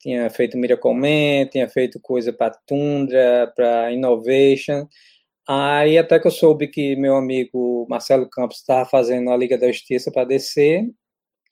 tinha 0.00 0.30
feito 0.30 0.58
Miracle 0.58 0.94
Man, 0.94 1.48
tinha 1.50 1.68
feito 1.68 2.00
coisa 2.00 2.32
para 2.32 2.54
Tundra, 2.66 3.52
para 3.54 3.92
Innovation. 3.92 4.86
Aí 5.48 5.98
até 5.98 6.18
que 6.20 6.26
eu 6.26 6.30
soube 6.30 6.68
que 6.68 6.96
meu 6.96 7.16
amigo 7.16 7.86
Marcelo 7.88 8.28
Campos 8.28 8.58
estava 8.58 8.88
fazendo 8.88 9.30
a 9.30 9.36
Liga 9.36 9.58
da 9.58 9.66
Justiça 9.70 10.10
para 10.12 10.24
descer, 10.24 10.88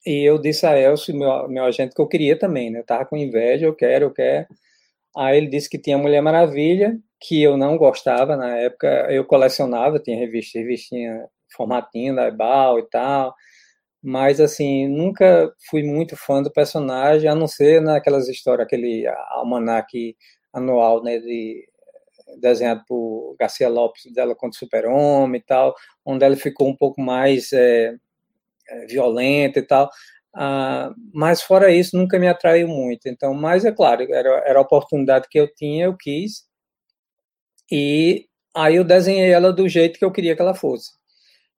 e 0.05 0.23
eu 0.23 0.39
disse 0.39 0.65
a 0.65 0.77
Elcio, 0.79 1.15
meu, 1.15 1.47
meu 1.49 1.65
agente, 1.65 1.93
que 1.93 2.01
eu 2.01 2.07
queria 2.07 2.37
também, 2.37 2.71
né? 2.71 2.79
Eu 2.79 2.85
tava 2.85 3.05
com 3.05 3.17
inveja, 3.17 3.65
eu 3.65 3.75
quero, 3.75 4.05
eu 4.05 4.11
quero. 4.13 4.47
Aí 5.17 5.37
ele 5.37 5.47
disse 5.47 5.69
que 5.69 5.77
tinha 5.77 5.97
Mulher 5.97 6.21
Maravilha, 6.21 6.97
que 7.19 7.41
eu 7.43 7.57
não 7.57 7.77
gostava 7.77 8.37
na 8.37 8.57
época, 8.57 8.87
eu 9.11 9.25
colecionava, 9.25 9.99
tinha 9.99 10.17
revista, 10.17 10.59
revistinha 10.59 11.27
formatinho 11.55 12.15
da 12.15 12.27
Ebal 12.27 12.79
e 12.79 12.89
tal, 12.89 13.35
mas 14.01 14.39
assim, 14.39 14.87
nunca 14.87 15.53
fui 15.69 15.83
muito 15.83 16.15
fã 16.15 16.41
do 16.41 16.51
personagem, 16.51 17.29
a 17.29 17.35
não 17.35 17.47
ser 17.47 17.81
naquelas 17.81 18.27
histórias, 18.29 18.65
aquele 18.65 19.05
almanac 19.29 20.15
anual, 20.53 21.03
né, 21.03 21.19
de, 21.19 21.67
desenhado 22.39 22.83
por 22.87 23.35
Garcia 23.39 23.69
Lopes, 23.69 24.11
dela 24.13 24.35
contra 24.35 24.55
o 24.55 24.59
super-homem 24.59 25.39
e 25.39 25.43
tal, 25.43 25.75
onde 26.05 26.25
ela 26.25 26.35
ficou 26.35 26.67
um 26.67 26.75
pouco 26.75 27.01
mais 27.01 27.51
é, 27.53 27.95
violenta 28.87 29.59
e 29.59 29.63
tal, 29.63 29.89
ah, 30.33 30.93
mas 31.13 31.41
fora 31.41 31.71
isso, 31.71 31.97
nunca 31.97 32.19
me 32.19 32.27
atraiu 32.27 32.67
muito, 32.67 33.07
então, 33.09 33.33
mas 33.33 33.65
é 33.65 33.71
claro, 33.71 34.03
era, 34.13 34.29
era 34.45 34.59
a 34.59 34.61
oportunidade 34.61 35.27
que 35.29 35.39
eu 35.39 35.47
tinha, 35.53 35.85
eu 35.85 35.97
quis, 35.97 36.47
e 37.71 38.27
aí 38.55 38.75
eu 38.75 38.83
desenhei 38.83 39.31
ela 39.31 39.51
do 39.53 39.67
jeito 39.67 39.99
que 39.99 40.05
eu 40.05 40.11
queria 40.11 40.35
que 40.35 40.41
ela 40.41 40.55
fosse, 40.55 40.91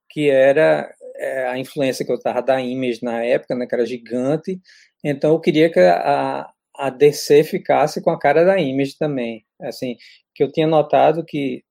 que 0.10 0.30
era 0.30 0.94
é, 1.22 1.48
a 1.48 1.58
influência 1.58 2.04
que 2.04 2.12
eu 2.12 2.16
estava 2.16 2.42
da 2.42 2.60
Image 2.60 3.00
na 3.04 3.24
época, 3.24 3.56
né, 3.56 3.68
que 3.68 3.76
era 3.76 3.86
gigante, 3.86 4.60
então 5.04 5.34
eu 5.34 5.40
queria 5.40 5.72
que 5.72 5.80
a, 5.80 6.50
a 6.76 6.90
DC 6.90 7.44
ficasse 7.44 8.02
com 8.02 8.10
a 8.10 8.20
cara 8.20 8.44
da 8.44 8.60
Image 8.60 8.98
também, 8.98 9.46
assim, 9.62 9.96
que 10.34 10.44
eu 10.44 10.52
tinha 10.52 10.68
notado 10.68 11.24
que 11.26 11.64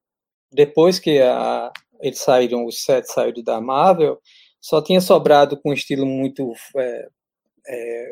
depois 0.53 0.99
que 0.99 1.21
a, 1.21 1.73
eles 2.01 2.21
saíram, 2.21 2.65
os 2.65 2.85
sete 2.85 3.13
saíram 3.13 3.43
da 3.43 3.61
Marvel, 3.61 4.19
só 4.61 4.83
tinha 4.83 5.01
sobrado 5.01 5.61
com 5.61 5.71
um 5.71 5.75
estilo 5.75 6.07
muito 6.07 6.53
é, 6.77 7.09
é, 7.67 8.07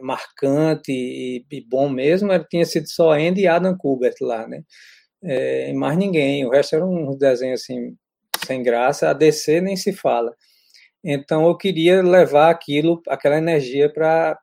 marcante 0.00 0.92
e, 0.92 1.44
e, 1.50 1.60
bom 1.62 1.88
mesmo, 1.88 2.32
era, 2.32 2.44
tinha 2.44 2.64
sido 2.64 2.88
só 2.88 3.12
Andy 3.12 3.42
e 3.42 3.46
Adam 3.48 3.76
Kubert 3.76 4.16
lá, 4.20 4.46
né? 4.46 4.62
É, 5.24 5.70
e 5.70 5.74
mais 5.74 5.96
ninguém, 5.96 6.44
o 6.44 6.50
resto 6.50 6.76
era 6.76 6.86
um 6.86 7.16
desenho 7.16 7.54
assim 7.54 7.96
sem 8.46 8.62
graça, 8.62 9.10
a 9.10 9.12
DC 9.12 9.60
nem 9.60 9.76
se 9.76 9.92
fala. 9.92 10.34
Então 11.08 11.46
eu 11.46 11.56
queria 11.56 12.02
levar 12.02 12.50
aquilo, 12.50 13.00
aquela 13.08 13.38
energia 13.38 13.92
para 13.92 14.36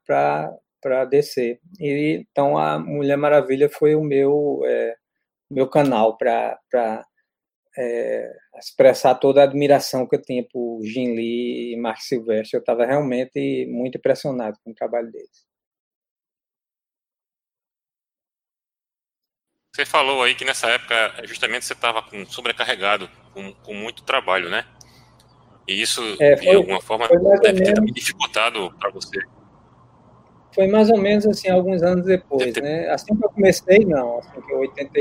para 0.81 1.05
descer. 1.05 1.59
E 1.79 2.25
então 2.29 2.57
a 2.57 2.79
Mulher 2.79 3.17
Maravilha 3.17 3.69
foi 3.69 3.95
o 3.95 4.03
meu 4.03 4.61
é, 4.65 4.95
meu 5.51 5.69
canal 5.69 6.17
para 6.17 6.57
é, 7.77 8.33
expressar 8.59 9.15
toda 9.15 9.41
a 9.41 9.43
admiração 9.45 10.07
que 10.07 10.15
eu 10.15 10.21
tinha 10.21 10.45
por 10.51 10.81
Jim 10.83 11.15
Lee 11.15 11.73
e 11.73 11.77
Mark 11.77 11.99
Silvestre. 12.01 12.57
Eu 12.57 12.61
estava 12.61 12.85
realmente 12.85 13.67
muito 13.69 13.97
impressionado 13.97 14.57
com 14.63 14.71
o 14.71 14.75
trabalho 14.75 15.11
deles. 15.11 15.45
Você 19.75 19.85
falou 19.85 20.21
aí 20.21 20.35
que 20.35 20.45
nessa 20.45 20.69
época 20.69 21.25
justamente 21.25 21.65
você 21.65 21.73
estava 21.73 22.05
sobrecarregado, 22.27 23.09
com, 23.33 23.51
com, 23.55 23.73
muito 23.73 24.03
trabalho, 24.03 24.47
né? 24.49 24.65
E 25.67 25.81
isso, 25.81 26.01
é, 26.19 26.35
foi, 26.37 26.47
de 26.47 26.55
alguma 26.55 26.81
forma, 26.81 27.07
deve 27.41 27.63
ter 27.63 27.73
dificultado 27.85 28.71
para 28.79 28.89
você. 28.89 29.19
Foi 30.53 30.67
mais 30.67 30.89
ou 30.89 30.97
menos 30.97 31.25
assim, 31.25 31.49
alguns 31.49 31.81
anos 31.81 32.05
depois, 32.05 32.55
né? 32.57 32.87
Assim 32.89 33.15
que 33.15 33.25
eu 33.25 33.29
comecei, 33.29 33.79
não, 33.79 34.19
assim 34.19 34.41
que 34.41 34.53
eu 34.53 34.59
80, 34.59 34.91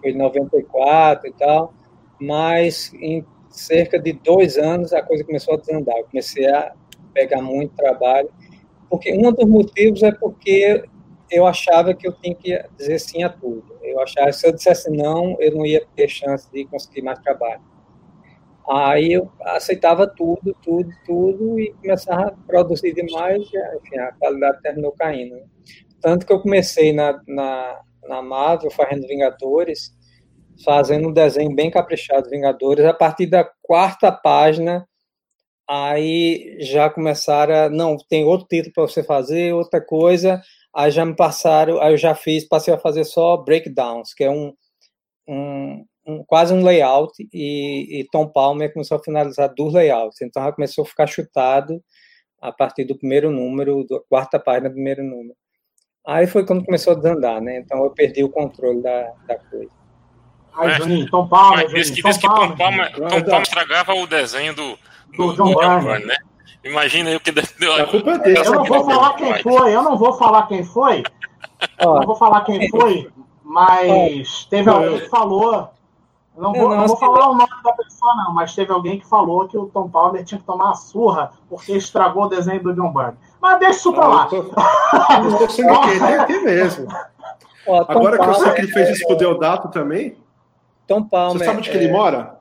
foi 0.00 0.12
94 0.12 1.28
e 1.28 1.32
tal, 1.32 1.74
mas 2.20 2.92
em 2.94 3.24
cerca 3.48 3.98
de 3.98 4.12
dois 4.12 4.56
anos 4.56 4.92
a 4.92 5.02
coisa 5.02 5.24
começou 5.24 5.54
a 5.54 5.56
desandar. 5.56 5.96
Eu 5.96 6.04
comecei 6.04 6.48
a 6.48 6.72
pegar 7.12 7.42
muito 7.42 7.74
trabalho, 7.74 8.30
porque 8.88 9.12
um 9.12 9.32
dos 9.32 9.48
motivos 9.48 10.02
é 10.02 10.12
porque 10.12 10.84
eu 11.30 11.46
achava 11.46 11.94
que 11.94 12.06
eu 12.06 12.12
tinha 12.12 12.34
que 12.34 12.62
dizer 12.76 12.98
sim 13.00 13.24
a 13.24 13.28
tudo. 13.28 13.64
Eu 13.82 14.00
achava 14.00 14.26
que 14.26 14.34
se 14.34 14.46
eu 14.46 14.52
dissesse 14.52 14.90
não, 14.90 15.36
eu 15.40 15.56
não 15.56 15.66
ia 15.66 15.84
ter 15.96 16.08
chance 16.08 16.48
de 16.52 16.64
conseguir 16.66 17.02
mais 17.02 17.18
trabalho. 17.18 17.60
Aí 18.68 19.12
eu 19.12 19.30
aceitava 19.40 20.06
tudo, 20.06 20.56
tudo, 20.62 20.88
tudo 21.04 21.58
e 21.58 21.72
começava 21.74 22.28
a 22.28 22.46
produzir 22.46 22.94
demais 22.94 23.42
e 23.52 23.76
enfim, 23.76 23.98
a 23.98 24.12
qualidade 24.12 24.62
terminou 24.62 24.92
caindo. 24.92 25.36
Tanto 26.00 26.26
que 26.26 26.32
eu 26.32 26.40
comecei 26.40 26.92
na, 26.92 27.20
na, 27.26 27.80
na 28.04 28.22
Marvel, 28.22 28.70
fazendo 28.70 29.06
Vingadores, 29.06 29.92
fazendo 30.64 31.08
um 31.08 31.12
desenho 31.12 31.54
bem 31.54 31.70
caprichado 31.70 32.30
Vingadores. 32.30 32.84
A 32.84 32.94
partir 32.94 33.26
da 33.26 33.48
quarta 33.62 34.12
página, 34.12 34.86
aí 35.68 36.56
já 36.60 36.90
começaram 36.90 37.54
a, 37.54 37.68
não, 37.68 37.96
tem 38.08 38.24
outro 38.24 38.46
título 38.48 38.72
para 38.74 38.82
você 38.86 39.02
fazer, 39.02 39.54
outra 39.54 39.80
coisa. 39.80 40.40
Aí 40.74 40.90
já 40.90 41.04
me 41.04 41.14
passaram, 41.14 41.80
aí 41.80 41.92
eu 41.92 41.98
já 41.98 42.14
fiz, 42.14 42.48
passei 42.48 42.72
a 42.72 42.78
fazer 42.78 43.04
só 43.04 43.36
breakdowns, 43.36 44.14
que 44.14 44.24
é 44.24 44.30
um, 44.30 44.54
um, 45.28 45.84
um 46.06 46.24
quase 46.24 46.52
um 46.52 46.64
layout, 46.64 47.12
e, 47.32 48.00
e 48.00 48.08
Tom 48.10 48.26
Palmer 48.28 48.72
começou 48.72 48.96
a 48.96 49.02
finalizar 49.02 49.52
dos 49.54 49.72
layouts. 49.72 50.20
Então 50.20 50.42
já 50.42 50.52
começou 50.52 50.82
a 50.82 50.86
ficar 50.86 51.06
chutado 51.06 51.82
a 52.40 52.50
partir 52.50 52.84
do 52.84 52.98
primeiro 52.98 53.30
número, 53.30 53.86
da 53.86 54.00
quarta 54.08 54.38
página 54.38 54.68
do 54.68 54.74
primeiro 54.74 55.04
número. 55.04 55.34
Aí 56.04 56.26
foi 56.26 56.44
quando 56.44 56.64
começou 56.64 56.92
a 56.92 56.96
desandar, 56.96 57.40
né? 57.40 57.58
Então 57.58 57.84
eu 57.84 57.90
perdi 57.90 58.24
o 58.24 58.28
controle 58.28 58.82
da, 58.82 59.12
da 59.26 59.36
coisa. 59.36 59.70
Ai, 60.54 60.72
Juninho, 60.72 61.08
Tom 61.08 61.28
Palmer. 61.28 61.68
Juninho, 61.68 61.94
que, 61.94 62.02
Tom, 62.02 62.12
que 62.12 62.20
Tom 62.20 62.56
Palmer, 62.56 62.92
Tom 62.92 63.22
Palmer 63.22 63.42
estragava 63.42 63.94
o 63.94 64.06
desenho 64.06 64.54
do, 64.54 64.78
do, 65.16 65.32
do 65.32 65.34
John 65.34 65.54
Byrne, 65.54 66.06
né? 66.06 66.16
Imagina 66.64 67.10
aí 67.10 67.16
o 67.16 67.20
que 67.20 67.32
deu. 67.32 67.74
A 67.74 67.86
culpa 67.86 68.12
é 68.12 68.18
dele. 68.18 68.38
Eu 68.38 68.52
não 68.52 68.64
vou 68.64 68.84
falar 68.84 69.14
quem 69.14 69.42
foi, 69.42 69.74
eu 69.74 69.82
não 69.82 69.96
vou 69.96 70.12
falar 70.14 70.46
quem 70.46 70.64
foi. 70.64 71.02
Eu 71.78 71.94
não 71.94 72.06
vou 72.06 72.16
falar 72.16 72.40
quem 72.42 72.68
foi, 72.68 73.08
mas 73.42 74.44
teve 74.46 74.68
alguém 74.68 75.00
que 75.00 75.08
falou. 75.08 75.70
Não 76.36 76.52
vou, 76.52 76.74
não 76.74 76.86
vou 76.86 76.96
falar 76.96 77.28
o 77.28 77.34
nome 77.34 77.50
da 77.62 77.72
pessoa, 77.74 78.14
não, 78.16 78.32
mas 78.32 78.54
teve 78.54 78.72
alguém 78.72 78.98
que 78.98 79.06
falou 79.06 79.46
que 79.46 79.56
o 79.56 79.66
Tom 79.66 79.88
Palmer 79.88 80.24
tinha 80.24 80.40
que 80.40 80.46
tomar 80.46 80.66
uma 80.66 80.74
surra 80.74 81.32
porque 81.48 81.72
estragou 81.72 82.24
o 82.24 82.28
desenho 82.28 82.62
do 82.62 82.74
John 82.74 82.90
Byrne. 82.92 83.18
Mas 83.40 83.58
deixa 83.58 83.78
isso 83.78 83.92
pra 83.92 84.06
lá. 84.06 84.28
Eu 84.32 85.28
estou 85.28 85.50
sendo 85.50 85.72
aqui, 85.74 86.02
aqui 86.02 86.38
mesmo. 86.40 86.88
Agora 87.88 88.18
que 88.18 88.24
eu 88.24 88.34
sei 88.34 88.52
que 88.52 88.60
ele 88.62 88.72
fez 88.72 88.88
isso 88.90 89.06
com 89.06 89.12
o 89.12 89.16
Deodato 89.16 89.68
também. 89.68 90.16
Tom 90.86 91.02
Palmer. 91.04 91.38
Você 91.38 91.44
sabe 91.44 91.58
onde 91.58 91.70
que 91.70 91.76
ele 91.76 91.88
é- 91.88 91.92
mora? 91.92 92.38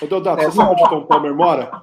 Ô, 0.00 0.06
Deodato, 0.06 0.42
você 0.42 0.52
sabe 0.52 0.70
onde 0.72 0.88
Tom 0.88 1.04
Palmer 1.04 1.34
mora? 1.34 1.82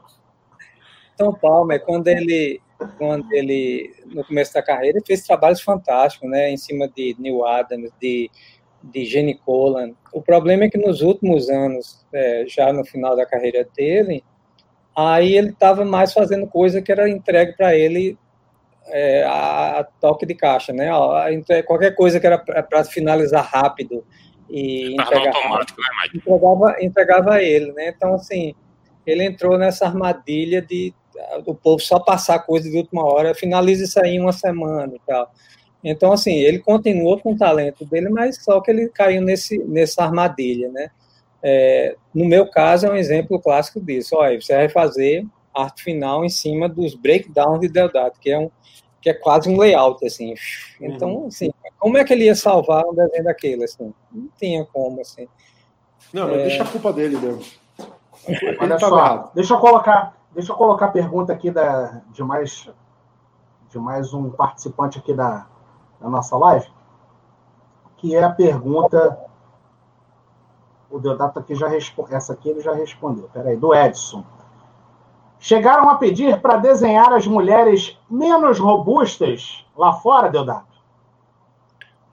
Tom 1.18 1.32
Palmer, 1.34 1.84
quando 1.86 2.08
ele, 2.08 2.62
quando 2.98 3.32
ele, 3.32 3.94
no 4.08 4.26
começo 4.26 4.54
da 4.54 4.62
carreira, 4.64 5.00
fez 5.06 5.24
trabalhos 5.24 5.62
fantásticos, 5.62 6.30
né, 6.30 6.50
em 6.50 6.58
cima 6.58 6.88
de 6.90 7.16
Neil 7.20 7.46
Adams, 7.46 7.92
de, 8.02 8.30
de 8.92 9.06
Jenny 9.06 9.36
Colan. 9.36 9.92
O 10.14 10.22
problema 10.22 10.66
é 10.66 10.70
que 10.70 10.78
nos 10.78 11.02
últimos 11.02 11.50
anos, 11.50 12.06
é, 12.14 12.46
já 12.48 12.72
no 12.72 12.86
final 12.86 13.16
da 13.16 13.26
carreira 13.26 13.68
dele, 13.76 14.24
aí 14.96 15.36
ele 15.36 15.50
estava 15.50 15.84
mais 15.84 16.14
fazendo 16.14 16.48
coisa 16.48 16.82
que 16.82 16.92
era 16.92 17.10
entregue 17.10 17.54
para 17.54 17.76
ele 17.76 18.18
é, 18.88 19.24
a, 19.24 19.80
a, 19.80 19.84
toque 19.84 20.26
de 20.26 20.36
caixa, 20.36 20.72
né? 20.72 20.90
Qualquer 21.66 21.96
coisa 21.96 22.20
que 22.20 22.28
era 22.28 22.38
para 22.38 22.84
finalizar 22.84 23.44
rápido 23.44 24.06
e 24.50 24.94
entregar, 24.94 25.34
né, 25.34 25.66
entregava, 26.14 26.76
entregava 26.80 27.34
a 27.34 27.44
ele, 27.44 27.72
né? 27.74 27.90
Então, 27.90 28.14
assim, 28.14 28.54
ele 29.06 29.24
entrou 29.24 29.58
nessa 29.58 29.86
armadilha 29.86 30.62
de 30.62 30.94
o 31.46 31.56
povo 31.56 31.80
só 31.80 31.98
passar 32.00 32.40
coisa 32.40 32.70
de 32.70 32.78
última 32.78 33.04
hora, 33.04 33.34
finaliza 33.34 33.86
isso 33.86 34.00
aí 34.00 34.16
em 34.16 34.20
uma 34.20 34.34
semana 34.34 34.94
e 34.94 35.00
tal. 35.08 35.32
Então, 35.88 36.12
assim, 36.12 36.34
ele 36.34 36.60
continuou 36.60 37.20
com 37.20 37.34
o 37.34 37.38
talento 37.38 37.86
dele, 37.86 38.10
mas 38.10 38.44
só 38.44 38.60
que 38.60 38.72
ele 38.72 38.90
caiu 38.90 39.22
nesse, 39.22 39.58
nessa 39.60 40.04
armadilha, 40.04 40.70
né? 40.70 40.90
É, 41.44 41.96
no 42.14 42.26
meu 42.26 42.50
caso, 42.50 42.88
é 42.88 42.92
um 42.92 42.96
exemplo 42.96 43.40
clássico 43.40 43.80
disso. 43.80 44.16
Olha, 44.16 44.42
você 44.42 44.56
vai 44.56 44.68
fazer 44.68 45.26
arte 45.54 45.84
final 45.84 46.26
em 46.26 46.30
cima 46.30 46.68
dos 46.68 46.96
breakdowns 46.96 47.60
de 47.60 47.70
Deodato, 47.70 48.20
que 48.20 48.32
é 48.32 48.40
um 48.40 48.50
que 49.00 49.12
é 49.12 49.14
quase 49.14 49.48
um 49.48 49.60
layout, 49.60 50.04
assim. 50.04 50.34
Então, 50.82 51.10
uhum. 51.10 51.28
assim, 51.28 51.54
como 51.78 51.96
é 51.96 52.04
que 52.04 52.12
ele 52.12 52.24
ia 52.24 52.34
salvar 52.34 52.84
um 52.88 52.96
desenho 52.96 53.24
daquele, 53.24 53.64
assim? 53.64 53.94
Não 54.12 54.28
tinha 54.36 54.66
como, 54.66 55.00
assim. 55.00 55.28
Não, 56.12 56.28
mas 56.28 56.40
é... 56.40 56.44
deixa 56.48 56.64
a 56.64 56.68
culpa 56.68 56.92
dele 56.92 57.16
mesmo. 57.16 57.44
Olha 58.60 58.80
só, 58.80 59.32
deixa 59.36 59.54
eu 59.54 59.60
colocar, 59.60 60.16
Deixa 60.36 60.52
eu 60.52 60.58
colocar 60.58 60.88
a 60.88 60.92
pergunta 60.92 61.32
aqui 61.32 61.50
da, 61.50 62.02
de, 62.12 62.22
mais, 62.22 62.70
de 63.70 63.80
mais 63.80 64.14
um 64.14 64.30
participante 64.30 65.00
aqui 65.00 65.14
da, 65.14 65.48
da 66.00 66.10
nossa 66.10 66.38
live, 66.38 66.68
que 67.98 68.16
é 68.16 68.24
a 68.24 68.30
pergunta. 68.30 69.20
O 70.90 71.00
Deodato 71.00 71.40
aqui 71.40 71.56
já 71.56 71.68
respondeu. 71.68 72.16
Essa 72.16 72.34
aqui 72.34 72.50
ele 72.50 72.62
já 72.62 72.74
respondeu. 72.74 73.30
Peraí, 73.34 73.58
do 73.58 73.74
Edson. 73.74 74.24
Chegaram 75.40 75.90
a 75.90 75.96
pedir 75.96 76.42
para 76.42 76.58
desenhar 76.58 77.14
as 77.14 77.28
mulheres 77.28 77.98
menos 78.10 78.60
robustas 78.60 79.66
lá 79.76 79.94
fora, 79.94 80.30
Deodato? 80.30 80.76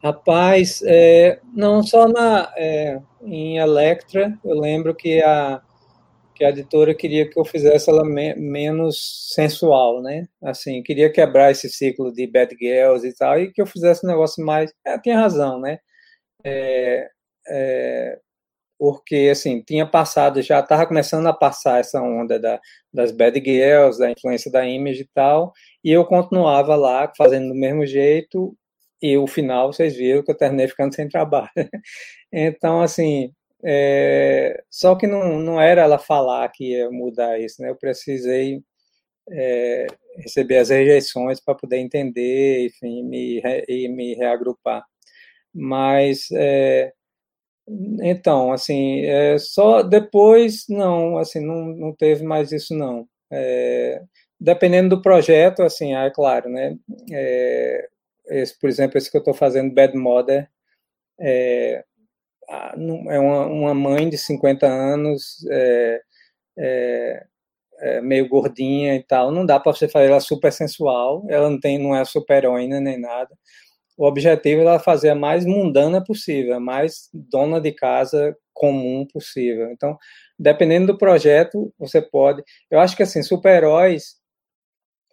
Rapaz, 0.02 0.82
é, 0.84 1.40
não 1.54 1.82
só 1.82 2.08
na, 2.08 2.52
é, 2.56 3.00
em 3.22 3.58
Electra, 3.58 4.36
eu 4.44 4.58
lembro 4.58 4.94
que 4.94 5.22
a, 5.22 5.62
que 6.34 6.44
a 6.44 6.50
editora 6.50 6.94
queria 6.94 7.28
que 7.28 7.38
eu 7.38 7.44
fizesse 7.44 7.90
ela 7.90 8.04
me 8.04 8.34
menos 8.34 9.32
sensual, 9.34 10.02
né? 10.02 10.26
Assim, 10.42 10.82
queria 10.82 11.10
quebrar 11.12 11.50
esse 11.50 11.68
ciclo 11.68 12.12
de 12.12 12.26
bad 12.26 12.54
girls 12.58 13.06
e 13.06 13.14
tal, 13.14 13.38
e 13.38 13.52
que 13.52 13.60
eu 13.62 13.66
fizesse 13.66 14.04
um 14.06 14.08
negócio 14.08 14.44
mais. 14.44 14.72
É, 14.84 14.98
tinha 14.98 15.18
razão, 15.18 15.60
né? 15.60 15.78
É, 16.44 17.08
é, 17.48 18.18
porque, 18.78 19.28
assim, 19.30 19.62
tinha 19.62 19.86
passado, 19.86 20.42
já 20.42 20.60
estava 20.60 20.86
começando 20.86 21.26
a 21.28 21.32
passar 21.32 21.80
essa 21.80 22.02
onda 22.02 22.38
da, 22.40 22.60
das 22.92 23.12
bad 23.12 23.40
girls, 23.44 23.98
da 23.98 24.10
influência 24.10 24.50
da 24.50 24.66
image 24.66 25.02
e 25.02 25.08
tal, 25.14 25.52
e 25.84 25.92
eu 25.92 26.04
continuava 26.04 26.74
lá 26.76 27.12
fazendo 27.16 27.48
do 27.48 27.54
mesmo 27.54 27.86
jeito, 27.86 28.56
e 29.02 29.16
o 29.16 29.26
final, 29.26 29.72
vocês 29.72 29.96
viram 29.96 30.22
que 30.24 30.30
eu 30.30 30.36
terminei 30.36 30.68
ficando 30.68 30.94
sem 30.94 31.08
trabalho. 31.08 31.50
então, 32.32 32.80
assim, 32.82 33.32
é, 33.64 34.62
só 34.70 34.94
que 34.96 35.06
não, 35.06 35.38
não 35.38 35.60
era 35.60 35.82
ela 35.82 35.98
falar 35.98 36.48
que 36.50 36.72
ia 36.72 36.90
mudar 36.90 37.38
isso, 37.40 37.62
né? 37.62 37.70
Eu 37.70 37.76
precisei 37.76 38.62
é, 39.30 39.86
receber 40.16 40.58
as 40.58 40.70
rejeições 40.70 41.40
para 41.40 41.54
poder 41.54 41.78
entender, 41.78 42.66
enfim, 42.66 43.02
me, 43.04 43.40
e 43.68 43.88
me 43.88 44.14
reagrupar. 44.14 44.84
Mas, 45.54 46.28
é, 46.32 46.92
então, 48.02 48.52
assim, 48.52 49.02
é, 49.04 49.38
só 49.38 49.82
depois, 49.82 50.64
não, 50.68 51.18
assim, 51.18 51.40
não, 51.40 51.66
não 51.66 51.94
teve 51.94 52.24
mais 52.24 52.52
isso, 52.52 52.74
não. 52.74 53.08
É, 53.30 54.02
dependendo 54.40 54.96
do 54.96 55.02
projeto, 55.02 55.62
assim, 55.62 55.94
é 55.94 56.10
claro, 56.10 56.50
né? 56.50 56.76
É, 57.12 57.88
esse, 58.26 58.58
por 58.58 58.68
exemplo, 58.68 58.98
esse 58.98 59.10
que 59.10 59.16
eu 59.16 59.20
estou 59.20 59.34
fazendo, 59.34 59.74
Bad 59.74 59.96
Mother, 59.96 60.48
é, 61.20 61.84
é 63.10 63.18
uma, 63.18 63.46
uma 63.46 63.74
mãe 63.74 64.08
de 64.08 64.18
50 64.18 64.66
anos, 64.66 65.44
é, 65.50 66.00
é, 66.58 67.26
é, 67.80 68.00
meio 68.00 68.28
gordinha 68.28 68.94
e 68.94 69.02
tal, 69.02 69.30
não 69.32 69.44
dá 69.46 69.58
para 69.58 69.72
você 69.72 69.88
fazer 69.88 70.06
ela 70.08 70.20
super 70.20 70.52
sensual, 70.52 71.24
ela 71.28 71.50
não 71.50 71.58
tem, 71.58 71.78
não 71.78 71.94
é 71.96 72.04
super 72.04 72.38
heroína 72.38 72.80
nem 72.80 72.98
nada. 73.00 73.30
O 73.96 74.06
objetivo 74.06 74.62
é 74.62 74.64
ela 74.64 74.78
fazer 74.78 75.10
a 75.10 75.14
mais 75.14 75.44
mundana 75.44 76.02
possível, 76.02 76.54
a 76.54 76.60
mais 76.60 77.08
dona 77.12 77.60
de 77.60 77.72
casa 77.72 78.36
comum 78.54 79.06
possível. 79.12 79.70
Então, 79.70 79.96
dependendo 80.38 80.88
do 80.88 80.98
projeto, 80.98 81.72
você 81.78 82.00
pode. 82.00 82.42
Eu 82.70 82.80
acho 82.80 82.96
que 82.96 83.02
assim, 83.02 83.22
super-heróis 83.22 84.16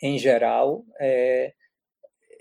em 0.02 0.18
geral, 0.18 0.84
é, 0.99 1.53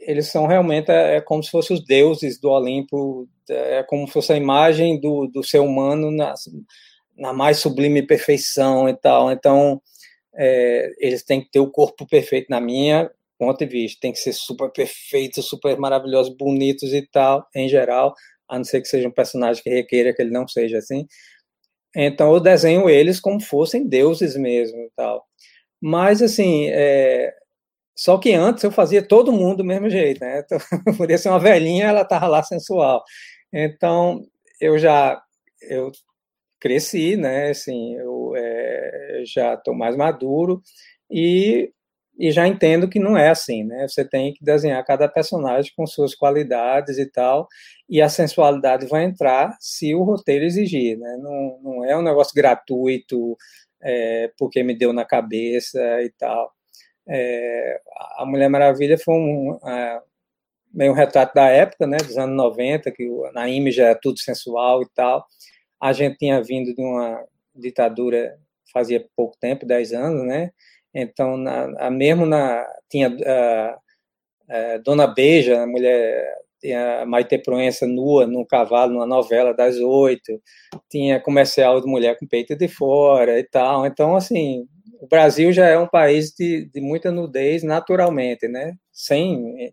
eles 0.08 0.28
são 0.28 0.46
realmente 0.46 0.90
é, 0.90 1.16
é, 1.16 1.20
como 1.20 1.42
se 1.42 1.50
fossem 1.50 1.76
os 1.76 1.84
deuses 1.84 2.40
do 2.40 2.48
Olimpo, 2.48 3.28
é 3.50 3.82
como 3.82 4.06
se 4.06 4.12
fosse 4.14 4.32
a 4.32 4.36
imagem 4.36 4.98
do, 4.98 5.26
do 5.26 5.44
ser 5.44 5.58
humano 5.58 6.10
na, 6.10 6.32
na 7.14 7.34
mais 7.34 7.58
sublime 7.58 8.00
perfeição 8.06 8.88
e 8.88 8.96
tal. 8.96 9.30
Então, 9.30 9.82
é, 10.34 10.90
eles 10.98 11.22
têm 11.22 11.42
que 11.42 11.50
ter 11.50 11.60
o 11.60 11.70
corpo 11.70 12.06
perfeito, 12.06 12.46
na 12.48 12.58
minha 12.58 13.10
ponto 13.38 13.58
de 13.58 13.66
vista, 13.66 14.00
tem 14.00 14.10
que 14.12 14.18
ser 14.18 14.32
super 14.32 14.70
perfeitos, 14.72 15.46
super 15.46 15.78
maravilhosos, 15.78 16.34
bonitos 16.34 16.94
e 16.94 17.02
tal, 17.02 17.46
em 17.54 17.68
geral, 17.68 18.14
a 18.48 18.56
não 18.56 18.64
ser 18.64 18.80
que 18.80 18.88
seja 18.88 19.06
um 19.08 19.12
personagem 19.12 19.62
que 19.62 19.70
requeira 19.70 20.14
que 20.14 20.22
ele 20.22 20.30
não 20.30 20.48
seja 20.48 20.78
assim. 20.78 21.06
Então 21.94 22.32
eu 22.32 22.40
desenho 22.40 22.88
eles 22.88 23.20
como 23.20 23.40
fossem 23.40 23.86
deuses 23.86 24.36
mesmo 24.36 24.78
e 24.78 24.90
tal. 24.96 25.24
Mas 25.80 26.22
assim, 26.22 26.68
é... 26.70 27.30
só 27.98 28.16
que 28.16 28.32
antes 28.32 28.62
eu 28.62 28.70
fazia 28.70 29.02
todo 29.02 29.32
mundo 29.32 29.58
do 29.58 29.64
mesmo 29.64 29.90
jeito, 29.90 30.20
né? 30.20 30.40
Então, 30.44 30.58
podia 30.96 31.18
ser 31.18 31.30
uma 31.30 31.40
velhinha, 31.40 31.86
ela 31.86 32.04
tava 32.04 32.28
lá 32.28 32.42
sensual. 32.44 33.02
Então 33.52 34.22
eu 34.60 34.78
já 34.78 35.20
eu 35.62 35.90
cresci, 36.60 37.16
né? 37.16 37.50
Assim, 37.50 37.96
eu 37.96 38.34
é, 38.36 39.22
já 39.26 39.54
estou 39.54 39.74
mais 39.74 39.96
maduro 39.96 40.62
e 41.10 41.72
e 42.18 42.32
já 42.32 42.48
entendo 42.48 42.88
que 42.88 42.98
não 43.00 43.16
é 43.16 43.30
assim, 43.30 43.64
né? 43.64 43.86
Você 43.88 44.04
tem 44.04 44.34
que 44.34 44.44
desenhar 44.44 44.84
cada 44.84 45.08
personagem 45.08 45.72
com 45.76 45.86
suas 45.86 46.14
qualidades 46.16 46.98
e 46.98 47.06
tal, 47.06 47.48
e 47.88 48.02
a 48.02 48.08
sensualidade 48.08 48.86
vai 48.86 49.04
entrar 49.04 49.56
se 49.60 49.94
o 49.94 50.02
roteiro 50.02 50.44
exigir, 50.44 50.98
né? 50.98 51.16
Não, 51.20 51.60
não 51.62 51.84
é 51.84 51.96
um 51.96 52.02
negócio 52.02 52.34
gratuito, 52.34 53.36
é, 53.82 54.32
porque 54.38 54.62
me 54.64 54.76
deu 54.76 54.92
na 54.92 55.04
cabeça 55.04 55.80
e 56.02 56.10
tal. 56.18 56.52
É, 57.08 57.80
a 58.16 58.26
Mulher 58.26 58.48
Maravilha 58.48 58.98
foi 58.98 59.14
um, 59.14 59.58
é, 59.66 60.02
meio 60.72 60.92
um 60.92 60.94
retrato 60.94 61.34
da 61.34 61.48
época, 61.48 61.86
né? 61.86 61.96
Dos 61.98 62.18
anos 62.18 62.36
90, 62.36 62.90
que 62.92 63.08
na 63.32 63.48
Image 63.48 63.80
era 63.80 63.94
tudo 63.94 64.18
sensual 64.18 64.82
e 64.82 64.88
tal. 64.94 65.26
A 65.80 65.92
gente 65.92 66.18
tinha 66.18 66.42
vindo 66.42 66.74
de 66.74 66.82
uma 66.82 67.24
ditadura 67.54 68.38
fazia 68.72 69.04
pouco 69.16 69.36
tempo, 69.40 69.66
10 69.66 69.92
anos, 69.92 70.26
né? 70.26 70.50
Então, 70.94 71.36
na, 71.36 71.90
mesmo 71.90 72.26
na 72.26 72.66
tinha 72.90 73.08
a, 73.08 73.78
a 74.74 74.78
Dona 74.78 75.06
Beija, 75.06 75.62
a 75.62 75.66
mulher 75.66 76.24
tinha 76.60 77.06
Maite 77.06 77.38
Proença 77.38 77.86
nua 77.86 78.26
num 78.26 78.44
cavalo 78.44 78.92
numa 78.92 79.06
novela 79.06 79.54
das 79.54 79.76
oito, 79.78 80.40
tinha 80.90 81.20
comercial 81.20 81.80
de 81.80 81.86
mulher 81.86 82.18
com 82.18 82.26
peito 82.26 82.56
de 82.56 82.68
fora 82.68 83.38
e 83.38 83.44
tal. 83.44 83.86
Então, 83.86 84.16
assim, 84.16 84.66
o 85.00 85.06
Brasil 85.08 85.52
já 85.52 85.66
é 85.66 85.78
um 85.78 85.86
país 85.86 86.32
de, 86.32 86.70
de 86.72 86.80
muita 86.80 87.10
nudez 87.10 87.62
naturalmente, 87.62 88.48
né? 88.48 88.74
Sem 88.92 89.72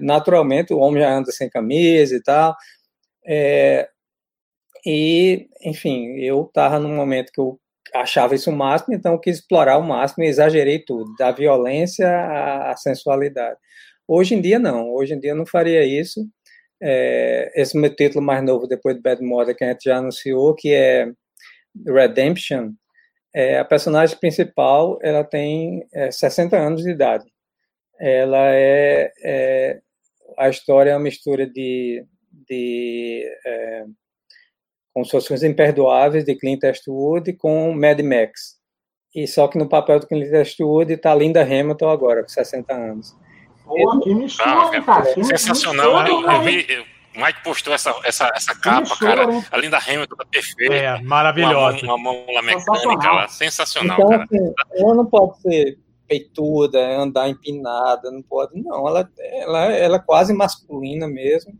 naturalmente 0.00 0.72
o 0.74 0.78
homem 0.78 1.02
já 1.02 1.12
anda 1.12 1.32
sem 1.32 1.48
camisa 1.48 2.14
e 2.16 2.22
tal. 2.22 2.54
É, 3.26 3.88
e, 4.84 5.48
enfim, 5.64 6.16
eu 6.18 6.44
estava 6.44 6.78
num 6.78 6.94
momento 6.94 7.32
que 7.32 7.40
eu 7.40 7.58
achava 7.94 8.34
isso 8.34 8.50
o 8.50 8.56
máximo, 8.56 8.94
então 8.94 9.18
quis 9.18 9.38
explorar 9.38 9.78
o 9.78 9.82
máximo 9.82 10.24
e 10.24 10.28
exagerei 10.28 10.78
tudo, 10.80 11.14
da 11.18 11.30
violência 11.30 12.08
à, 12.08 12.76
sensualidade. 12.76 13.56
Hoje 14.08 14.34
em 14.34 14.40
dia, 14.40 14.58
não. 14.58 14.90
Hoje 14.92 15.14
em 15.14 15.20
dia, 15.20 15.32
eu 15.32 15.36
não 15.36 15.46
faria 15.46 15.84
isso. 15.84 16.26
É, 16.82 17.52
esse 17.54 17.78
meu 17.78 17.94
título 17.94 18.24
mais 18.24 18.44
novo, 18.44 18.66
depois 18.66 18.96
do 18.96 19.02
Bad 19.02 19.22
Mother, 19.22 19.56
que 19.56 19.64
a 19.64 19.68
gente 19.68 19.84
já 19.84 19.98
anunciou, 19.98 20.54
que 20.54 20.72
é 20.74 21.12
Redemption, 21.86 22.72
é, 23.34 23.58
a 23.58 23.64
personagem 23.64 24.16
principal, 24.18 24.98
ela 25.02 25.24
tem 25.24 25.86
é, 25.92 26.10
60 26.10 26.56
anos 26.56 26.82
de 26.82 26.90
idade. 26.90 27.24
Ela 27.98 28.52
é, 28.52 29.12
é, 29.22 29.80
A 30.38 30.48
história 30.48 30.90
é 30.90 30.94
uma 30.94 31.02
mistura 31.02 31.46
de... 31.46 32.04
de 32.48 33.24
é, 33.46 33.84
com 34.94 35.04
suas 35.04 35.26
coisas 35.26 35.48
imperdoáveis 35.48 36.24
de 36.24 36.34
Clint 36.34 36.62
Eastwood 36.64 37.32
com 37.34 37.72
Mad 37.72 38.00
Max. 38.00 38.60
E 39.14 39.26
só 39.26 39.48
que 39.48 39.56
no 39.56 39.68
papel 39.68 40.00
do 40.00 40.06
Clint 40.06 40.30
Eastwood 40.30 40.92
está 40.92 41.14
Linda 41.14 41.42
Hamilton 41.42 41.88
agora, 41.88 42.22
com 42.22 42.28
60 42.28 42.74
anos. 42.74 43.16
Pô, 43.64 44.00
que 44.00 44.14
mistura, 44.14 44.50
ah, 44.50 44.82
cara. 44.82 45.14
Que 45.14 45.24
sensacional. 45.24 46.02
Mistura, 46.02 46.32
eu, 46.34 46.42
vi, 46.42 46.80
o 46.80 46.91
Mike 47.14 47.42
postou 47.44 47.74
essa, 47.74 47.94
essa, 48.04 48.30
essa 48.34 48.54
capa, 48.54 48.96
cara. 48.96 49.24
Hein? 49.24 49.44
A 49.50 49.56
Linda 49.56 49.78
Hamilton 49.78 50.16
tá 50.16 50.24
perfeita. 50.24 50.74
É, 50.74 51.00
maravilhosa. 51.02 51.84
Uma 51.84 51.98
mão, 51.98 52.24
uma 52.28 52.42
mão 52.42 52.42
mecânica 52.42 53.12
lá, 53.12 53.28
sensacional, 53.28 53.98
então, 53.98 54.08
cara. 54.08 54.24
Assim, 54.24 54.52
ela 54.76 54.94
não 54.94 55.06
pode 55.06 55.40
ser 55.40 55.78
peituda, 56.08 56.78
andar 56.96 57.28
empinada, 57.28 58.10
não 58.10 58.22
pode, 58.22 58.60
não. 58.60 58.88
Ela, 58.88 59.10
ela, 59.18 59.72
ela 59.72 59.96
é 59.96 60.00
quase 60.00 60.32
masculina 60.32 61.06
mesmo 61.08 61.52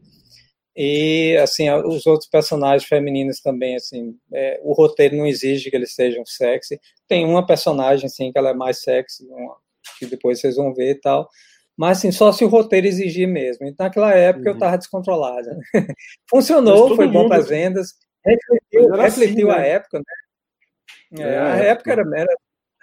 e, 0.74 1.36
assim, 1.42 1.70
os 1.70 2.06
outros 2.06 2.28
personagens 2.28 2.88
femininos 2.88 3.40
também, 3.40 3.76
assim, 3.76 4.16
é, 4.32 4.58
o 4.62 4.72
roteiro 4.72 5.16
não 5.16 5.26
exige 5.26 5.70
que 5.70 5.76
eles 5.76 5.94
sejam 5.94 6.24
sexy. 6.24 6.80
Tem 7.06 7.26
uma 7.26 7.46
personagem, 7.46 8.06
assim, 8.06 8.32
que 8.32 8.38
ela 8.38 8.50
é 8.50 8.54
mais 8.54 8.82
sexy, 8.82 9.26
uma, 9.26 9.56
que 9.98 10.06
depois 10.06 10.40
vocês 10.40 10.56
vão 10.56 10.72
ver 10.72 10.92
e 10.92 11.00
tal. 11.00 11.28
Mas, 11.76 11.98
assim, 11.98 12.12
só 12.12 12.32
se 12.32 12.44
o 12.44 12.48
roteiro 12.48 12.86
exigir 12.86 13.26
mesmo. 13.26 13.66
Então, 13.66 13.86
naquela 13.86 14.12
época, 14.12 14.44
uhum. 14.44 14.50
eu 14.50 14.54
estava 14.54 14.78
descontrolada. 14.78 15.58
Funcionou, 16.28 16.94
foi 16.94 17.08
bom 17.08 17.28
para 17.28 17.38
as 17.38 17.48
vendas. 17.48 17.94
Refletiu, 18.24 18.90
refletiu 18.94 19.50
assim, 19.50 19.58
a 19.58 19.62
né? 19.62 19.68
época, 19.70 19.98
né? 19.98 21.22
É, 21.24 21.38
a 21.38 21.56
época 21.56 21.92
era, 21.92 22.02
era, 22.02 22.34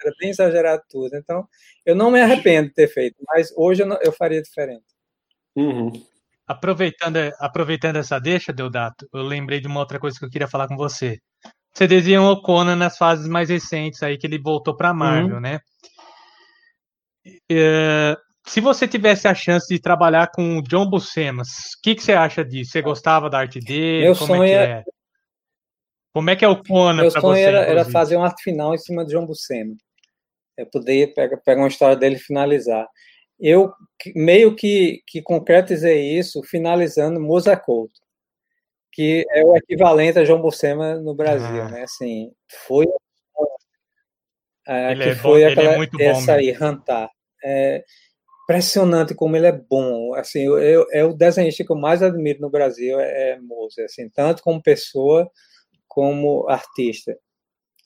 era, 0.02 0.14
bem 0.20 0.30
exagerado 0.30 0.82
tudo. 0.88 1.16
Então, 1.16 1.46
eu 1.84 1.94
não 1.94 2.10
me 2.10 2.20
arrependo 2.20 2.68
de 2.68 2.74
ter 2.74 2.88
feito, 2.88 3.16
mas 3.26 3.52
hoje 3.56 3.82
eu, 3.82 3.86
não, 3.86 3.98
eu 4.02 4.12
faria 4.12 4.42
diferente. 4.42 4.84
Uhum. 5.56 5.90
Aproveitando, 6.46 7.16
aproveitando 7.38 7.96
essa 7.96 8.18
deixa, 8.18 8.52
Deodato, 8.52 9.08
eu 9.12 9.22
lembrei 9.22 9.60
de 9.60 9.68
uma 9.68 9.80
outra 9.80 9.98
coisa 9.98 10.18
que 10.18 10.24
eu 10.24 10.30
queria 10.30 10.48
falar 10.48 10.68
com 10.68 10.76
você. 10.76 11.18
Você 11.72 11.86
desenhou 11.86 12.32
o 12.32 12.42
Conan 12.42 12.76
nas 12.76 12.98
fases 12.98 13.28
mais 13.28 13.48
recentes 13.48 14.02
aí 14.02 14.18
que 14.18 14.26
ele 14.26 14.40
voltou 14.40 14.76
para 14.76 14.92
Marvel, 14.92 15.36
uhum. 15.36 15.40
né? 15.40 15.60
É, 17.50 18.16
se 18.46 18.60
você 18.60 18.88
tivesse 18.88 19.28
a 19.28 19.34
chance 19.34 19.72
de 19.72 19.80
trabalhar 19.80 20.30
com 20.32 20.58
o 20.58 20.62
John 20.62 20.88
Buscema, 20.88 21.42
o 21.42 21.82
que, 21.82 21.94
que 21.94 22.02
você 22.02 22.12
acha 22.12 22.44
disso? 22.44 22.72
Você 22.72 22.82
gostava 22.82 23.30
da 23.30 23.38
arte 23.38 23.60
dele? 23.60 24.04
Meu 24.04 24.16
Como 24.16 24.34
é 24.34 24.36
sonho 24.36 24.52
é, 24.52 24.64
é... 24.64 24.84
Como 26.12 26.30
é 26.30 26.36
que 26.36 26.44
é 26.44 26.48
o 26.48 26.62
Conan 26.62 27.02
Meu 27.02 27.10
sonho 27.10 27.22
você, 27.22 27.42
era, 27.42 27.60
era, 27.60 27.84
fazer 27.84 28.16
um 28.16 28.24
arte 28.24 28.42
final 28.42 28.74
em 28.74 28.78
cima 28.78 29.04
de 29.04 29.12
John 29.12 29.26
Buscema. 29.26 29.74
É 30.56 30.64
poder 30.64 31.14
pegar, 31.14 31.36
pegar 31.38 31.60
uma 31.62 31.68
história 31.68 31.96
dele 31.96 32.16
e 32.16 32.18
finalizar 32.18 32.86
eu 33.40 33.72
meio 34.14 34.54
que, 34.54 35.02
que 35.06 35.22
concretizei 35.22 36.18
isso 36.18 36.42
finalizando 36.42 37.18
Musa 37.18 37.56
Couto, 37.56 37.98
que 38.92 39.24
é 39.30 39.42
o 39.42 39.56
equivalente 39.56 40.18
a 40.18 40.24
João 40.24 40.42
Buscema 40.42 40.96
no 40.96 41.14
Brasil, 41.14 41.62
ah. 41.62 41.68
né? 41.70 41.82
Assim, 41.82 42.30
foi 42.66 42.86
é, 44.66 44.94
que 44.94 45.02
é 45.02 45.14
foi 45.14 45.42
bom, 45.42 45.48
aquela, 45.48 45.84
é 45.84 46.06
essa 46.06 46.34
aí, 46.34 46.50
Rantar. 46.52 47.10
É 47.42 47.82
impressionante 48.50 49.14
como 49.14 49.36
ele 49.36 49.46
é 49.46 49.52
bom. 49.52 50.12
Assim, 50.14 50.40
eu, 50.40 50.58
eu, 50.58 50.86
é 50.90 51.04
o 51.04 51.14
desenhista 51.14 51.64
que 51.64 51.70
eu 51.70 51.76
mais 51.76 52.02
admiro 52.02 52.40
no 52.40 52.50
Brasil 52.50 52.98
é, 52.98 53.38
é 53.38 53.84
assim, 53.84 54.08
tanto 54.08 54.42
como 54.42 54.62
pessoa 54.62 55.30
como 55.86 56.48
artista. 56.48 57.16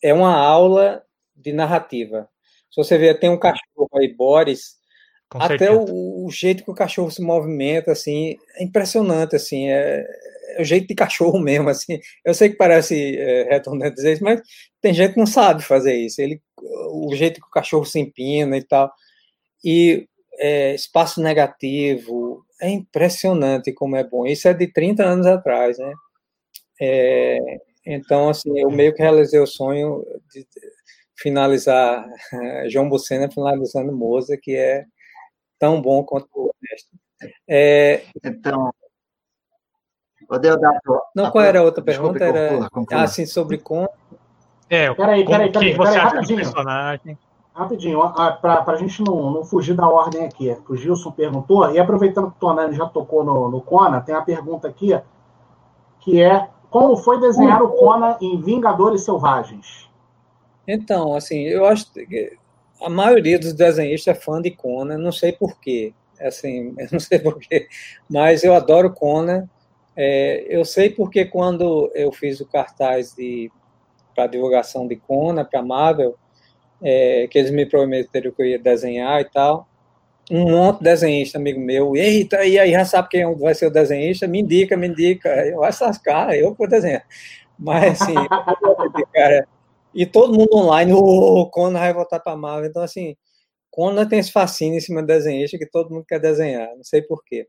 É 0.02 0.12
uma 0.14 0.34
aula 0.34 1.02
de 1.36 1.52
narrativa. 1.52 2.28
Se 2.70 2.76
você 2.76 2.96
ver, 2.96 3.20
tem 3.20 3.28
um 3.28 3.38
cachorro 3.38 3.90
aí, 3.94 4.12
Boris, 4.12 4.76
com 5.28 5.38
Até 5.38 5.70
o, 5.70 6.24
o, 6.26 6.30
jeito 6.30 6.64
que 6.64 6.70
o 6.70 6.74
cachorro 6.74 7.10
se 7.10 7.22
movimenta, 7.22 7.92
assim, 7.92 8.36
é 8.56 8.64
impressionante, 8.64 9.36
assim, 9.36 9.68
é, 9.68 10.04
é, 10.56 10.62
o 10.62 10.64
jeito 10.64 10.88
de 10.88 10.94
cachorro 10.94 11.38
mesmo, 11.40 11.68
assim. 11.68 12.00
Eu 12.24 12.32
sei 12.32 12.48
que 12.48 12.56
parece 12.56 13.16
é, 13.18 13.44
redundante 13.50 13.96
dizer 13.96 14.14
isso, 14.14 14.24
mas 14.24 14.40
tem 14.80 14.94
gente 14.94 15.12
que 15.12 15.18
não 15.18 15.26
sabe 15.26 15.62
fazer 15.62 15.94
isso. 15.94 16.22
Ele, 16.22 16.40
o 16.58 17.14
jeito 17.14 17.40
que 17.40 17.46
o 17.46 17.50
cachorro 17.50 17.84
se 17.84 18.00
empina 18.00 18.56
e 18.56 18.62
tal. 18.62 18.90
E 19.64 20.06
é, 20.38 20.74
espaço 20.74 21.22
negativo, 21.22 22.44
é 22.60 22.70
impressionante 22.70 23.72
como 23.72 23.96
é 23.96 24.04
bom. 24.04 24.26
Isso 24.26 24.48
é 24.48 24.54
de 24.54 24.66
30 24.66 25.04
anos 25.04 25.26
atrás, 25.26 25.78
né? 25.78 25.92
É, 26.80 27.38
então, 27.86 28.28
assim, 28.28 28.58
eu 28.58 28.70
meio 28.70 28.94
que 28.94 29.02
realizei 29.02 29.38
o 29.40 29.46
sonho 29.46 30.04
de 30.32 30.46
finalizar 31.16 32.06
João 32.68 32.88
Bucena 32.88 33.30
finalizando 33.30 33.92
Moza, 33.92 34.36
que 34.36 34.56
é 34.56 34.84
tão 35.58 35.80
bom 35.80 36.04
quanto 36.04 36.28
o 36.34 36.50
resto. 36.70 36.88
É... 37.48 38.02
Então, 38.24 38.72
o 40.28 40.38
Deodato, 40.38 41.02
não, 41.14 41.30
qual 41.30 41.44
era 41.44 41.60
a 41.60 41.62
outra 41.62 41.84
pergunta? 41.84 42.24
Era 42.24 42.48
conclua, 42.48 42.70
conclua. 42.70 43.02
Ah, 43.02 43.06
sim, 43.06 43.26
sobre 43.26 43.58
como. 43.58 43.88
É, 44.70 44.92
peraí, 44.94 45.24
peraí, 45.24 45.52
peraí, 45.52 45.76
peraí, 45.76 45.96
rapidinho. 45.96 46.38
Personagem. 46.38 47.18
Rapidinho, 47.54 48.00
para 48.42 48.64
a 48.66 48.76
gente 48.76 49.00
não, 49.00 49.30
não 49.30 49.44
fugir 49.44 49.74
da 49.74 49.88
ordem 49.88 50.24
aqui, 50.24 50.56
o 50.68 50.76
Gilson 50.76 51.12
perguntou, 51.12 51.70
e 51.70 51.78
aproveitando 51.78 52.28
que 52.28 52.36
o 52.36 52.40
Tonani 52.40 52.74
já 52.74 52.84
tocou 52.86 53.22
no, 53.22 53.48
no 53.48 53.60
Conan, 53.60 54.00
tem 54.00 54.12
a 54.12 54.22
pergunta 54.22 54.66
aqui, 54.66 55.00
que 56.00 56.20
é 56.20 56.48
como 56.68 56.96
foi 56.96 57.20
desenhar 57.20 57.62
o 57.62 57.68
Conan 57.68 58.16
em 58.20 58.40
Vingadores 58.40 59.04
Selvagens? 59.04 59.88
Então, 60.66 61.14
assim, 61.14 61.42
eu 61.42 61.64
acho 61.64 61.92
que 61.92 62.36
a 62.82 62.90
maioria 62.90 63.38
dos 63.38 63.52
desenhistas 63.52 64.16
é 64.16 64.20
fã 64.20 64.42
de 64.42 64.50
Conan, 64.50 64.98
não 64.98 65.12
sei 65.12 65.30
porquê, 65.30 65.94
assim, 66.20 66.74
eu 66.78 66.88
não 66.90 66.98
sei 66.98 67.20
porquê, 67.20 67.68
mas 68.10 68.42
eu 68.42 68.52
adoro 68.52 68.92
Conan. 68.92 69.48
É, 69.96 70.44
eu 70.48 70.64
sei 70.64 70.90
porque 70.90 71.24
quando 71.24 71.88
eu 71.94 72.10
fiz 72.10 72.40
o 72.40 72.46
cartaz 72.46 73.14
para 74.12 74.26
divulgação 74.26 74.88
de 74.88 74.96
Conan 74.96 75.44
para 75.44 75.62
Marvel, 75.62 76.18
é, 76.84 77.26
que 77.28 77.38
eles 77.38 77.50
me 77.50 77.64
prometeram 77.64 78.30
que 78.30 78.42
eu 78.42 78.46
ia 78.46 78.58
desenhar 78.58 79.20
e 79.20 79.24
tal, 79.24 79.66
um 80.30 80.50
monte 80.50 80.78
de 80.78 80.84
desenhista 80.84 81.38
amigo 81.38 81.60
meu, 81.60 81.96
eita, 81.96 82.44
e 82.44 82.58
aí 82.58 82.72
já 82.72 82.84
sabe 82.84 83.08
quem 83.08 83.34
vai 83.36 83.54
ser 83.54 83.66
o 83.66 83.70
desenhista, 83.70 84.26
me 84.26 84.40
indica, 84.40 84.76
me 84.76 84.88
indica, 84.88 85.28
eu 85.46 85.56
vou 85.56 85.72
sascar, 85.72 86.34
eu 86.34 86.54
vou 86.54 86.68
desenhar. 86.68 87.04
Mas 87.58 88.02
assim, 88.02 88.14
cara, 89.14 89.48
e 89.94 90.04
todo 90.04 90.34
mundo 90.34 90.56
online, 90.56 90.92
o 90.92 91.46
Conan 91.50 91.78
vai 91.78 91.94
voltar 91.94 92.20
para 92.20 92.36
Marvel, 92.36 92.68
então 92.68 92.82
assim, 92.82 93.16
Conan 93.70 94.06
tem 94.06 94.18
esse 94.18 94.32
fascínio 94.32 94.76
em 94.78 94.80
cima 94.80 95.02
do 95.02 95.06
desenhista 95.06 95.58
que 95.58 95.66
todo 95.66 95.90
mundo 95.90 96.04
quer 96.06 96.20
desenhar, 96.20 96.68
não 96.76 96.84
sei 96.84 97.02
porquê. 97.02 97.46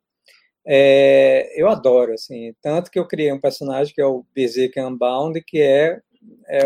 É, 0.67 1.53
eu 1.61 1.69
adoro, 1.69 2.13
assim, 2.13 2.53
tanto 2.61 2.89
que 2.89 2.97
eu 2.97 3.07
criei 3.07 3.31
um 3.31 3.39
personagem 3.39 3.93
que 3.93 4.01
é 4.01 4.05
o 4.05 4.25
Berserk 4.33 4.79
Unbound, 4.79 5.41
que 5.45 5.61
é, 5.61 5.99
é, 6.47 6.59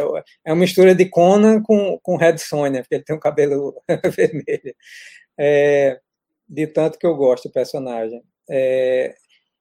é 0.45 0.53
uma 0.53 0.59
mistura 0.61 0.93
de 0.95 1.05
Conan 1.05 1.61
com, 1.61 1.99
com 2.01 2.17
Red 2.17 2.37
Sonja, 2.37 2.81
porque 2.81 2.95
ele 2.95 3.03
tem 3.03 3.15
um 3.15 3.19
cabelo 3.19 3.81
vermelho. 4.15 4.75
É, 5.37 5.99
de 6.47 6.67
tanto 6.67 6.97
que 6.97 7.05
eu 7.05 7.15
gosto 7.15 7.47
do 7.49 7.53
personagem. 7.53 8.21
É, 8.49 9.15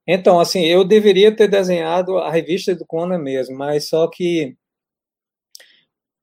então, 0.06 0.40
assim, 0.40 0.64
eu 0.64 0.84
deveria 0.84 1.34
ter 1.34 1.48
desenhado 1.48 2.18
a 2.18 2.30
revista 2.30 2.74
do 2.74 2.86
Conan 2.86 3.18
mesmo, 3.18 3.56
mas 3.56 3.88
só 3.88 4.08
que 4.08 4.56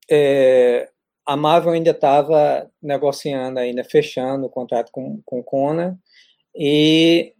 é, 0.10 0.90
a 1.26 1.38
Marvel 1.38 1.74
ainda 1.74 1.92
estava 1.92 2.70
negociando, 2.82 3.60
ainda 3.60 3.84
fechando 3.84 4.48
o 4.48 4.50
contrato 4.50 4.92
com, 4.92 5.22
com 5.26 5.40
o 5.40 5.44
Conan, 5.44 5.98
e 6.56 7.36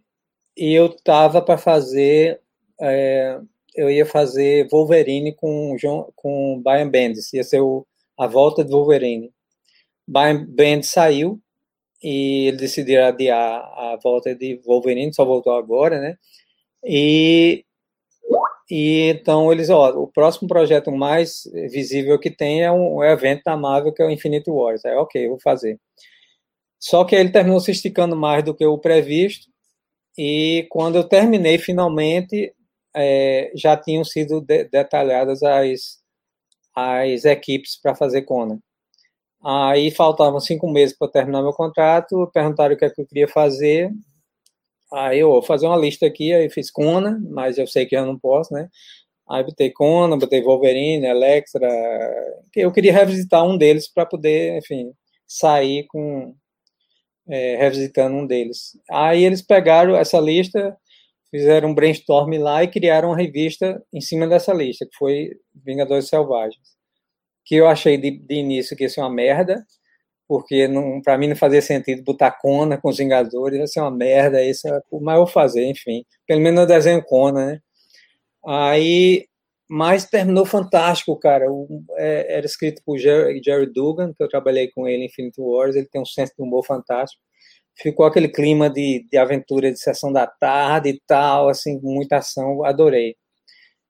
e 0.56 0.72
eu 0.72 0.88
tava 0.88 1.42
para 1.42 1.58
fazer, 1.58 2.40
é, 2.80 3.38
eu 3.76 3.90
ia 3.90 4.06
fazer 4.06 4.68
Wolverine 4.68 5.34
com 5.34 5.76
John, 5.76 6.10
com 6.16 6.60
Brian 6.62 6.88
Bendis, 6.88 7.32
ia 7.32 7.44
ser 7.44 7.60
o, 7.60 7.86
a 8.18 8.26
volta 8.26 8.64
de 8.64 8.70
Wolverine. 8.70 9.30
Brian 10.06 10.44
Bendis 10.46 10.90
saiu 10.90 11.40
e 12.02 12.48
ele 12.48 12.56
decidiu 12.56 13.04
adiar 13.04 13.60
a 13.60 13.98
volta 14.02 14.34
de 14.34 14.60
Wolverine, 14.64 15.14
só 15.14 15.24
voltou 15.24 15.54
agora, 15.54 16.00
né? 16.00 16.16
E, 16.84 17.64
e 18.70 19.10
então 19.10 19.52
eles, 19.52 19.70
ó, 19.70 19.90
o 19.90 20.06
próximo 20.06 20.48
projeto 20.48 20.90
mais 20.90 21.42
visível 21.70 22.18
que 22.18 22.30
tem 22.30 22.62
é 22.62 22.72
um, 22.72 23.02
é 23.02 23.10
um 23.10 23.12
evento 23.12 23.42
da 23.44 23.56
Marvel 23.56 23.92
que 23.92 24.02
é 24.02 24.06
o 24.06 24.10
Infinite 24.10 24.50
Wars. 24.50 24.84
É 24.84 24.96
ok, 24.96 25.28
vou 25.28 25.38
fazer. 25.40 25.78
Só 26.78 27.04
que 27.04 27.16
ele 27.16 27.30
terminou 27.30 27.60
se 27.60 27.70
esticando 27.70 28.16
mais 28.16 28.44
do 28.44 28.54
que 28.54 28.64
o 28.64 28.78
previsto 28.78 29.48
e 30.16 30.66
quando 30.70 30.96
eu 30.96 31.04
terminei, 31.04 31.58
finalmente, 31.58 32.54
é, 32.96 33.52
já 33.54 33.76
tinham 33.76 34.02
sido 34.02 34.40
de, 34.40 34.64
detalhadas 34.64 35.42
as, 35.42 35.98
as 36.74 37.24
equipes 37.26 37.78
para 37.80 37.94
fazer 37.94 38.22
Conan. 38.22 38.58
Aí 39.44 39.90
faltavam 39.90 40.40
cinco 40.40 40.68
meses 40.68 40.96
para 40.96 41.10
terminar 41.10 41.42
meu 41.42 41.52
contrato, 41.52 42.28
perguntaram 42.32 42.74
o 42.74 42.78
que, 42.78 42.86
é 42.86 42.90
que 42.90 43.00
eu 43.00 43.06
queria 43.06 43.28
fazer. 43.28 43.92
Aí 44.92 45.20
eu 45.20 45.30
vou 45.30 45.42
fazer 45.42 45.66
uma 45.66 45.76
lista 45.76 46.06
aqui, 46.06 46.32
aí 46.32 46.48
fiz 46.48 46.70
Conan, 46.70 47.20
mas 47.30 47.58
eu 47.58 47.66
sei 47.66 47.86
que 47.86 47.96
eu 47.96 48.06
não 48.06 48.18
posso, 48.18 48.54
né? 48.54 48.68
Aí 49.28 49.44
botei 49.44 49.70
Conan, 49.70 50.18
botei 50.18 50.42
Wolverine, 50.42 51.06
Electra. 51.06 51.68
Eu 52.54 52.72
queria 52.72 52.92
revisitar 52.92 53.44
um 53.44 53.58
deles 53.58 53.92
para 53.92 54.06
poder, 54.06 54.58
enfim, 54.58 54.92
sair 55.26 55.86
com, 55.88 56.34
é, 57.28 57.56
revisitando 57.56 58.16
um 58.16 58.26
deles. 58.26 58.78
Aí 58.90 59.24
eles 59.24 59.42
pegaram 59.42 59.96
essa 59.96 60.18
lista, 60.18 60.76
fizeram 61.30 61.70
um 61.70 61.74
brainstorm 61.74 62.38
lá 62.38 62.62
e 62.62 62.68
criaram 62.68 63.08
uma 63.08 63.16
revista 63.16 63.82
em 63.92 64.00
cima 64.00 64.26
dessa 64.26 64.52
lista, 64.52 64.86
que 64.86 64.96
foi 64.96 65.30
Vingadores 65.54 66.08
Selvagens. 66.08 66.76
Que 67.44 67.56
eu 67.56 67.68
achei 67.68 67.96
de, 67.96 68.10
de 68.10 68.34
início 68.34 68.76
que 68.76 68.84
ia 68.84 68.88
ser 68.88 69.00
uma 69.00 69.10
merda, 69.10 69.64
porque 70.28 70.68
para 71.04 71.18
mim 71.18 71.28
não 71.28 71.36
fazia 71.36 71.62
sentido 71.62 72.02
botar 72.02 72.32
Kona 72.32 72.78
com 72.78 72.88
os 72.88 72.98
Vingadores, 72.98 73.58
ia 73.58 73.66
ser 73.66 73.80
uma 73.80 73.90
merda, 73.90 74.42
isso 74.42 74.68
é 74.68 74.80
o 74.90 75.00
maior 75.00 75.26
fazer, 75.26 75.64
enfim. 75.66 76.04
Pelo 76.26 76.40
menos 76.40 76.60
eu 76.60 76.66
desenho 76.66 77.04
Kona, 77.04 77.46
né? 77.46 77.60
Aí, 78.46 79.26
mas 79.68 80.06
terminou 80.06 80.46
fantástico, 80.46 81.16
cara. 81.18 81.50
O, 81.50 81.84
é, 81.96 82.36
era 82.38 82.46
escrito 82.46 82.82
por 82.84 82.98
Jerry, 82.98 83.40
Jerry 83.44 83.72
Dugan, 83.72 84.12
que 84.14 84.22
eu 84.22 84.28
trabalhei 84.28 84.70
com 84.70 84.88
ele 84.88 85.04
em 85.04 85.06
Infinity 85.06 85.40
Wars, 85.40 85.76
ele 85.76 85.88
tem 85.88 86.00
um 86.00 86.06
senso 86.06 86.32
de 86.36 86.42
humor 86.42 86.64
fantástico 86.64 87.25
ficou 87.76 88.06
aquele 88.06 88.28
clima 88.28 88.70
de, 88.70 89.06
de 89.10 89.18
aventura 89.18 89.70
de 89.70 89.78
sessão 89.78 90.12
da 90.12 90.26
tarde 90.26 90.90
e 90.90 91.00
tal, 91.06 91.48
assim, 91.48 91.78
muita 91.82 92.16
ação, 92.18 92.64
adorei. 92.64 93.16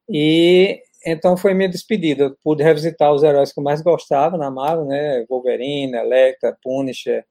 E 0.08 0.80
então 1.04 1.36
foi 1.36 1.54
minha 1.54 1.68
despedida. 1.68 2.24
Eu 2.24 2.36
pude 2.42 2.64
revisitar 2.64 3.12
os 3.12 3.22
heróis 3.22 3.52
que 3.52 3.60
eu 3.60 3.64
mais 3.64 3.80
gostava 3.80 4.36
na 4.36 4.50
Marvel, 4.50 4.86
né? 4.86 5.24
Wolverine, 5.28 5.96
Electra, 5.96 6.56
Punisher, 6.60 7.24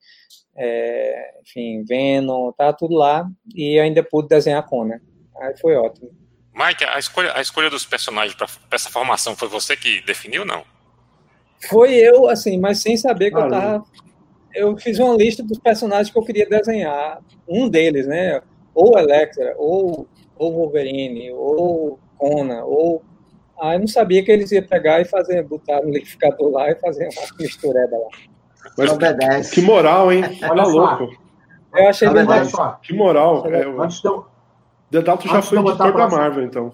é, 0.56 1.40
enfim, 1.42 1.84
Venom, 1.84 2.54
tá 2.54 2.72
tudo 2.72 2.96
lá. 2.96 3.28
E 3.54 3.78
ainda 3.78 4.02
pude 4.02 4.30
desenhar 4.30 4.66
Conan. 4.66 5.00
Aí 5.38 5.58
foi 5.58 5.76
ótimo. 5.76 6.10
Mike, 6.54 6.86
a 6.86 6.98
escolha, 6.98 7.34
a 7.36 7.42
escolha 7.42 7.70
dos 7.70 7.86
personagens 7.86 8.34
para 8.34 8.48
essa 8.72 8.90
formação 8.90 9.36
foi 9.36 9.50
você 9.50 9.76
que 9.76 10.00
definiu, 10.06 10.46
não? 10.46 10.64
Foi 11.68 11.94
eu, 11.94 12.30
assim, 12.30 12.58
mas 12.58 12.80
sem 12.80 12.96
saber 12.96 13.32
que 13.32 13.38
eu 13.38 13.50
tava 13.50 13.84
eu 14.56 14.78
fiz 14.78 14.98
uma 15.00 15.16
lista 15.16 15.44
dos 15.44 15.60
personagens 15.60 16.10
que 16.10 16.18
eu 16.18 16.24
queria 16.24 16.48
desenhar. 16.48 17.20
Um 17.48 17.70
deles, 17.70 18.08
né? 18.08 18.42
Ou 18.74 18.98
Electra, 18.98 19.54
ou, 19.58 20.08
ou 20.38 20.54
Wolverine, 20.54 21.32
ou 21.32 22.00
Conan, 22.18 22.64
ou. 22.64 23.04
Ah, 23.60 23.74
eu 23.74 23.80
não 23.80 23.88
sabia 23.88 24.24
que 24.24 24.32
eles 24.32 24.52
iam 24.52 24.64
pegar 24.64 25.00
e 25.00 25.06
fazer, 25.06 25.44
botar 25.44 25.82
no 25.82 25.90
liquidificador 25.90 26.52
lá 26.52 26.70
e 26.70 26.76
fazer 26.76 27.08
uma 27.08 27.28
mistureba 27.40 27.98
lá. 27.98 28.10
Mas 28.78 29.50
que 29.52 29.62
moral, 29.62 30.12
hein? 30.12 30.24
Olha 30.50 30.64
louco. 30.64 31.26
Eu 31.74 31.90
achei 31.90 32.10
bem 32.10 32.26
Que 32.82 32.94
moral. 32.94 33.46
É, 33.48 33.66
antes 33.80 34.02
de 34.02 34.08
eu... 34.08 34.26
Dedato 34.90 35.28
já 35.28 35.42
foi 35.42 35.60
editor 35.60 35.94
da 35.94 36.08
Marvel, 36.08 36.44
então. 36.44 36.72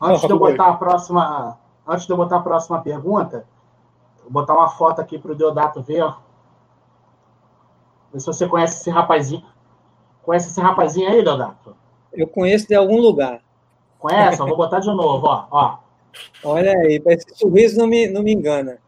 Antes 0.00 0.22
de 0.22 0.30
eu 0.30 0.38
botar 0.38 0.68
a 0.68 0.74
próxima. 0.74 1.58
Antes 1.86 2.06
de 2.06 2.12
eu 2.12 2.16
botar 2.16 2.36
a 2.36 2.42
próxima 2.42 2.80
pergunta, 2.80 3.44
vou 4.22 4.32
botar 4.32 4.54
uma 4.54 4.68
foto 4.68 5.00
aqui 5.00 5.18
para 5.18 5.32
o 5.32 5.34
Deodato 5.34 5.82
ver. 5.82 6.04
Vê 8.12 8.20
se 8.20 8.26
você 8.26 8.46
conhece 8.46 8.80
esse 8.80 8.90
rapazinho. 8.90 9.44
Conhece 10.22 10.48
esse 10.48 10.60
rapazinho 10.60 11.08
aí, 11.08 11.22
Deodato? 11.22 11.74
Eu 12.12 12.28
conheço 12.28 12.68
de 12.68 12.74
algum 12.74 13.00
lugar. 13.00 13.40
Conhece? 13.98 14.38
vou 14.38 14.56
botar 14.56 14.80
de 14.80 14.88
novo, 14.88 15.26
ó. 15.26 15.46
ó. 15.50 15.78
Olha 16.44 16.72
aí, 16.72 17.02
esse 17.06 17.34
sorriso 17.34 17.78
não 17.78 17.86
me, 17.86 18.06
não 18.08 18.22
me 18.22 18.32
engana. 18.32 18.78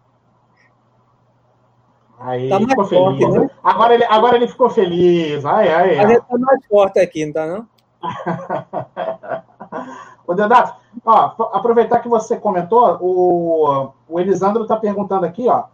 Aí, 2.18 2.48
tá 2.48 2.58
ficou 2.58 2.84
feliz. 2.84 3.20
Forte, 3.20 3.38
né? 3.38 3.50
agora, 3.62 3.94
ele, 3.94 4.04
agora 4.04 4.36
ele 4.36 4.48
ficou 4.48 4.70
feliz. 4.70 5.44
Ai, 5.44 5.68
ai, 5.68 5.96
Mas 5.96 6.10
ele 6.10 6.20
tá 6.20 6.38
mais 6.38 6.66
forte 6.66 6.98
aqui, 6.98 7.26
não 7.26 7.32
tá 7.32 7.46
não? 7.46 7.66
Ô, 10.26 10.34
Deodato, 10.34 10.74
ó, 11.04 11.34
aproveitar 11.52 12.00
que 12.00 12.08
você 12.08 12.36
comentou, 12.36 12.98
o, 13.00 13.92
o 14.08 14.20
Elisandro 14.20 14.62
está 14.62 14.76
perguntando 14.76 15.26
aqui, 15.26 15.48
ó. 15.48 15.64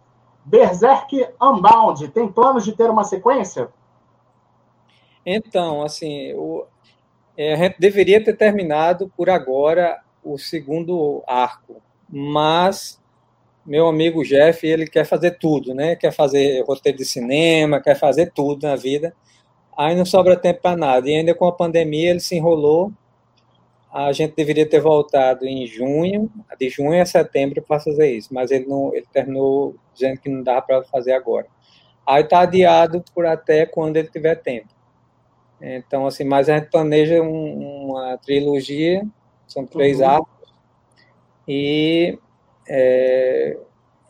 Berserk 0.43 1.27
Unbound, 1.41 2.07
tem 2.09 2.27
planos 2.27 2.63
de 2.63 2.73
ter 2.73 2.89
uma 2.89 3.03
sequência? 3.03 3.69
Então, 5.25 5.83
assim, 5.83 6.33
o, 6.33 6.65
é, 7.37 7.53
a 7.53 7.55
gente 7.55 7.79
deveria 7.79 8.23
ter 8.23 8.35
terminado 8.35 9.11
por 9.15 9.29
agora 9.29 10.01
o 10.23 10.37
segundo 10.37 11.23
arco, 11.27 11.81
mas 12.09 12.99
meu 13.65 13.87
amigo 13.87 14.23
Jeff, 14.23 14.65
ele 14.65 14.87
quer 14.87 15.05
fazer 15.05 15.37
tudo, 15.37 15.73
né? 15.73 15.95
Quer 15.95 16.11
fazer 16.11 16.63
roteiro 16.65 16.97
de 16.97 17.05
cinema, 17.05 17.79
quer 17.79 17.95
fazer 17.95 18.31
tudo 18.31 18.67
na 18.67 18.75
vida. 18.75 19.13
Aí 19.77 19.95
não 19.95 20.05
sobra 20.05 20.35
tempo 20.35 20.61
para 20.61 20.75
nada. 20.75 21.09
E 21.09 21.15
ainda 21.15 21.35
com 21.35 21.45
a 21.45 21.51
pandemia 21.51 22.09
ele 22.09 22.19
se 22.19 22.35
enrolou 22.35 22.91
a 23.91 24.11
gente 24.13 24.35
deveria 24.35 24.67
ter 24.67 24.79
voltado 24.79 25.45
em 25.45 25.67
junho, 25.67 26.31
de 26.57 26.69
junho 26.69 27.01
a 27.01 27.05
setembro 27.05 27.61
para 27.61 27.79
fazer 27.79 28.09
isso, 28.11 28.33
mas 28.33 28.49
ele 28.49 28.65
não, 28.65 28.95
ele 28.95 29.05
terminou 29.11 29.75
dizendo 29.93 30.19
que 30.19 30.29
não 30.29 30.41
dá 30.41 30.61
para 30.61 30.81
fazer 30.83 31.11
agora. 31.11 31.47
Aí 32.07 32.23
está 32.23 32.39
adiado 32.39 33.03
por 33.13 33.25
até 33.25 33.65
quando 33.65 33.97
ele 33.97 34.07
tiver 34.07 34.35
tempo. 34.35 34.69
Então, 35.59 36.07
assim, 36.07 36.23
mas 36.23 36.49
a 36.49 36.57
gente 36.57 36.71
planeja 36.71 37.21
um, 37.21 37.89
uma 37.89 38.17
trilogia, 38.17 39.05
são 39.45 39.65
três 39.65 39.99
uhum. 39.99 40.07
arcos, 40.07 40.53
e, 41.47 42.17
é, 42.67 43.57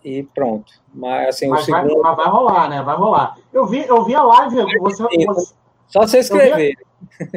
e 0.03 0.23
pronto. 0.23 0.71
Mas, 0.93 1.29
assim, 1.29 1.47
mas 1.47 1.61
o 1.61 1.65
segundo... 1.65 2.01
vai, 2.01 2.15
vai 2.15 2.27
rolar, 2.27 2.69
né? 2.69 2.81
Vai 2.83 2.95
rolar. 2.95 3.35
Eu 3.51 3.65
vi, 3.65 3.85
eu 3.85 4.05
vi 4.05 4.13
a 4.13 4.23
live, 4.23 4.79
você, 4.79 5.03
você... 5.03 5.53
Só 5.87 6.01
você 6.01 6.19
escrever. 6.19 6.77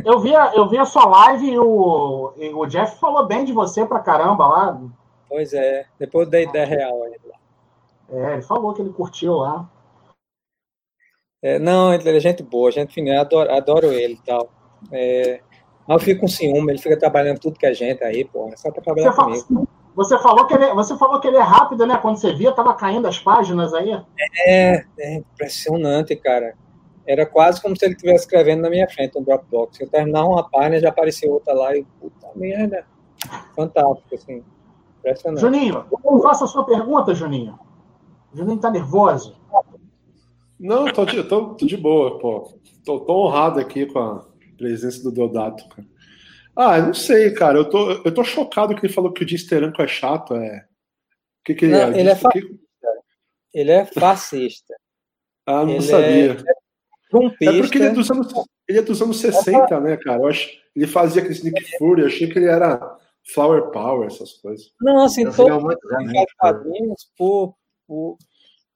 Eu 0.05 0.19
vi, 0.21 0.35
a, 0.35 0.55
eu 0.55 0.69
vi 0.69 0.79
a 0.79 0.85
sua 0.85 1.05
live 1.07 1.51
e 1.51 1.59
o, 1.59 2.33
e 2.37 2.49
o 2.55 2.67
Jeff 2.67 2.99
falou 2.99 3.27
bem 3.27 3.45
de 3.45 3.53
você 3.53 3.85
pra 3.85 4.01
caramba 4.01 4.47
lá. 4.47 4.81
Pois 5.29 5.53
é, 5.53 5.87
depois 5.99 6.29
da 6.29 6.41
ideia 6.41 6.67
real. 6.67 7.05
É, 8.09 8.33
ele 8.35 8.43
falou 8.43 8.73
que 8.73 8.83
ele 8.83 8.93
curtiu 8.93 9.35
lá. 9.35 9.69
É, 11.43 11.59
não, 11.59 11.93
ele 11.93 12.09
é 12.09 12.21
gente 12.21 12.43
boa, 12.43 12.71
gente 12.71 12.95
fina, 12.95 13.21
adoro, 13.21 13.53
adoro 13.53 13.93
ele 13.93 14.15
e 14.15 14.25
tal. 14.25 14.49
É, 14.91 15.41
mas 15.87 16.01
eu 16.01 16.05
fico 16.05 16.23
com 16.23 16.29
ciúme, 16.29 16.73
ele 16.73 16.81
fica 16.81 16.99
trabalhando 16.99 17.39
tudo 17.39 17.59
que 17.59 17.67
a 17.67 17.73
gente 17.75 18.03
aí, 18.03 18.25
pô, 18.25 18.49
é 18.49 18.57
só 18.57 18.71
pra 18.71 18.83
trabalhar 18.83 19.13
você 19.13 19.23
comigo. 19.23 19.47
Fala, 19.47 19.67
você 19.95 20.19
falou, 20.19 20.47
que 20.47 20.55
ele, 20.55 20.75
você 20.75 20.97
falou 20.97 21.21
que 21.21 21.29
ele 21.29 21.37
é 21.37 21.43
rápido, 21.43 21.87
né? 21.87 21.97
Quando 21.99 22.17
você 22.17 22.33
via, 22.33 22.53
tava 22.53 22.75
caindo 22.75 23.07
as 23.07 23.19
páginas 23.19 23.73
aí. 23.75 23.93
É, 24.47 24.85
é 24.99 25.15
impressionante, 25.17 26.17
cara. 26.17 26.57
Era 27.07 27.27
quase 27.27 27.61
como 27.61 27.77
se 27.77 27.85
ele 27.85 27.95
estivesse 27.95 28.25
escrevendo 28.25 28.63
na 28.63 28.71
minha 28.71 28.89
frente 28.89 29.19
um 29.19 29.23
Dropbox. 29.23 29.81
Eu 29.81 29.89
terminava 29.89 30.27
uma 30.27 30.49
página, 30.49 30.81
já 30.81 30.89
aparecia 30.89 31.31
outra 31.31 31.53
lá 31.53 31.77
e 31.77 31.85
puta 32.01 32.29
merda. 32.35 32.87
Fantástico, 33.55 34.15
assim. 34.15 34.43
Impressionante. 34.99 35.41
Juninho, 35.41 35.87
faça 36.23 36.45
a 36.45 36.49
sua 36.49 36.65
pergunta, 36.65 37.15
Juninho. 37.15 37.59
Juninho 38.33 38.59
tá 38.59 38.71
nervoso. 38.71 39.37
Não, 40.59 40.87
tô 40.87 41.05
de, 41.05 41.23
tô, 41.25 41.55
tô 41.55 41.67
de 41.67 41.77
boa, 41.77 42.19
pô. 42.19 42.59
Tô, 42.85 43.01
tô, 43.01 43.27
honrado 43.27 43.61
aqui 43.61 43.87
com 43.87 43.99
a 43.99 44.27
presença 44.57 45.03
do 45.03 45.13
Deodato, 45.13 45.69
cara. 45.69 45.87
Ah, 46.57 46.79
eu 46.79 46.87
não 46.87 46.95
sei, 46.95 47.33
cara. 47.33 47.59
Eu 47.59 47.69
tô, 47.69 47.91
eu 47.91 48.15
tô 48.15 48.23
chocado 48.23 48.75
que 48.75 48.87
ele 48.87 48.93
falou 48.93 49.13
que 49.13 49.23
o 49.23 49.27
Disteranco 49.27 49.83
é 49.83 49.89
chato. 49.89 50.35
É... 50.35 50.59
O 50.59 51.45
que, 51.45 51.55
que 51.55 51.65
ele 51.67 51.73
não, 51.73 51.81
é? 51.81 52.01
Ele 52.01 52.09
é, 52.09 52.15
fascista. 52.15 52.59
ele 53.53 53.71
é 53.71 53.85
fascista. 53.85 54.75
ah, 55.47 55.65
não 55.65 55.73
ele 55.73 55.83
sabia. 55.83 56.33
É... 56.33 56.64
Trumpista. 57.15 57.55
É 57.55 57.61
porque 57.61 57.79
ele 57.79 57.87
é 57.87 57.91
dos 57.91 58.11
anos, 58.11 58.33
ele 58.69 58.79
é 58.79 58.83
dos 58.83 59.01
anos 59.01 59.21
60, 59.21 59.81
né, 59.81 59.97
cara? 59.97 60.21
Eu 60.21 60.27
acho, 60.27 60.51
ele 60.75 60.87
fazia 60.89 61.23
aquele 61.23 61.35
Sneak 61.35 61.79
Fury, 61.79 62.01
eu 62.03 62.09
achei 62.09 62.29
que 62.29 62.39
ele 62.39 62.49
era 62.49 62.99
Flower 63.33 63.71
Power, 63.71 64.09
essas 64.09 64.33
coisas. 64.33 64.73
Não, 64.81 65.05
assim, 65.05 65.25
todos 65.31 65.63
os 65.63 66.35
quadrinhos, 66.37 67.09
por, 67.17 67.55
por, 67.87 68.19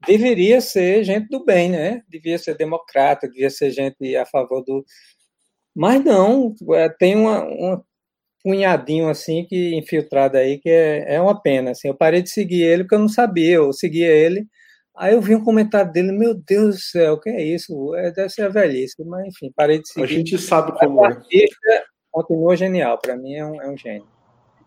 deveria 0.07 0.61
ser 0.61 1.03
gente 1.03 1.29
do 1.29 1.45
bem, 1.45 1.71
né? 1.71 2.03
Devia 2.09 2.39
ser 2.39 2.57
democrata, 2.57 3.29
devia 3.29 3.51
ser 3.51 3.73
gente 3.73 4.17
a 4.17 4.25
favor 4.25 4.63
do. 4.63 4.85
Mas 5.75 6.05
não, 6.05 6.55
é, 6.75 6.89
tem 6.89 7.17
uma, 7.17 7.43
uma 7.43 7.85
punhadinho 8.43 9.09
assim 9.09 9.45
que 9.47 9.75
infiltrado 9.75 10.37
aí 10.37 10.59
que 10.59 10.71
é, 10.71 11.17
é 11.17 11.21
uma 11.21 11.41
pena. 11.41 11.73
Assim, 11.73 11.89
eu 11.89 11.95
parei 11.95 12.23
de 12.23 12.31
seguir 12.31 12.63
ele 12.63 12.85
porque 12.85 12.95
eu 12.95 13.01
não 13.01 13.09
sabia, 13.09 13.57
eu 13.57 13.73
seguia 13.73 14.09
ele 14.09 14.47
Aí 14.99 15.15
eu 15.15 15.21
vi 15.21 15.37
um 15.37 15.45
comentário 15.45 15.93
dele, 15.93 16.11
meu 16.11 16.35
Deus 16.35 16.75
do 16.75 16.81
céu, 16.81 17.15
o 17.15 17.21
que 17.21 17.31
é 17.31 17.41
isso? 17.41 17.95
É, 17.95 18.11
deve 18.11 18.29
ser 18.31 18.43
a 18.43 18.49
velhice, 18.49 19.05
mas 19.05 19.27
enfim, 19.27 19.53
parei 19.55 19.81
de 19.81 19.89
seguir. 19.89 20.05
A 20.05 20.07
gente 20.09 20.37
sabe 20.37 20.73
como 20.73 21.05
é. 21.05 21.09
artista 21.11 21.85
continua 22.11 22.57
genial, 22.57 22.99
para 22.99 23.17
mim 23.17 23.35
é 23.35 23.47
um, 23.47 23.63
é 23.63 23.69
um 23.69 23.77
gênio. 23.77 24.09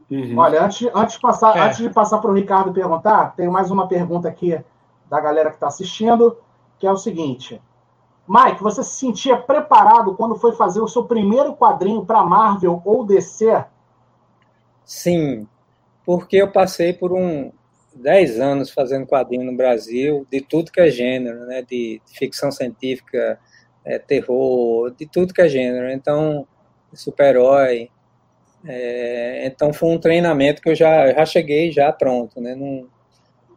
Uhum. 0.09 0.37
Olha, 0.37 0.63
antes, 0.63 0.89
antes, 0.95 1.15
de 1.15 1.21
passar, 1.21 1.57
é. 1.57 1.59
antes 1.59 1.79
de 1.79 1.89
passar 1.89 2.19
para 2.19 2.31
o 2.31 2.33
Ricardo 2.33 2.71
perguntar, 2.71 3.35
tem 3.35 3.49
mais 3.49 3.69
uma 3.69 3.89
pergunta 3.89 4.29
aqui 4.29 4.57
da 5.09 5.19
galera 5.19 5.49
que 5.49 5.57
está 5.57 5.67
assistindo, 5.67 6.37
que 6.79 6.87
é 6.87 6.91
o 6.91 6.97
seguinte. 6.97 7.61
Mike, 8.25 8.63
você 8.63 8.83
se 8.83 8.91
sentia 8.91 9.35
preparado 9.35 10.15
quando 10.15 10.37
foi 10.37 10.53
fazer 10.53 10.79
o 10.79 10.87
seu 10.87 11.03
primeiro 11.03 11.57
quadrinho 11.57 12.05
para 12.05 12.23
Marvel 12.23 12.81
ou 12.85 13.05
DC? 13.05 13.65
Sim, 14.85 15.45
porque 16.05 16.37
eu 16.37 16.49
passei 16.49 16.93
por 16.93 17.11
um, 17.11 17.51
10 17.95 18.39
anos 18.39 18.69
fazendo 18.71 19.05
quadrinho 19.07 19.43
no 19.43 19.55
Brasil, 19.55 20.25
de 20.31 20.41
tudo 20.41 20.71
que 20.71 20.79
é 20.79 20.89
gênero, 20.89 21.45
né? 21.45 21.61
De 21.61 22.01
ficção 22.17 22.51
científica, 22.51 23.39
é, 23.85 23.99
terror, 23.99 24.91
de 24.95 25.05
tudo 25.05 25.33
que 25.33 25.41
é 25.41 25.49
gênero. 25.49 25.91
Então, 25.91 26.47
super-herói. 26.93 27.89
É, 28.65 29.45
então, 29.45 29.73
foi 29.73 29.89
um 29.89 29.99
treinamento 29.99 30.61
que 30.61 30.69
eu 30.69 30.75
já, 30.75 31.11
já 31.13 31.25
cheguei 31.25 31.71
já 31.71 31.91
pronto, 31.91 32.39
né? 32.39 32.55
Não, 32.55 32.87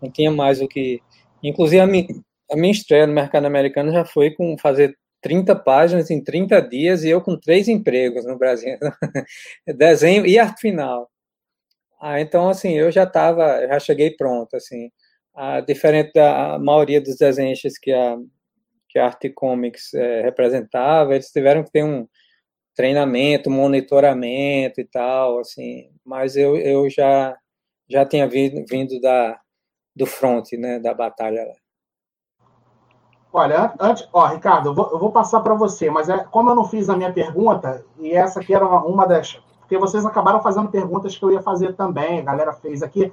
não 0.03 0.11
tinha 0.11 0.31
mais 0.31 0.61
o 0.61 0.69
que... 0.69 1.01
Inclusive, 1.43 1.81
a 1.81 1.87
minha, 1.87 2.07
a 2.51 2.57
minha 2.57 2.73
estreia 2.73 3.07
no 3.07 3.13
mercado 3.13 3.47
americano 3.47 3.93
já 3.93 4.05
foi 4.05 4.31
com 4.31 4.57
fazer 4.59 4.97
30 5.21 5.57
páginas 5.57 6.11
em 6.11 6.23
30 6.23 6.61
dias 6.63 7.03
e 7.05 7.11
eu 7.11 7.21
com 7.21 7.39
três 7.39 7.69
empregos 7.69 8.27
no 8.27 8.39
Brasil. 8.39 8.77
Desenho 9.77 10.27
e 10.27 10.39
arte 10.39 10.61
final. 10.61 11.11
Ah, 12.07 12.21
então, 12.21 12.51
assim, 12.51 12.73
eu 12.75 12.93
já 12.93 13.05
estava, 13.05 13.67
já 13.67 13.81
cheguei 13.81 14.11
pronto, 14.11 14.55
assim. 14.55 14.91
Ah, 15.35 15.61
diferente 15.63 16.13
da 16.13 16.59
maioria 16.59 17.01
dos 17.01 17.17
desenhos 17.17 17.63
que 17.81 17.91
a, 17.93 18.19
que 18.91 18.99
a 18.99 19.07
Arte 19.07 19.31
Comics 19.31 19.95
é, 19.95 20.21
representava, 20.21 21.15
eles 21.15 21.31
tiveram 21.31 21.65
que 21.65 21.71
ter 21.73 21.83
um 21.83 22.07
treinamento, 22.77 23.51
monitoramento 23.51 24.83
e 24.83 24.85
tal, 24.85 25.39
assim. 25.39 25.91
Mas 26.05 26.37
eu, 26.37 26.59
eu 26.59 26.91
já, 26.91 27.35
já 27.89 28.05
tinha 28.05 28.29
vindo, 28.29 28.63
vindo 28.69 29.01
da, 29.01 29.41
do 29.97 30.05
front, 30.05 30.53
né, 30.59 30.79
da 30.79 30.93
batalha 30.93 31.43
lá. 31.43 31.55
Olha, 33.33 33.75
antes, 33.81 34.07
ó, 34.13 34.27
Ricardo, 34.27 34.69
eu 34.69 34.75
vou, 34.75 34.91
eu 34.93 34.99
vou 34.99 35.11
passar 35.11 35.41
para 35.41 35.55
você, 35.55 35.89
mas 35.89 36.11
é, 36.11 36.23
como 36.25 36.51
eu 36.51 36.55
não 36.55 36.69
fiz 36.69 36.91
a 36.91 36.97
minha 36.99 37.15
pergunta, 37.15 37.83
e 37.99 38.13
essa 38.13 38.41
aqui 38.41 38.55
era 38.55 38.67
uma, 38.67 38.85
uma 38.85 39.07
das 39.07 39.43
porque 39.75 39.79
vocês 39.79 40.07
acabaram 40.07 40.41
fazendo 40.41 40.69
perguntas 40.69 41.17
que 41.17 41.25
eu 41.25 41.33
ia 41.33 41.43
fazer 41.43 41.75
também, 41.75 42.21
a 42.21 42.23
galera 42.23 42.53
fez 42.53 42.83
aqui. 42.83 43.13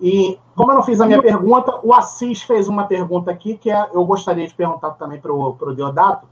E 0.00 0.38
como 0.54 0.70
eu 0.70 0.76
não 0.76 0.82
fiz 0.82 1.00
a 1.00 1.06
minha 1.06 1.20
pergunta, 1.20 1.80
o 1.82 1.92
Assis 1.92 2.42
fez 2.42 2.68
uma 2.68 2.86
pergunta 2.86 3.32
aqui 3.32 3.56
que 3.56 3.68
é, 3.68 3.88
eu 3.92 4.04
gostaria 4.04 4.46
de 4.46 4.54
perguntar 4.54 4.92
também 4.92 5.20
para 5.20 5.32
o 5.32 5.74
Deodato. 5.74 6.26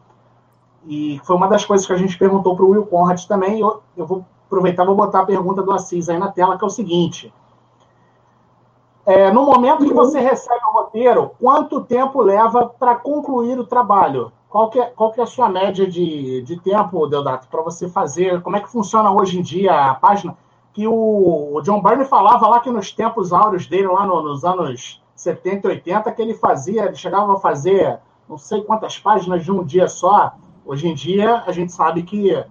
E 0.86 1.20
foi 1.24 1.34
uma 1.34 1.48
das 1.48 1.64
coisas 1.64 1.84
que 1.84 1.92
a 1.92 1.96
gente 1.96 2.16
perguntou 2.16 2.54
para 2.54 2.64
o 2.64 2.70
Will 2.70 2.86
Conrad 2.86 3.24
também. 3.24 3.58
Eu, 3.58 3.82
eu 3.96 4.06
vou 4.06 4.24
aproveitar 4.46 4.84
e 4.84 4.86
vou 4.86 4.94
botar 4.94 5.20
a 5.20 5.26
pergunta 5.26 5.62
do 5.62 5.72
Assis 5.72 6.08
aí 6.08 6.18
na 6.18 6.30
tela, 6.30 6.56
que 6.56 6.62
é 6.62 6.66
o 6.66 6.70
seguinte. 6.70 7.34
É, 9.04 9.32
no 9.32 9.46
momento 9.46 9.84
que 9.84 9.92
você 9.92 10.20
recebe 10.20 10.60
o 10.70 10.78
roteiro, 10.78 11.32
quanto 11.40 11.80
tempo 11.80 12.22
leva 12.22 12.68
para 12.78 12.94
concluir 12.94 13.58
o 13.58 13.66
trabalho? 13.66 14.30
Qual 14.56 14.70
que 14.70 14.80
é, 14.80 14.86
qual 14.86 15.12
que 15.12 15.20
é 15.20 15.22
a 15.22 15.26
sua 15.26 15.50
média 15.50 15.86
de, 15.86 16.40
de 16.40 16.58
tempo, 16.58 17.06
Deodato, 17.06 17.46
para 17.46 17.60
você 17.60 17.90
fazer? 17.90 18.40
Como 18.40 18.56
é 18.56 18.60
que 18.60 18.70
funciona 18.70 19.12
hoje 19.12 19.38
em 19.38 19.42
dia 19.42 19.90
a 19.90 19.94
página? 19.94 20.34
Que 20.72 20.86
o, 20.86 21.56
o 21.56 21.60
John 21.60 21.82
Byrne 21.82 22.06
falava 22.06 22.48
lá 22.48 22.60
que 22.60 22.70
nos 22.70 22.90
tempos 22.90 23.34
áureos 23.34 23.66
dele, 23.66 23.88
lá 23.88 24.06
no, 24.06 24.22
nos 24.22 24.46
anos 24.46 25.04
70 25.14 25.68
e 25.68 25.70
80, 25.72 26.10
que 26.10 26.22
ele 26.22 26.32
fazia, 26.32 26.86
ele 26.86 26.94
chegava 26.94 27.34
a 27.34 27.38
fazer 27.38 27.98
não 28.26 28.38
sei 28.38 28.62
quantas 28.62 28.98
páginas 28.98 29.44
de 29.44 29.52
um 29.52 29.62
dia 29.62 29.88
só. 29.88 30.32
Hoje 30.64 30.88
em 30.88 30.94
dia, 30.94 31.42
a 31.46 31.52
gente 31.52 31.70
sabe 31.70 32.02
que 32.02 32.42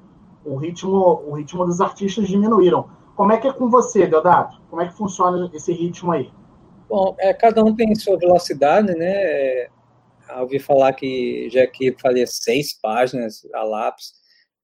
o 0.46 0.58
ritmo, 0.58 1.24
o 1.26 1.34
ritmo 1.34 1.66
dos 1.66 1.82
artistas 1.82 2.28
diminuíram. 2.28 2.86
Como 3.16 3.32
é 3.32 3.38
que 3.38 3.48
é 3.48 3.52
com 3.52 3.68
você, 3.68 4.06
Deodato? 4.06 4.62
Como 4.70 4.80
é 4.80 4.86
que 4.86 4.94
funciona 4.94 5.50
esse 5.52 5.74
ritmo 5.74 6.12
aí? 6.12 6.32
Bom, 6.88 7.16
é, 7.18 7.34
cada 7.34 7.64
um 7.64 7.76
tem 7.76 7.96
sua 7.96 8.16
velocidade, 8.16 8.94
né? 8.94 9.70
Ouvi 10.42 10.60
falar 10.60 10.94
que 10.94 11.48
Jack 11.52 11.96
fazia 12.02 12.28
seis 12.28 12.80
páginas 12.80 13.42
a 13.54 13.64
lápis. 13.64 14.14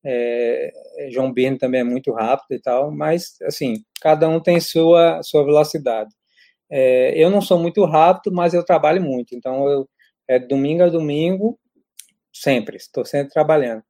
É, 0.04 0.72
João 1.12 1.32
Byrne 1.32 1.58
também 1.58 1.82
é 1.82 1.84
muito 1.84 2.12
rápido 2.12 2.54
e 2.54 2.62
tal, 2.62 2.92
mas 2.92 3.36
assim, 3.44 3.84
cada 4.02 4.28
um 4.28 4.40
tem 4.40 4.60
sua 4.60 5.22
sua 5.24 5.46
velocidade. 5.46 6.10
É, 6.70 7.14
eu 7.22 7.30
não 7.30 7.42
sou 7.42 7.60
muito 7.60 7.86
rápido, 7.86 8.34
mas 8.34 8.54
eu 8.54 8.66
trabalho 8.66 9.02
muito, 9.02 9.36
então 9.36 9.68
eu 9.68 9.90
é 10.28 10.40
domingo 10.40 10.84
a 10.84 10.90
domingo 10.90 11.60
sempre, 12.34 12.78
estou 12.78 13.06
sempre 13.06 13.34
trabalhando. 13.34 13.84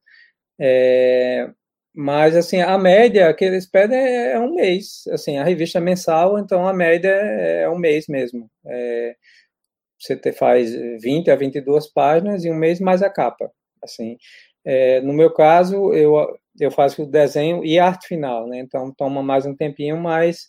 É, 0.60 1.49
mas 1.93 2.35
assim, 2.35 2.61
a 2.61 2.77
média 2.77 3.34
que 3.34 3.45
eles 3.45 3.65
pedem 3.68 3.98
é, 3.98 4.34
é 4.34 4.39
um 4.39 4.56
mês, 4.56 5.03
assim, 5.11 5.38
a 5.38 5.43
revista 5.43 5.80
é 5.80 5.81
mensal, 5.81 6.39
então 6.39 6.68
a 6.68 6.73
média 6.73 7.10
é 7.10 7.69
um 7.69 7.77
mês 7.77 8.07
mesmo. 8.07 8.49
Você 10.02 10.15
te 10.15 10.32
faz 10.34 10.73
20 10.99 11.30
a 11.30 11.36
22 11.36 11.88
páginas 11.94 12.44
e 12.44 12.49
um 12.49 12.56
mês 12.56 12.80
mais 12.80 13.03
a 13.03 13.10
capa. 13.10 13.52
Assim, 13.84 14.18
é, 14.65 14.99
no 15.02 15.14
meu 15.14 15.32
caso, 15.32 15.94
eu, 15.94 16.15
eu 16.60 16.72
faço 16.72 17.03
o 17.03 17.06
desenho 17.06 17.64
e 17.64 17.78
arte 17.78 18.07
final, 18.07 18.48
né? 18.48 18.60
Então 18.60 18.91
toma 18.91 19.22
mais 19.22 19.45
um 19.45 19.56
tempinho, 19.56 19.98
mas 19.98 20.48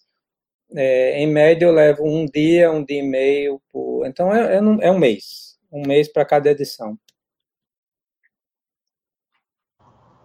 é, 0.74 1.18
em 1.18 1.26
média 1.26 1.66
eu 1.66 1.72
levo 1.72 2.02
um 2.02 2.24
dia, 2.24 2.72
um 2.72 2.82
dia 2.82 3.00
e 3.00 3.06
meio, 3.06 3.60
por... 3.70 4.06
então 4.06 4.34
é, 4.34 4.54
é, 4.54 4.56
é 4.56 4.90
um 4.90 4.98
mês, 4.98 5.58
um 5.70 5.86
mês 5.86 6.10
para 6.10 6.24
cada 6.24 6.50
edição. 6.50 6.96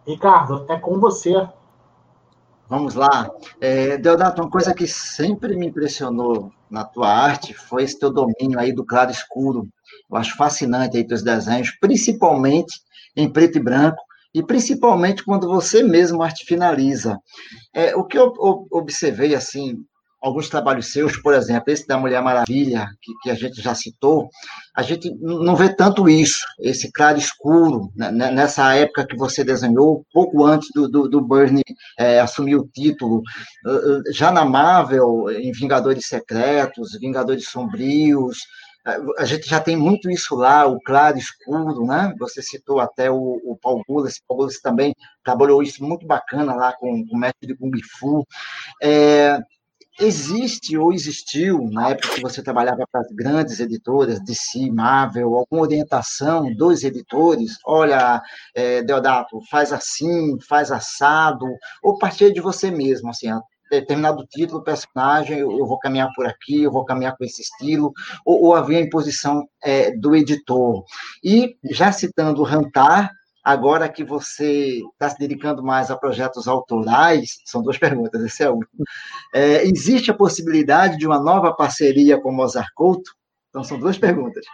Ricardo, 0.08 0.66
é 0.72 0.80
com 0.80 1.02
você. 1.02 1.34
Vamos 2.70 2.96
lá. 2.96 3.30
É, 3.62 3.98
Deodato, 3.98 4.42
uma 4.42 4.50
coisa 4.52 4.74
que 4.74 4.86
sempre 4.86 5.56
me 5.56 5.68
impressionou 5.68 6.52
na 6.70 6.84
tua 6.84 7.08
arte 7.08 7.54
foi 7.54 7.84
esse 7.84 7.98
teu 7.98 8.12
domínio 8.12 8.60
aí 8.60 8.74
do 8.74 8.86
claro 8.86 9.10
escuro. 9.10 9.68
Eu 10.10 10.18
acho 10.18 10.36
fascinante 10.36 10.98
aí 10.98 11.08
teus 11.08 11.24
desenhos, 11.24 11.72
principalmente 11.80 12.82
em 13.16 13.32
preto 13.32 13.58
e 13.58 13.64
branco, 13.64 14.02
e 14.34 14.44
principalmente 14.44 15.24
quando 15.24 15.48
você 15.48 15.82
mesmo 15.82 16.22
arte 16.22 16.46
finaliza. 16.46 17.18
É, 17.74 17.96
o 17.96 18.04
que 18.04 18.18
eu 18.18 18.34
observei, 18.70 19.34
assim, 19.34 19.78
alguns 20.28 20.50
trabalhos 20.50 20.92
seus, 20.92 21.18
por 21.18 21.34
exemplo, 21.34 21.72
esse 21.72 21.88
da 21.88 21.98
Mulher 21.98 22.22
Maravilha, 22.22 22.88
que, 23.02 23.14
que, 23.24 23.30
a 23.30 23.36
gente 23.36 23.62
já 23.62 23.74
citou, 23.74 24.30
a 24.76 24.82
gente 24.82 25.10
não 25.20 25.56
vê 25.56 25.74
tanto 25.74 26.08
isso, 26.08 26.46
esse 26.60 26.92
claro 26.92 27.18
escuro, 27.18 27.92
né, 27.96 28.12
né 28.12 28.32
nessa 28.32 28.76
época 28.76 29.06
que 29.08 29.18
você 29.18 29.44
desenhou, 29.44 30.06
pouco 30.14 30.46
antes 30.46 30.70
do, 30.74 30.88
do, 30.88 31.08
do 31.08 31.22
Bernie 31.22 31.64
é, 31.98 32.20
assumir 32.20 32.56
o 32.56 32.68
título, 32.68 33.22
já 34.12 34.32
na 34.32 34.46
Marvel, 34.46 35.30
em 35.32 35.52
Vingadores 35.52 36.08
Secretos, 36.08 36.98
Vingadores 37.00 37.50
Sombrios, 37.50 38.38
a 39.18 39.26
gente 39.26 39.50
já 39.50 39.60
tem 39.60 39.76
muito 39.76 40.10
isso 40.10 40.36
lá, 40.36 40.66
o 40.66 40.80
claro 40.80 41.18
escuro, 41.18 41.86
né? 41.86 42.14
Você 42.20 42.42
citou 42.42 42.80
até 42.80 43.12
o, 43.12 43.42
o 43.44 43.58
Paul 43.62 43.84
Gullas, 43.88 44.22
Paul 44.26 44.40
Gullas 44.40 44.60
também 44.60 44.96
trabalhou 45.24 45.62
isso 45.62 45.84
muito 45.84 46.08
bacana 46.08 46.56
lá 46.56 46.74
com, 46.74 47.06
com 47.06 47.16
o 47.16 47.20
mestre 47.20 47.48
de 47.48 47.56
Kung 47.56 47.72
Fu. 48.00 48.26
É, 48.82 49.40
existe 50.00 50.78
ou 50.78 50.94
existiu, 50.94 51.70
na 51.72 51.90
época 51.90 52.16
que 52.16 52.22
você 52.22 52.42
trabalhava 52.42 52.86
para 52.92 53.02
as 53.02 53.08
grandes 53.12 53.60
editoras, 53.60 54.24
DC, 54.24 54.72
Marvel, 54.72 55.36
alguma 55.36 55.64
orientação 55.64 56.54
dos 56.56 56.84
editores? 56.84 57.58
Olha, 57.66 58.22
é, 58.56 58.82
Deodato, 58.84 59.40
faz 59.50 59.74
assim, 59.74 60.38
faz 60.48 60.72
assado, 60.72 61.46
ou 61.82 61.98
partir 61.98 62.32
de 62.34 62.42
você 62.42 62.70
mesmo, 62.70 63.10
assim, 63.10 63.30
determinado 63.70 64.26
título, 64.28 64.64
personagem, 64.64 65.40
eu 65.40 65.66
vou 65.66 65.78
caminhar 65.80 66.10
por 66.16 66.26
aqui, 66.26 66.64
eu 66.64 66.72
vou 66.72 66.86
caminhar 66.86 67.16
com 67.18 67.24
esse 67.24 67.42
estilo, 67.42 67.92
ou, 68.26 68.46
ou 68.46 68.56
havia 68.56 68.80
imposição 68.80 69.46
é, 69.64 69.92
do 69.92 70.16
editor. 70.16 70.84
E, 71.24 71.58
já 71.72 71.92
citando 71.92 72.44
Rantar, 72.44 73.12
agora 73.48 73.88
que 73.88 74.04
você 74.04 74.82
está 74.92 75.10
se 75.10 75.18
dedicando 75.18 75.64
mais 75.64 75.90
a 75.90 75.96
projetos 75.96 76.50
autorais, 76.50 77.38
são 77.46 77.62
duas 77.62 77.78
perguntas, 77.80 78.22
esse 78.22 78.44
é 78.44 78.50
o 78.50 78.60
é, 79.34 79.64
existe 79.64 80.12
a 80.12 80.14
possibilidade 80.14 80.98
de 80.98 81.08
uma 81.08 81.18
nova 81.18 81.54
parceria 81.54 82.20
com 82.20 82.30
Mozart 82.30 82.68
Couto? 82.76 83.10
Então, 83.50 83.64
são 83.64 83.80
duas 83.80 83.98
perguntas. 83.98 84.46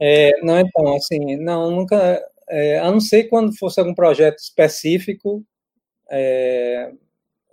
É, 0.00 0.32
não, 0.42 0.58
então, 0.58 0.96
assim, 0.96 1.36
não, 1.36 1.70
nunca, 1.70 2.20
é, 2.48 2.80
a 2.80 2.90
não 2.90 3.00
ser 3.00 3.24
quando 3.28 3.56
fosse 3.56 3.78
algum 3.78 3.94
projeto 3.94 4.38
específico, 4.38 5.44
é, 6.10 6.90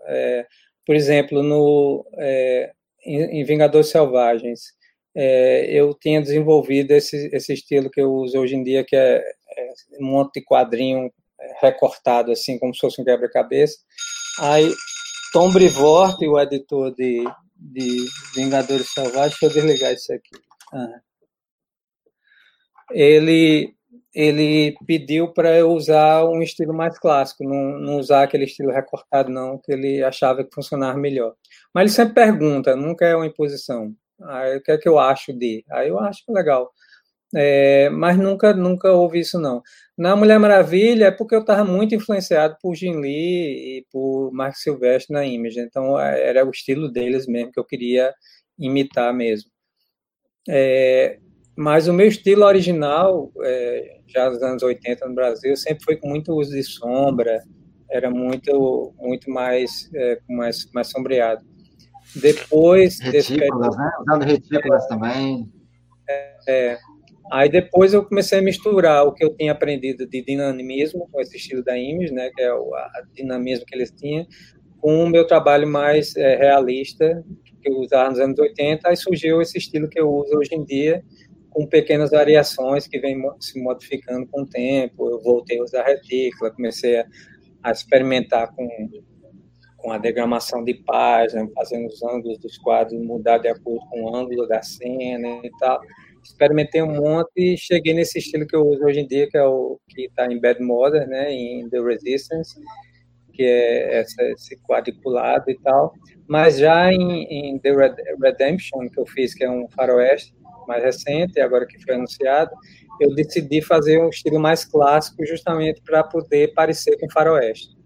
é, 0.07 0.47
por 0.85 0.95
exemplo, 0.95 1.43
no, 1.43 2.03
é, 2.17 2.71
em, 3.05 3.41
em 3.41 3.43
Vingadores 3.43 3.89
Selvagens, 3.89 4.73
é, 5.19 5.65
eu 5.71 5.95
tinha 5.95 6.21
desenvolvido 6.21 6.91
esse, 6.91 7.29
esse 7.33 7.51
estilo 7.51 7.89
que 7.89 7.99
eu 7.99 8.13
uso 8.13 8.37
hoje 8.37 8.55
em 8.55 8.63
dia, 8.63 8.83
que 8.83 8.95
é, 8.95 9.17
é 9.17 9.73
um 9.99 10.05
monte 10.05 10.39
de 10.39 10.45
quadrinho 10.45 11.11
recortado, 11.59 12.31
assim, 12.31 12.59
como 12.59 12.71
se 12.73 12.81
fosse 12.81 13.01
um 13.01 13.03
quebra-cabeça. 13.03 13.79
Aí, 14.39 14.71
Tom 15.33 15.51
Brevoort, 15.51 16.23
o 16.23 16.39
editor 16.39 16.93
de, 16.93 17.23
de 17.55 18.05
Vingadores 18.35 18.93
Selvagens, 18.93 19.39
deixa 19.39 19.45
eu 19.45 19.49
desligar 19.49 19.93
isso 19.93 20.13
aqui. 20.13 20.39
Ah. 20.71 21.01
Ele 22.91 23.73
ele 24.13 24.75
pediu 24.87 25.31
para 25.31 25.55
eu 25.55 25.71
usar 25.71 26.25
um 26.25 26.41
estilo 26.41 26.73
mais 26.73 26.97
clássico, 26.97 27.43
não, 27.43 27.79
não, 27.79 27.97
usar 27.97 28.23
aquele 28.23 28.45
estilo 28.45 28.71
recortado, 28.71 29.29
não, 29.29 29.59
que 29.59 29.71
ele 29.71 30.03
achava 30.03 30.43
que 30.43 30.53
funcionava 30.53 30.97
melhor. 30.97 31.35
Mas 31.71 31.83
ele 31.83 31.89
sempre 31.91 32.15
pergunta, 32.15 32.75
nunca 32.75 33.05
é 33.05 33.15
uma 33.15 33.27
imposição. 33.27 33.93
Aí, 34.23 34.57
o 34.57 34.61
que 34.63 34.71
é 34.71 34.77
que 34.77 34.87
eu 34.89 34.99
acho 34.99 35.33
de? 35.33 35.63
Aí 35.71 35.89
eu 35.89 35.99
acho 35.99 36.23
legal. 36.29 36.71
É, 37.35 37.89
mas 37.89 38.17
nunca, 38.17 38.53
nunca 38.53 38.91
houve 38.93 39.19
isso, 39.19 39.39
não. 39.39 39.61
Na 39.97 40.15
Mulher 40.15 40.39
Maravilha 40.39 41.05
é 41.07 41.11
porque 41.11 41.35
eu 41.35 41.41
estava 41.41 41.63
muito 41.65 41.93
influenciado 41.95 42.55
por 42.61 42.75
Jim 42.75 42.97
Lee 43.01 43.79
e 43.79 43.85
por 43.91 44.31
Mark 44.31 44.55
Silvestre 44.55 45.13
na 45.13 45.25
Image, 45.25 45.59
então 45.59 45.99
é, 45.99 46.29
era 46.29 46.45
o 46.45 46.51
estilo 46.51 46.89
deles 46.91 47.27
mesmo 47.27 47.51
que 47.51 47.59
eu 47.59 47.65
queria 47.65 48.13
imitar 48.57 49.13
mesmo. 49.13 49.51
É, 50.49 51.19
mas 51.57 51.87
o 51.87 51.93
meu 51.93 52.07
estilo 52.07 52.45
original, 52.45 53.31
é, 53.43 53.99
já 54.07 54.29
nos 54.29 54.41
anos 54.41 54.63
80 54.63 55.07
no 55.07 55.15
Brasil, 55.15 55.55
sempre 55.57 55.83
foi 55.83 55.97
com 55.97 56.07
muito 56.09 56.33
uso 56.33 56.51
de 56.51 56.63
sombra, 56.63 57.43
era 57.91 58.09
muito 58.09 58.93
muito 58.97 59.29
mais 59.31 59.89
é, 59.95 60.19
mais 60.29 60.69
mais 60.73 60.87
sombreado. 60.89 61.45
Depois 62.15 62.99
retículas, 62.99 63.69
desse... 63.69 63.77
né? 63.77 63.91
Usando 64.01 64.23
retículas 64.23 64.85
é, 64.85 64.87
também. 64.87 65.51
É, 66.47 66.77
aí 67.31 67.49
depois 67.49 67.93
eu 67.93 68.05
comecei 68.05 68.39
a 68.39 68.41
misturar 68.41 69.05
o 69.05 69.13
que 69.13 69.23
eu 69.23 69.35
tinha 69.35 69.51
aprendido 69.51 70.07
de 70.07 70.23
dinamismo 70.23 71.07
com 71.11 71.19
esse 71.21 71.37
estilo 71.37 71.63
da 71.63 71.77
Image, 71.77 72.13
né, 72.13 72.29
que 72.33 72.41
é 72.41 72.53
o 72.53 72.71
dinamismo 73.13 73.65
que 73.65 73.75
eles 73.75 73.91
tinham, 73.91 74.25
com 74.79 75.03
o 75.03 75.09
meu 75.09 75.27
trabalho 75.27 75.67
mais 75.67 76.15
é, 76.15 76.35
realista 76.37 77.23
que 77.61 77.69
eu 77.69 77.77
usava 77.79 78.09
nos 78.09 78.19
anos 78.19 78.39
80, 78.39 78.87
aí 78.87 78.95
surgiu 78.95 79.41
esse 79.41 79.57
estilo 79.57 79.89
que 79.89 79.99
eu 79.99 80.09
uso 80.09 80.37
hoje 80.37 80.53
em 80.53 80.63
dia, 80.63 81.03
com 81.49 81.65
pequenas 81.65 82.11
variações 82.11 82.87
que 82.87 82.99
vem 82.99 83.19
se 83.39 83.59
modificando 83.59 84.27
com 84.27 84.43
o 84.43 84.47
tempo. 84.47 85.09
Eu 85.09 85.21
voltei 85.21 85.59
a 85.59 85.63
usar 85.63 85.83
retícula, 85.83 86.51
comecei 86.51 86.99
a, 86.99 87.05
a 87.63 87.71
experimentar 87.71 88.53
com, 88.55 88.67
com 89.87 89.93
a 89.93 89.97
degramação 89.97 90.65
de 90.65 90.73
página, 90.73 91.49
fazendo 91.55 91.87
os 91.87 92.03
ângulos 92.03 92.37
dos 92.39 92.57
quadros 92.57 93.01
mudar 93.01 93.37
de 93.37 93.47
acordo 93.47 93.79
com 93.89 94.03
o 94.03 94.13
ângulo 94.13 94.45
da 94.45 94.61
cena 94.61 95.39
e 95.41 95.49
tal. 95.61 95.79
Experimentei 96.21 96.81
um 96.81 96.93
monte 96.93 97.31
e 97.37 97.57
cheguei 97.57 97.93
nesse 97.93 98.19
estilo 98.19 98.45
que 98.45 98.53
eu 98.53 98.67
uso 98.67 98.83
hoje 98.83 98.99
em 98.99 99.07
dia, 99.07 99.29
que 99.29 99.37
é 99.37 99.45
o 99.45 99.79
que 99.87 100.07
está 100.07 100.25
em 100.25 100.41
Bad 100.41 100.61
Mother, 100.61 101.07
né, 101.07 101.31
em 101.31 101.69
The 101.69 101.79
Resistance, 101.79 102.59
que 103.31 103.43
é 103.43 103.99
essa, 103.99 104.21
esse 104.23 104.57
quadriculado 104.57 105.49
e 105.49 105.57
tal. 105.59 105.93
Mas 106.27 106.57
já 106.57 106.91
em, 106.91 107.23
em 107.23 107.57
The 107.57 107.71
Redemption, 108.21 108.89
que 108.89 108.99
eu 108.99 109.05
fiz, 109.05 109.33
que 109.33 109.45
é 109.45 109.49
um 109.49 109.69
faroeste, 109.69 110.35
mais 110.67 110.83
recente, 110.83 111.39
agora 111.39 111.65
que 111.65 111.81
foi 111.81 111.95
anunciado, 111.95 112.51
eu 112.99 113.15
decidi 113.15 113.61
fazer 113.61 114.03
um 114.03 114.09
estilo 114.09 114.37
mais 114.37 114.65
clássico 114.65 115.25
justamente 115.25 115.81
para 115.81 116.03
poder 116.03 116.53
parecer 116.53 116.99
com 116.99 117.09
faroeste. 117.09 117.76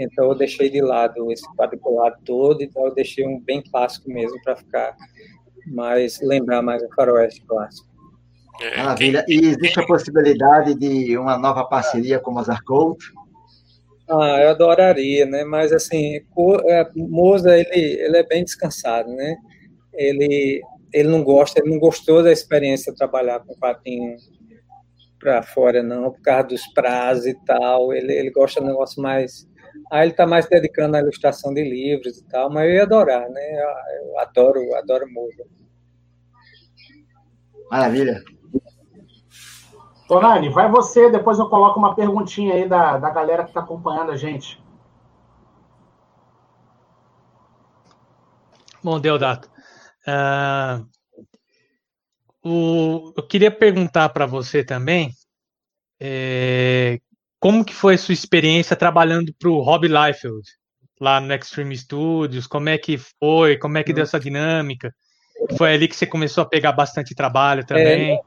Então 0.00 0.26
eu 0.26 0.34
deixei 0.34 0.70
de 0.70 0.80
lado 0.80 1.30
esse 1.30 1.46
quadriculado 1.54 2.16
todo, 2.24 2.62
então 2.62 2.86
eu 2.86 2.94
deixei 2.94 3.26
um 3.26 3.38
bem 3.38 3.62
clássico 3.62 4.10
mesmo 4.10 4.40
para 4.42 4.56
ficar 4.56 4.96
mais 5.66 6.20
lembrar 6.20 6.62
mais 6.62 6.82
o 6.82 6.88
faroeste 6.94 7.42
clássico. 7.46 7.88
É, 8.60 8.78
Maravilha. 8.78 9.24
E 9.28 9.46
existe 9.46 9.78
a 9.78 9.86
possibilidade 9.86 10.74
de 10.74 11.16
uma 11.16 11.36
nova 11.36 11.64
parceria 11.64 12.18
com 12.18 12.30
o 12.30 12.34
Mozart 12.34 12.62
Couto? 12.64 13.04
Ah, 14.08 14.40
eu 14.42 14.50
adoraria, 14.50 15.24
né? 15.24 15.44
Mas 15.44 15.72
assim, 15.72 16.16
é, 16.16 16.90
Moza 16.96 17.56
ele, 17.56 17.68
ele 17.74 18.16
é 18.16 18.22
bem 18.22 18.44
descansado, 18.44 19.08
né? 19.10 19.36
Ele 19.94 20.62
ele 20.92 21.08
não 21.08 21.22
gosta, 21.22 21.60
ele 21.60 21.70
não 21.70 21.78
gostou 21.78 22.22
da 22.22 22.32
experiência 22.32 22.92
de 22.92 22.98
trabalhar 22.98 23.40
com 23.40 23.54
quadrinho 23.54 24.16
para 25.18 25.42
fora, 25.42 25.82
não, 25.82 26.10
por 26.10 26.20
causa 26.22 26.48
dos 26.48 26.66
prazos 26.68 27.26
e 27.26 27.34
tal. 27.44 27.92
Ele, 27.92 28.12
ele 28.12 28.30
gosta 28.30 28.60
de 28.60 28.66
um 28.66 28.70
negócio 28.70 29.02
mais. 29.02 29.48
Aí 29.90 30.02
ele 30.02 30.12
está 30.12 30.26
mais 30.26 30.48
dedicando 30.48 30.96
à 30.96 31.00
ilustração 31.00 31.52
de 31.52 31.64
livros 31.64 32.18
e 32.18 32.24
tal, 32.28 32.48
mas 32.48 32.68
eu 32.68 32.74
ia 32.74 32.82
adorar, 32.84 33.28
né? 33.28 33.62
Eu, 34.04 34.18
adoro, 34.20 34.74
adoro 34.76 35.10
música. 35.10 35.44
Maravilha. 37.70 38.22
Tonani, 40.06 40.48
vai 40.48 40.70
você, 40.70 41.10
depois 41.10 41.38
eu 41.38 41.48
coloco 41.48 41.78
uma 41.78 41.94
perguntinha 41.94 42.54
aí 42.54 42.68
da, 42.68 42.98
da 42.98 43.10
galera 43.10 43.42
que 43.42 43.50
está 43.50 43.60
acompanhando 43.60 44.12
a 44.12 44.16
gente. 44.16 44.62
Bom, 48.82 48.98
Deodato. 48.98 49.50
Uh, 50.06 50.88
o, 52.42 53.12
eu 53.16 53.26
queria 53.26 53.50
perguntar 53.50 54.08
para 54.08 54.24
você 54.24 54.64
também 54.64 55.12
é, 56.00 56.98
como 57.40 57.64
que 57.64 57.74
foi 57.74 57.94
a 57.94 57.98
sua 57.98 58.12
experiência 58.12 58.76
trabalhando 58.76 59.34
para 59.36 59.48
o 59.48 59.60
Rob 59.60 59.88
Liefeld 59.88 60.46
lá 61.00 61.18
no 61.20 61.32
Extreme 61.32 61.76
Studios, 61.76 62.46
como 62.46 62.68
é 62.68 62.76
que 62.76 62.98
foi, 63.18 63.56
como 63.56 63.78
é 63.78 63.82
que 63.82 63.92
deu 63.92 64.02
essa 64.02 64.20
dinâmica? 64.20 64.94
Foi 65.56 65.72
ali 65.72 65.88
que 65.88 65.96
você 65.96 66.06
começou 66.06 66.42
a 66.42 66.46
pegar 66.46 66.72
bastante 66.72 67.14
trabalho 67.14 67.64
também. 67.64 68.12
É, 68.12 68.20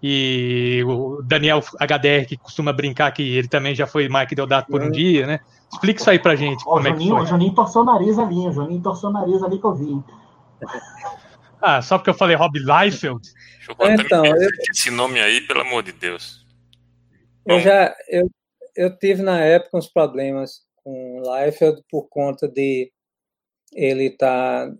e 0.00 0.84
o 0.86 1.20
Daniel 1.24 1.58
HDR, 1.58 2.24
que 2.28 2.36
costuma 2.36 2.72
brincar 2.72 3.10
que 3.10 3.36
ele 3.36 3.48
também 3.48 3.74
já 3.74 3.84
foi 3.84 4.08
Mike 4.08 4.36
Deodato 4.36 4.70
por 4.70 4.80
um 4.80 4.90
dia, 4.92 5.26
né? 5.26 5.40
Explica 5.72 6.00
isso 6.00 6.10
aí 6.10 6.20
pra 6.20 6.36
gente. 6.36 6.62
Ó, 6.66 6.76
como 6.76 6.84
Juninho, 6.84 6.92
é 6.92 6.96
que 6.96 7.08
foi. 7.08 7.22
O 7.22 7.26
Juninho 7.26 7.54
torceu 7.54 7.82
o 7.82 7.84
nariz 7.84 8.16
ali, 8.16 8.36
o 8.36 8.52
Juninho 8.52 8.80
torceu 8.80 9.10
o 9.10 9.12
nariz 9.12 9.42
ali 9.42 9.58
que 9.58 9.64
eu 9.64 9.74
vi. 9.74 10.00
Ah, 11.60 11.82
só 11.82 11.98
porque 11.98 12.10
eu 12.10 12.14
falei 12.14 12.36
Rob 12.36 12.56
Liefeld? 12.56 13.28
então, 13.90 14.24
eu... 14.24 14.48
esse 14.70 14.92
nome 14.92 15.18
aí, 15.20 15.40
pelo 15.40 15.62
amor 15.62 15.82
de 15.82 15.90
Deus. 15.90 16.46
Eu 17.48 17.60
já 17.60 17.96
eu, 18.08 18.30
eu 18.76 18.98
tive 18.98 19.22
na 19.22 19.42
época 19.42 19.78
uns 19.78 19.88
problemas 19.88 20.62
com 20.76 21.22
Liefeld 21.22 21.82
por 21.90 22.08
conta 22.08 22.48
de 22.48 22.92
ele 23.74 24.06
estar, 24.06 24.68
tá, 24.68 24.76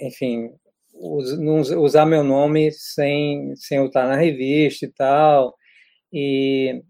enfim, 0.00 0.50
usar 0.94 2.06
meu 2.06 2.24
nome 2.24 2.72
sem, 2.72 3.54
sem 3.56 3.78
eu 3.78 3.86
estar 3.86 4.06
na 4.06 4.16
revista 4.16 4.86
e 4.86 4.92
tal. 4.92 5.54
E, 6.12 6.82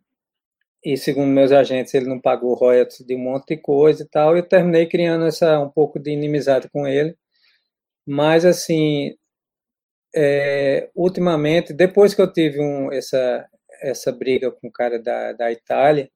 e 0.85 0.97
segundo 0.97 1.29
meus 1.29 1.53
agentes, 1.53 1.95
ele 1.95 2.07
não 2.07 2.21
pagou 2.21 2.55
royalties 2.55 3.07
de 3.07 3.15
um 3.15 3.19
monte 3.19 3.57
de 3.57 3.63
coisa 3.63 4.03
e 4.03 4.09
tal. 4.09 4.37
Eu 4.37 4.49
terminei 4.49 4.87
criando 4.87 5.27
essa 5.27 5.61
um 5.61 5.71
pouco 5.71 5.99
de 6.01 6.11
inimizade 6.11 6.69
com 6.71 6.87
ele. 6.87 7.17
Mas, 8.07 8.45
assim, 8.45 9.15
é, 10.15 10.91
ultimamente, 10.95 11.73
depois 11.73 12.15
que 12.15 12.23
eu 12.23 12.33
tive 12.33 12.61
um, 12.61 12.93
essa, 12.93 13.47
essa 13.81 14.13
briga 14.13 14.51
com 14.51 14.69
o 14.69 14.73
cara 14.73 14.99
da, 15.01 15.33
da 15.33 15.53
Itália, 15.53 16.11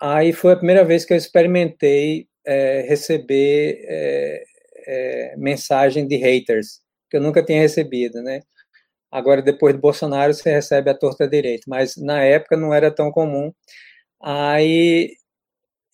aí 0.00 0.32
foi 0.32 0.52
a 0.52 0.56
primeira 0.56 0.84
vez 0.84 1.04
que 1.04 1.12
eu 1.12 1.16
experimentei 1.16 2.28
é, 2.46 2.82
receber 2.82 3.80
é, 3.88 4.44
é 4.88 5.36
mensagem 5.36 6.06
de 6.06 6.16
haters, 6.16 6.80
que 7.10 7.16
eu 7.16 7.20
nunca 7.20 7.44
tinha 7.44 7.60
recebido, 7.60 8.22
né? 8.22 8.40
Agora, 9.10 9.42
depois 9.42 9.74
do 9.74 9.80
Bolsonaro, 9.80 10.34
você 10.34 10.50
recebe 10.50 10.90
a 10.90 10.94
torta 10.94 11.28
direito, 11.28 11.64
mas 11.68 11.96
na 11.96 12.22
época 12.24 12.56
não 12.56 12.74
era 12.74 12.90
tão 12.90 13.10
comum. 13.12 13.52
Aí 14.22 15.12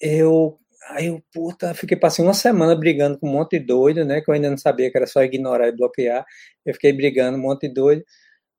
eu 0.01 0.59
Aí 0.91 1.07
eu, 1.07 1.23
puta, 1.33 1.75
fiquei 1.75 1.97
passei 1.97 2.25
uma 2.25 2.35
semana 2.35 2.75
brigando 2.75 3.19
com 3.19 3.29
um 3.29 3.33
monte 3.33 3.59
de 3.59 3.67
doido, 3.67 4.05
né? 4.05 4.21
Que 4.21 4.31
eu 4.31 4.35
ainda 4.35 4.51
não 4.51 4.59
sabia 4.59 4.91
que 4.91 4.97
era 4.97 5.07
só 5.07 5.23
ignorar 5.23 5.69
e 5.69 5.73
bloquear. 5.77 6.25
Eu 6.67 6.75
fiquei 6.75 6.93
brigando 6.93 7.39
um 7.39 7.41
monte 7.41 7.69
de 7.69 7.75
doido. 7.75 8.05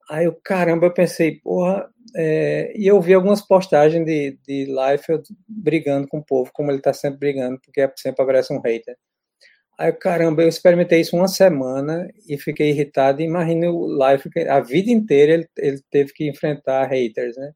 Aí 0.10 0.26
eu, 0.26 0.34
caramba, 0.44 0.86
eu 0.88 0.94
pensei, 0.94 1.40
porra, 1.42 1.90
é... 2.16 2.74
e 2.76 2.88
eu 2.88 3.02
vi 3.02 3.14
algumas 3.14 3.42
postagens 3.42 4.06
de, 4.06 4.38
de 4.48 4.66
Liefeld 4.66 5.24
brigando 5.48 6.08
com 6.08 6.20
o 6.20 6.26
povo, 6.26 6.52
como 6.54 6.72
ele 6.72 6.82
tá 6.82 6.94
sempre 6.94 7.20
brigando, 7.20 7.60
porque 7.62 7.90
sempre 7.98 8.24
aparece 8.24 8.54
um 8.54 8.60
hater. 8.62 8.98
Aí, 9.78 9.92
caramba, 9.92 10.44
eu 10.44 10.48
experimentei 10.50 11.02
isso 11.02 11.16
uma 11.16 11.28
semana 11.28 12.08
e 12.28 12.38
fiquei 12.38 12.70
irritado. 12.70 13.22
Imagina 13.22 13.72
o 13.72 13.88
Life, 13.88 14.30
a 14.48 14.60
vida 14.60 14.92
inteira 14.92 15.34
ele, 15.34 15.50
ele 15.58 15.82
teve 15.90 16.14
que 16.14 16.30
enfrentar 16.30 16.86
haters, 16.88 17.36
né? 17.38 17.54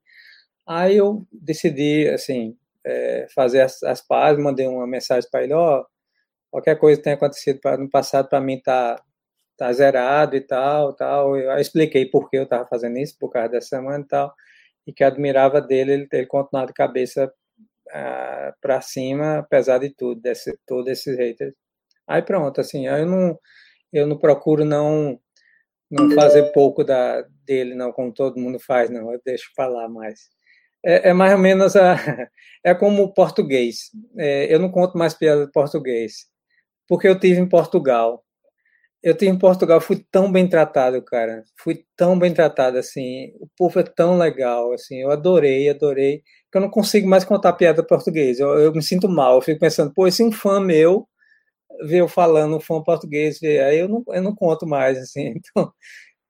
Aí 0.67 0.97
eu 0.97 1.25
decidi, 1.31 2.09
assim, 2.09 2.57
é, 2.85 3.27
fazer 3.35 3.61
as, 3.61 3.83
as 3.83 4.01
pazes, 4.01 4.43
mandei 4.43 4.67
uma 4.67 4.87
mensagem 4.87 5.29
para 5.31 5.43
ele, 5.43 5.53
ó, 5.53 5.81
oh, 5.81 5.85
qualquer 6.51 6.77
coisa 6.79 6.97
que 6.97 7.03
tenha 7.03 7.15
acontecido 7.15 7.59
no 7.79 7.89
passado 7.89 8.29
para 8.29 8.41
mim 8.41 8.61
tá, 8.61 9.01
tá 9.57 9.71
zerado 9.73 10.35
e 10.35 10.41
tal, 10.41 10.93
tal. 10.93 11.35
Eu 11.37 11.57
expliquei 11.59 12.05
por 12.05 12.29
que 12.29 12.37
eu 12.37 12.43
estava 12.43 12.67
fazendo 12.67 12.97
isso, 12.97 13.17
por 13.19 13.29
causa 13.29 13.49
dessa 13.49 13.69
semana 13.69 14.03
e 14.03 14.07
tal, 14.07 14.33
e 14.85 14.93
que 14.93 15.03
admirava 15.03 15.61
dele 15.61 15.93
ele 15.93 16.07
ter 16.07 16.27
continuado 16.27 16.67
de 16.67 16.73
cabeça 16.73 17.31
ah, 17.91 18.53
para 18.61 18.81
cima, 18.81 19.39
apesar 19.39 19.79
de 19.79 19.89
tudo, 19.89 20.21
desse, 20.21 20.57
todos 20.65 20.91
esses 20.91 21.17
haters. 21.17 21.53
Aí 22.07 22.21
pronto, 22.21 22.61
assim, 22.61 22.87
eu 22.87 23.05
não, 23.05 23.39
eu 23.91 24.07
não 24.07 24.17
procuro 24.17 24.63
não, 24.65 25.19
não 25.91 26.11
fazer 26.11 26.51
pouco 26.53 26.83
da, 26.83 27.23
dele, 27.45 27.75
não, 27.75 27.91
como 27.91 28.13
todo 28.13 28.39
mundo 28.39 28.59
faz, 28.59 28.89
não, 28.89 29.11
eu 29.11 29.21
deixo 29.25 29.51
falar 29.55 29.89
mais. 29.89 30.29
É, 30.85 31.09
é 31.09 31.13
mais 31.13 31.33
ou 31.33 31.39
menos 31.39 31.75
a, 31.75 31.95
é 32.63 32.73
como 32.75 33.13
português. 33.13 33.91
É, 34.17 34.53
eu 34.53 34.59
não 34.59 34.71
conto 34.71 34.97
mais 34.97 35.13
piada 35.13 35.45
de 35.45 35.51
português, 35.51 36.27
porque 36.87 37.07
eu 37.07 37.19
tive 37.19 37.39
em 37.41 37.49
Portugal. 37.49 38.23
Eu 39.07 39.15
em 39.21 39.37
Portugal, 39.37 39.79
fui 39.79 40.03
tão 40.11 40.29
bem 40.29 40.49
tratado, 40.49 41.01
cara. 41.01 41.43
Fui 41.57 41.85
tão 41.95 42.19
bem 42.19 42.33
tratado, 42.33 42.77
assim. 42.77 43.31
O 43.39 43.47
povo 43.57 43.79
é 43.79 43.83
tão 43.83 44.17
legal, 44.17 44.73
assim. 44.73 45.01
Eu 45.01 45.11
adorei, 45.11 45.69
adorei. 45.69 46.23
Que 46.51 46.57
eu 46.57 46.61
não 46.61 46.69
consigo 46.69 47.07
mais 47.07 47.23
contar 47.23 47.53
piada 47.53 47.81
português. 47.81 48.39
Eu, 48.39 48.59
eu 48.59 48.73
me 48.73 48.83
sinto 48.83 49.07
mal. 49.07 49.35
Eu 49.35 49.41
fico 49.41 49.61
pensando, 49.61 49.93
pô, 49.93 50.07
esse 50.07 50.21
um 50.23 50.31
fã 50.31 50.59
meu 50.59 51.07
ver 51.85 51.99
eu 52.01 52.07
falando 52.07 52.59
fã 52.59 52.81
português, 52.83 53.41
aí 53.43 53.79
eu 53.79 53.87
não, 53.87 54.03
eu 54.09 54.21
não 54.21 54.35
conto 54.35 54.65
mais, 54.67 54.97
assim, 54.97 55.35
então, 55.37 55.73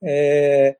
é, 0.03 0.75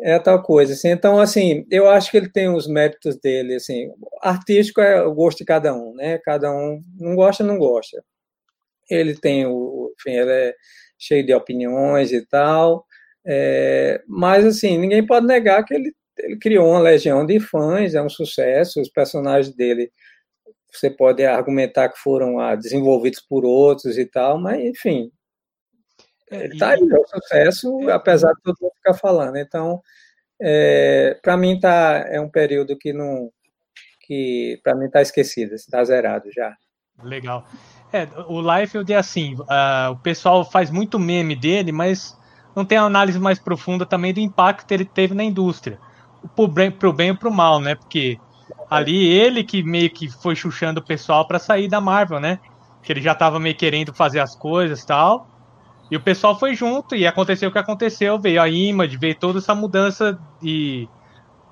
é 0.00 0.18
tal 0.18 0.42
coisa, 0.42 0.72
assim, 0.74 0.88
então, 0.90 1.20
assim, 1.20 1.66
eu 1.70 1.88
acho 1.90 2.10
que 2.10 2.16
ele 2.16 2.30
tem 2.30 2.48
os 2.48 2.66
méritos 2.66 3.18
dele, 3.20 3.56
assim, 3.56 3.90
artístico 4.22 4.80
é 4.80 5.02
o 5.02 5.14
gosto 5.14 5.38
de 5.38 5.44
cada 5.44 5.74
um, 5.74 5.94
né, 5.94 6.18
cada 6.18 6.52
um 6.52 6.82
não 6.98 7.14
gosta, 7.16 7.44
não 7.44 7.58
gosta, 7.58 8.02
ele 8.90 9.16
tem 9.16 9.46
o, 9.46 9.92
enfim, 9.98 10.16
ele 10.16 10.30
é 10.30 10.54
cheio 10.98 11.24
de 11.24 11.34
opiniões 11.34 12.12
e 12.12 12.24
tal, 12.26 12.84
é, 13.26 14.02
mas, 14.06 14.44
assim, 14.44 14.78
ninguém 14.78 15.04
pode 15.04 15.26
negar 15.26 15.64
que 15.64 15.74
ele, 15.74 15.92
ele 16.18 16.38
criou 16.38 16.70
uma 16.70 16.80
legião 16.80 17.26
de 17.26 17.40
fãs, 17.40 17.94
é 17.94 18.02
um 18.02 18.08
sucesso, 18.08 18.80
os 18.80 18.88
personagens 18.88 19.54
dele 19.54 19.90
você 20.72 20.90
pode 20.90 21.24
argumentar 21.24 21.88
que 21.88 21.98
foram 21.98 22.38
ah, 22.38 22.54
desenvolvidos 22.54 23.20
por 23.20 23.44
outros 23.44 23.96
e 23.96 24.04
tal, 24.04 24.38
mas 24.38 24.60
enfim, 24.62 25.10
é, 26.30 26.46
está 26.46 26.70
aí, 26.70 26.80
é 26.80 26.98
um 26.98 27.06
sucesso, 27.06 27.88
é, 27.88 27.92
apesar 27.92 28.32
de 28.32 28.42
todo 28.42 28.56
mundo 28.60 28.74
ficar 28.74 28.94
falando. 28.94 29.36
Então, 29.36 29.80
é, 30.40 31.18
para 31.22 31.36
mim 31.36 31.58
tá 31.58 32.04
é 32.08 32.20
um 32.20 32.28
período 32.28 32.76
que 32.76 32.92
não 32.92 33.30
que 34.02 34.60
para 34.62 34.74
mim 34.74 34.86
está 34.86 35.02
esquecido, 35.02 35.54
está 35.54 35.82
zerado 35.84 36.30
já. 36.32 36.54
Legal. 37.02 37.46
É, 37.92 38.08
o 38.26 38.40
Liefeld 38.40 38.92
é 38.92 38.96
assim, 38.96 39.34
uh, 39.34 39.92
o 39.92 39.96
pessoal 39.96 40.44
faz 40.44 40.70
muito 40.70 40.98
meme 40.98 41.36
dele, 41.36 41.72
mas 41.72 42.18
não 42.54 42.64
tem 42.64 42.78
análise 42.78 43.18
mais 43.18 43.38
profunda 43.38 43.86
também 43.86 44.12
do 44.12 44.20
impacto 44.20 44.66
que 44.66 44.74
ele 44.74 44.84
teve 44.84 45.14
na 45.14 45.22
indústria. 45.22 45.78
Pro 46.34 46.48
bem, 46.48 46.70
pro 46.70 46.92
bem 46.92 47.10
e 47.10 47.16
pro 47.16 47.30
mal, 47.30 47.60
né? 47.60 47.74
Porque 47.74 48.18
ali 48.70 49.06
ele 49.06 49.44
que 49.44 49.62
meio 49.62 49.90
que 49.90 50.08
foi 50.08 50.34
chuchando 50.34 50.80
o 50.80 50.82
pessoal 50.82 51.26
para 51.26 51.38
sair 51.38 51.68
da 51.68 51.80
Marvel, 51.80 52.18
né? 52.18 52.40
Que 52.82 52.92
ele 52.92 53.00
já 53.00 53.14
tava 53.14 53.38
meio 53.38 53.54
querendo 53.54 53.92
fazer 53.94 54.20
as 54.20 54.34
coisas 54.34 54.84
tal. 54.84 55.28
E 55.90 55.96
o 55.96 56.00
pessoal 56.00 56.36
foi 56.36 56.54
junto 56.54 56.96
e 56.96 57.06
aconteceu 57.06 57.48
o 57.48 57.52
que 57.52 57.58
aconteceu, 57.58 58.18
veio 58.18 58.42
a 58.42 58.48
Image, 58.48 58.96
veio 58.96 59.14
toda 59.14 59.38
essa 59.38 59.54
mudança 59.54 60.18
e 60.42 60.88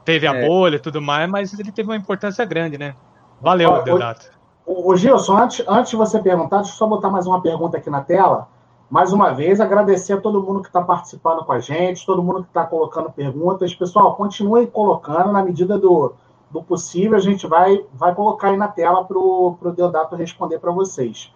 teve 0.04 0.26
a 0.26 0.34
é. 0.34 0.46
bolha 0.46 0.76
e 0.76 0.80
tudo 0.80 1.00
mais, 1.00 1.30
mas 1.30 1.58
ele 1.58 1.70
teve 1.70 1.88
uma 1.88 1.96
importância 1.96 2.44
grande, 2.44 2.76
né? 2.76 2.96
Valeu, 3.40 3.82
Deodato. 3.82 4.30
O 4.66 4.96
Gilson, 4.96 5.36
antes, 5.36 5.64
antes 5.68 5.90
de 5.90 5.96
você 5.96 6.18
perguntar, 6.18 6.58
deixa 6.58 6.72
eu 6.72 6.76
só 6.76 6.86
botar 6.86 7.10
mais 7.10 7.26
uma 7.26 7.40
pergunta 7.42 7.76
aqui 7.76 7.90
na 7.90 8.00
tela. 8.00 8.48
Mais 8.88 9.12
uma 9.12 9.32
vez, 9.32 9.60
agradecer 9.60 10.14
a 10.14 10.20
todo 10.20 10.42
mundo 10.42 10.62
que 10.62 10.68
está 10.68 10.80
participando 10.80 11.44
com 11.44 11.52
a 11.52 11.58
gente, 11.58 12.06
todo 12.06 12.22
mundo 12.22 12.42
que 12.42 12.48
está 12.48 12.64
colocando 12.64 13.10
perguntas. 13.10 13.74
Pessoal, 13.74 14.14
continuem 14.14 14.66
colocando 14.66 15.32
na 15.32 15.42
medida 15.42 15.78
do, 15.78 16.14
do 16.50 16.62
possível, 16.62 17.16
a 17.16 17.20
gente 17.20 17.46
vai, 17.46 17.84
vai 17.92 18.14
colocar 18.14 18.48
aí 18.48 18.56
na 18.56 18.68
tela 18.68 19.04
para 19.04 19.18
o 19.18 19.58
Deodato 19.74 20.16
responder 20.16 20.58
para 20.58 20.70
vocês. 20.70 21.30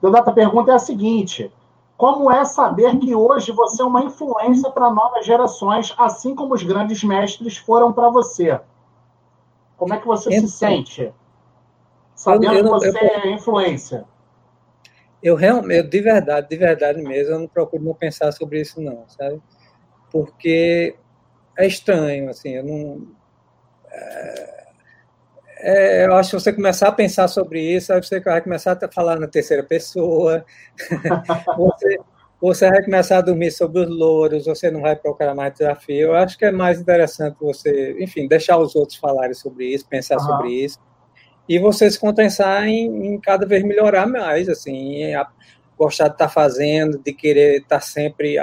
Deodato, 0.00 0.30
a 0.30 0.32
pergunta 0.32 0.70
é 0.70 0.74
a 0.74 0.78
seguinte: 0.78 1.52
como 1.96 2.30
é 2.30 2.44
saber 2.44 2.96
que 2.98 3.14
hoje 3.14 3.50
você 3.50 3.82
é 3.82 3.84
uma 3.84 4.04
influência 4.04 4.70
para 4.70 4.90
novas 4.90 5.24
gerações, 5.26 5.94
assim 5.98 6.34
como 6.34 6.54
os 6.54 6.62
grandes 6.62 7.02
mestres 7.02 7.56
foram 7.56 7.92
para 7.92 8.08
você? 8.08 8.60
Como 9.76 9.94
é 9.94 9.98
que 9.98 10.06
você 10.06 10.30
então, 10.30 10.48
se 10.48 10.56
sente? 10.56 11.12
Sabendo 12.22 12.54
eu, 12.54 12.58
eu, 12.58 12.64
que 12.64 12.70
você 12.70 12.88
eu, 12.88 12.94
é 12.94 13.30
influência. 13.32 14.04
Eu 15.20 15.34
realmente, 15.34 15.88
de 15.88 16.00
verdade, 16.00 16.48
de 16.48 16.56
verdade 16.56 17.02
mesmo, 17.02 17.34
eu 17.34 17.40
não 17.40 17.48
procuro 17.48 17.82
não 17.82 17.94
pensar 17.94 18.30
sobre 18.30 18.60
isso, 18.60 18.80
não, 18.80 19.08
sabe? 19.08 19.42
Porque 20.08 20.94
é 21.58 21.66
estranho, 21.66 22.30
assim, 22.30 22.50
eu 22.50 22.64
não 22.64 23.08
é, 25.58 26.06
eu 26.06 26.14
acho 26.14 26.30
que 26.30 26.40
você 26.40 26.52
começar 26.52 26.88
a 26.88 26.92
pensar 26.92 27.26
sobre 27.26 27.60
isso, 27.60 27.92
aí 27.92 28.00
você 28.00 28.20
vai 28.20 28.40
começar 28.40 28.78
a 28.80 28.92
falar 28.92 29.18
na 29.18 29.26
terceira 29.26 29.64
pessoa, 29.64 30.44
você, 31.58 31.98
você 32.40 32.70
vai 32.70 32.84
começar 32.84 33.18
a 33.18 33.20
dormir 33.20 33.50
sobre 33.50 33.80
os 33.80 33.88
louros, 33.88 34.46
você 34.46 34.70
não 34.70 34.80
vai 34.80 34.94
procurar 34.94 35.34
mais 35.34 35.54
desafio. 35.54 36.08
Eu 36.08 36.14
acho 36.14 36.38
que 36.38 36.44
é 36.44 36.52
mais 36.52 36.80
interessante 36.80 37.36
você, 37.40 37.96
enfim, 38.00 38.28
deixar 38.28 38.58
os 38.58 38.76
outros 38.76 38.96
falarem 38.96 39.34
sobre 39.34 39.66
isso, 39.66 39.88
pensar 39.88 40.18
uhum. 40.18 40.26
sobre 40.26 40.50
isso, 40.50 40.78
e 41.48 41.58
você 41.58 41.90
se 41.90 41.98
contensar 41.98 42.66
em, 42.66 43.14
em 43.14 43.20
cada 43.20 43.46
vez 43.46 43.62
melhorar 43.62 44.06
mais, 44.06 44.48
assim, 44.48 45.12
a, 45.14 45.26
gostar 45.76 46.08
de 46.08 46.14
estar 46.14 46.26
tá 46.26 46.32
fazendo, 46.32 46.98
de 46.98 47.12
querer 47.12 47.62
estar 47.62 47.76
tá 47.76 47.80
sempre 47.80 48.38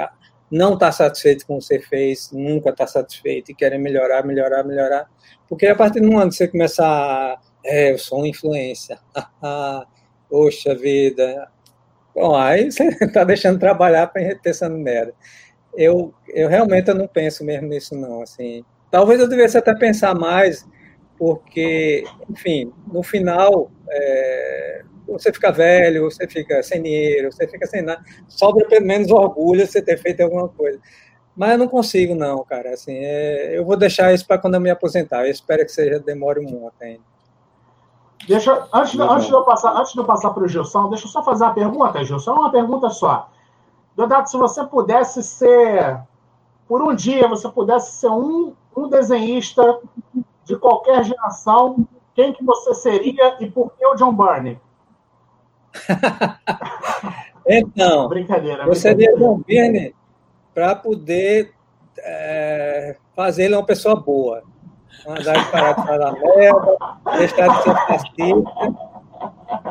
não 0.50 0.74
está 0.74 0.90
satisfeito 0.90 1.46
com 1.46 1.56
o 1.56 1.58
que 1.58 1.64
você 1.64 1.78
fez, 1.78 2.30
nunca 2.32 2.70
está 2.70 2.86
satisfeito 2.86 3.52
e 3.52 3.54
querer 3.54 3.78
melhorar, 3.78 4.26
melhorar, 4.26 4.64
melhorar. 4.64 5.08
Porque 5.48 5.66
a 5.66 5.76
partir 5.76 6.00
do 6.00 6.08
momento 6.08 6.30
que 6.30 6.36
você 6.36 6.48
começar, 6.48 7.40
é, 7.64 7.92
eu 7.92 7.98
sou 7.98 8.18
uma 8.18 8.28
influência, 8.28 8.98
poxa 10.28 10.74
vida, 10.74 11.48
bom, 12.14 12.34
aí 12.34 12.70
você 12.70 12.88
está 13.00 13.22
deixando 13.24 13.54
de 13.54 13.60
trabalhar 13.60 14.08
para 14.08 14.34
pensando 14.36 14.76
merda. 14.76 15.14
Eu, 15.76 16.12
eu 16.28 16.48
realmente 16.48 16.88
eu 16.88 16.96
não 16.96 17.06
penso 17.06 17.44
mesmo 17.44 17.68
nisso, 17.68 17.94
não. 17.94 18.22
Assim, 18.22 18.64
talvez 18.90 19.20
eu 19.20 19.28
devesse 19.28 19.56
até 19.56 19.72
pensar 19.72 20.16
mais, 20.16 20.66
porque, 21.20 22.02
enfim, 22.30 22.72
no 22.90 23.02
final, 23.02 23.70
é, 23.90 24.82
você 25.06 25.30
fica 25.30 25.52
velho, 25.52 26.10
você 26.10 26.26
fica 26.26 26.62
sem 26.62 26.82
dinheiro, 26.82 27.30
você 27.30 27.46
fica 27.46 27.66
sem 27.66 27.82
nada, 27.82 28.02
sobra 28.26 28.66
pelo 28.66 28.86
menos 28.86 29.10
orgulho 29.10 29.66
de 29.66 29.70
você 29.70 29.82
ter 29.82 29.98
feito 29.98 30.22
alguma 30.22 30.48
coisa. 30.48 30.80
Mas 31.36 31.52
eu 31.52 31.58
não 31.58 31.68
consigo, 31.68 32.14
não, 32.14 32.42
cara. 32.42 32.72
Assim, 32.72 32.94
é, 32.94 33.50
eu 33.52 33.66
vou 33.66 33.76
deixar 33.76 34.14
isso 34.14 34.26
para 34.26 34.38
quando 34.38 34.54
eu 34.54 34.62
me 34.62 34.70
aposentar. 34.70 35.26
Eu 35.26 35.30
espero 35.30 35.62
que 35.62 35.70
seja 35.70 36.00
demore 36.00 36.40
muito 36.40 36.72
ainda. 36.80 37.02
Deixa, 38.26 38.66
antes, 38.72 38.92
de, 38.92 39.02
antes, 39.02 39.26
de 39.26 39.32
eu 39.32 39.44
passar, 39.44 39.76
antes 39.76 39.92
de 39.92 39.98
eu 39.98 40.04
passar 40.06 40.30
para 40.30 40.42
o 40.42 40.48
Gilson, 40.48 40.88
deixa 40.88 41.04
eu 41.04 41.10
só 41.10 41.22
fazer 41.22 41.44
uma 41.44 41.52
pergunta, 41.52 42.02
Gilson. 42.02 42.32
Uma 42.32 42.50
pergunta 42.50 42.88
só. 42.88 43.28
Dodato, 43.94 44.30
se 44.30 44.38
você 44.38 44.64
pudesse 44.64 45.22
ser, 45.22 46.00
por 46.66 46.80
um 46.80 46.94
dia, 46.94 47.28
você 47.28 47.46
pudesse 47.50 47.92
ser 47.92 48.08
um, 48.08 48.54
um 48.74 48.88
desenhista 48.88 49.80
de 50.50 50.56
qualquer 50.58 51.04
geração, 51.04 51.86
quem 52.12 52.32
que 52.32 52.44
você 52.44 52.74
seria 52.74 53.36
e 53.38 53.48
por 53.48 53.72
que 53.76 53.86
o 53.86 53.94
John 53.94 54.12
Byrne? 54.12 54.60
então, 57.46 58.08
brincadeira, 58.08 58.64
eu 58.64 58.74
seria 58.74 59.16
John 59.16 59.40
Byrne 59.46 59.94
para 60.52 60.74
poder 60.74 61.54
é, 61.98 62.96
fazer 63.14 63.44
ele 63.44 63.54
uma 63.54 63.64
pessoa 63.64 63.94
boa. 63.94 64.42
Mandar 65.06 65.36
ele 65.36 65.44
parar 65.46 65.72
de 65.72 65.86
falar 65.86 66.12
merda, 66.12 66.76
deixar 67.16 67.48
de 67.48 67.62
ser 67.62 67.74
fascista 67.86 68.74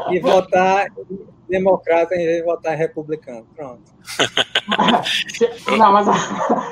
e 0.10 0.20
votar 0.22 0.88
democrata 1.50 2.16
em 2.16 2.26
vez 2.26 2.38
de 2.38 2.44
votar 2.44 2.76
republicano. 2.76 3.46
Pronto. 3.56 3.92
Não, 5.78 5.92
mas, 5.92 6.08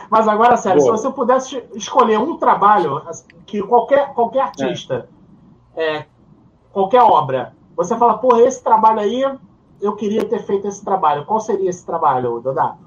mas 0.10 0.28
agora, 0.28 0.56
sério, 0.58 0.82
boa. 0.82 0.95
se 0.95 1.04
você 1.04 1.14
pudesse 1.14 1.64
escolher 1.76 2.20
um 2.20 2.38
trabalho 2.38 3.02
que 3.45 3.62
qualquer, 3.62 4.14
qualquer 4.14 4.41
artista, 4.41 5.10
é. 5.76 5.98
É, 5.98 6.06
qualquer 6.72 7.02
obra, 7.02 7.54
você 7.76 7.98
fala, 7.98 8.18
pô, 8.18 8.38
esse 8.38 8.64
trabalho 8.64 8.99
aí, 8.99 9.24
eu 9.82 9.95
queria 9.95 10.26
ter 10.26 10.40
feito 10.40 10.68
esse 10.68 10.84
trabalho. 10.84 11.26
Qual 11.26 11.40
seria 11.40 11.70
esse 11.70 11.86
trabalho, 11.86 12.40
Dodá? 12.40 12.78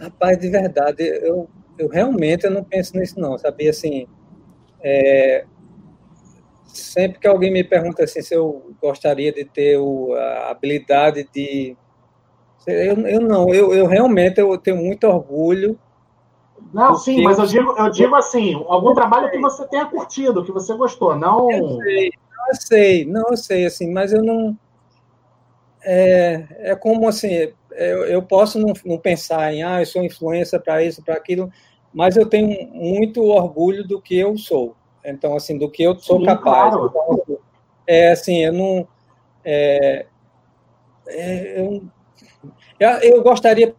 Rapaz, 0.00 0.38
de 0.38 0.48
verdade, 0.48 1.02
eu, 1.02 1.48
eu 1.78 1.88
realmente 1.88 2.44
eu 2.44 2.50
não 2.50 2.64
penso 2.64 2.96
nisso 2.96 3.18
não, 3.18 3.38
sabia? 3.38 3.70
Assim, 3.70 4.06
é, 4.80 5.44
sempre 6.78 7.18
que 7.18 7.26
alguém 7.26 7.52
me 7.52 7.64
pergunta 7.64 8.04
assim 8.04 8.22
se 8.22 8.34
eu 8.34 8.74
gostaria 8.80 9.32
de 9.32 9.44
ter 9.44 9.78
o, 9.78 10.12
a 10.14 10.50
habilidade 10.50 11.28
de 11.32 11.76
eu, 12.66 13.06
eu 13.06 13.20
não, 13.20 13.52
eu, 13.52 13.74
eu 13.74 13.86
realmente 13.86 14.40
eu 14.40 14.56
tenho 14.56 14.78
muito 14.78 15.06
orgulho. 15.06 15.78
Não, 16.72 16.94
sim, 16.94 17.22
mas 17.22 17.38
eu 17.38 17.46
digo, 17.46 17.74
eu 17.76 17.90
digo 17.90 18.14
assim, 18.14 18.54
algum 18.68 18.94
trabalho 18.94 19.30
que 19.30 19.38
você 19.38 19.66
tenha 19.68 19.86
curtido, 19.86 20.44
que 20.44 20.52
você 20.52 20.74
gostou, 20.74 21.14
não. 21.14 21.50
Eu 21.50 21.80
sei, 21.82 22.06
eu 22.08 22.54
sei, 22.54 23.04
não, 23.04 23.28
eu 23.30 23.36
sei, 23.36 23.66
assim, 23.66 23.92
mas 23.92 24.12
eu 24.12 24.22
não. 24.22 24.56
É, 25.82 26.70
é 26.70 26.74
como 26.74 27.06
assim, 27.06 27.52
eu, 27.72 28.04
eu 28.06 28.22
posso 28.22 28.58
não, 28.58 28.72
não 28.86 28.98
pensar 28.98 29.52
em, 29.52 29.62
ah, 29.62 29.82
eu 29.82 29.86
sou 29.86 30.02
influência 30.02 30.58
para 30.58 30.82
isso, 30.82 31.02
para 31.02 31.14
aquilo, 31.14 31.50
mas 31.92 32.16
eu 32.16 32.26
tenho 32.26 32.66
muito 32.72 33.22
orgulho 33.22 33.86
do 33.86 34.00
que 34.00 34.16
eu 34.18 34.38
sou. 34.38 34.74
Então, 35.04 35.36
assim, 35.36 35.58
do 35.58 35.70
que 35.70 35.82
eu 35.82 35.98
sou 35.98 36.18
Sim, 36.18 36.24
capaz. 36.24 36.74
Claro. 36.74 36.90
Então, 36.90 37.38
é 37.86 38.12
assim, 38.12 38.44
eu 38.44 38.52
não. 38.52 38.88
É, 39.44 40.06
é, 41.06 41.60
eu, 41.60 42.88
eu 43.02 43.22
gostaria. 43.22 43.74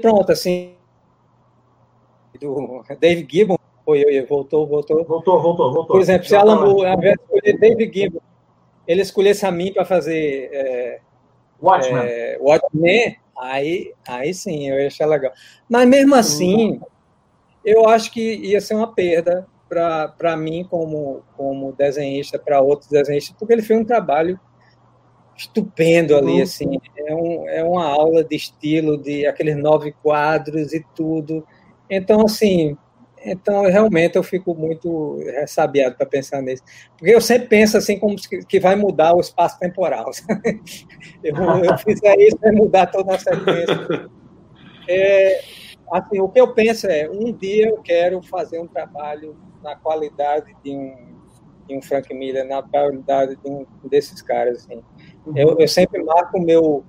Pronto, 0.00 0.32
assim. 0.32 0.74
Do 2.40 2.84
Dave 3.00 3.26
Gibbon. 3.28 3.58
Oi, 3.84 4.04
oi, 4.04 4.22
voltou, 4.26 4.66
voltou. 4.66 5.04
Voltou, 5.04 5.42
voltou, 5.42 5.72
voltou. 5.72 5.86
Por 5.86 6.00
exemplo, 6.00 6.26
se 6.26 6.36
Alan 6.36 6.60
Moore, 6.64 6.86
ao 6.86 6.98
invés 6.98 7.16
de 7.16 7.22
escolher 7.22 7.58
Dave 7.58 7.92
Gibbon, 7.92 8.20
ele 8.86 9.02
escolhesse 9.02 9.44
a 9.44 9.50
mim 9.50 9.72
para 9.72 9.84
fazer. 9.84 10.50
É, 10.52 11.00
Watchmen. 11.60 12.02
É, 12.02 12.38
Watchmen, 12.40 13.16
aí, 13.36 13.92
aí 14.06 14.32
sim, 14.32 14.68
eu 14.68 14.80
ia 14.80 14.86
achar 14.86 15.06
legal. 15.06 15.32
Mas 15.68 15.88
mesmo 15.88 16.14
assim. 16.14 16.80
Eu 17.68 17.88
acho 17.88 18.12
que 18.12 18.36
ia 18.36 18.60
ser 18.60 18.74
uma 18.74 18.92
perda 18.92 19.46
para 19.68 20.36
mim 20.36 20.66
como, 20.68 21.22
como 21.36 21.72
desenhista, 21.72 22.38
para 22.38 22.60
outros 22.60 22.90
desenhistas, 22.90 23.36
porque 23.38 23.52
ele 23.52 23.62
fez 23.62 23.78
um 23.78 23.84
trabalho 23.84 24.40
estupendo 25.36 26.16
ali, 26.16 26.36
uhum. 26.36 26.42
assim. 26.42 26.80
É, 26.96 27.14
um, 27.14 27.48
é 27.48 27.62
uma 27.62 27.84
aula 27.84 28.24
de 28.24 28.34
estilo, 28.34 28.96
de 29.00 29.26
aqueles 29.26 29.56
nove 29.56 29.94
quadros 30.02 30.72
e 30.72 30.84
tudo. 30.94 31.46
Então, 31.88 32.22
assim, 32.24 32.76
então 33.24 33.62
realmente 33.62 34.16
eu 34.16 34.22
fico 34.22 34.54
muito 34.54 35.18
ressabiado 35.18 35.96
para 35.96 36.06
pensar 36.06 36.42
nisso. 36.42 36.62
Porque 36.96 37.14
eu 37.14 37.20
sempre 37.20 37.48
penso 37.48 37.76
assim, 37.76 37.98
como 37.98 38.16
que 38.48 38.58
vai 38.58 38.74
mudar 38.74 39.14
o 39.14 39.20
espaço 39.20 39.58
temporal. 39.58 40.10
eu, 41.22 41.36
eu 41.36 41.78
fizer 41.78 42.18
isso, 42.18 42.38
vai 42.40 42.52
mudar 42.52 42.86
toda 42.86 43.14
a 43.14 43.18
sequência. 43.18 44.08
É, 44.90 45.42
assim, 45.92 46.20
o 46.20 46.28
que 46.28 46.40
eu 46.40 46.52
penso 46.54 46.86
é, 46.86 47.08
um 47.08 47.32
dia 47.32 47.68
eu 47.68 47.78
quero 47.82 48.22
fazer 48.22 48.58
um 48.58 48.66
trabalho 48.66 49.36
na 49.62 49.76
qualidade 49.76 50.54
de 50.62 50.70
um, 50.70 50.94
de 51.66 51.76
um 51.76 51.82
Frank 51.82 52.12
Miller, 52.14 52.46
na 52.46 52.62
qualidade 52.62 53.36
de 53.36 53.50
um 53.50 53.66
desses 53.84 54.22
caras, 54.22 54.58
assim. 54.58 54.82
Eu, 55.34 55.58
eu 55.58 55.68
sempre 55.68 56.02
marco 56.02 56.38
o 56.38 56.42
meu, 56.42 56.84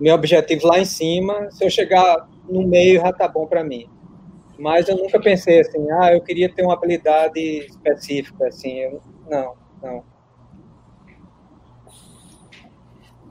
meu 0.00 0.14
objetivo 0.14 0.66
lá 0.66 0.78
em 0.78 0.84
cima. 0.84 1.50
Se 1.50 1.64
eu 1.64 1.70
chegar 1.70 2.28
no 2.48 2.66
meio, 2.66 3.00
já 3.00 3.12
tá 3.12 3.28
bom 3.28 3.46
para 3.46 3.62
mim. 3.62 3.88
Mas 4.58 4.88
eu 4.88 4.96
nunca 4.96 5.20
pensei 5.20 5.60
assim, 5.60 5.90
ah, 5.92 6.12
eu 6.12 6.20
queria 6.20 6.52
ter 6.52 6.62
uma 6.62 6.74
habilidade 6.74 7.40
específica, 7.40 8.46
assim. 8.46 8.78
Eu, 8.78 9.00
não, 9.28 9.54
não. 9.82 10.13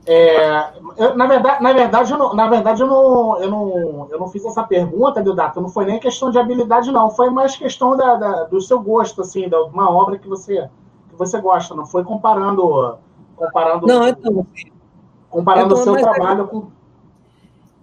É, 0.05 0.73
eu, 0.97 1.15
na 1.15 1.25
verdade, 1.27 1.63
na 1.63 1.71
verdade, 1.71 2.11
eu 2.11 2.17
não, 2.17 2.33
na 2.33 2.49
verdade 2.49 2.81
eu, 2.81 2.87
não, 2.87 3.41
eu, 3.41 3.49
não, 3.49 4.07
eu 4.11 4.19
não 4.19 4.27
fiz 4.27 4.43
essa 4.43 4.61
pergunta, 4.61 5.23
Deodato, 5.23 5.61
não 5.61 5.69
foi 5.69 5.85
nem 5.85 5.99
questão 5.99 6.29
de 6.29 6.37
habilidade, 6.37 6.91
não, 6.91 7.09
foi 7.09 7.29
mais 7.29 7.55
questão 7.55 7.95
da, 7.95 8.15
da, 8.15 8.43
do 8.43 8.59
seu 8.59 8.81
gosto, 8.81 9.21
assim, 9.21 9.47
de 9.47 9.55
uma 9.55 9.89
obra 9.89 10.17
que 10.17 10.27
você, 10.27 10.69
que 11.09 11.15
você 11.15 11.39
gosta, 11.39 11.73
não 11.73 11.85
foi 11.85 12.03
comparando 12.03 12.97
comparando, 13.35 13.87
não, 13.87 14.07
então, 14.07 14.45
comparando 15.29 15.67
então, 15.67 15.79
o 15.79 15.83
seu 15.83 15.95
trabalho 15.95 16.43
é, 16.43 16.47
com. 16.47 16.71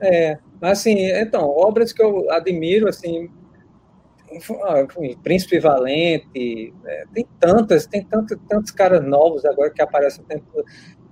É, 0.01 0.39
assim, 0.61 0.97
então, 0.99 1.49
obras 1.49 1.91
que 1.91 2.03
eu 2.03 2.31
admiro, 2.31 2.87
assim, 2.87 3.31
ah, 4.63 4.87
Príncipe 5.23 5.59
Valente, 5.59 6.75
é, 6.85 7.05
tem 7.15 7.27
tantas, 7.39 7.87
tem 7.87 8.05
tantos, 8.05 8.37
tantos 8.47 8.71
caras 8.71 9.03
novos 9.03 9.45
agora 9.47 9.71
que 9.71 9.81
aparecem 9.81 10.23
o 10.23 10.27
tempo 10.27 10.45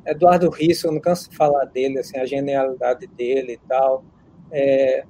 Eduardo 0.09 0.49
Risso, 0.49 0.87
eu 0.87 0.93
não 0.93 1.01
canso 1.01 1.29
de 1.29 1.37
falar 1.37 1.67
dele, 1.67 1.99
assim, 1.99 2.19
a 2.19 2.25
genialidade 2.25 3.07
dele 3.07 3.53
e 3.53 3.69
tal. 3.69 4.05
É, 4.51 5.05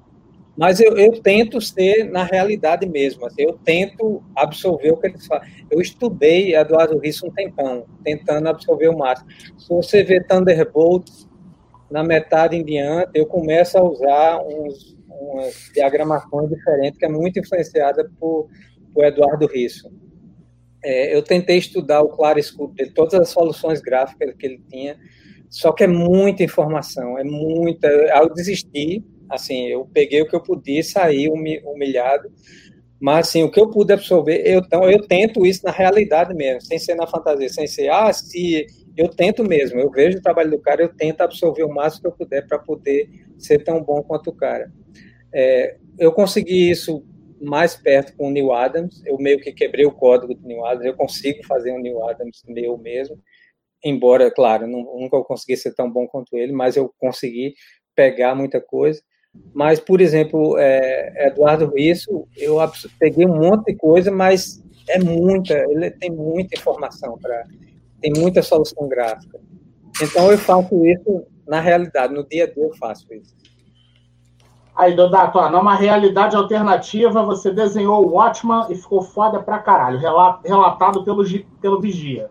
mas 0.57 0.81
eu, 0.81 0.99
eu, 0.99 1.23
tento 1.23 1.61
ser 1.61 2.11
na 2.11 2.25
realidade 2.25 2.85
mesmo, 2.89 3.25
assim, 3.25 3.43
eu 3.43 3.53
tento 3.65 4.20
absorver 4.35 4.91
o 4.91 4.97
que 4.97 5.07
eles 5.07 5.25
falam. 5.25 5.47
Eu 5.70 5.81
estudei 5.81 6.57
Eduardo 6.57 6.99
Risso 6.99 7.29
um 7.29 7.31
tempão, 7.31 7.87
tentando 8.03 8.49
absorver 8.49 8.89
o 8.89 8.99
máximo. 8.99 9.31
Se 9.57 9.69
você 9.69 10.03
vê 10.03 10.20
Thunderbolts, 10.20 11.29
na 11.89 12.03
metade 12.03 12.57
em 12.57 12.65
diante, 12.65 13.12
eu 13.15 13.25
começo 13.25 13.79
a 13.79 13.83
usar 13.83 14.43
uns, 14.43 14.97
umas 15.09 15.70
diagramações 15.73 16.51
diferentes, 16.51 16.99
que 16.99 17.05
é 17.05 17.09
muito 17.09 17.39
influenciada 17.39 18.11
por, 18.19 18.49
por 18.93 19.05
Eduardo 19.05 19.47
Risso. 19.47 19.91
É, 20.85 21.15
eu 21.15 21.23
tentei 21.23 21.59
estudar 21.59 22.03
o 22.03 22.09
Claro 22.09 22.39
Escuro 22.39 22.73
de 22.73 22.91
todas 22.91 23.15
as 23.15 23.29
soluções 23.31 23.81
gráficas 23.81 24.35
que 24.39 24.47
ele 24.47 24.63
tinha, 24.71 24.97
só 25.51 25.73
que 25.73 25.85
é 25.85 25.87
muita 25.87 26.43
informação, 26.43 27.19
é 27.19 27.25
muita. 27.25 27.89
Eu 27.89 28.33
desisti, 28.33 29.03
Assim, 29.29 29.67
eu 29.67 29.87
peguei 29.93 30.23
o 30.23 30.29
que 30.29 30.35
eu 30.35 30.43
podia 30.43 30.83
sair 30.83 31.29
humilhado, 31.29 32.31
mas 32.99 33.29
assim, 33.29 33.43
o 33.43 33.51
que 33.51 33.61
eu 33.61 33.71
pude 33.71 33.93
absorver, 33.93 34.43
eu, 34.45 34.61
então, 34.61 34.91
eu 34.91 35.07
tento 35.07 35.45
isso 35.45 35.65
na 35.65 35.71
realidade 35.71 36.35
mesmo, 36.35 36.63
sem 36.63 36.79
ser 36.79 36.95
na 36.95 37.07
fantasia, 37.07 37.49
sem 37.49 37.67
ser, 37.67 37.91
ah, 37.91 38.13
se 38.13 38.67
eu 38.97 39.09
tento 39.09 39.45
mesmo, 39.45 39.79
eu 39.79 39.91
vejo 39.91 40.19
o 40.19 40.23
trabalho 40.23 40.51
do 40.51 40.59
cara, 40.59 40.83
eu 40.83 40.89
tento 40.89 41.21
absorver 41.21 41.63
o 41.63 41.73
máximo 41.73 42.03
que 42.03 42.09
eu 42.09 42.13
puder 42.13 42.47
para 42.47 42.59
poder 42.59 43.09
ser 43.39 43.63
tão 43.63 43.83
bom 43.83 44.03
quanto 44.03 44.31
o 44.31 44.35
cara. 44.35 44.73
É, 45.33 45.77
eu 45.99 46.11
consegui 46.11 46.71
isso 46.71 47.05
mais 47.40 47.74
perto 47.77 48.16
com 48.16 48.28
o 48.28 48.31
Neil 48.31 48.52
Adams, 48.52 49.02
eu 49.05 49.16
meio 49.19 49.40
que 49.40 49.52
quebrei 49.52 49.86
o 49.86 49.93
código 49.93 50.35
do 50.35 50.47
Neil 50.47 50.65
Adams, 50.65 50.86
eu 50.86 50.94
consigo 50.94 51.44
fazer 51.47 51.73
um 51.73 51.81
Neil 51.81 52.02
Adams 52.09 52.43
meu 52.47 52.77
mesmo, 52.78 53.19
embora, 53.85 54.31
claro, 54.31 54.66
não, 54.66 54.82
nunca 54.98 55.20
consegui 55.23 55.56
ser 55.56 55.74
tão 55.74 55.90
bom 55.90 56.06
quanto 56.06 56.36
ele, 56.36 56.52
mas 56.52 56.77
eu 56.77 56.93
consegui 56.98 57.55
pegar 57.94 58.35
muita 58.35 58.60
coisa. 58.60 59.01
Mas, 59.55 59.78
por 59.78 60.01
exemplo, 60.01 60.56
é, 60.59 61.28
Eduardo 61.28 61.73
Risso, 61.74 62.27
eu 62.36 62.56
peguei 62.98 63.27
um 63.27 63.36
monte 63.36 63.66
de 63.66 63.77
coisa, 63.77 64.10
mas 64.10 64.62
é 64.89 64.98
muita, 64.98 65.55
ele 65.70 65.90
tem 65.90 66.10
muita 66.10 66.59
informação 66.59 67.19
para, 67.19 67.44
tem 68.01 68.12
muita 68.12 68.43
solução 68.43 68.89
gráfica. 68.89 69.39
Então 70.02 70.31
eu 70.31 70.39
faço 70.39 70.86
isso 70.86 71.27
na 71.47 71.60
realidade, 71.60 72.15
no 72.15 72.27
dia 72.27 72.44
a 72.44 72.47
dia 72.47 72.62
eu 72.62 72.74
faço 72.77 73.12
isso. 73.12 73.35
Aí, 74.79 74.95
Dodato, 74.95 75.41
ó, 75.41 75.51
numa 75.51 75.75
realidade 75.75 76.37
alternativa, 76.37 77.25
você 77.25 77.51
desenhou 77.51 78.07
o 78.07 78.13
Watchman 78.13 78.67
e 78.71 78.77
ficou 78.77 79.03
foda 79.03 79.43
pra 79.43 79.59
caralho, 79.59 79.99
relatado 80.45 81.03
pelo, 81.03 81.25
pelo 81.61 81.81
Vigia. 81.81 82.31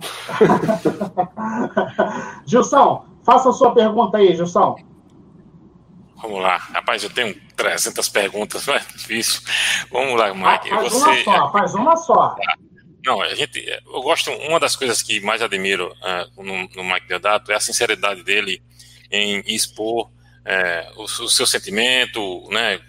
Gilson, 2.46 3.04
faça 3.22 3.50
a 3.50 3.52
sua 3.52 3.74
pergunta 3.74 4.16
aí, 4.16 4.34
Gilson. 4.34 4.76
Vamos 6.16 6.40
lá. 6.40 6.56
Rapaz, 6.56 7.04
eu 7.04 7.10
tenho 7.10 7.38
300 7.54 8.08
perguntas, 8.08 8.64
não 8.66 8.74
é 8.74 8.78
difícil. 8.78 9.42
Vamos 9.92 10.18
lá, 10.18 10.32
Mike. 10.32 10.72
Ah, 10.72 10.76
faz 10.76 10.92
você... 10.94 11.04
uma 11.04 11.24
só, 11.24 11.52
faz 11.52 11.74
uma 11.74 11.96
só. 11.96 12.36
Não, 13.04 13.20
a 13.20 13.34
gente, 13.34 13.62
eu 13.68 14.00
gosto, 14.00 14.30
uma 14.30 14.58
das 14.58 14.76
coisas 14.76 15.02
que 15.02 15.20
mais 15.20 15.42
admiro 15.42 15.92
uh, 15.92 16.42
no, 16.42 16.66
no, 16.74 16.82
Mike 16.82 17.06
Deodato 17.06 17.52
é 17.52 17.54
a 17.54 17.60
sinceridade 17.60 18.22
dele 18.22 18.62
em 19.10 19.42
expor 19.46 20.08
uh, 20.44 21.00
o, 21.00 21.04
o, 21.04 21.28
seu 21.28 21.46
sentimento, 21.46 22.48
né, 22.50 22.80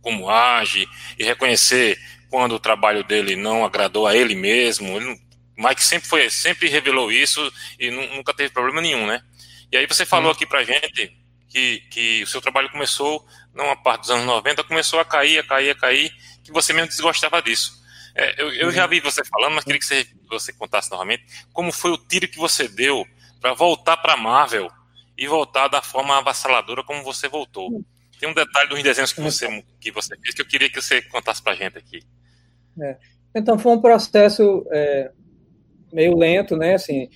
como 0.00 0.30
age, 0.30 0.88
e 1.18 1.24
reconhecer 1.24 1.98
quando 2.30 2.54
o 2.54 2.60
trabalho 2.60 3.04
dele 3.04 3.36
não 3.36 3.64
agradou 3.64 4.06
a 4.06 4.16
ele 4.16 4.34
mesmo. 4.34 4.96
Ele, 4.96 5.20
Mike 5.56 5.84
sempre 5.84 6.08
foi, 6.08 6.30
sempre 6.30 6.68
revelou 6.68 7.12
isso 7.12 7.52
e 7.78 7.90
nunca 7.90 8.32
teve 8.34 8.50
problema 8.50 8.80
nenhum, 8.80 9.06
né? 9.06 9.22
E 9.70 9.76
aí 9.76 9.86
você 9.86 10.04
falou 10.04 10.30
hum. 10.30 10.32
aqui 10.32 10.46
pra 10.46 10.64
gente 10.64 11.14
que, 11.48 11.80
que 11.90 12.22
o 12.22 12.26
seu 12.26 12.40
trabalho 12.40 12.70
começou, 12.70 13.24
numa 13.54 13.76
parte 13.76 14.02
dos 14.02 14.10
anos 14.10 14.24
90, 14.24 14.64
começou 14.64 14.98
a 14.98 15.04
cair, 15.04 15.38
a 15.38 15.44
cair, 15.44 15.70
a 15.70 15.74
cair, 15.74 16.10
que 16.42 16.50
você 16.50 16.72
mesmo 16.72 16.88
desgostava 16.88 17.42
disso. 17.42 17.82
É, 18.14 18.42
eu, 18.42 18.52
eu, 18.52 18.70
já 18.70 18.86
vi 18.86 19.00
você 19.00 19.24
falando, 19.24 19.54
mas 19.54 19.64
queria 19.64 19.78
que 19.78 19.86
você, 19.86 20.06
você 20.28 20.52
contasse 20.52 20.90
novamente 20.90 21.24
como 21.52 21.72
foi 21.72 21.90
o 21.92 21.96
tiro 21.96 22.28
que 22.28 22.36
você 22.36 22.68
deu 22.68 23.06
para 23.40 23.54
voltar 23.54 23.96
para 23.96 24.16
Marvel 24.16 24.70
e 25.16 25.26
voltar 25.26 25.68
da 25.68 25.82
forma 25.82 26.18
avassaladora 26.18 26.82
como 26.84 27.02
você 27.02 27.28
voltou. 27.28 27.84
Tem 28.18 28.28
um 28.28 28.34
detalhe 28.34 28.68
dos 28.68 28.82
desenhos 28.82 29.12
que 29.12 29.20
você, 29.20 29.64
que 29.80 29.90
você 29.90 30.16
fez 30.16 30.34
que 30.34 30.42
eu 30.42 30.46
queria 30.46 30.70
que 30.70 30.80
você 30.80 31.02
contasse 31.02 31.42
para 31.42 31.52
a 31.52 31.56
gente 31.56 31.76
aqui. 31.76 32.00
É. 32.80 32.96
Então 33.34 33.58
foi 33.58 33.72
um 33.72 33.80
processo 33.80 34.66
é, 34.70 35.10
meio 35.92 36.16
lento, 36.16 36.56
né? 36.56 36.74
Assim, 36.74 37.08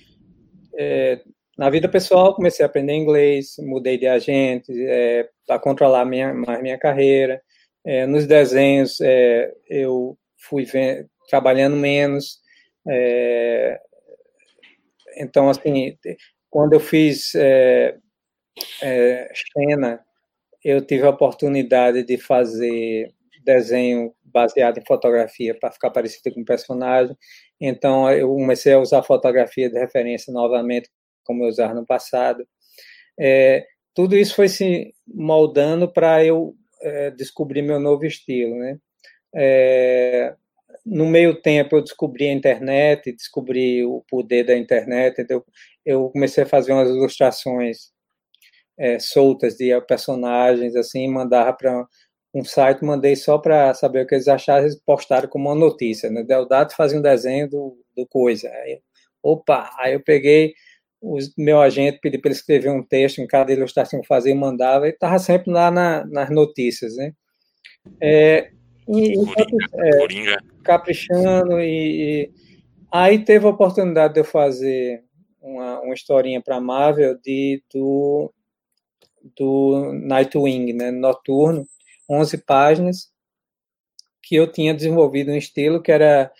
é, 0.77 1.21
na 1.57 1.69
vida 1.69 1.89
pessoal 1.89 2.35
comecei 2.35 2.63
a 2.63 2.67
aprender 2.67 2.93
inglês, 2.93 3.55
mudei 3.59 3.97
de 3.97 4.07
agente 4.07 4.71
é, 4.85 5.27
para 5.45 5.59
controlar 5.59 6.05
minha, 6.05 6.33
mais 6.33 6.61
minha 6.61 6.77
carreira. 6.77 7.41
É, 7.85 8.05
nos 8.05 8.27
desenhos 8.27 8.99
é, 9.01 9.51
eu 9.69 10.17
fui 10.37 10.65
trabalhando 11.29 11.75
menos. 11.75 12.39
Então, 15.17 15.49
assim, 15.49 15.97
quando 16.49 16.73
eu 16.73 16.79
fiz 16.79 17.33
é, 17.35 17.97
é, 18.81 19.29
eu 20.63 20.85
tive 20.85 21.03
a 21.05 21.09
oportunidade 21.09 22.03
de 22.03 22.17
fazer 22.17 23.13
desenho 23.43 24.13
baseado 24.25 24.77
em 24.77 24.85
fotografia 24.85 25.55
para 25.57 25.71
ficar 25.71 25.89
parecido 25.89 26.33
com 26.33 26.41
o 26.41 26.45
personagem. 26.45 27.15
Então, 27.59 28.11
eu 28.11 28.27
comecei 28.27 28.73
a 28.73 28.79
usar 28.79 29.03
fotografia 29.03 29.69
de 29.69 29.79
referência 29.79 30.33
novamente, 30.33 30.89
como 31.23 31.43
eu 31.43 31.47
usava 31.47 31.73
no 31.73 31.85
passado. 31.85 32.45
É, 33.19 33.65
tudo 33.95 34.17
isso 34.17 34.35
foi 34.35 34.49
se 34.49 34.93
moldando 35.07 35.91
para 35.91 36.23
eu 36.23 36.55
é, 36.81 37.11
descobrir 37.11 37.61
meu 37.61 37.79
novo 37.79 38.05
estilo, 38.05 38.55
né? 38.57 38.77
É, 39.33 40.35
no 40.87 41.05
meio 41.05 41.41
tempo 41.41 41.75
eu 41.75 41.83
descobri 41.83 42.29
a 42.29 42.33
internet, 42.33 43.11
descobri 43.11 43.83
o 43.85 44.03
poder 44.09 44.45
da 44.45 44.57
internet, 44.57 45.21
então 45.21 45.43
eu 45.85 46.09
comecei 46.09 46.43
a 46.43 46.47
fazer 46.47 46.73
umas 46.73 46.89
ilustrações 46.89 47.91
é, 48.77 48.99
soltas 48.99 49.55
de 49.55 49.69
personagens, 49.81 50.75
assim, 50.75 51.07
mandava 51.07 51.53
para 51.53 51.85
um 52.33 52.43
site, 52.43 52.83
mandei 52.83 53.15
só 53.15 53.37
para 53.37 53.73
saber 53.73 54.03
o 54.03 54.07
que 54.07 54.15
eles 54.15 54.27
acharam, 54.27 54.63
eles 54.63 54.79
postaram 54.85 55.27
como 55.27 55.49
uma 55.49 55.55
notícia, 55.55 56.09
né? 56.09 56.23
Deodato 56.23 56.75
fazia 56.75 56.99
um 56.99 57.01
desenho 57.01 57.49
do, 57.49 57.77
do 57.95 58.05
coisa. 58.07 58.49
Aí, 58.49 58.79
opa, 59.23 59.71
aí 59.77 59.93
eu 59.93 60.03
peguei 60.03 60.53
o 61.01 61.17
meu 61.37 61.61
agente, 61.61 61.99
pedi 62.01 62.17
para 62.19 62.29
ele 62.29 62.37
escrever 62.37 62.69
um 62.69 62.83
texto 62.83 63.19
em 63.19 63.27
cada 63.27 63.51
ilustração 63.53 64.01
que 64.01 64.07
fazia 64.07 64.31
e 64.31 64.35
mandava, 64.35 64.87
e 64.87 64.91
estava 64.91 65.19
sempre 65.19 65.51
lá 65.51 65.71
na, 65.71 66.05
nas 66.05 66.29
notícias, 66.29 66.95
né? 66.95 67.13
É, 68.01 68.51
e, 68.87 69.15
Coringa, 69.97 70.33
é, 70.33 70.37
caprichando 70.63 71.59
e, 71.59 71.65
e, 72.25 72.31
aí 72.91 73.19
teve 73.23 73.45
a 73.45 73.49
oportunidade 73.49 74.13
de 74.13 74.19
eu 74.21 74.25
fazer 74.25 75.03
uma, 75.41 75.81
uma 75.81 75.93
historinha 75.93 76.41
para 76.41 76.61
Marvel 76.61 77.17
de 77.23 77.63
do 77.73 78.33
do 79.35 79.91
Nightwing, 79.93 80.71
né, 80.71 80.89
noturno, 80.89 81.67
11 82.09 82.37
páginas 82.39 83.11
que 84.21 84.35
eu 84.35 84.51
tinha 84.51 84.73
desenvolvido 84.73 85.31
um 85.31 85.37
estilo 85.37 85.81
que 85.81 85.91
era 85.91 86.31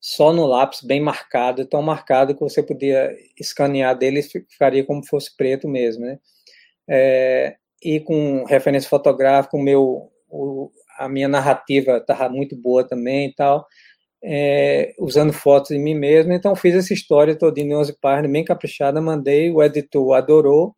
só 0.00 0.32
no 0.32 0.46
lápis, 0.46 0.80
bem 0.80 1.00
marcado, 1.00 1.64
tão 1.64 1.82
marcado 1.82 2.34
que 2.34 2.40
você 2.40 2.62
podia 2.62 3.16
escanear 3.38 3.96
dele 3.96 4.20
e 4.20 4.22
ficaria 4.22 4.84
como 4.84 5.06
fosse 5.06 5.36
preto 5.36 5.68
mesmo, 5.68 6.04
né? 6.04 6.18
É, 6.88 7.56
e 7.82 8.00
com 8.00 8.44
referência 8.44 8.88
fotográfica, 8.88 9.56
o 9.56 9.62
meu, 9.62 10.10
o, 10.28 10.70
a 11.02 11.08
minha 11.08 11.28
narrativa 11.28 11.96
estava 11.98 12.28
muito 12.28 12.56
boa 12.56 12.86
também 12.86 13.28
e 13.28 13.34
tal, 13.34 13.66
é, 14.22 14.94
usando 14.98 15.32
fotos 15.32 15.70
de 15.70 15.78
mim 15.78 15.94
mesmo, 15.94 16.32
então 16.32 16.54
fiz 16.54 16.74
essa 16.74 16.94
história 16.94 17.36
toda 17.36 17.60
em 17.60 17.74
11 17.74 17.98
páginas, 18.00 18.30
bem 18.30 18.44
caprichada, 18.44 19.00
mandei, 19.00 19.50
o 19.50 19.62
editor 19.62 20.14
adorou, 20.14 20.76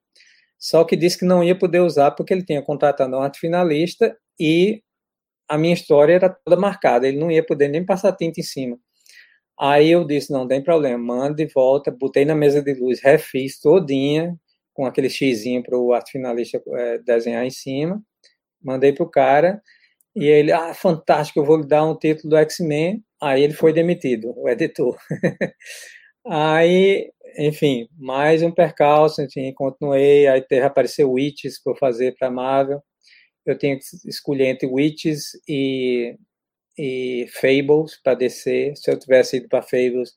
só 0.59 0.83
que 0.85 0.97
disse 0.97 1.19
que 1.19 1.27
não 1.27 1.45
ia 1.45 1.57
poder 1.57 1.81
usar 1.81 2.13
porque 2.13 2.33
ele 2.33 2.45
tinha 2.45 2.63
contratado 2.63 3.15
um 3.15 3.21
arte 3.21 3.39
finalista 3.39 4.17
e 4.41 4.83
a 5.47 5.59
minha 5.59 5.75
história 5.75 6.15
era 6.15 6.31
toda 6.31 6.57
marcada, 6.59 7.07
ele 7.07 7.19
não 7.19 7.31
ia 7.31 7.45
poder 7.45 7.69
nem 7.69 7.85
passar 7.85 8.13
tinta 8.13 8.41
em 8.41 8.43
cima. 8.43 8.79
Aí 9.61 9.91
eu 9.91 10.07
disse, 10.07 10.33
não 10.33 10.49
tem 10.49 10.63
problema, 10.65 10.99
manda 10.99 11.35
de 11.35 11.47
volta, 11.53 11.91
botei 11.91 12.25
na 12.25 12.35
mesa 12.35 12.63
de 12.63 12.75
luz, 12.75 13.01
refiz 13.03 13.61
todinha, 13.61 14.35
com 14.73 14.87
aquele 14.87 15.11
xizinho 15.11 15.63
para 15.63 15.79
o 15.79 15.93
arte 15.93 16.13
finalista 16.13 16.61
é, 16.67 16.99
desenhar 16.99 17.45
em 17.45 17.51
cima, 17.51 18.03
mandei 18.63 18.93
para 18.93 19.05
o 19.05 19.11
cara, 19.11 19.63
e 20.17 20.27
ele, 20.27 20.53
ah, 20.53 20.73
fantástico, 20.75 21.41
eu 21.41 21.45
vou 21.45 21.57
lhe 21.59 21.67
dar 21.67 21.85
um 21.85 21.97
título 21.99 22.31
do 22.31 22.37
X-Men. 22.37 23.03
Aí 23.21 23.43
ele 23.43 23.55
foi 23.55 23.73
demitido, 23.73 24.33
o 24.37 24.49
editor. 24.49 24.97
aí, 26.27 27.11
enfim, 27.39 27.89
mais 27.99 28.43
um 28.43 28.53
percalço, 28.53 29.23
enfim, 29.23 29.53
continuei. 29.55 30.27
Aí 30.29 30.41
teve, 30.43 30.65
apareceu 30.65 31.13
Witches 31.13 31.61
para 31.63 31.75
fazer 31.77 32.15
para 32.19 32.31
Marvel. 32.31 32.83
Eu 33.47 33.59
tinha 33.59 33.77
que 33.79 33.85
escolher 34.09 34.47
entre 34.47 34.67
Witches 34.67 35.33
e, 35.49 36.17
e 36.79 37.27
Fables 37.41 38.01
para 38.03 38.15
descer. 38.15 38.77
Se 38.77 38.91
eu 38.91 38.99
tivesse 38.99 39.39
ido 39.39 39.49
para 39.49 39.63
Fables, 39.63 40.13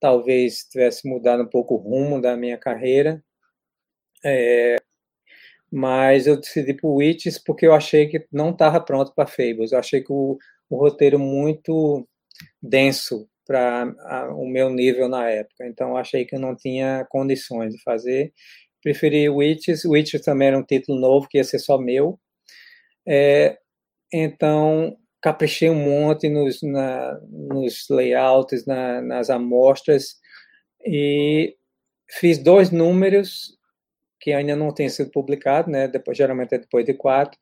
talvez 0.00 0.64
tivesse 0.70 1.08
mudado 1.08 1.42
um 1.42 1.48
pouco 1.48 1.74
o 1.74 1.78
rumo 1.78 2.20
da 2.20 2.36
minha 2.36 2.58
carreira. 2.58 3.22
É, 4.24 4.76
mas 5.70 6.26
eu 6.26 6.36
decidi 6.40 6.74
por 6.74 6.96
Witches 6.96 7.38
porque 7.38 7.66
eu 7.66 7.74
achei 7.74 8.08
que 8.08 8.26
não 8.32 8.50
estava 8.50 8.80
pronto 8.80 9.12
para 9.14 9.26
Fables. 9.28 9.72
Eu 9.72 9.78
achei 9.78 10.02
que 10.02 10.12
o, 10.12 10.38
o 10.70 10.76
roteiro 10.76 11.18
muito 11.18 12.06
denso 12.62 13.28
para 13.46 13.94
o 14.34 14.46
meu 14.46 14.70
nível 14.70 15.08
na 15.08 15.28
época. 15.30 15.66
Então, 15.66 15.96
achei 15.96 16.24
que 16.24 16.36
eu 16.36 16.40
não 16.40 16.54
tinha 16.54 17.06
condições 17.10 17.74
de 17.74 17.82
fazer. 17.82 18.32
Preferi 18.82 19.28
Witches. 19.28 19.84
Witches 19.84 20.22
também 20.22 20.48
era 20.48 20.58
um 20.58 20.62
título 20.62 21.00
novo, 21.00 21.28
que 21.28 21.38
ia 21.38 21.44
ser 21.44 21.58
só 21.58 21.78
meu. 21.78 22.18
É, 23.06 23.58
então, 24.12 24.96
caprichei 25.20 25.70
um 25.70 25.74
monte 25.74 26.28
nos, 26.28 26.62
na, 26.62 27.18
nos 27.28 27.86
layouts, 27.90 28.66
na, 28.66 29.00
nas 29.00 29.30
amostras, 29.30 30.16
e 30.86 31.56
fiz 32.10 32.38
dois 32.38 32.70
números 32.70 33.57
que 34.20 34.32
ainda 34.32 34.56
não 34.56 34.72
tem 34.72 34.88
sido 34.88 35.10
publicado, 35.10 35.70
né? 35.70 35.88
Depois, 35.88 36.16
geralmente 36.16 36.54
é 36.54 36.58
depois 36.58 36.84
de 36.84 36.94
quatro. 36.94 37.38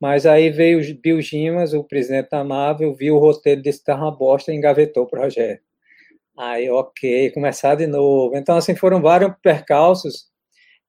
Mas 0.00 0.24
aí 0.26 0.50
veio 0.50 0.80
Bill 1.00 1.20
Gimas, 1.20 1.74
o 1.74 1.84
presidente 1.84 2.30
da 2.30 2.42
Marvel, 2.42 2.94
viu 2.94 3.16
o 3.16 3.18
roteiro 3.18 3.62
desse 3.62 3.84
tá 3.84 3.94
uma 3.94 4.10
bosta 4.10 4.52
e 4.52 4.56
engavetou 4.56 5.04
o 5.04 5.06
projeto. 5.06 5.62
Aí, 6.38 6.70
ok, 6.70 7.30
começar 7.32 7.74
de 7.74 7.86
novo. 7.86 8.36
Então, 8.36 8.56
assim, 8.56 8.74
foram 8.74 9.02
vários 9.02 9.32
percalços 9.42 10.30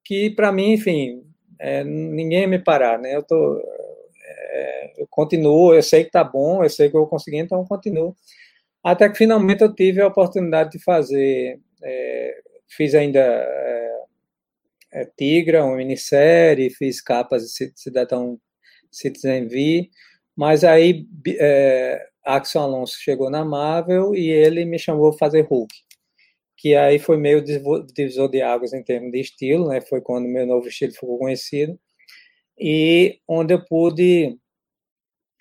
que, 0.06 0.30
para 0.32 0.52
mim, 0.52 0.74
enfim, 0.74 1.24
é, 1.60 1.84
ninguém 1.84 2.48
me 2.48 2.60
parar, 2.60 2.98
né? 3.00 3.16
Eu 3.16 3.24
tô, 3.24 3.60
é, 3.60 4.94
eu 4.98 5.08
continuo, 5.10 5.74
eu 5.74 5.84
sei 5.84 6.06
que 6.06 6.12
tá 6.12 6.24
bom, 6.24 6.64
eu 6.64 6.70
sei 6.70 6.90
que 6.90 6.96
eu 6.96 7.02
vou 7.02 7.10
conseguir, 7.10 7.38
então 7.38 7.60
eu 7.60 7.66
continuo. 7.66 8.16
Até 8.84 9.10
que 9.10 9.18
finalmente 9.18 9.62
eu 9.62 9.74
tive 9.74 10.02
a 10.02 10.08
oportunidade 10.08 10.72
de 10.72 10.80
fazer, 10.84 11.60
é, 11.84 12.36
fiz 12.70 12.96
ainda 12.96 13.20
é, 14.94 15.06
Tigra, 15.18 15.66
uma 15.66 15.78
minissérie, 15.78 16.70
fiz 16.70 17.02
capas 17.02 17.44
de 17.44 17.72
Cidadão 17.76 18.40
Citizen 18.92 19.48
V, 19.48 19.90
mas 20.36 20.64
aí 20.64 21.08
é, 21.40 22.06
Axel 22.26 22.62
Alonso 22.62 22.98
chegou 23.00 23.30
na 23.30 23.44
Marvel 23.46 24.16
e 24.16 24.30
ele 24.30 24.66
me 24.66 24.78
chamou 24.80 25.12
para 25.12 25.20
fazer 25.20 25.42
Hulk, 25.42 25.74
que 26.58 26.76
aí 26.76 27.00
foi 27.00 27.18
meio 27.18 27.44
divisor 27.94 28.30
de 28.30 28.42
águas 28.42 28.74
em 28.74 28.84
termos 28.84 29.12
de 29.12 29.20
estilo, 29.20 29.70
né? 29.70 29.82
Foi 29.82 30.02
quando 30.02 30.28
meu 30.28 30.46
novo 30.46 30.68
estilo 30.68 30.94
ficou 30.94 31.18
conhecido 31.18 31.80
e 32.60 33.20
onde 33.28 33.54
eu 33.54 33.66
pude 33.66 34.38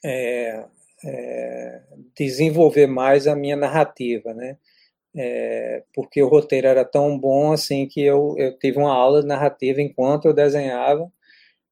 é, 0.04 0.64
é, 1.04 1.82
desenvolver 2.16 2.86
mais 2.86 3.26
a 3.26 3.36
minha 3.36 3.56
narrativa, 3.56 4.32
né? 4.34 4.56
É, 5.16 5.82
porque 5.94 6.22
o 6.22 6.28
roteiro 6.28 6.66
era 6.66 6.84
tão 6.84 7.18
bom 7.18 7.52
assim 7.52 7.86
que 7.86 8.00
eu, 8.00 8.34
eu 8.38 8.56
tive 8.58 8.78
uma 8.78 8.94
aula 8.94 9.22
de 9.22 9.28
narrativa 9.28 9.80
enquanto 9.80 10.26
eu 10.26 10.34
desenhava. 10.34 11.10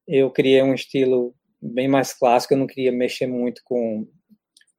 Eu 0.07 0.31
criei 0.31 0.61
um 0.61 0.73
estilo 0.73 1.33
bem 1.61 1.87
mais 1.87 2.13
clássico, 2.13 2.53
eu 2.53 2.57
não 2.57 2.67
queria 2.67 2.91
mexer 2.91 3.27
muito 3.27 3.61
com, 3.63 4.07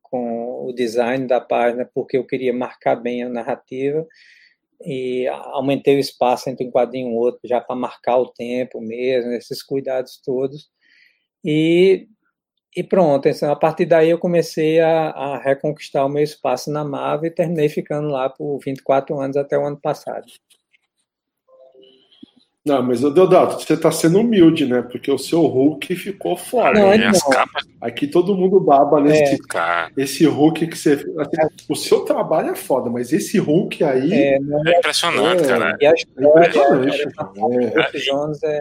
com 0.03 0.67
o 0.67 0.73
design 0.73 1.27
da 1.27 1.41
página, 1.41 1.89
porque 1.95 2.17
eu 2.17 2.27
queria 2.27 2.53
marcar 2.53 2.97
bem 2.97 3.23
a 3.23 3.29
narrativa 3.29 4.07
e 4.83 5.27
aumentei 5.29 5.97
o 5.97 6.01
espaço 6.01 6.49
entre 6.49 6.67
um 6.67 6.71
quadrinho 6.71 7.11
e 7.11 7.17
outro, 7.17 7.41
já 7.45 7.61
para 7.61 7.77
marcar 7.77 8.17
o 8.17 8.33
tempo 8.33 8.81
mesmo, 8.81 9.33
esses 9.33 9.63
cuidados 9.63 10.21
todos. 10.25 10.71
E 11.45 12.09
e 12.77 12.85
pronto, 12.85 13.29
então, 13.29 13.51
a 13.51 13.57
partir 13.57 13.85
daí 13.85 14.11
eu 14.11 14.19
comecei 14.19 14.79
a, 14.81 15.11
a, 15.11 15.39
reconquistar 15.39 16.07
o 16.07 16.09
meu 16.09 16.23
espaço 16.23 16.71
na 16.71 16.85
Marvel 16.85 17.29
e 17.29 17.35
terminei 17.35 17.69
ficando 17.69 18.09
lá 18.09 18.29
por 18.29 18.59
24 18.65 19.19
anos 19.19 19.37
até 19.37 19.59
o 19.59 19.67
ano 19.67 19.77
passado. 19.77 20.27
Não, 22.65 22.83
mas 22.83 23.01
Deodato, 23.01 23.59
você 23.61 23.73
está 23.73 23.91
sendo 23.91 24.21
humilde, 24.21 24.67
né? 24.67 24.83
Porque 24.83 25.11
o 25.11 25.19
seu 25.19 25.41
Hulk 25.47 25.97
ficou 25.97 26.37
fora. 26.37 26.79
Não, 26.79 26.91
né? 26.91 27.11
Aqui 27.81 28.07
todo 28.07 28.37
mundo 28.37 28.61
baba 28.61 29.01
nesse 29.01 29.35
é. 29.35 29.89
esse 29.97 30.27
Hulk 30.27 30.67
que 30.67 30.77
você. 30.77 30.93
Assim, 30.93 31.65
o 31.69 31.75
seu 31.75 32.01
trabalho 32.01 32.51
é 32.51 32.55
foda, 32.55 32.91
mas 32.91 33.13
esse 33.15 33.39
Hulk 33.39 33.83
aí. 33.83 34.13
É, 34.13 34.35
é 34.35 34.79
impressionante, 34.79 35.43
é, 35.43 35.47
cara. 35.47 35.77
E 35.81 35.87
a 35.87 35.95
história, 35.95 36.53
é, 38.45 38.57
é, 38.57 38.59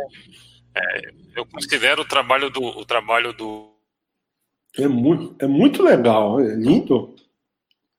é, 0.78 1.02
eu 1.36 1.46
considero 1.46 2.04
o 2.04 2.06
trabalho 2.06 2.50
do, 2.50 2.64
o 2.64 2.86
trabalho 2.86 3.34
do 3.34 3.79
é 4.78 4.88
muito, 4.88 5.36
é 5.40 5.48
muito 5.48 5.84
legal, 5.84 6.40
é 6.40 6.56
lindo. 6.56 7.16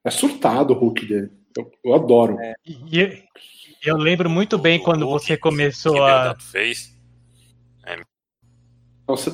É 0.05 0.11
surtado 0.11 0.73
o 0.73 0.77
Hulk 0.77 1.07
dele. 1.07 1.31
Eu, 1.57 1.71
eu 1.85 1.95
adoro. 1.95 2.39
É. 2.41 2.55
E 2.65 3.23
eu 3.83 3.97
lembro 3.97 4.31
muito 4.31 4.57
bem 4.57 4.79
o 4.79 4.83
quando 4.83 5.07
Hulk 5.07 5.27
você 5.27 5.37
começou 5.37 5.95
que 5.95 6.01
a. 6.01 6.37
Fez. 6.39 6.97
É. 7.85 7.97
Não, 7.97 9.17
você... 9.17 9.31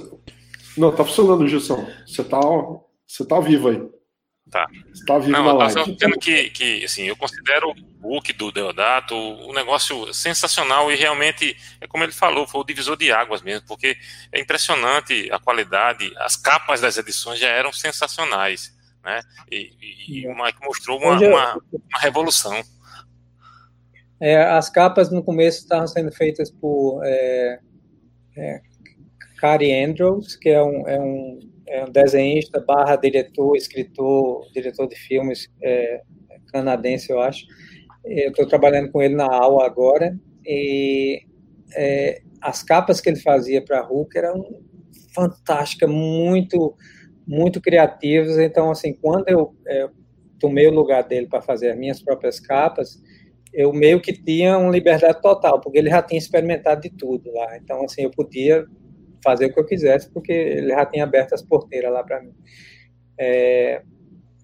Não, 0.77 0.95
tá 0.95 1.05
funcionando, 1.05 1.47
Gilson. 1.47 1.87
Você 2.07 2.25
tá, 2.25 2.41
você 3.07 3.25
tá 3.27 3.41
vivo 3.41 3.69
aí. 3.69 3.89
Tá. 4.51 4.67
Você 4.93 5.05
tá 5.05 5.19
vivo 5.19 5.33
Não, 5.33 5.45
na 5.45 5.53
live. 5.53 5.77
Eu 5.77 5.85
dizendo 5.87 6.19
que, 6.19 6.51
que 6.51 6.85
assim, 6.85 7.03
eu 7.05 7.17
considero 7.17 7.75
o 8.01 8.09
Hulk 8.09 8.33
do 8.35 8.53
Deodato 8.53 9.15
um 9.15 9.53
negócio 9.53 10.13
sensacional 10.15 10.91
e 10.93 10.95
realmente, 10.95 11.57
é 11.81 11.87
como 11.87 12.05
ele 12.05 12.13
falou, 12.13 12.47
foi 12.47 12.61
o 12.61 12.65
divisor 12.65 12.97
de 12.97 13.11
águas 13.11 13.43
mesmo, 13.43 13.67
porque 13.67 13.97
é 14.31 14.41
impressionante 14.41 15.29
a 15.33 15.39
qualidade, 15.41 16.13
as 16.19 16.37
capas 16.37 16.81
das 16.81 16.97
edições 16.97 17.41
já 17.41 17.49
eram 17.49 17.73
sensacionais, 17.73 18.73
né? 19.05 19.21
E, 19.51 19.73
e, 19.81 20.21
e 20.21 20.29
o 20.29 20.35
Mike 20.37 20.65
mostrou 20.65 21.01
uma, 21.01 21.19
uma, 21.19 21.55
uma 21.73 22.01
revolução. 22.01 22.63
É, 24.21 24.43
as 24.45 24.71
capas 24.71 25.11
no 25.11 25.25
começo 25.25 25.59
estavam 25.59 25.89
sendo 25.89 26.13
feitas 26.13 26.51
por 26.51 27.03
é, 27.05 27.59
é, 28.37 28.63
Cary 29.39 29.73
Andrews, 29.73 30.37
que 30.37 30.49
é 30.49 30.63
um, 30.63 30.89
é 30.89 31.01
um 31.01 31.56
é 31.67 31.85
um 31.85 31.91
desenhista 31.91 32.61
barra 32.61 32.97
diretor, 32.97 33.57
escritor, 33.57 34.49
diretor 34.53 34.87
de 34.89 34.97
filmes 34.97 35.49
é, 35.63 36.03
canadense, 36.53 37.11
eu 37.11 37.21
acho. 37.21 37.47
Eu 38.05 38.31
estou 38.31 38.47
trabalhando 38.47 38.91
com 38.91 39.03
ele 39.03 39.15
na 39.15 39.27
aula 39.27 39.67
agora 39.67 40.17
e 40.45 41.23
é, 41.75 42.23
as 42.41 42.63
capas 42.63 43.01
que 43.01 43.09
ele 43.09 43.21
fazia 43.21 43.63
para 43.63 43.83
Hulk 43.83 44.17
eram 44.17 44.63
fantásticas, 45.13 45.91
muito, 45.91 46.75
muito 47.27 47.61
criativas. 47.61 48.39
Então, 48.39 48.71
assim, 48.71 48.93
quando 48.93 49.29
eu 49.29 49.55
é, 49.67 49.89
tomei 50.39 50.69
o 50.69 50.75
lugar 50.75 51.03
dele 51.03 51.27
para 51.27 51.43
fazer 51.43 51.71
as 51.71 51.79
minhas 51.79 52.01
próprias 52.01 52.39
capas, 52.39 53.03
eu 53.53 53.73
meio 53.73 54.01
que 54.01 54.13
tinha 54.13 54.59
uma 54.59 54.71
liberdade 54.71 55.21
total, 55.21 55.61
porque 55.61 55.79
ele 55.79 55.91
já 55.91 56.03
tinha 56.03 56.19
experimentado 56.19 56.83
de 56.83 56.91
tudo 56.91 57.33
lá. 57.33 57.57
Então, 57.57 57.85
assim, 57.85 58.03
eu 58.03 58.11
podia 58.11 58.67
fazer 59.27 59.47
o 59.47 59.53
que 59.53 59.59
eu 59.59 59.67
quisesse, 59.67 60.09
porque 60.13 60.33
ele 60.33 60.69
já 60.69 60.87
tinha 60.87 61.03
aberto 61.03 61.35
as 61.35 61.43
porteiras 61.43 61.93
lá 61.93 62.05
para 62.05 62.23
mim. 62.23 62.33
É, 63.19 63.83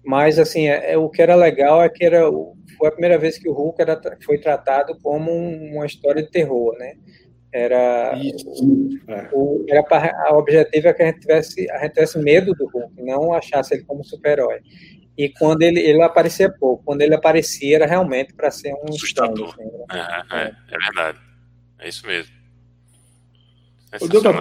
mas, 0.03 0.37
assim, 0.37 0.67
é, 0.67 0.91
é, 0.91 0.97
o 0.97 1.09
que 1.09 1.21
era 1.21 1.35
legal 1.35 1.81
é 1.81 1.87
que 1.87 2.03
era, 2.03 2.29
foi 2.77 2.89
a 2.89 2.91
primeira 2.91 3.17
vez 3.17 3.37
que 3.37 3.47
o 3.47 3.53
Hulk 3.53 3.81
era, 3.81 3.99
foi 4.25 4.37
tratado 4.37 4.99
como 5.01 5.31
uma 5.31 5.85
história 5.85 6.21
de 6.21 6.29
terror, 6.29 6.77
né? 6.77 6.95
Era, 7.53 8.13
é. 8.17 9.29
o, 9.31 9.63
era 9.69 9.83
pra, 9.83 10.33
o 10.33 10.37
objetivo 10.39 10.87
é 10.87 10.93
que 10.93 11.03
a 11.03 11.05
gente, 11.05 11.19
tivesse, 11.21 11.71
a 11.71 11.79
gente 11.79 11.93
tivesse 11.93 12.19
medo 12.19 12.53
do 12.53 12.67
Hulk, 12.67 13.01
não 13.01 13.31
achasse 13.31 13.75
ele 13.75 13.83
como 13.83 14.03
super-herói. 14.03 14.59
E 15.17 15.29
quando 15.29 15.61
ele, 15.61 15.79
ele 15.79 16.01
aparecia 16.01 16.49
pouco, 16.49 16.83
quando 16.83 17.01
ele 17.01 17.13
aparecia 17.13 17.75
era 17.75 17.85
realmente 17.85 18.33
para 18.33 18.51
ser 18.51 18.73
um 18.73 18.89
assustador. 18.89 19.53
Assim, 19.53 19.63
né? 19.63 20.25
é, 20.31 20.37
é, 20.37 20.51
é 20.71 20.77
verdade, 20.79 21.19
é 21.79 21.87
isso 21.87 22.05
mesmo. 22.07 22.42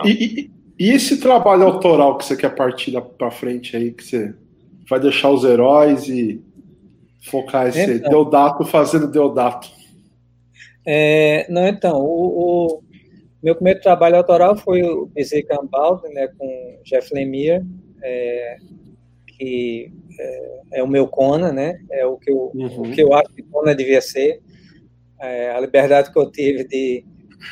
E, 0.04 0.10
e, 0.10 0.50
e, 0.78 0.90
esse 0.90 1.20
trabalho 1.20 1.64
autoral 1.64 2.16
que 2.16 2.24
você 2.24 2.36
quer 2.36 2.54
partir 2.54 2.98
para 3.18 3.30
frente 3.30 3.76
aí, 3.76 3.92
que 3.92 4.04
você 4.04 4.34
vai 4.88 4.98
deixar 4.98 5.30
os 5.30 5.44
heróis 5.44 6.08
e 6.08 6.42
focar 7.22 7.68
esse 7.68 7.94
então, 7.94 8.10
Deodato 8.10 8.64
fazendo 8.64 9.06
Deodato? 9.06 9.70
É, 10.86 11.46
não, 11.48 11.66
então, 11.68 12.00
o, 12.00 12.78
o, 12.78 12.82
meu 13.42 13.54
primeiro 13.54 13.80
trabalho 13.80 14.16
autoral 14.16 14.56
foi 14.56 14.82
o 14.82 15.06
Bizzy 15.06 15.42
Cambaldi, 15.42 16.08
né, 16.08 16.28
com 16.38 16.78
Jeff 16.84 17.12
Lemire, 17.14 17.64
é, 18.02 18.56
que 19.38 19.92
é, 20.18 20.60
é, 20.72 20.82
o 20.82 20.88
meu 20.88 21.06
Conan, 21.06 21.52
né, 21.52 21.80
é 21.90 22.04
o 22.04 22.16
que 22.16 22.30
eu, 22.30 22.50
uhum. 22.54 22.82
o 22.82 22.90
que 22.90 23.00
eu 23.00 23.12
acho 23.14 23.32
que 23.34 23.42
Conan 23.42 23.74
devia 23.74 24.00
ser, 24.00 24.40
é, 25.20 25.50
a 25.52 25.60
liberdade 25.60 26.12
que 26.12 26.18
eu 26.18 26.30
tive 26.30 26.64
de 26.64 27.04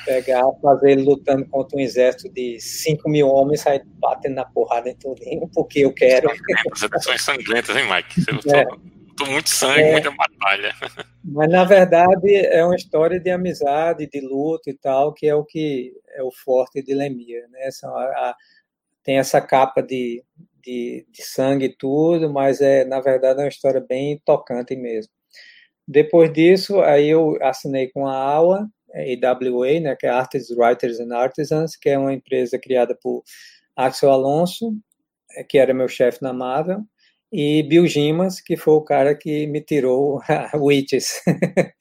pegar, 0.05 0.45
fazer 0.62 0.93
ele 0.93 1.03
lutando 1.03 1.47
contra 1.47 1.77
um 1.77 1.81
exército 1.81 2.33
de 2.33 2.61
5 2.61 3.09
mil 3.09 3.29
homens, 3.29 3.61
sair 3.61 3.83
batendo 3.99 4.35
na 4.35 4.45
porrada 4.45 4.89
em 4.89 4.97
tudo, 4.97 5.21
porque 5.55 5.81
eu 5.81 5.93
quero. 5.93 6.31
As 6.73 6.83
edições 6.83 7.23
sangrentas, 7.23 7.77
hein, 7.77 7.85
Mike? 7.91 8.21
Você 8.21 8.57
é. 8.57 8.67
muito 9.27 9.51
sangue, 9.51 9.81
é. 9.81 9.93
muita 9.93 10.11
batalha. 10.11 10.75
Mas, 11.25 11.51
na 11.51 11.65
verdade, 11.65 12.35
é 12.35 12.65
uma 12.65 12.77
história 12.77 13.21
de 13.21 13.31
amizade, 13.31 14.09
de 14.09 14.21
luta 14.21 14.71
e 14.71 14.75
tal, 14.75 15.12
que 15.12 15.27
é 15.27 15.35
o 15.35 15.45
que 15.45 15.93
é 16.15 16.23
o 16.23 16.31
forte 16.31 16.83
de 16.83 16.95
Lemir, 16.95 17.47
né? 17.51 17.71
São 17.71 17.95
a, 17.97 18.03
a, 18.03 18.37
tem 19.03 19.19
essa 19.19 19.41
capa 19.41 19.83
de, 19.83 20.25
de, 20.62 21.07
de 21.11 21.23
sangue 21.23 21.67
e 21.67 21.77
tudo, 21.77 22.33
mas, 22.33 22.61
é 22.61 22.85
na 22.85 23.01
verdade, 23.01 23.41
é 23.41 23.45
uma 23.45 23.49
história 23.49 23.81
bem 23.81 24.21
tocante 24.25 24.77
mesmo. 24.77 25.12
Depois 25.87 26.33
disso, 26.33 26.81
aí 26.81 27.09
eu 27.09 27.37
assinei 27.43 27.89
com 27.89 28.07
a 28.07 28.15
AWA, 28.15 28.69
AWA, 28.95 29.81
né, 29.81 29.97
que 29.97 30.07
é 30.07 30.11
Artists, 30.11 30.57
Writers 30.57 31.01
and 31.01 31.15
Artisans, 31.15 31.77
que 31.77 31.89
é 31.89 31.99
uma 31.99 32.12
empresa 32.12 32.59
criada 32.59 32.97
por 33.01 33.23
Axel 33.77 34.11
Alonso, 34.11 34.73
eh, 35.37 35.45
que 35.45 35.59
era 35.59 35.75
meu 35.75 35.89
chefe 35.89 36.23
na 36.23 36.33
Marvel, 36.33 36.81
e 37.33 37.62
Bill 37.62 37.87
Gimas, 37.87 38.41
que 38.41 38.57
foi 38.57 38.75
o 38.75 38.83
cara 38.83 39.15
que 39.15 39.47
me 39.47 39.61
tirou 39.61 40.21
Witches. 40.55 41.21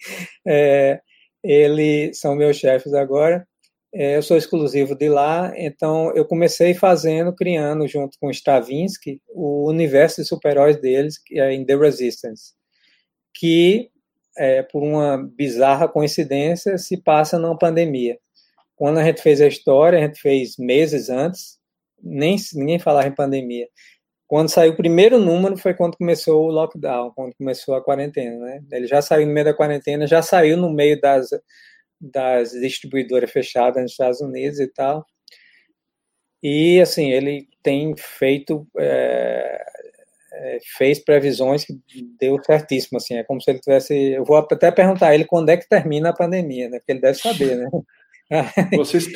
é, 0.48 1.02
eles 1.44 2.20
são 2.20 2.36
meus 2.36 2.58
chefes 2.58 2.94
agora. 2.94 3.48
É, 3.94 4.18
eu 4.18 4.22
sou 4.22 4.38
exclusivo 4.38 4.96
de 4.96 5.10
lá, 5.10 5.52
então 5.56 6.14
eu 6.16 6.24
comecei 6.24 6.76
fazendo, 6.76 7.34
criando 7.34 7.88
junto 7.88 8.20
com 8.20 8.30
Stravinsky 8.30 9.20
o 9.30 9.68
universo 9.68 10.22
de 10.22 10.28
super-heróis 10.28 10.80
deles, 10.80 11.18
que 11.18 11.40
é 11.40 11.52
em 11.52 11.66
The 11.66 11.76
Resistance, 11.76 12.54
que 13.34 13.90
é, 14.40 14.64
por 14.64 14.82
uma 14.82 15.18
bizarra 15.18 15.90
coincidência, 15.90 16.78
se 16.78 16.96
passa 16.98 17.38
numa 17.38 17.58
pandemia. 17.58 18.18
Quando 18.76 19.00
a 19.00 19.04
gente 19.04 19.22
fez 19.22 19.42
a 19.42 19.48
história, 19.48 20.00
a 20.00 20.02
gente 20.02 20.22
fez 20.22 20.56
meses 20.58 21.10
antes, 21.10 21.60
nem 22.02 22.38
ninguém 22.56 22.80
falava 22.80 23.08
em 23.08 23.14
pandemia. 23.14 23.68
Quando 24.26 24.50
saiu 24.50 24.72
o 24.72 24.78
primeiro 24.78 25.20
número 25.20 25.58
foi 25.58 25.74
quando 25.74 25.98
começou 25.98 26.46
o 26.46 26.52
lockdown, 26.52 27.12
quando 27.14 27.36
começou 27.36 27.76
a 27.76 27.84
quarentena, 27.84 28.38
né? 28.38 28.62
Ele 28.72 28.88
já 28.88 29.02
saiu 29.02 29.28
no 29.28 29.34
meio 29.34 29.46
da 29.46 29.54
quarentena, 29.54 30.08
já 30.08 30.22
saiu 30.22 30.56
no 30.56 30.72
meio 30.72 31.02
das, 31.02 31.30
das 32.00 32.52
distribuidoras 32.52 33.32
fechadas 33.32 33.82
nos 33.82 33.92
Estados 33.92 34.22
Unidos 34.22 34.60
e 34.60 34.68
tal. 34.68 35.06
E, 36.42 36.80
assim, 36.80 37.12
ele 37.12 37.50
tem 37.62 37.94
feito 37.98 38.66
é, 38.78 39.62
fez 40.78 41.00
previsões 41.00 41.66
que 41.66 41.74
deu 42.20 42.38
certíssimo, 42.44 42.98
assim, 42.98 43.16
é 43.16 43.24
como 43.24 43.42
se 43.42 43.50
ele 43.52 43.60
tivesse, 43.60 43.94
eu 44.12 44.24
vou 44.24 44.38
até 44.38 44.72
perguntar 44.72 45.08
a 45.08 45.16
ele 45.16 45.26
quando 45.26 45.50
é 45.50 45.58
que 45.58 45.68
termina 45.68 46.10
a 46.10 46.16
pandemia, 46.16 46.70
né, 46.70 46.80
porque 46.80 46.92
ele 46.92 47.02
deve 47.02 47.18
saber, 47.18 47.58
né. 47.58 47.70
Vocês, 48.78 49.08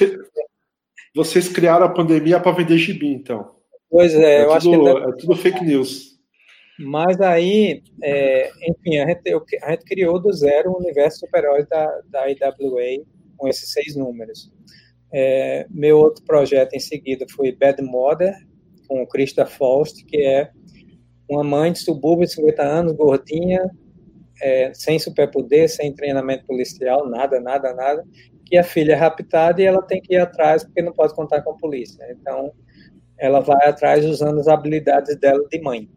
vocês 1.15 1.47
criaram 1.47 1.85
a 1.85 1.93
pandemia 1.93 2.39
para 2.39 2.51
vender 2.51 2.79
gibi, 2.79 3.13
então. 3.13 3.55
Pois 3.87 4.15
é, 4.15 4.37
é 4.37 4.41
eu 4.41 4.47
tudo, 4.47 4.53
acho 4.55 4.71
que 4.71 4.77
deve... 4.77 4.99
é 4.99 5.17
tudo 5.17 5.35
fake 5.35 5.63
news. 5.63 6.13
Mas 6.79 7.21
aí, 7.21 7.83
é, 8.01 8.49
enfim, 8.67 8.97
a 8.97 9.07
gente, 9.07 9.21
a 9.61 9.71
gente, 9.71 9.85
criou 9.85 10.19
do 10.19 10.33
zero 10.33 10.71
o 10.71 10.79
universo 10.79 11.19
super-heróis 11.19 11.67
da, 11.67 12.01
da 12.07 12.27
IWA 12.27 13.05
com 13.37 13.47
esses 13.47 13.71
seis 13.71 13.95
números. 13.95 14.51
É, 15.13 15.67
meu 15.69 15.99
outro 15.99 16.23
projeto 16.25 16.73
em 16.73 16.79
seguida 16.79 17.25
foi 17.29 17.51
Bad 17.51 17.79
Mother, 17.83 18.33
com 18.87 19.05
Krista 19.05 19.45
Faust, 19.45 20.03
que 20.05 20.17
é 20.17 20.49
uma 21.29 21.43
mãe 21.43 21.71
de 21.71 21.79
subúrbio 21.79 22.25
de 22.25 22.33
50 22.33 22.61
anos, 22.63 22.93
gordinha, 22.93 23.69
é, 24.41 24.73
sem 24.73 24.99
superpoder, 24.99 25.69
sem 25.69 25.93
treinamento 25.93 26.45
policial, 26.45 27.07
nada, 27.09 27.39
nada, 27.39 27.73
nada, 27.73 28.03
que 28.45 28.57
a 28.57 28.63
filha 28.63 28.93
é 28.93 28.95
raptada 28.95 29.61
e 29.61 29.65
ela 29.65 29.81
tem 29.81 30.01
que 30.01 30.13
ir 30.13 30.17
atrás 30.17 30.63
porque 30.63 30.81
não 30.81 30.93
pode 30.93 31.15
contar 31.15 31.41
com 31.41 31.51
a 31.51 31.57
polícia. 31.57 32.05
Então, 32.11 32.51
ela 33.17 33.39
vai 33.39 33.67
atrás 33.67 34.05
usando 34.05 34.39
as 34.39 34.47
habilidades 34.47 35.17
dela 35.17 35.43
de 35.49 35.61
mãe. 35.61 35.89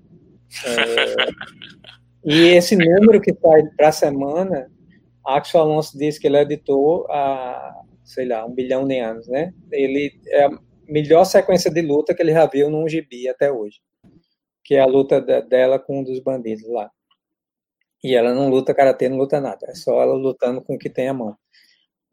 É, 0.65 1.27
e 2.24 2.43
esse 2.48 2.77
número 2.77 3.20
que 3.20 3.35
sai 3.35 3.62
para 3.77 3.89
a 3.89 3.93
semana, 3.93 4.70
Axel 5.27 5.61
Alonso 5.61 5.98
disse 5.98 6.20
que 6.20 6.28
ele 6.28 6.39
editou 6.39 7.07
há, 7.11 7.74
sei 8.05 8.27
lá, 8.28 8.47
um 8.47 8.55
bilhão 8.55 8.86
de 8.86 8.98
anos, 9.01 9.27
né? 9.27 9.53
Ele 9.73 10.12
é 10.28 10.44
a 10.44 10.51
melhor 10.89 11.24
sequência 11.24 11.69
de 11.69 11.82
luta 11.82 12.15
que 12.15 12.23
ele 12.23 12.32
já 12.32 12.47
viu 12.47 12.70
num 12.70 12.89
gibi 12.89 13.28
até 13.28 13.51
hoje 13.51 13.81
que 14.66 14.74
é 14.74 14.80
a 14.80 14.86
luta 14.86 15.20
dela 15.20 15.78
com 15.78 16.01
um 16.01 16.02
dos 16.02 16.18
bandidos 16.18 16.68
lá. 16.68 16.90
E 18.02 18.16
ela 18.16 18.34
não 18.34 18.51
luta 18.51 18.74
karatê, 18.74 19.09
não 19.09 19.16
luta 19.16 19.40
nada, 19.40 19.64
é 19.68 19.74
só 19.74 20.02
ela 20.02 20.14
lutando 20.14 20.60
com 20.60 20.74
o 20.74 20.78
que 20.78 20.90
tem 20.90 21.09
a 21.09 21.14
mão. 21.14 21.36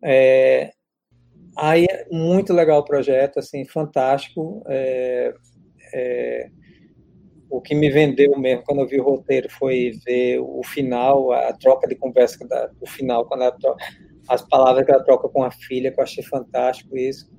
É, 0.04 0.72
aí 1.58 1.86
é 1.90 2.06
muito 2.12 2.54
legal 2.54 2.80
o 2.80 2.86
projeto, 2.86 3.40
assim, 3.40 3.66
fantástico. 3.66 4.64
É, 4.68 5.34
é, 5.96 6.50
o 7.50 7.60
que 7.60 7.74
me 7.74 7.90
vendeu 7.90 8.38
mesmo 8.38 8.64
quando 8.64 8.82
eu 8.82 8.88
vi 8.88 9.00
o 9.00 9.04
roteiro 9.04 9.50
foi 9.50 9.92
ver 10.06 10.40
o 10.40 10.62
final, 10.64 11.32
a 11.32 11.54
troca 11.54 11.88
de 11.88 11.96
conversa 11.96 12.48
da, 12.48 12.68
do 12.68 12.86
final, 12.86 13.26
quando 13.26 13.52
troca, 13.58 13.84
as 14.30 14.48
palavras 14.48 14.86
que 14.86 14.92
ela 14.92 15.04
troca 15.04 15.28
com 15.28 15.44
a 15.44 15.50
filha, 15.50 15.92
que 15.92 16.00
eu 16.00 16.04
achei 16.04 16.24
fantástico 16.24 16.96
isso. 16.96 17.32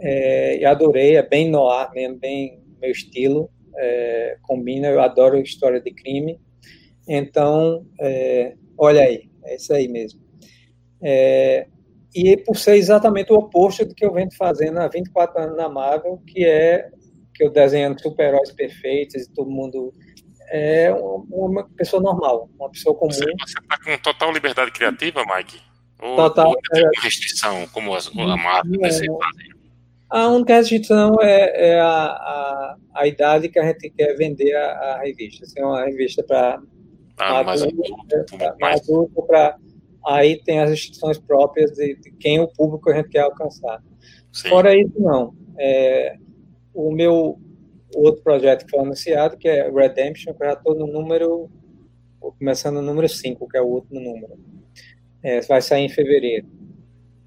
É, 0.00 0.58
e 0.58 0.64
adorei, 0.66 1.16
é 1.16 1.26
bem 1.26 1.50
noir 1.50 1.90
mesmo, 1.94 2.18
bem 2.18 2.62
meu 2.78 2.90
estilo 2.90 3.50
é, 3.76 4.36
combina, 4.42 4.88
eu 4.88 5.00
adoro 5.00 5.38
história 5.38 5.80
de 5.80 5.92
crime. 5.92 6.40
Então, 7.06 7.86
é, 8.00 8.54
olha 8.78 9.02
aí, 9.02 9.28
é 9.44 9.56
isso 9.56 9.72
aí 9.72 9.88
mesmo. 9.88 10.20
É, 11.02 11.66
e 12.14 12.36
por 12.36 12.56
ser 12.56 12.76
exatamente 12.76 13.32
o 13.32 13.36
oposto 13.36 13.84
do 13.84 13.94
que 13.94 14.04
eu 14.04 14.12
venho 14.12 14.32
fazendo 14.36 14.78
há 14.78 14.88
24 14.88 15.42
anos 15.42 15.56
na 15.56 15.68
Marvel, 15.68 16.22
que 16.26 16.44
é 16.44 16.90
que 17.34 17.42
eu 17.42 17.50
desenhando 17.50 18.00
super-heróis 18.00 18.52
perfeitos 18.52 19.22
e 19.22 19.32
todo 19.32 19.50
mundo 19.50 19.92
é 20.48 20.92
uma, 20.92 21.24
uma, 21.48 21.68
pessoa 21.70 22.00
normal, 22.00 22.48
uma 22.56 22.70
pessoa 22.70 22.94
comum. 22.94 23.10
Você 23.10 23.24
está 23.28 23.78
com 23.84 23.98
total 23.98 24.32
liberdade 24.32 24.70
criativa, 24.70 25.24
Mike? 25.24 25.60
Ou, 26.00 26.16
total. 26.16 26.50
Ou 26.50 26.56
tem 26.70 26.84
é, 26.84 26.90
restrição, 27.02 27.66
como 27.72 27.94
as, 27.94 28.06
a 28.08 28.36
Marvel 28.36 28.80
DC 28.80 29.06
fazem? 29.06 29.53
A 30.14 30.28
única 30.28 30.54
restrição 30.54 31.16
é, 31.20 31.70
é 31.70 31.80
a, 31.80 31.86
a, 31.88 32.76
a, 32.94 33.06
idade 33.08 33.48
que 33.48 33.58
a 33.58 33.66
gente 33.66 33.90
quer 33.90 34.14
vender 34.14 34.54
a, 34.54 34.70
a 34.70 34.98
revista. 35.00 35.44
Se 35.44 35.58
é 35.58 35.66
uma 35.66 35.84
revista 35.84 36.22
para 36.22 36.62
ah, 37.18 37.40
adulto, 37.40 39.22
para 39.26 39.58
aí 40.06 40.40
tem 40.44 40.60
as 40.60 40.70
restrições 40.70 41.18
próprias 41.18 41.72
de, 41.72 41.96
de, 41.96 42.12
quem 42.12 42.38
o 42.38 42.46
público 42.46 42.90
a 42.90 42.94
gente 42.94 43.08
quer 43.08 43.22
alcançar. 43.22 43.82
Sim. 44.32 44.50
Fora 44.50 44.80
isso, 44.80 44.94
não. 45.00 45.34
É, 45.58 46.16
o 46.72 46.92
meu 46.92 47.36
outro 47.96 48.22
projeto 48.22 48.66
que 48.66 48.70
foi 48.70 48.84
anunciado, 48.84 49.36
que 49.36 49.48
é 49.48 49.68
Redemption, 49.68 50.32
que 50.32 50.44
eu 50.44 50.46
já 50.46 50.52
estou 50.52 50.76
no 50.76 50.86
número, 50.86 51.50
começando 52.38 52.76
no 52.76 52.82
número 52.82 53.08
5, 53.08 53.48
que 53.48 53.56
é 53.56 53.60
o 53.60 53.66
último 53.66 53.98
número. 53.98 54.38
É, 55.24 55.40
vai 55.40 55.60
sair 55.60 55.86
em 55.86 55.88
fevereiro. 55.88 56.46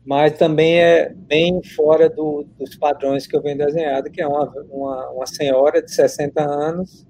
Mas 0.07 0.37
também 0.37 0.79
é 0.79 1.09
bem 1.13 1.61
fora 1.75 2.09
do, 2.09 2.47
dos 2.57 2.77
padrões 2.77 3.27
que 3.27 3.35
eu 3.35 3.41
venho 3.41 3.57
desenhado, 3.57 4.09
que 4.09 4.21
é 4.21 4.27
uma, 4.27 4.49
uma, 4.69 5.09
uma 5.09 5.27
senhora 5.27 5.81
de 5.81 5.93
60 5.93 6.41
anos, 6.41 7.05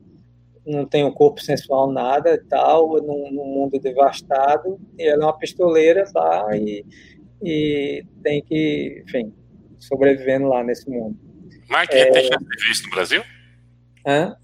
não 0.66 0.84
tem 0.84 1.06
um 1.06 1.12
corpo 1.12 1.40
sensual 1.40 1.92
nada 1.92 2.34
e 2.34 2.40
tal, 2.40 3.00
num, 3.04 3.32
num, 3.32 3.46
mundo 3.46 3.80
devastado, 3.80 4.80
e 4.98 5.04
ela 5.04 5.26
é 5.26 5.26
uma 5.28 5.38
pistoleira 5.38 6.06
lá 6.16 6.58
e, 6.58 6.84
e 7.44 8.04
tem 8.24 8.42
que, 8.42 9.04
enfim, 9.06 9.32
sobrevivendo 9.78 10.48
lá 10.48 10.64
nesse 10.64 10.90
mundo. 10.90 11.16
Mike, 11.70 11.96
é... 11.96 12.10
tem 12.10 12.24
chance 12.24 12.46
de 12.46 12.64
ver 12.64 12.72
isso 12.72 12.84
no 12.84 12.90
Brasil? 12.90 13.24
Hã? 14.08 14.38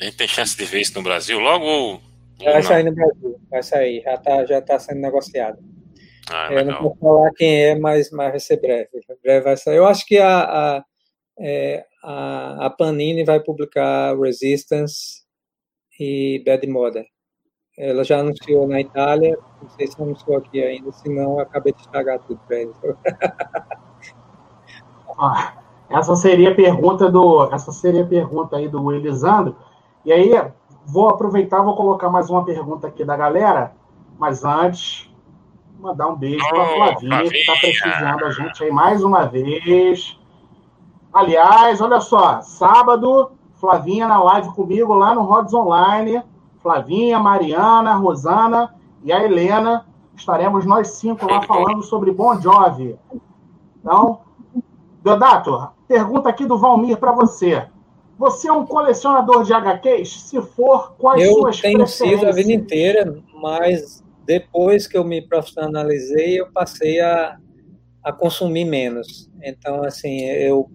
A 0.00 0.04
gente 0.04 0.16
tem 0.16 0.26
chance 0.26 0.56
de 0.56 0.64
ver 0.64 0.80
isso 0.80 0.96
no 0.96 1.02
Brasil 1.02 1.38
logo. 1.38 2.00
Vai 2.42 2.62
sair 2.62 2.82
no 2.82 2.94
Brasil, 2.94 3.38
vai 3.50 3.62
sair, 3.62 4.00
já 4.02 4.14
está 4.14 4.46
já 4.46 4.62
tá 4.62 4.78
sendo 4.78 5.02
negociado. 5.02 5.58
Ah, 6.32 6.52
é, 6.52 6.60
eu 6.60 6.64
não 6.64 6.82
vou 6.82 6.96
falar 6.96 7.32
quem 7.32 7.64
é, 7.64 7.78
mas, 7.78 8.10
mas 8.12 8.30
vai 8.30 8.40
ser 8.40 8.60
breve. 8.60 8.88
breve 9.22 9.44
vai 9.44 9.56
sair. 9.56 9.76
Eu 9.76 9.86
acho 9.86 10.06
que 10.06 10.18
a, 10.18 10.42
a, 10.42 10.84
é, 11.38 11.84
a, 12.04 12.66
a 12.66 12.70
Panini 12.70 13.24
vai 13.24 13.40
publicar 13.40 14.16
Resistance 14.16 15.24
e 15.98 16.42
Bad 16.46 16.66
Mother. 16.68 17.04
Ela 17.76 18.04
já 18.04 18.20
anunciou 18.20 18.68
na 18.68 18.80
Itália, 18.80 19.36
não 19.60 19.68
sei 19.70 19.86
se 19.86 20.00
anunciou 20.00 20.36
aqui 20.36 20.62
ainda, 20.62 20.92
senão 20.92 21.34
eu 21.34 21.40
acabei 21.40 21.72
de 21.72 21.80
estragar 21.80 22.20
tudo 22.20 22.40
para 22.46 22.58
eles. 22.58 22.76
ah, 25.18 25.62
essa 25.88 26.14
seria 26.14 26.52
a 26.52 26.54
pergunta 26.54 27.10
do, 27.10 27.52
essa 27.52 27.72
seria 27.72 28.04
a 28.04 28.06
pergunta 28.06 28.56
aí 28.56 28.68
do 28.68 28.92
Elisandro. 28.92 29.56
E 30.04 30.12
aí 30.12 30.30
vou 30.86 31.08
aproveitar, 31.08 31.62
vou 31.62 31.74
colocar 31.74 32.08
mais 32.08 32.30
uma 32.30 32.44
pergunta 32.44 32.86
aqui 32.86 33.04
da 33.04 33.16
galera, 33.16 33.72
mas 34.18 34.44
antes 34.44 35.09
mandar 35.80 36.08
um 36.08 36.16
beijo 36.16 36.46
para 36.48 36.62
a 36.62 36.66
Flavinha, 36.66 37.30
que 37.30 37.36
está 37.36 37.52
prestigiando 37.54 38.24
a 38.24 38.30
gente 38.30 38.62
aí 38.62 38.70
mais 38.70 39.02
uma 39.02 39.24
vez. 39.26 40.18
Aliás, 41.12 41.80
olha 41.80 42.00
só, 42.00 42.40
sábado 42.42 43.32
Flavinha 43.54 44.06
na 44.06 44.22
live 44.22 44.50
comigo 44.54 44.94
lá 44.94 45.14
no 45.14 45.22
Rods 45.22 45.52
Online. 45.52 46.22
Flavinha, 46.62 47.18
Mariana, 47.18 47.94
Rosana 47.94 48.74
e 49.02 49.12
a 49.12 49.22
Helena. 49.22 49.86
Estaremos 50.14 50.66
nós 50.66 50.88
cinco 50.88 51.26
lá 51.26 51.42
falando 51.42 51.82
sobre 51.82 52.10
Bon 52.10 52.38
Jovi. 52.40 52.98
Então, 53.78 54.20
Deodato, 55.02 55.68
pergunta 55.88 56.28
aqui 56.28 56.44
do 56.44 56.58
Valmir 56.58 56.98
para 56.98 57.12
você. 57.12 57.66
Você 58.18 58.48
é 58.48 58.52
um 58.52 58.66
colecionador 58.66 59.44
de 59.44 59.54
HQs? 59.54 60.22
Se 60.24 60.42
for, 60.42 60.92
quais 60.98 61.22
eu 61.22 61.32
suas 61.32 61.60
tenho 61.60 61.86
sido 61.86 62.26
a 62.26 62.32
vida 62.32 62.52
inteira, 62.52 63.18
mas 63.34 64.04
depois 64.30 64.86
que 64.86 64.96
eu 64.96 65.02
me 65.02 65.20
profissionalizei, 65.20 66.38
eu 66.38 66.52
passei 66.52 67.00
a, 67.00 67.36
a 68.00 68.12
consumir 68.12 68.64
menos. 68.64 69.28
Então, 69.42 69.82
assim, 69.82 70.20
eu 70.20 70.70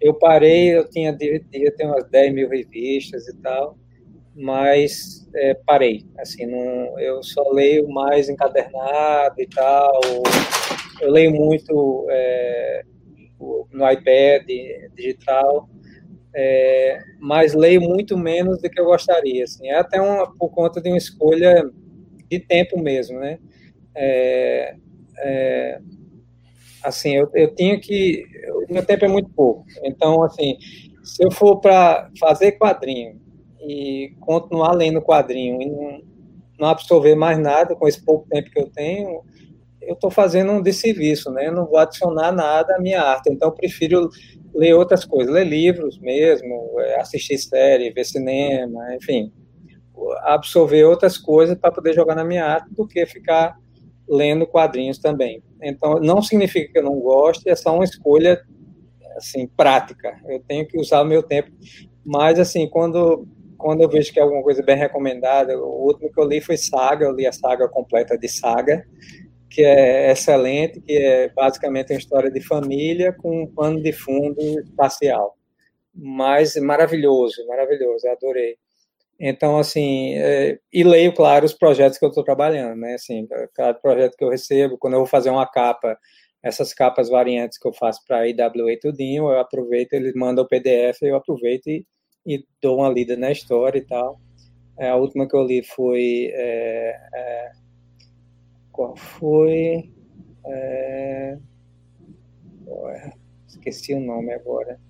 eu 0.00 0.12
parei, 0.14 0.76
eu 0.76 0.90
tinha 0.90 1.12
devia 1.12 1.70
ter 1.76 1.84
umas 1.84 2.08
10 2.10 2.34
mil 2.34 2.48
revistas 2.48 3.28
e 3.28 3.36
tal, 3.36 3.78
mas 4.34 5.28
é, 5.36 5.54
parei. 5.54 6.04
Assim, 6.18 6.46
não, 6.46 6.98
eu 6.98 7.22
só 7.22 7.48
leio 7.52 7.88
mais 7.88 8.28
encadernado 8.28 9.36
e 9.38 9.46
tal. 9.46 10.00
Eu 11.00 11.12
leio 11.12 11.30
muito 11.30 12.08
é, 12.10 12.82
no 13.70 13.88
iPad 13.88 14.48
digital, 14.96 15.68
é, 16.34 16.98
mas 17.20 17.54
leio 17.54 17.82
muito 17.82 18.18
menos 18.18 18.60
do 18.60 18.68
que 18.68 18.80
eu 18.80 18.86
gostaria. 18.86 19.44
Assim, 19.44 19.68
é 19.68 19.76
até 19.76 20.00
uma, 20.00 20.28
por 20.34 20.48
conta 20.50 20.80
de 20.80 20.88
uma 20.88 20.98
escolha 20.98 21.70
de 22.30 22.38
tempo 22.38 22.80
mesmo, 22.80 23.18
né? 23.18 23.38
É, 23.94 24.76
é, 25.18 25.80
assim, 26.82 27.16
eu, 27.16 27.28
eu 27.34 27.54
tinha 27.54 27.78
que. 27.78 28.24
O 28.68 28.72
meu 28.72 28.84
tempo 28.84 29.04
é 29.04 29.08
muito 29.08 29.30
pouco. 29.30 29.64
Então, 29.84 30.22
assim, 30.22 30.56
se 31.02 31.24
eu 31.24 31.30
for 31.30 31.60
para 31.60 32.08
fazer 32.18 32.52
quadrinho 32.52 33.20
e 33.60 34.14
continuar 34.20 34.72
lendo 34.72 35.02
quadrinho 35.02 35.60
e 35.60 35.66
não, 35.66 36.02
não 36.58 36.68
absorver 36.68 37.14
mais 37.14 37.38
nada 37.38 37.74
com 37.74 37.88
esse 37.88 38.02
pouco 38.04 38.28
tempo 38.28 38.50
que 38.50 38.60
eu 38.60 38.70
tenho, 38.70 39.22
eu 39.82 39.94
estou 39.94 40.10
fazendo 40.10 40.52
um 40.52 40.62
desserviço, 40.62 41.30
né? 41.32 41.48
Eu 41.48 41.54
não 41.54 41.66
vou 41.66 41.78
adicionar 41.78 42.32
nada 42.32 42.76
à 42.76 42.80
minha 42.80 43.00
arte. 43.02 43.30
Então, 43.30 43.48
eu 43.48 43.54
prefiro 43.54 44.08
ler 44.54 44.74
outras 44.74 45.04
coisas, 45.04 45.32
ler 45.32 45.46
livros 45.46 45.98
mesmo, 45.98 46.78
é, 46.80 47.00
assistir 47.00 47.38
série, 47.38 47.90
ver 47.90 48.04
cinema, 48.04 48.94
enfim, 48.94 49.32
absorver 50.22 50.84
outras 50.84 51.18
coisas 51.18 51.56
para 51.56 51.72
poder 51.72 51.94
jogar 51.94 52.14
na 52.14 52.24
minha 52.24 52.44
arte 52.44 52.72
do 52.74 52.86
que 52.86 53.04
ficar 53.06 53.56
lendo 54.08 54.46
quadrinhos 54.46 54.98
também. 54.98 55.42
Então, 55.62 56.00
não 56.00 56.20
significa 56.20 56.72
que 56.72 56.78
eu 56.78 56.82
não 56.82 56.98
goste, 56.98 57.48
é 57.48 57.54
só 57.54 57.74
uma 57.74 57.84
escolha, 57.84 58.42
assim, 59.16 59.46
prática. 59.46 60.18
Eu 60.28 60.40
tenho 60.40 60.66
que 60.66 60.78
usar 60.78 61.02
o 61.02 61.04
meu 61.04 61.22
tempo. 61.22 61.50
Mas, 62.04 62.38
assim, 62.38 62.68
quando, 62.68 63.26
quando 63.56 63.82
eu 63.82 63.88
vejo 63.88 64.12
que 64.12 64.18
é 64.18 64.22
alguma 64.22 64.42
coisa 64.42 64.62
bem 64.62 64.76
recomendada, 64.76 65.56
o 65.58 65.86
último 65.86 66.10
que 66.12 66.20
eu 66.20 66.24
li 66.24 66.40
foi 66.40 66.56
Saga, 66.56 67.04
eu 67.06 67.12
li 67.12 67.26
a 67.26 67.32
saga 67.32 67.68
completa 67.68 68.18
de 68.18 68.28
Saga, 68.28 68.84
que 69.48 69.62
é 69.62 70.10
excelente, 70.10 70.80
que 70.80 70.92
é 70.92 71.28
basicamente 71.28 71.92
uma 71.92 71.98
história 71.98 72.30
de 72.30 72.40
família 72.40 73.12
com 73.12 73.42
um 73.42 73.46
pano 73.46 73.80
de 73.82 73.92
fundo 73.92 74.40
espacial. 74.60 75.36
Mas 75.94 76.56
maravilhoso, 76.56 77.46
maravilhoso, 77.46 78.08
adorei. 78.08 78.56
Então, 79.20 79.58
assim, 79.58 80.14
é, 80.14 80.58
e 80.72 80.82
leio, 80.82 81.14
claro, 81.14 81.44
os 81.44 81.52
projetos 81.52 81.98
que 81.98 82.04
eu 82.04 82.08
estou 82.08 82.24
trabalhando, 82.24 82.80
né? 82.80 82.94
Assim, 82.94 83.28
cada 83.54 83.74
projeto 83.74 84.16
que 84.16 84.24
eu 84.24 84.30
recebo, 84.30 84.78
quando 84.78 84.94
eu 84.94 85.00
vou 85.00 85.06
fazer 85.06 85.28
uma 85.28 85.46
capa, 85.46 85.98
essas 86.42 86.72
capas 86.72 87.10
variantes 87.10 87.58
que 87.58 87.68
eu 87.68 87.72
faço 87.72 88.02
para 88.06 88.20
a 88.20 88.28
IWA 88.28 88.78
Tudinho, 88.80 89.24
eu 89.30 89.38
aproveito, 89.38 89.92
eles 89.92 90.14
mandam 90.14 90.44
o 90.44 90.48
PDF, 90.48 91.02
eu 91.02 91.16
aproveito 91.16 91.66
e, 91.68 91.84
e 92.26 92.44
dou 92.62 92.78
uma 92.78 92.88
lida 92.88 93.14
na 93.16 93.30
história 93.30 93.78
e 93.78 93.86
tal. 93.86 94.18
É, 94.78 94.88
a 94.88 94.96
última 94.96 95.28
que 95.28 95.36
eu 95.36 95.44
li 95.44 95.62
foi. 95.62 96.30
É, 96.32 96.96
é, 97.14 97.50
qual 98.72 98.96
foi? 98.96 99.92
É, 100.46 101.38
esqueci 103.46 103.92
o 103.94 104.00
nome 104.00 104.32
agora. 104.32 104.80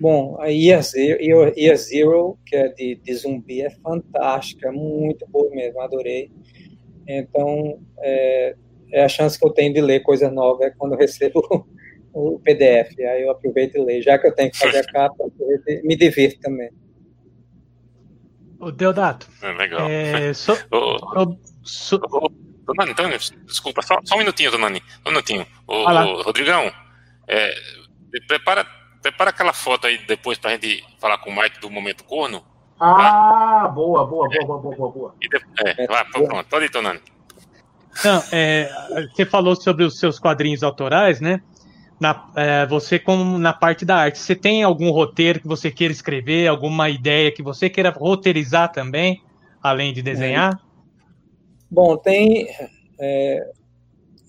Bom, 0.00 0.36
a 0.40 0.46
Year 0.48 0.82
Zero, 0.82 1.22
Year 1.22 1.76
Zero 1.76 2.36
que 2.44 2.56
é 2.56 2.68
de, 2.68 2.96
de 2.96 3.14
zumbi, 3.14 3.62
é 3.62 3.70
fantástica, 3.70 4.72
muito 4.72 5.26
boa 5.28 5.48
mesmo, 5.50 5.80
adorei. 5.80 6.30
Então, 7.06 7.80
é, 7.98 8.56
é, 8.92 9.04
a 9.04 9.08
chance 9.08 9.38
que 9.38 9.46
eu 9.46 9.50
tenho 9.50 9.72
de 9.72 9.80
ler 9.80 10.00
coisa 10.00 10.30
nova 10.30 10.64
é 10.64 10.70
quando 10.70 10.92
eu 10.92 10.98
recebo 10.98 11.40
o, 12.12 12.40
PDF. 12.40 12.98
Aí 12.98 13.22
eu 13.22 13.30
aproveito 13.30 13.76
e 13.76 13.84
leio. 13.84 14.02
Já 14.02 14.18
que 14.18 14.26
eu 14.26 14.34
tenho 14.34 14.50
que 14.50 14.58
fazer 14.58 14.78
a 14.78 14.84
capa, 14.84 15.24
me 15.84 15.96
divirto 15.96 16.40
também. 16.40 16.70
O 18.58 18.70
Deodato. 18.72 19.28
É, 19.42 19.52
legal. 19.52 19.88
É, 19.88 20.32
so, 20.34 20.56
oh, 20.72 21.36
so, 21.62 22.00
oh, 22.10 22.28
Donani, 22.64 22.94
desculpa, 23.46 23.82
só, 23.82 23.98
só, 24.04 24.14
um 24.14 24.18
minutinho, 24.18 24.50
Donani. 24.50 24.82
Um 25.06 25.10
minutinho. 25.10 25.46
O, 25.66 26.22
Rodrigão, 26.22 26.72
é, 27.28 27.54
prepara 28.26 28.66
Prepara 29.04 29.28
aquela 29.28 29.52
foto 29.52 29.86
aí 29.86 29.98
depois 30.06 30.38
pra 30.38 30.52
gente 30.52 30.82
falar 30.98 31.18
com 31.18 31.28
o 31.28 31.36
Mike 31.36 31.60
do 31.60 31.68
momento 31.68 32.02
corno. 32.04 32.42
Ah, 32.80 33.64
tá? 33.64 33.68
boa, 33.68 34.06
boa, 34.06 34.26
boa, 34.30 34.58
boa, 34.58 34.74
boa, 34.74 34.90
boa. 34.90 35.14
é, 35.62 35.86
vai, 35.86 36.04
pronto, 36.06 36.48
pode 36.48 36.64
ir, 36.64 36.70
Tonani. 36.70 37.00
Não, 38.02 38.22
é, 38.32 38.70
você 39.14 39.26
falou 39.26 39.54
sobre 39.56 39.84
os 39.84 39.98
seus 39.98 40.18
quadrinhos 40.18 40.62
autorais, 40.62 41.20
né? 41.20 41.42
Na, 42.00 42.32
é, 42.34 42.66
você 42.66 42.98
como 42.98 43.38
na 43.38 43.52
parte 43.52 43.84
da 43.84 43.96
arte, 43.96 44.18
você 44.18 44.34
tem 44.34 44.62
algum 44.62 44.90
roteiro 44.90 45.38
que 45.38 45.46
você 45.46 45.70
queira 45.70 45.92
escrever, 45.92 46.48
alguma 46.48 46.88
ideia 46.88 47.30
que 47.30 47.42
você 47.42 47.68
queira 47.68 47.90
roteirizar 47.90 48.72
também, 48.72 49.22
além 49.62 49.92
de 49.92 50.00
desenhar? 50.00 50.58
Bom, 51.70 51.98
tem. 51.98 52.48
É, 52.98 53.52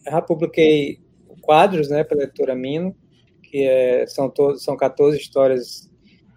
já 0.05 0.21
publiquei 0.21 0.99
quadros, 1.41 1.89
né, 1.89 2.03
pela 2.03 2.23
editora 2.23 2.53
Mino, 2.53 2.93
que 3.55 3.65
é, 3.65 4.05
são, 4.05 4.29
todos, 4.29 4.65
são 4.65 4.75
14 4.75 5.17
histórias 5.17 5.89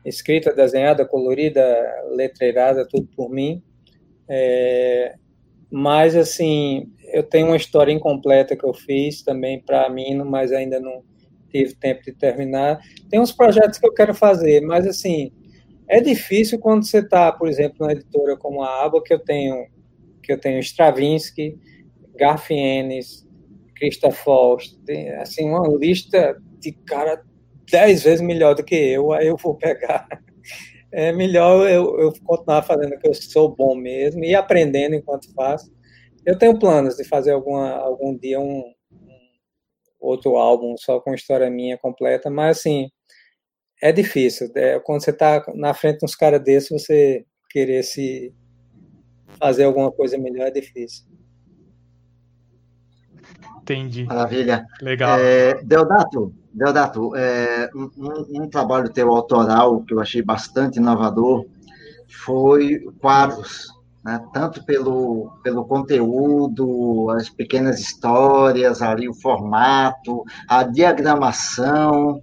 escrita, 0.05 0.55
desenhada, 0.55 1.05
colorida, 1.05 1.61
letreirada, 2.12 2.86
tudo 2.86 3.09
por 3.16 3.28
mim. 3.28 3.61
É, 4.28 5.16
mas, 5.69 6.15
assim, 6.15 6.93
eu 7.12 7.24
tenho 7.24 7.49
uma 7.49 7.57
história 7.57 7.90
incompleta 7.90 8.55
que 8.55 8.65
eu 8.65 8.73
fiz 8.73 9.20
também 9.23 9.61
para 9.61 9.90
mim, 9.90 10.15
mas 10.19 10.53
ainda 10.53 10.78
não 10.78 11.03
tive 11.51 11.74
tempo 11.74 12.05
de 12.05 12.12
terminar. 12.12 12.78
Tem 13.11 13.19
uns 13.19 13.32
projetos 13.32 13.81
que 13.81 13.86
eu 13.89 13.93
quero 13.93 14.15
fazer, 14.15 14.61
mas, 14.61 14.86
assim, 14.86 15.32
é 15.89 16.01
difícil 16.01 16.61
quando 16.61 16.86
você 16.86 17.01
está, 17.01 17.32
por 17.32 17.49
exemplo, 17.49 17.85
na 17.85 17.95
editora 17.95 18.36
como 18.36 18.62
a 18.62 18.85
Aba, 18.85 19.03
que 19.03 19.12
eu 19.12 19.19
tenho, 19.19 19.66
que 20.23 20.32
eu 20.32 20.39
tenho 20.39 20.61
Stravinsky, 20.61 21.59
Garfienes, 22.15 23.27
Christa 23.74 24.12
Faust, 24.12 24.78
assim, 25.20 25.49
uma 25.51 25.66
lista 25.77 26.40
de 26.59 26.72
cara 26.72 27.22
dez 27.70 28.02
vezes 28.02 28.20
melhor 28.20 28.55
do 28.55 28.64
que 28.64 28.74
eu, 28.74 29.12
aí 29.12 29.26
eu 29.26 29.36
vou 29.36 29.55
pegar. 29.55 30.06
É 30.90 31.12
melhor 31.12 31.68
eu, 31.68 32.01
eu 32.01 32.12
continuar 32.24 32.62
fazendo 32.62 32.94
o 32.94 32.98
que 32.98 33.06
eu 33.06 33.12
sou 33.12 33.55
bom 33.55 33.74
mesmo 33.76 34.24
e 34.24 34.35
aprendendo 34.35 34.94
enquanto 34.94 35.30
faço. 35.35 35.70
Eu 36.24 36.39
tenho 36.39 36.59
planos 36.59 36.97
de 36.97 37.05
fazer 37.05 37.32
alguma, 37.32 37.72
algum 37.72 38.16
dia 38.16 38.40
um, 38.40 38.64
um 38.90 39.18
outro 40.01 40.39
álbum 40.39 40.76
só 40.78 40.98
com 40.98 41.12
história 41.12 41.51
minha 41.51 41.76
completa, 41.76 42.30
mas 42.30 42.56
assim, 42.56 42.89
é 43.82 43.93
difícil. 43.93 44.51
É, 44.55 44.80
quando 44.80 45.02
você 45.05 45.10
está 45.10 45.44
na 45.55 45.74
frente 45.74 45.98
de 45.98 46.06
uns 46.06 46.16
caras 46.16 46.43
desses, 46.43 46.70
você 46.70 47.24
querer 47.51 47.82
se 47.82 48.35
fazer 49.39 49.64
alguma 49.64 49.93
coisa 49.93 50.18
melhor 50.18 50.47
é 50.47 50.51
difícil. 50.51 51.05
Entendi. 53.62 54.05
Maravilha. 54.05 54.66
Legal. 54.80 55.18
É, 55.18 55.62
Deodato, 55.62 56.35
Deodato 56.59 57.14
é, 57.14 57.70
um, 57.72 58.43
um, 58.43 58.48
trabalho 58.48 58.93
teu 58.93 59.12
autoral 59.12 59.80
que 59.82 59.94
eu 59.94 60.01
achei 60.01 60.20
bastante 60.20 60.78
inovador 60.78 61.47
foi 62.09 62.80
quadros, 63.01 63.68
né? 64.05 64.20
tanto 64.32 64.64
pelo, 64.64 65.30
pelo 65.44 65.64
conteúdo, 65.64 67.10
as 67.10 67.28
pequenas 67.28 67.78
histórias, 67.78 68.82
ali 68.82 69.09
o 69.09 69.14
formato, 69.14 70.24
a 70.48 70.64
diagramação, 70.64 72.20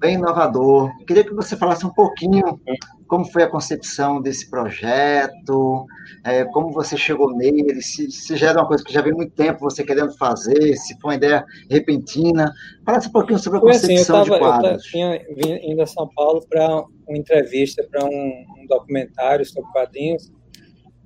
bem 0.00 0.14
inovador. 0.14 0.90
Queria 1.06 1.22
que 1.22 1.34
você 1.34 1.54
falasse 1.54 1.84
um 1.84 1.92
pouquinho 1.92 2.58
como 3.06 3.30
foi 3.30 3.42
a 3.42 3.50
concepção 3.50 4.22
desse 4.22 4.48
projeto, 4.48 5.84
é, 6.24 6.44
como 6.46 6.72
você 6.72 6.96
chegou 6.96 7.36
nele, 7.36 7.82
se, 7.82 8.10
se 8.10 8.36
já 8.36 8.50
era 8.50 8.60
uma 8.60 8.68
coisa 8.68 8.82
que 8.82 8.92
já 8.92 9.02
vem 9.02 9.12
muito 9.12 9.34
tempo 9.34 9.60
você 9.60 9.84
querendo 9.84 10.16
fazer, 10.16 10.76
se 10.76 10.98
foi 11.00 11.10
uma 11.10 11.16
ideia 11.16 11.44
repentina. 11.68 12.52
Falasse 12.84 13.08
um 13.08 13.12
pouquinho 13.12 13.38
sobre 13.38 13.58
a 13.58 13.60
foi 13.60 13.72
concepção 13.72 14.20
assim, 14.20 14.32
eu 14.32 14.38
tava, 14.38 14.54
de 14.54 14.60
quadros. 14.60 14.84
Eu 14.84 14.90
tinha 14.90 15.26
vindo 15.36 15.82
a 15.82 15.86
São 15.86 16.08
Paulo 16.14 16.40
para 16.48 16.84
uma 17.08 17.18
entrevista, 17.18 17.86
para 17.90 18.04
um, 18.04 18.08
um, 18.08 18.66
documentário 18.68 19.44
sobre 19.44 19.70
quadrinhos, 19.72 20.32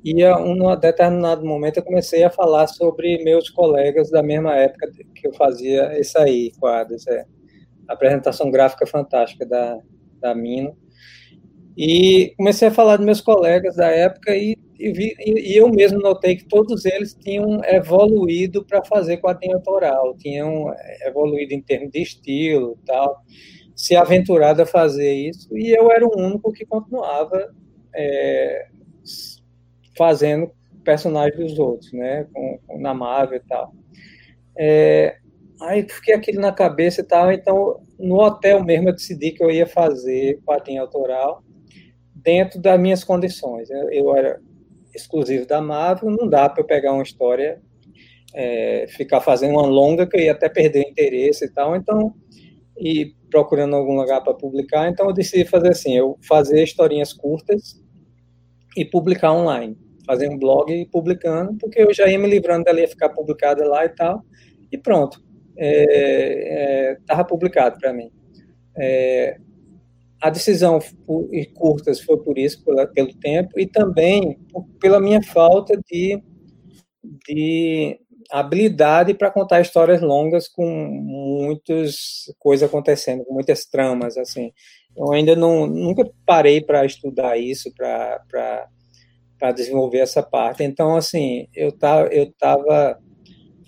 e 0.05 0.23
a 0.23 0.37
um 0.39 0.77
determinado 0.79 1.45
momento 1.45 1.79
eu 1.79 1.83
comecei 1.83 2.23
a 2.23 2.31
falar 2.31 2.67
sobre 2.67 3.25
meus 3.25 3.49
colegas 3.49 4.11
da 4.11 4.23
mesma 4.23 4.55
época 4.55 4.91
que 5.15 5.27
eu 5.27 5.33
fazia 5.33 5.99
isso 5.99 6.19
aí, 6.19 6.53
quadros, 6.61 7.07
é. 7.07 7.25
Apresentação 7.89 8.51
gráfica 8.51 8.87
fantástica 8.87 9.47
da, 9.47 9.79
da 10.21 10.35
Mino, 10.35 10.77
e 11.77 12.33
comecei 12.37 12.69
a 12.69 12.71
falar 12.71 12.97
dos 12.97 13.07
meus 13.07 13.21
colegas 13.21 13.77
da 13.77 13.89
época 13.89 14.35
e, 14.37 14.57
e, 14.79 14.93
vi, 14.93 15.15
e 15.19 15.59
eu 15.59 15.69
mesmo 15.69 15.99
notei 15.99 16.37
que 16.37 16.45
todos 16.45 16.85
eles 16.85 17.15
tinham 17.15 17.61
evoluído 17.65 18.65
para 18.65 18.85
fazer 18.85 19.17
quadrinho 19.17 19.57
autoral, 19.57 20.15
tinham 20.17 20.73
evoluído 21.05 21.53
em 21.53 21.61
termos 21.61 21.91
de 21.91 22.01
estilo 22.01 22.79
tal, 22.87 23.23
se 23.75 23.97
aventurado 23.97 24.63
a 24.63 24.67
fazer 24.67 25.13
isso, 25.13 25.57
e 25.57 25.71
eu 25.77 25.91
era 25.91 26.07
o 26.07 26.17
único 26.17 26.53
que 26.53 26.65
continuava 26.65 27.53
é, 27.93 28.69
fazendo 29.97 30.53
personagens 30.85 31.51
dos 31.51 31.59
outros, 31.59 31.93
né, 31.93 32.29
com, 32.33 32.59
com, 32.67 32.79
na 32.79 32.95
Marvel 32.95 33.39
e 33.39 33.49
tal. 33.49 33.73
É, 34.57 35.17
aí 35.61 35.87
fiquei 35.89 36.15
aquilo 36.15 36.41
na 36.41 36.53
cabeça 36.53 37.01
e 37.01 37.05
tal, 37.05 37.33
então 37.33 37.81
no 37.99 38.21
hotel 38.21 38.63
mesmo 38.65 38.89
eu 38.89 38.95
decidi 38.95 39.33
que 39.33 39.43
eu 39.43 39.51
ia 39.51 39.67
fazer 39.67 40.41
quadrinho 40.45 40.83
autoral, 40.83 41.43
dentro 42.15 42.61
das 42.61 42.81
minhas 42.81 43.05
condições. 43.05 43.69
Eu, 43.71 43.91
eu 43.91 44.17
era 44.17 44.41
exclusivo 44.95 45.47
da 45.47 45.61
Marvel, 45.61 46.11
não 46.11 46.29
dá 46.29 46.49
para 46.49 46.63
eu 46.63 46.67
pegar 46.67 46.93
uma 46.93 47.03
história, 47.03 47.61
é, 48.35 48.87
ficar 48.89 49.21
fazendo 49.21 49.53
uma 49.53 49.67
longa 49.67 50.07
que 50.07 50.17
eu 50.17 50.21
ia 50.21 50.33
até 50.33 50.49
perder 50.49 50.89
interesse 50.89 51.45
e 51.45 51.51
tal, 51.51 51.77
então, 51.77 52.15
e 52.79 53.15
procurando 53.31 53.77
algum 53.77 53.97
lugar 53.97 54.23
para 54.23 54.35
publicar, 54.35 54.89
então 54.89 55.07
eu 55.07 55.13
decidi 55.13 55.45
fazer 55.45 55.69
assim, 55.69 55.97
eu 55.97 56.19
fazer 56.27 56.63
historinhas 56.63 57.13
curtas 57.13 57.81
e 58.77 58.85
publicar 58.85 59.33
online, 59.33 59.77
fazer 60.07 60.29
um 60.29 60.39
blog 60.39 60.73
e 60.73 60.87
publicando, 60.87 61.57
porque 61.59 61.83
eu 61.83 61.93
já 61.93 62.09
ia 62.09 62.19
me 62.19 62.29
livrando 62.29 62.65
dela 62.65 62.81
ia 62.81 62.89
ficar 62.89 63.11
publicada 63.11 63.67
lá 63.67 63.85
e 63.85 63.89
tal, 63.91 64.25
e 64.71 64.79
pronto, 64.79 65.24
estava 65.57 67.21
é, 67.21 67.25
é, 67.25 67.25
publicado 67.25 67.79
para 67.79 67.93
mim. 67.93 68.11
É, 68.77 69.39
a 70.21 70.31
decisão 70.31 70.79
por, 71.07 71.29
curtas 71.55 72.01
foi 72.01 72.17
por 72.23 72.39
isso, 72.39 72.65
pela, 72.65 72.87
pelo 72.87 73.15
tempo, 73.15 73.59
e 73.59 73.67
também 73.67 74.39
pela 74.81 74.99
minha 74.99 75.23
falta 75.23 75.79
de, 75.91 76.23
de 77.27 78.01
habilidade 78.31 79.15
para 79.15 79.31
contar 79.31 79.61
histórias 79.61 80.01
longas 80.01 80.49
com 80.49 80.67
muitas 80.67 82.33
coisas 82.39 82.69
acontecendo, 82.69 83.25
com 83.25 83.35
muitas 83.35 83.67
tramas, 83.67 84.17
assim. 84.17 84.51
Eu 84.97 85.13
ainda 85.13 85.37
não, 85.37 85.67
nunca 85.67 86.09
parei 86.25 86.61
para 86.61 86.87
estudar 86.87 87.37
isso, 87.37 87.71
para 87.75 89.53
desenvolver 89.53 89.99
essa 89.99 90.23
parte. 90.23 90.63
Então, 90.63 90.97
assim, 90.97 91.49
eu 91.55 91.71
tá, 91.71 92.07
eu 92.11 92.25
estava 92.25 92.99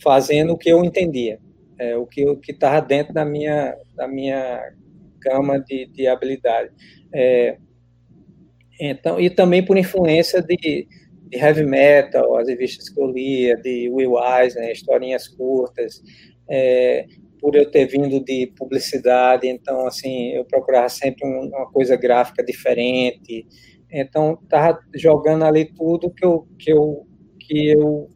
fazendo 0.03 0.53
o 0.53 0.59
que 0.59 0.69
eu 0.71 0.85
entendia, 0.85 1.39
é, 1.78 1.97
o 1.97 2.07
que 2.07 2.23
estava 2.48 2.81
dentro 2.81 3.12
da 3.12 3.24
minha, 3.24 3.77
da 3.94 4.09
minha 4.09 4.73
gama 5.20 5.59
de, 5.59 5.86
de 5.86 6.07
habilidade. 6.07 6.70
É, 7.12 7.59
então, 8.81 9.19
e 9.19 9.31
também 9.31 9.65
por 9.65 9.77
influência 9.77 10.43
de, 10.43 10.57
de, 10.57 11.36
heavy 11.36 11.65
metal, 11.65 12.36
as 12.36 12.48
revistas 12.48 12.89
que 12.89 13.01
eu 13.01 13.11
lia, 13.11 13.57
de 13.57 13.89
Will 13.89 14.12
Wise, 14.12 14.57
né, 14.57 14.73
historinhas 14.73 15.28
curtas, 15.28 16.03
é, 16.48 17.07
por 17.40 17.55
eu 17.55 17.70
ter 17.70 17.86
vindo 17.86 18.23
de 18.24 18.53
publicidade, 18.57 19.47
então, 19.47 19.86
assim, 19.86 20.32
eu 20.32 20.44
procurava 20.44 20.89
sempre 20.89 21.27
uma 21.27 21.70
coisa 21.70 21.97
gráfica 21.97 22.44
diferente, 22.44 23.47
então, 23.90 24.39
estava 24.43 24.78
jogando 24.94 25.44
ali 25.44 25.65
tudo 25.65 26.11
que 26.11 26.24
eu, 26.24 26.47
que 26.59 26.73
eu, 26.73 27.07
que 27.39 27.69
eu 27.69 28.09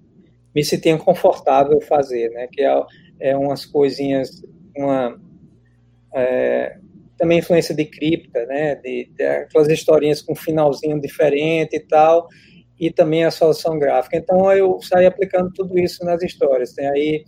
me 0.54 0.64
sentia 0.64 0.96
confortável 0.98 1.80
fazer, 1.80 2.30
né, 2.30 2.48
que 2.50 2.62
é, 2.62 2.82
é 3.20 3.36
umas 3.36 3.64
coisinhas, 3.64 4.42
uma... 4.76 5.20
É, 6.12 6.78
também 7.20 7.38
influência 7.38 7.74
de 7.74 7.84
cripta, 7.84 8.46
né, 8.46 8.76
de, 8.76 9.10
de 9.14 9.22
aquelas 9.22 9.68
historinhas 9.68 10.22
com 10.22 10.34
finalzinho 10.34 10.98
diferente 10.98 11.76
e 11.76 11.80
tal, 11.80 12.26
e 12.78 12.90
também 12.90 13.24
a 13.24 13.30
solução 13.30 13.78
gráfica. 13.78 14.16
Então 14.16 14.50
eu 14.52 14.80
saí 14.80 15.04
aplicando 15.04 15.52
tudo 15.52 15.78
isso 15.78 16.02
nas 16.02 16.22
histórias, 16.22 16.72
tem 16.72 16.88
aí 16.88 17.24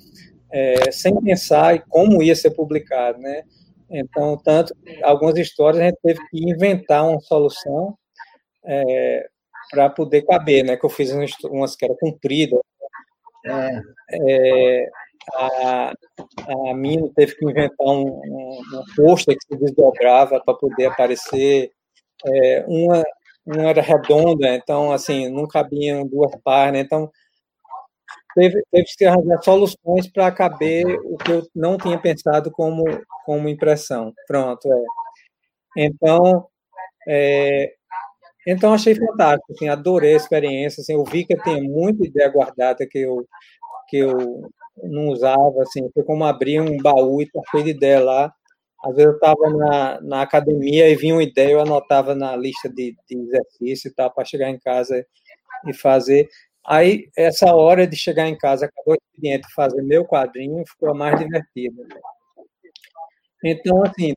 é, 0.50 0.90
sem 0.90 1.14
pensar 1.20 1.76
em 1.76 1.82
como 1.90 2.22
ia 2.22 2.34
ser 2.34 2.52
publicado, 2.52 3.18
né? 3.18 3.42
Então 3.90 4.38
tanto 4.42 4.74
algumas 5.02 5.36
histórias 5.36 5.82
a 5.82 5.84
gente 5.84 5.98
teve 6.02 6.20
que 6.30 6.50
inventar 6.50 7.06
uma 7.06 7.20
solução 7.20 7.94
é, 8.64 9.26
para 9.70 9.90
poder 9.90 10.22
caber, 10.22 10.64
né? 10.64 10.74
Que 10.74 10.86
eu 10.86 10.90
fiz 10.90 11.12
umas 11.44 11.76
que 11.76 11.84
era 11.84 11.94
comprida. 12.00 12.58
É, 13.44 13.80
é 14.12 14.90
a, 15.34 15.92
a 16.70 16.74
Mino 16.74 17.12
teve 17.14 17.34
que 17.36 17.44
inventar 17.44 17.86
um, 17.86 18.06
um, 18.06 18.60
um 18.74 18.84
pôster 18.96 19.36
que 19.36 19.46
se 19.54 19.60
desdobrava 19.60 20.40
para 20.44 20.54
poder 20.54 20.86
aparecer. 20.86 21.70
É, 22.26 22.64
uma, 22.68 23.02
uma 23.46 23.70
era 23.70 23.82
redonda, 23.82 24.54
então, 24.54 24.92
assim, 24.92 25.28
não 25.28 25.46
cabiam 25.48 26.06
duas 26.06 26.32
páginas. 26.44 26.82
Então, 26.84 27.10
teve, 28.34 28.62
teve 28.70 28.86
que 28.96 29.04
arranjar 29.04 29.42
soluções 29.42 30.10
para 30.12 30.30
caber 30.32 30.86
o 31.04 31.16
que 31.18 31.32
eu 31.32 31.46
não 31.54 31.76
tinha 31.78 31.98
pensado 31.98 32.50
como, 32.50 32.84
como 33.24 33.48
impressão. 33.48 34.12
Pronto, 34.26 34.66
é. 34.72 34.82
Então, 35.76 36.46
é, 37.08 37.74
então 38.46 38.74
achei 38.74 38.94
fantástico, 38.94 39.52
assim, 39.52 39.68
adorei 39.68 40.14
a 40.14 40.16
experiência, 40.16 40.80
assim, 40.82 40.94
eu 40.94 41.04
vi 41.04 41.24
que 41.24 41.34
eu 41.34 41.42
tinha 41.42 41.62
muita 41.62 42.06
ideia 42.06 42.28
guardada 42.30 42.86
que 42.88 42.98
eu 42.98 43.26
que 43.88 43.98
eu 43.98 44.50
não 44.82 45.08
usava, 45.08 45.62
assim, 45.62 45.88
foi 45.94 46.04
como 46.04 46.24
abrir 46.24 46.60
um 46.60 46.76
baú 46.78 47.22
e 47.22 47.30
tá 47.30 47.40
cheio 47.50 47.64
de 47.64 47.70
ideia 47.70 48.00
lá. 48.02 48.32
Às 48.84 48.96
vezes 48.96 49.10
eu 49.12 49.14
estava 49.16 49.50
na, 49.50 50.00
na 50.02 50.22
academia 50.22 50.88
e 50.90 50.96
vinha 50.96 51.14
uma 51.14 51.22
ideia, 51.24 51.52
eu 51.52 51.60
anotava 51.60 52.14
na 52.14 52.36
lista 52.36 52.68
de, 52.70 52.96
de 53.08 53.18
exercício 53.18 53.88
e 53.90 53.94
tal, 53.94 54.12
para 54.12 54.24
chegar 54.24 54.50
em 54.50 54.58
casa 54.60 55.06
e 55.68 55.74
fazer. 55.74 56.28
Aí, 56.66 57.08
essa 57.16 57.54
hora 57.54 57.86
de 57.86 57.96
chegar 57.96 58.28
em 58.28 58.38
casa, 58.38 58.66
acabou 58.66 58.94
o 58.94 58.98
expediente 58.98 59.48
fazer 59.54 59.82
meu 59.82 60.04
quadrinho, 60.06 60.64
ficou 60.66 60.94
mais 60.94 61.18
divertido. 61.18 61.82
Então, 63.44 63.82
assim. 63.82 64.14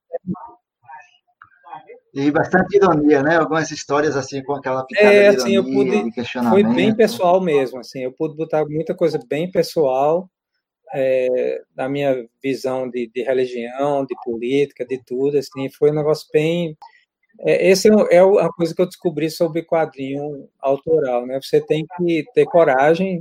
E 2.16 2.32
bastante 2.32 2.78
ironia, 2.78 3.22
né? 3.22 3.36
Algumas 3.36 3.70
histórias 3.72 4.16
assim 4.16 4.42
com 4.42 4.54
aquela 4.54 4.86
pitada 4.86 5.14
é, 5.14 5.28
assim, 5.28 5.48
de 5.48 5.52
ironia, 5.52 5.98
eu 5.98 6.14
pude, 6.14 6.50
Foi 6.50 6.64
bem 6.64 6.96
pessoal 6.96 7.42
mesmo, 7.42 7.80
assim. 7.80 8.04
Eu 8.04 8.14
pude 8.14 8.38
botar 8.38 8.66
muita 8.66 8.96
coisa 8.96 9.20
bem 9.28 9.52
pessoal 9.52 10.30
é, 10.94 11.62
da 11.76 11.90
minha 11.90 12.26
visão 12.42 12.90
de, 12.90 13.12
de, 13.14 13.22
religião, 13.22 14.06
de 14.06 14.16
política, 14.24 14.86
de 14.86 14.98
tudo, 15.04 15.38
assim. 15.38 15.70
Foi 15.70 15.92
um 15.92 15.96
negócio 15.96 16.26
bem... 16.32 16.78
É, 17.42 17.70
esse 17.70 17.90
é, 17.90 18.16
é 18.16 18.20
a 18.20 18.50
coisa 18.50 18.74
que 18.74 18.82
eu 18.82 18.88
descobri 18.88 19.30
sobre 19.30 19.64
quadrinho 19.64 20.48
autoral, 20.62 21.26
né? 21.26 21.38
Você 21.44 21.60
tem 21.60 21.86
que 21.98 22.24
ter 22.34 22.46
coragem 22.46 23.20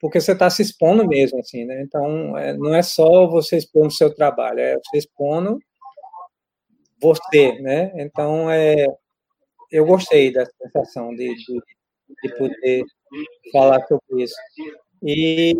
porque 0.00 0.20
você 0.20 0.32
está 0.32 0.48
se 0.48 0.62
expondo 0.62 1.06
mesmo, 1.06 1.38
assim, 1.38 1.66
né? 1.66 1.82
Então, 1.82 2.36
é, 2.38 2.56
não 2.56 2.74
é 2.74 2.82
só 2.82 3.26
você 3.26 3.58
expondo 3.58 3.88
o 3.88 3.92
seu 3.92 4.12
trabalho, 4.12 4.58
é 4.58 4.78
você 4.82 4.98
expondo 4.98 5.58
você, 7.02 7.60
né? 7.60 7.92
Então, 7.96 8.50
é, 8.50 8.86
eu 9.70 9.84
gostei 9.84 10.32
dessa 10.32 10.52
sensação 10.62 11.10
de, 11.14 11.34
de, 11.34 11.60
de 12.22 12.38
poder 12.38 12.84
falar 13.52 13.84
sobre 13.86 14.22
isso. 14.22 14.34
E 15.02 15.54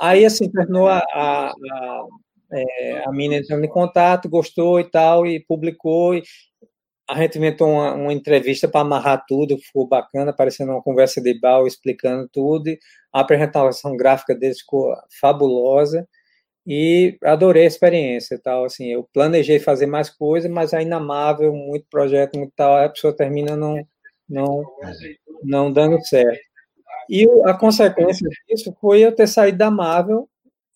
aí, 0.00 0.24
assim, 0.24 0.50
terminou 0.50 0.88
a, 0.88 0.98
a, 0.98 1.50
a, 1.50 2.06
é, 2.52 3.04
a 3.06 3.12
mina 3.12 3.36
entrando 3.36 3.64
em 3.64 3.68
contato, 3.68 4.28
gostou 4.28 4.80
e 4.80 4.84
tal, 4.90 5.26
e 5.26 5.44
publicou, 5.44 6.14
e, 6.14 6.22
a 7.08 7.16
gente 7.16 7.38
inventou 7.38 7.68
uma, 7.68 7.94
uma 7.94 8.12
entrevista 8.12 8.68
para 8.68 8.80
amarrar 8.80 9.24
tudo, 9.26 9.58
ficou 9.58 9.86
bacana, 9.86 10.32
parecendo 10.32 10.72
uma 10.72 10.82
conversa 10.82 11.20
de 11.20 11.38
bal, 11.38 11.66
explicando 11.66 12.28
tudo. 12.32 12.70
A 13.12 13.20
apresentação 13.20 13.96
gráfica 13.96 14.34
deles 14.34 14.60
ficou 14.60 14.94
fabulosa 15.20 16.08
e 16.66 17.18
adorei 17.24 17.64
a 17.64 17.66
experiência 17.66 18.38
tal. 18.42 18.64
Assim, 18.64 18.88
eu 18.88 19.08
planejei 19.12 19.58
fazer 19.58 19.86
mais 19.86 20.10
coisas, 20.10 20.50
mas 20.50 20.74
aí 20.74 20.84
na 20.84 21.00
Marvel, 21.00 21.52
muito 21.54 21.86
projeto, 21.90 22.38
muito 22.38 22.52
tal, 22.56 22.76
a 22.76 22.88
pessoa 22.88 23.16
termina 23.16 23.56
não, 23.56 23.76
não, 24.28 24.64
não 25.42 25.72
dando 25.72 26.02
certo. 26.04 26.40
E 27.08 27.26
a 27.46 27.54
consequência 27.54 28.28
disso 28.48 28.74
foi 28.80 29.00
eu 29.02 29.14
ter 29.14 29.26
saído 29.28 29.58
da 29.58 29.70
Marvel 29.70 30.28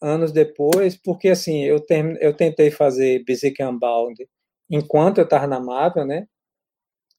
anos 0.03 0.33
depois, 0.33 0.97
porque 0.97 1.29
assim, 1.31 1.65
eu, 1.65 1.81
tem, 1.81 2.17
eu 2.21 2.35
tentei 2.35 2.71
fazer 2.71 3.25
Basic 3.27 3.63
Unbound 3.63 4.15
enquanto 4.71 5.19
eu 5.19 5.25
estava 5.25 5.47
na 5.47 5.61
Marvel, 5.61 6.05
né? 6.05 6.27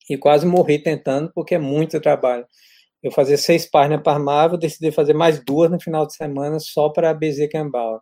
E 0.09 0.17
quase 0.17 0.45
morri 0.45 0.79
tentando, 0.79 1.31
porque 1.33 1.55
é 1.55 1.59
muito 1.59 1.99
trabalho. 1.99 2.45
Eu 3.01 3.11
fazia 3.11 3.37
seis 3.37 3.69
páginas 3.69 4.01
para 4.03 4.19
Marvel, 4.19 4.57
decidi 4.57 4.91
fazer 4.91 5.13
mais 5.13 5.43
duas 5.43 5.71
no 5.71 5.79
final 5.79 6.05
de 6.07 6.15
semana 6.15 6.59
só 6.59 6.89
para 6.89 7.13
BZ 7.13 7.47
Campbell. 7.51 8.01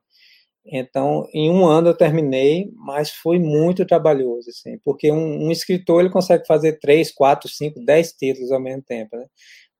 Então, 0.65 1.27
em 1.34 1.49
um 1.52 1.65
ano 1.65 1.90
eu 1.90 1.94
terminei, 1.98 2.72
mas 2.76 3.10
foi 3.10 3.38
muito 3.38 3.85
trabalhoso, 3.85 4.49
assim, 4.49 4.77
porque 4.84 5.11
um, 5.11 5.48
um, 5.48 5.52
escritor 5.52 6.02
ele 6.02 6.10
consegue 6.10 6.45
fazer 6.48 6.80
três, 6.80 7.11
quatro, 7.11 7.49
cinco, 7.49 7.84
dez 7.84 8.14
títulos 8.14 8.52
ao 8.52 8.61
mesmo 8.61 8.81
tempo, 8.81 9.18
né? 9.18 9.26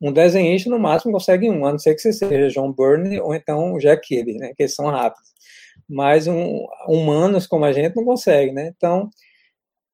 Um 0.02 0.12
desenhista, 0.12 0.70
no 0.70 0.78
máximo, 0.78 1.14
consegue 1.14 1.50
um 1.50 1.64
ano, 1.64 1.74
não 1.74 1.80
sei 1.80 1.96
que 1.96 2.02
você 2.02 2.12
seja 2.12 2.50
John 2.50 2.74
Byrne 2.74 3.20
ou 3.22 3.34
então 3.34 3.78
Jack 3.78 4.06
Kirby, 4.08 4.34
né? 4.38 4.54
Que 4.58 4.64
eles 4.64 4.76
são 4.76 4.88
rápidos. 4.88 5.30
Mas 5.90 6.28
um, 6.28 6.66
humanos 6.88 7.48
como 7.48 7.66
a 7.66 7.72
gente 7.72 7.96
não 7.96 8.04
consegue, 8.04 8.52
né? 8.52 8.74
Então, 8.76 9.10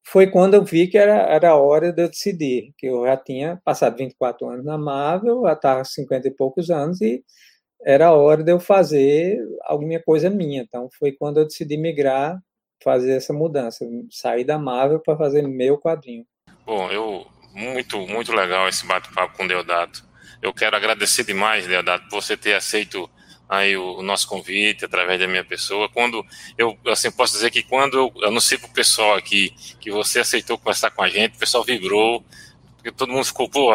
foi 0.04 0.28
quando 0.28 0.54
eu 0.54 0.64
vi 0.64 0.88
que 0.88 0.98
era, 0.98 1.14
era 1.32 1.50
a 1.50 1.56
hora 1.56 1.92
de 1.92 2.02
eu 2.02 2.08
decidir, 2.08 2.72
que 2.76 2.86
eu 2.86 3.06
já 3.06 3.16
tinha 3.16 3.60
passado 3.64 3.96
24 3.96 4.48
anos 4.48 4.64
na 4.64 4.76
Marvel, 4.76 5.42
já 5.44 5.52
estava 5.52 5.84
50 5.84 6.28
e 6.28 6.30
poucos 6.32 6.70
anos, 6.70 7.00
e 7.00 7.22
era 7.84 8.08
a 8.08 8.14
hora 8.14 8.42
de 8.42 8.52
eu 8.52 8.60
fazer 8.60 9.38
alguma 9.64 9.98
coisa 10.00 10.28
minha. 10.28 10.62
Então, 10.62 10.88
foi 10.98 11.12
quando 11.12 11.38
eu 11.38 11.46
decidi 11.46 11.76
migrar, 11.76 12.38
fazer 12.82 13.12
essa 13.12 13.32
mudança, 13.32 13.84
sair 14.10 14.44
da 14.44 14.58
Marvel 14.58 15.00
para 15.00 15.16
fazer 15.16 15.42
meu 15.42 15.78
quadrinho. 15.78 16.24
Bom, 16.64 16.90
eu 16.90 17.26
muito, 17.52 17.98
muito 18.06 18.32
legal 18.32 18.68
esse 18.68 18.86
bate-papo 18.86 19.36
com 19.36 19.46
Deodato. 19.46 20.04
Eu 20.40 20.54
quero 20.54 20.76
agradecer 20.76 21.24
demais, 21.24 21.66
Deodato, 21.66 22.08
por 22.08 22.22
você 22.22 22.36
ter 22.36 22.54
aceito 22.54 23.08
aí 23.48 23.76
o, 23.76 23.98
o, 23.98 24.02
nosso 24.02 24.28
convite 24.28 24.84
através 24.84 25.18
da 25.18 25.26
minha 25.26 25.44
pessoa. 25.44 25.88
Quando 25.88 26.24
eu 26.56 26.78
assim 26.86 27.10
posso 27.10 27.34
dizer 27.34 27.50
que 27.50 27.62
quando 27.62 27.98
eu 27.98 28.12
anunciei 28.24 28.58
para 28.58 28.68
o 28.68 28.72
pessoal 28.72 29.16
aqui 29.16 29.50
que 29.80 29.90
você 29.90 30.20
aceitou 30.20 30.56
conversar 30.56 30.92
com 30.92 31.02
a 31.02 31.08
gente, 31.08 31.34
o 31.36 31.38
pessoal 31.38 31.64
vibrou, 31.64 32.24
porque 32.76 32.92
todo 32.92 33.12
mundo 33.12 33.24
ficou, 33.24 33.48
pô, 33.48 33.72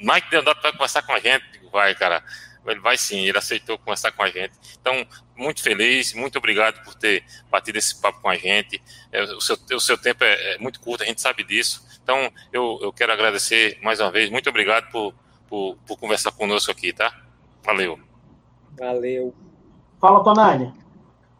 Mike 0.00 0.30
Deodato 0.30 0.62
vai 0.62 0.72
conversar 0.72 1.02
com 1.02 1.12
a 1.12 1.20
gente, 1.20 1.44
vai, 1.70 1.94
cara. 1.94 2.24
Ele 2.70 2.80
vai 2.80 2.96
sim, 2.96 3.26
ele 3.26 3.38
aceitou 3.38 3.78
conversar 3.78 4.12
com 4.12 4.22
a 4.22 4.28
gente. 4.28 4.52
Então, 4.80 5.06
muito 5.36 5.62
feliz, 5.62 6.12
muito 6.14 6.38
obrigado 6.38 6.82
por 6.84 6.94
ter 6.94 7.24
batido 7.50 7.78
esse 7.78 8.00
papo 8.00 8.20
com 8.20 8.28
a 8.28 8.36
gente. 8.36 8.82
É, 9.12 9.22
o, 9.22 9.40
seu, 9.40 9.56
o 9.72 9.80
seu 9.80 9.98
tempo 9.98 10.24
é, 10.24 10.54
é, 10.54 10.58
muito 10.58 10.80
curto, 10.80 11.02
a 11.02 11.06
gente 11.06 11.20
sabe 11.20 11.44
disso. 11.44 11.86
Então, 12.02 12.30
eu, 12.52 12.78
eu 12.82 12.92
quero 12.92 13.12
agradecer 13.12 13.78
mais 13.82 14.00
uma 14.00 14.10
vez. 14.10 14.30
Muito 14.30 14.48
obrigado 14.48 14.90
por, 14.90 15.14
por, 15.48 15.76
por 15.86 15.98
conversar 15.98 16.32
conosco 16.32 16.70
aqui, 16.70 16.92
tá? 16.92 17.14
Valeu. 17.64 17.98
Valeu. 18.78 19.34
Fala, 20.00 20.22
Tonani. 20.22 20.72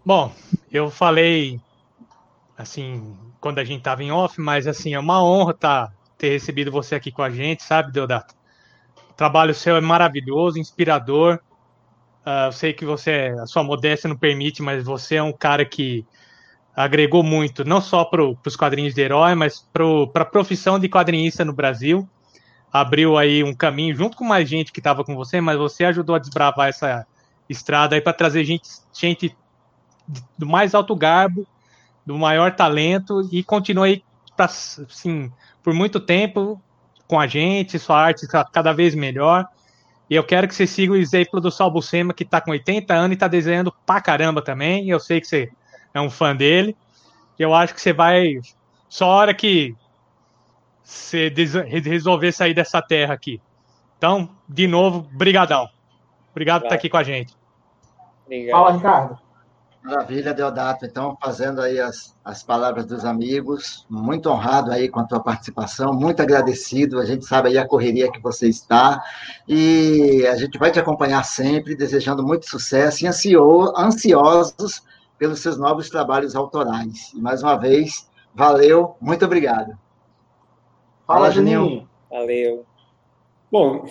Bom, 0.04 0.32
eu 0.70 0.90
falei 0.90 1.60
assim, 2.56 3.16
quando 3.40 3.58
a 3.58 3.64
gente 3.64 3.82
tava 3.82 4.02
em 4.02 4.10
off, 4.10 4.40
mas 4.40 4.66
assim, 4.66 4.94
é 4.94 4.98
uma 4.98 5.22
honra 5.22 5.54
tá, 5.54 5.92
ter 6.16 6.30
recebido 6.30 6.72
você 6.72 6.94
aqui 6.94 7.12
com 7.12 7.22
a 7.22 7.30
gente, 7.30 7.62
sabe, 7.62 7.92
Deodato? 7.92 8.34
Trabalho 9.18 9.52
seu 9.52 9.76
é 9.76 9.80
maravilhoso, 9.80 10.60
inspirador. 10.60 11.40
Uh, 12.24 12.46
eu 12.46 12.52
sei 12.52 12.72
que 12.72 12.84
você, 12.84 13.34
a 13.42 13.46
sua 13.46 13.64
modéstia 13.64 14.06
não 14.06 14.16
permite, 14.16 14.62
mas 14.62 14.84
você 14.84 15.16
é 15.16 15.22
um 15.22 15.32
cara 15.32 15.64
que 15.64 16.06
agregou 16.74 17.24
muito, 17.24 17.64
não 17.64 17.80
só 17.80 18.04
para 18.04 18.22
os 18.24 18.54
quadrinhos 18.54 18.94
de 18.94 19.00
herói, 19.00 19.34
mas 19.34 19.68
para 19.72 20.22
a 20.22 20.24
profissão 20.24 20.78
de 20.78 20.88
quadrinista 20.88 21.44
no 21.44 21.52
Brasil. 21.52 22.08
Abriu 22.72 23.18
aí 23.18 23.42
um 23.42 23.52
caminho 23.52 23.92
junto 23.92 24.16
com 24.16 24.22
mais 24.22 24.48
gente 24.48 24.70
que 24.70 24.78
estava 24.78 25.02
com 25.02 25.16
você, 25.16 25.40
mas 25.40 25.58
você 25.58 25.84
ajudou 25.86 26.14
a 26.14 26.20
desbravar 26.20 26.68
essa, 26.68 27.04
estrada 27.48 27.96
aí 27.96 28.00
para 28.00 28.12
trazer 28.12 28.44
gente, 28.44 28.68
gente 28.92 29.36
do 30.36 30.46
mais 30.46 30.74
alto 30.74 30.94
garbo, 30.94 31.44
do 32.06 32.16
maior 32.16 32.54
talento 32.54 33.28
e 33.32 33.42
continua 33.42 33.86
aí 33.86 34.02
pra, 34.36 34.46
assim, 34.46 35.32
por 35.60 35.74
muito 35.74 35.98
tempo 35.98 36.62
com 37.08 37.18
a 37.18 37.26
gente, 37.26 37.78
sua 37.78 38.00
arte 38.00 38.26
cada 38.52 38.72
vez 38.72 38.94
melhor. 38.94 39.48
E 40.08 40.14
eu 40.14 40.22
quero 40.22 40.46
que 40.46 40.54
você 40.54 40.66
siga 40.66 40.92
o 40.92 40.96
exemplo 40.96 41.40
do 41.40 41.50
Sal 41.50 41.70
Buscema, 41.70 42.14
que 42.14 42.22
está 42.22 42.40
com 42.40 42.50
80 42.50 42.94
anos 42.94 43.10
e 43.10 43.14
está 43.14 43.26
desenhando 43.26 43.74
pra 43.84 44.00
caramba 44.00 44.40
também. 44.42 44.88
Eu 44.88 45.00
sei 45.00 45.20
que 45.20 45.26
você 45.26 45.50
é 45.92 46.00
um 46.00 46.08
fã 46.08 46.36
dele. 46.36 46.76
Eu 47.38 47.54
acho 47.54 47.74
que 47.74 47.80
você 47.80 47.92
vai. 47.92 48.34
Só 48.88 49.06
a 49.06 49.14
hora 49.16 49.34
que 49.34 49.74
você 50.82 51.32
resolver 51.84 52.32
sair 52.32 52.54
dessa 52.54 52.80
terra 52.80 53.12
aqui. 53.12 53.40
Então, 53.98 54.30
de 54.48 54.66
novo, 54.66 55.02
brigadão. 55.12 55.68
Obrigado 56.30 56.62
por 56.62 56.66
estar 56.66 56.76
aqui 56.76 56.88
com 56.88 56.96
a 56.96 57.02
gente. 57.02 57.34
Obrigado. 58.24 58.58
Fala, 58.58 58.72
Ricardo. 58.72 59.27
Maravilha, 59.82 60.34
Deodato. 60.34 60.84
Então, 60.84 61.16
fazendo 61.20 61.60
aí 61.60 61.80
as, 61.80 62.14
as 62.24 62.42
palavras 62.42 62.84
dos 62.84 63.04
amigos, 63.04 63.86
muito 63.88 64.28
honrado 64.28 64.70
aí 64.70 64.88
com 64.88 65.00
a 65.00 65.04
tua 65.04 65.20
participação, 65.20 65.94
muito 65.94 66.20
agradecido. 66.20 66.98
A 66.98 67.04
gente 67.04 67.24
sabe 67.24 67.48
aí 67.48 67.58
a 67.58 67.66
correria 67.66 68.10
que 68.10 68.20
você 68.20 68.48
está 68.48 69.02
e 69.46 70.26
a 70.26 70.36
gente 70.36 70.58
vai 70.58 70.70
te 70.70 70.78
acompanhar 70.78 71.24
sempre, 71.24 71.76
desejando 71.76 72.22
muito 72.22 72.48
sucesso 72.48 73.04
e 73.04 73.08
ansio, 73.08 73.72
ansiosos 73.76 74.82
pelos 75.16 75.40
seus 75.40 75.56
novos 75.56 75.88
trabalhos 75.88 76.34
autorais. 76.34 77.12
E 77.14 77.20
mais 77.20 77.42
uma 77.42 77.56
vez, 77.56 78.08
valeu, 78.34 78.96
muito 79.00 79.24
obrigado. 79.24 79.78
Fala, 81.06 81.20
Fala 81.20 81.30
Juninho. 81.30 81.88
Valeu. 82.10 82.66
Bom, 83.50 83.88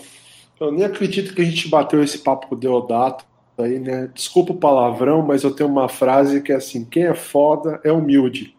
eu 0.59 0.71
nem 0.71 0.85
acredito 0.85 1.33
que 1.33 1.41
a 1.41 1.45
gente 1.45 1.69
bateu 1.69 2.03
esse 2.03 2.19
papo 2.19 2.47
com 2.47 2.55
o 2.55 2.57
Deodato 2.57 3.25
aí, 3.61 3.79
né? 3.79 4.09
Desculpa 4.13 4.53
o 4.53 4.57
palavrão, 4.57 5.21
mas 5.21 5.43
eu 5.43 5.53
tenho 5.53 5.69
uma 5.69 5.89
frase 5.89 6.41
que 6.41 6.51
é 6.51 6.55
assim: 6.55 6.85
quem 6.85 7.03
é 7.03 7.13
foda 7.13 7.79
é 7.83 7.91
humilde. 7.91 8.55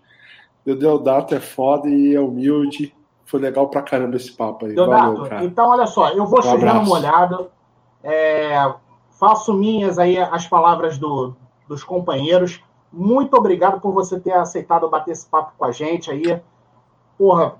O 0.66 0.74
Deodato 0.74 1.34
é 1.34 1.40
foda 1.40 1.88
e 1.88 2.14
é 2.14 2.20
humilde. 2.20 2.94
Foi 3.24 3.40
legal 3.40 3.68
pra 3.68 3.82
caramba 3.82 4.16
esse 4.16 4.32
papo 4.32 4.66
aí. 4.66 4.74
Deodato, 4.74 5.14
Valeu, 5.14 5.28
cara. 5.28 5.44
então 5.44 5.68
olha 5.68 5.86
só, 5.86 6.10
eu 6.10 6.26
vou 6.26 6.40
um 6.40 6.42
chegando 6.42 6.80
uma 6.80 6.96
olhada. 6.96 7.48
É, 8.02 8.74
faço 9.18 9.52
minhas 9.52 9.98
aí 9.98 10.18
as 10.18 10.46
palavras 10.46 10.98
do, 10.98 11.34
dos 11.66 11.84
companheiros. 11.84 12.62
Muito 12.92 13.36
obrigado 13.36 13.80
por 13.80 13.92
você 13.92 14.18
ter 14.18 14.32
aceitado 14.32 14.88
bater 14.88 15.12
esse 15.12 15.26
papo 15.26 15.52
com 15.58 15.64
a 15.64 15.72
gente 15.72 16.10
aí. 16.10 16.40
Porra, 17.18 17.56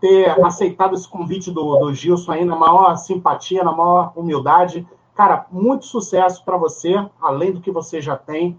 ter 0.00 0.30
aceitado 0.44 0.94
esse 0.94 1.08
convite 1.08 1.50
do, 1.50 1.76
do 1.76 1.94
Gilson 1.94 2.32
aí 2.32 2.44
na 2.44 2.56
maior 2.56 2.96
simpatia, 2.96 3.62
na 3.62 3.72
maior 3.72 4.12
humildade. 4.16 4.86
Cara, 5.14 5.46
muito 5.50 5.86
sucesso 5.86 6.44
para 6.44 6.56
você, 6.56 6.94
além 7.20 7.52
do 7.52 7.60
que 7.60 7.70
você 7.70 8.00
já 8.00 8.16
tem. 8.16 8.58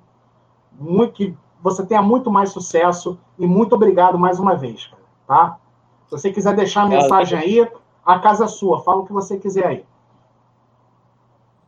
Muito, 0.72 1.14
que 1.14 1.38
você 1.62 1.86
tenha 1.86 2.02
muito 2.02 2.32
mais 2.32 2.50
sucesso 2.50 3.20
e 3.38 3.46
muito 3.46 3.76
obrigado 3.76 4.18
mais 4.18 4.40
uma 4.40 4.56
vez, 4.56 4.92
tá? 5.28 5.58
Se 6.06 6.12
você 6.12 6.32
quiser 6.32 6.56
deixar 6.56 6.84
a 6.84 6.88
mensagem 6.88 7.40
aí, 7.40 7.70
a 8.06 8.20
casa 8.20 8.46
é 8.46 8.48
sua. 8.48 8.84
Fala 8.84 9.02
o 9.02 9.06
que 9.06 9.14
você 9.14 9.38
quiser 9.38 9.66
aí. 9.66 9.86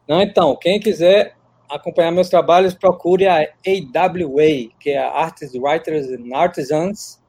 Não, 0.07 0.21
então, 0.21 0.55
quem 0.55 0.79
quiser 0.79 1.35
acompanhar 1.69 2.11
meus 2.11 2.29
trabalhos, 2.29 2.73
procure 2.73 3.27
a 3.27 3.39
AWA, 3.39 4.71
que 4.79 4.91
é 4.91 4.99
a 4.99 5.11
Artists, 5.11 5.59
Writers 5.59 6.07
and 6.07 6.35
Artisans, 6.35 7.21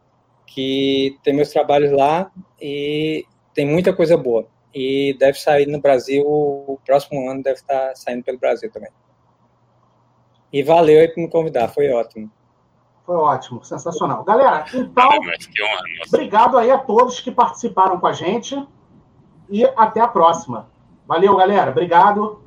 que 0.47 1.18
tem 1.24 1.35
meus 1.35 1.51
trabalhos 1.51 1.90
lá 1.90 2.30
e 2.60 3.24
tem 3.52 3.66
muita 3.66 3.93
coisa 3.93 4.16
boa. 4.16 4.47
E 4.81 5.13
deve 5.19 5.37
sair 5.37 5.67
no 5.67 5.81
Brasil, 5.81 6.25
o 6.25 6.79
próximo 6.87 7.29
ano 7.29 7.43
deve 7.43 7.57
estar 7.57 7.97
saindo 7.97 8.23
pelo 8.23 8.39
Brasil 8.39 8.71
também. 8.71 8.91
E 10.53 10.63
valeu 10.63 11.01
aí 11.01 11.09
por 11.09 11.21
me 11.21 11.29
convidar, 11.29 11.67
foi 11.67 11.91
ótimo. 11.91 12.31
Foi 13.05 13.17
ótimo, 13.17 13.65
sensacional. 13.65 14.23
Galera, 14.23 14.65
então, 14.73 15.11
obrigado 16.07 16.57
aí 16.57 16.71
a 16.71 16.79
todos 16.79 17.19
que 17.19 17.33
participaram 17.33 17.99
com 17.99 18.07
a 18.07 18.13
gente 18.13 18.57
e 19.51 19.65
até 19.65 20.01
a 20.01 20.07
próxima. 20.07 20.69
Valeu, 21.09 21.35
galera. 21.37 21.73
Obrigado. 21.73 22.41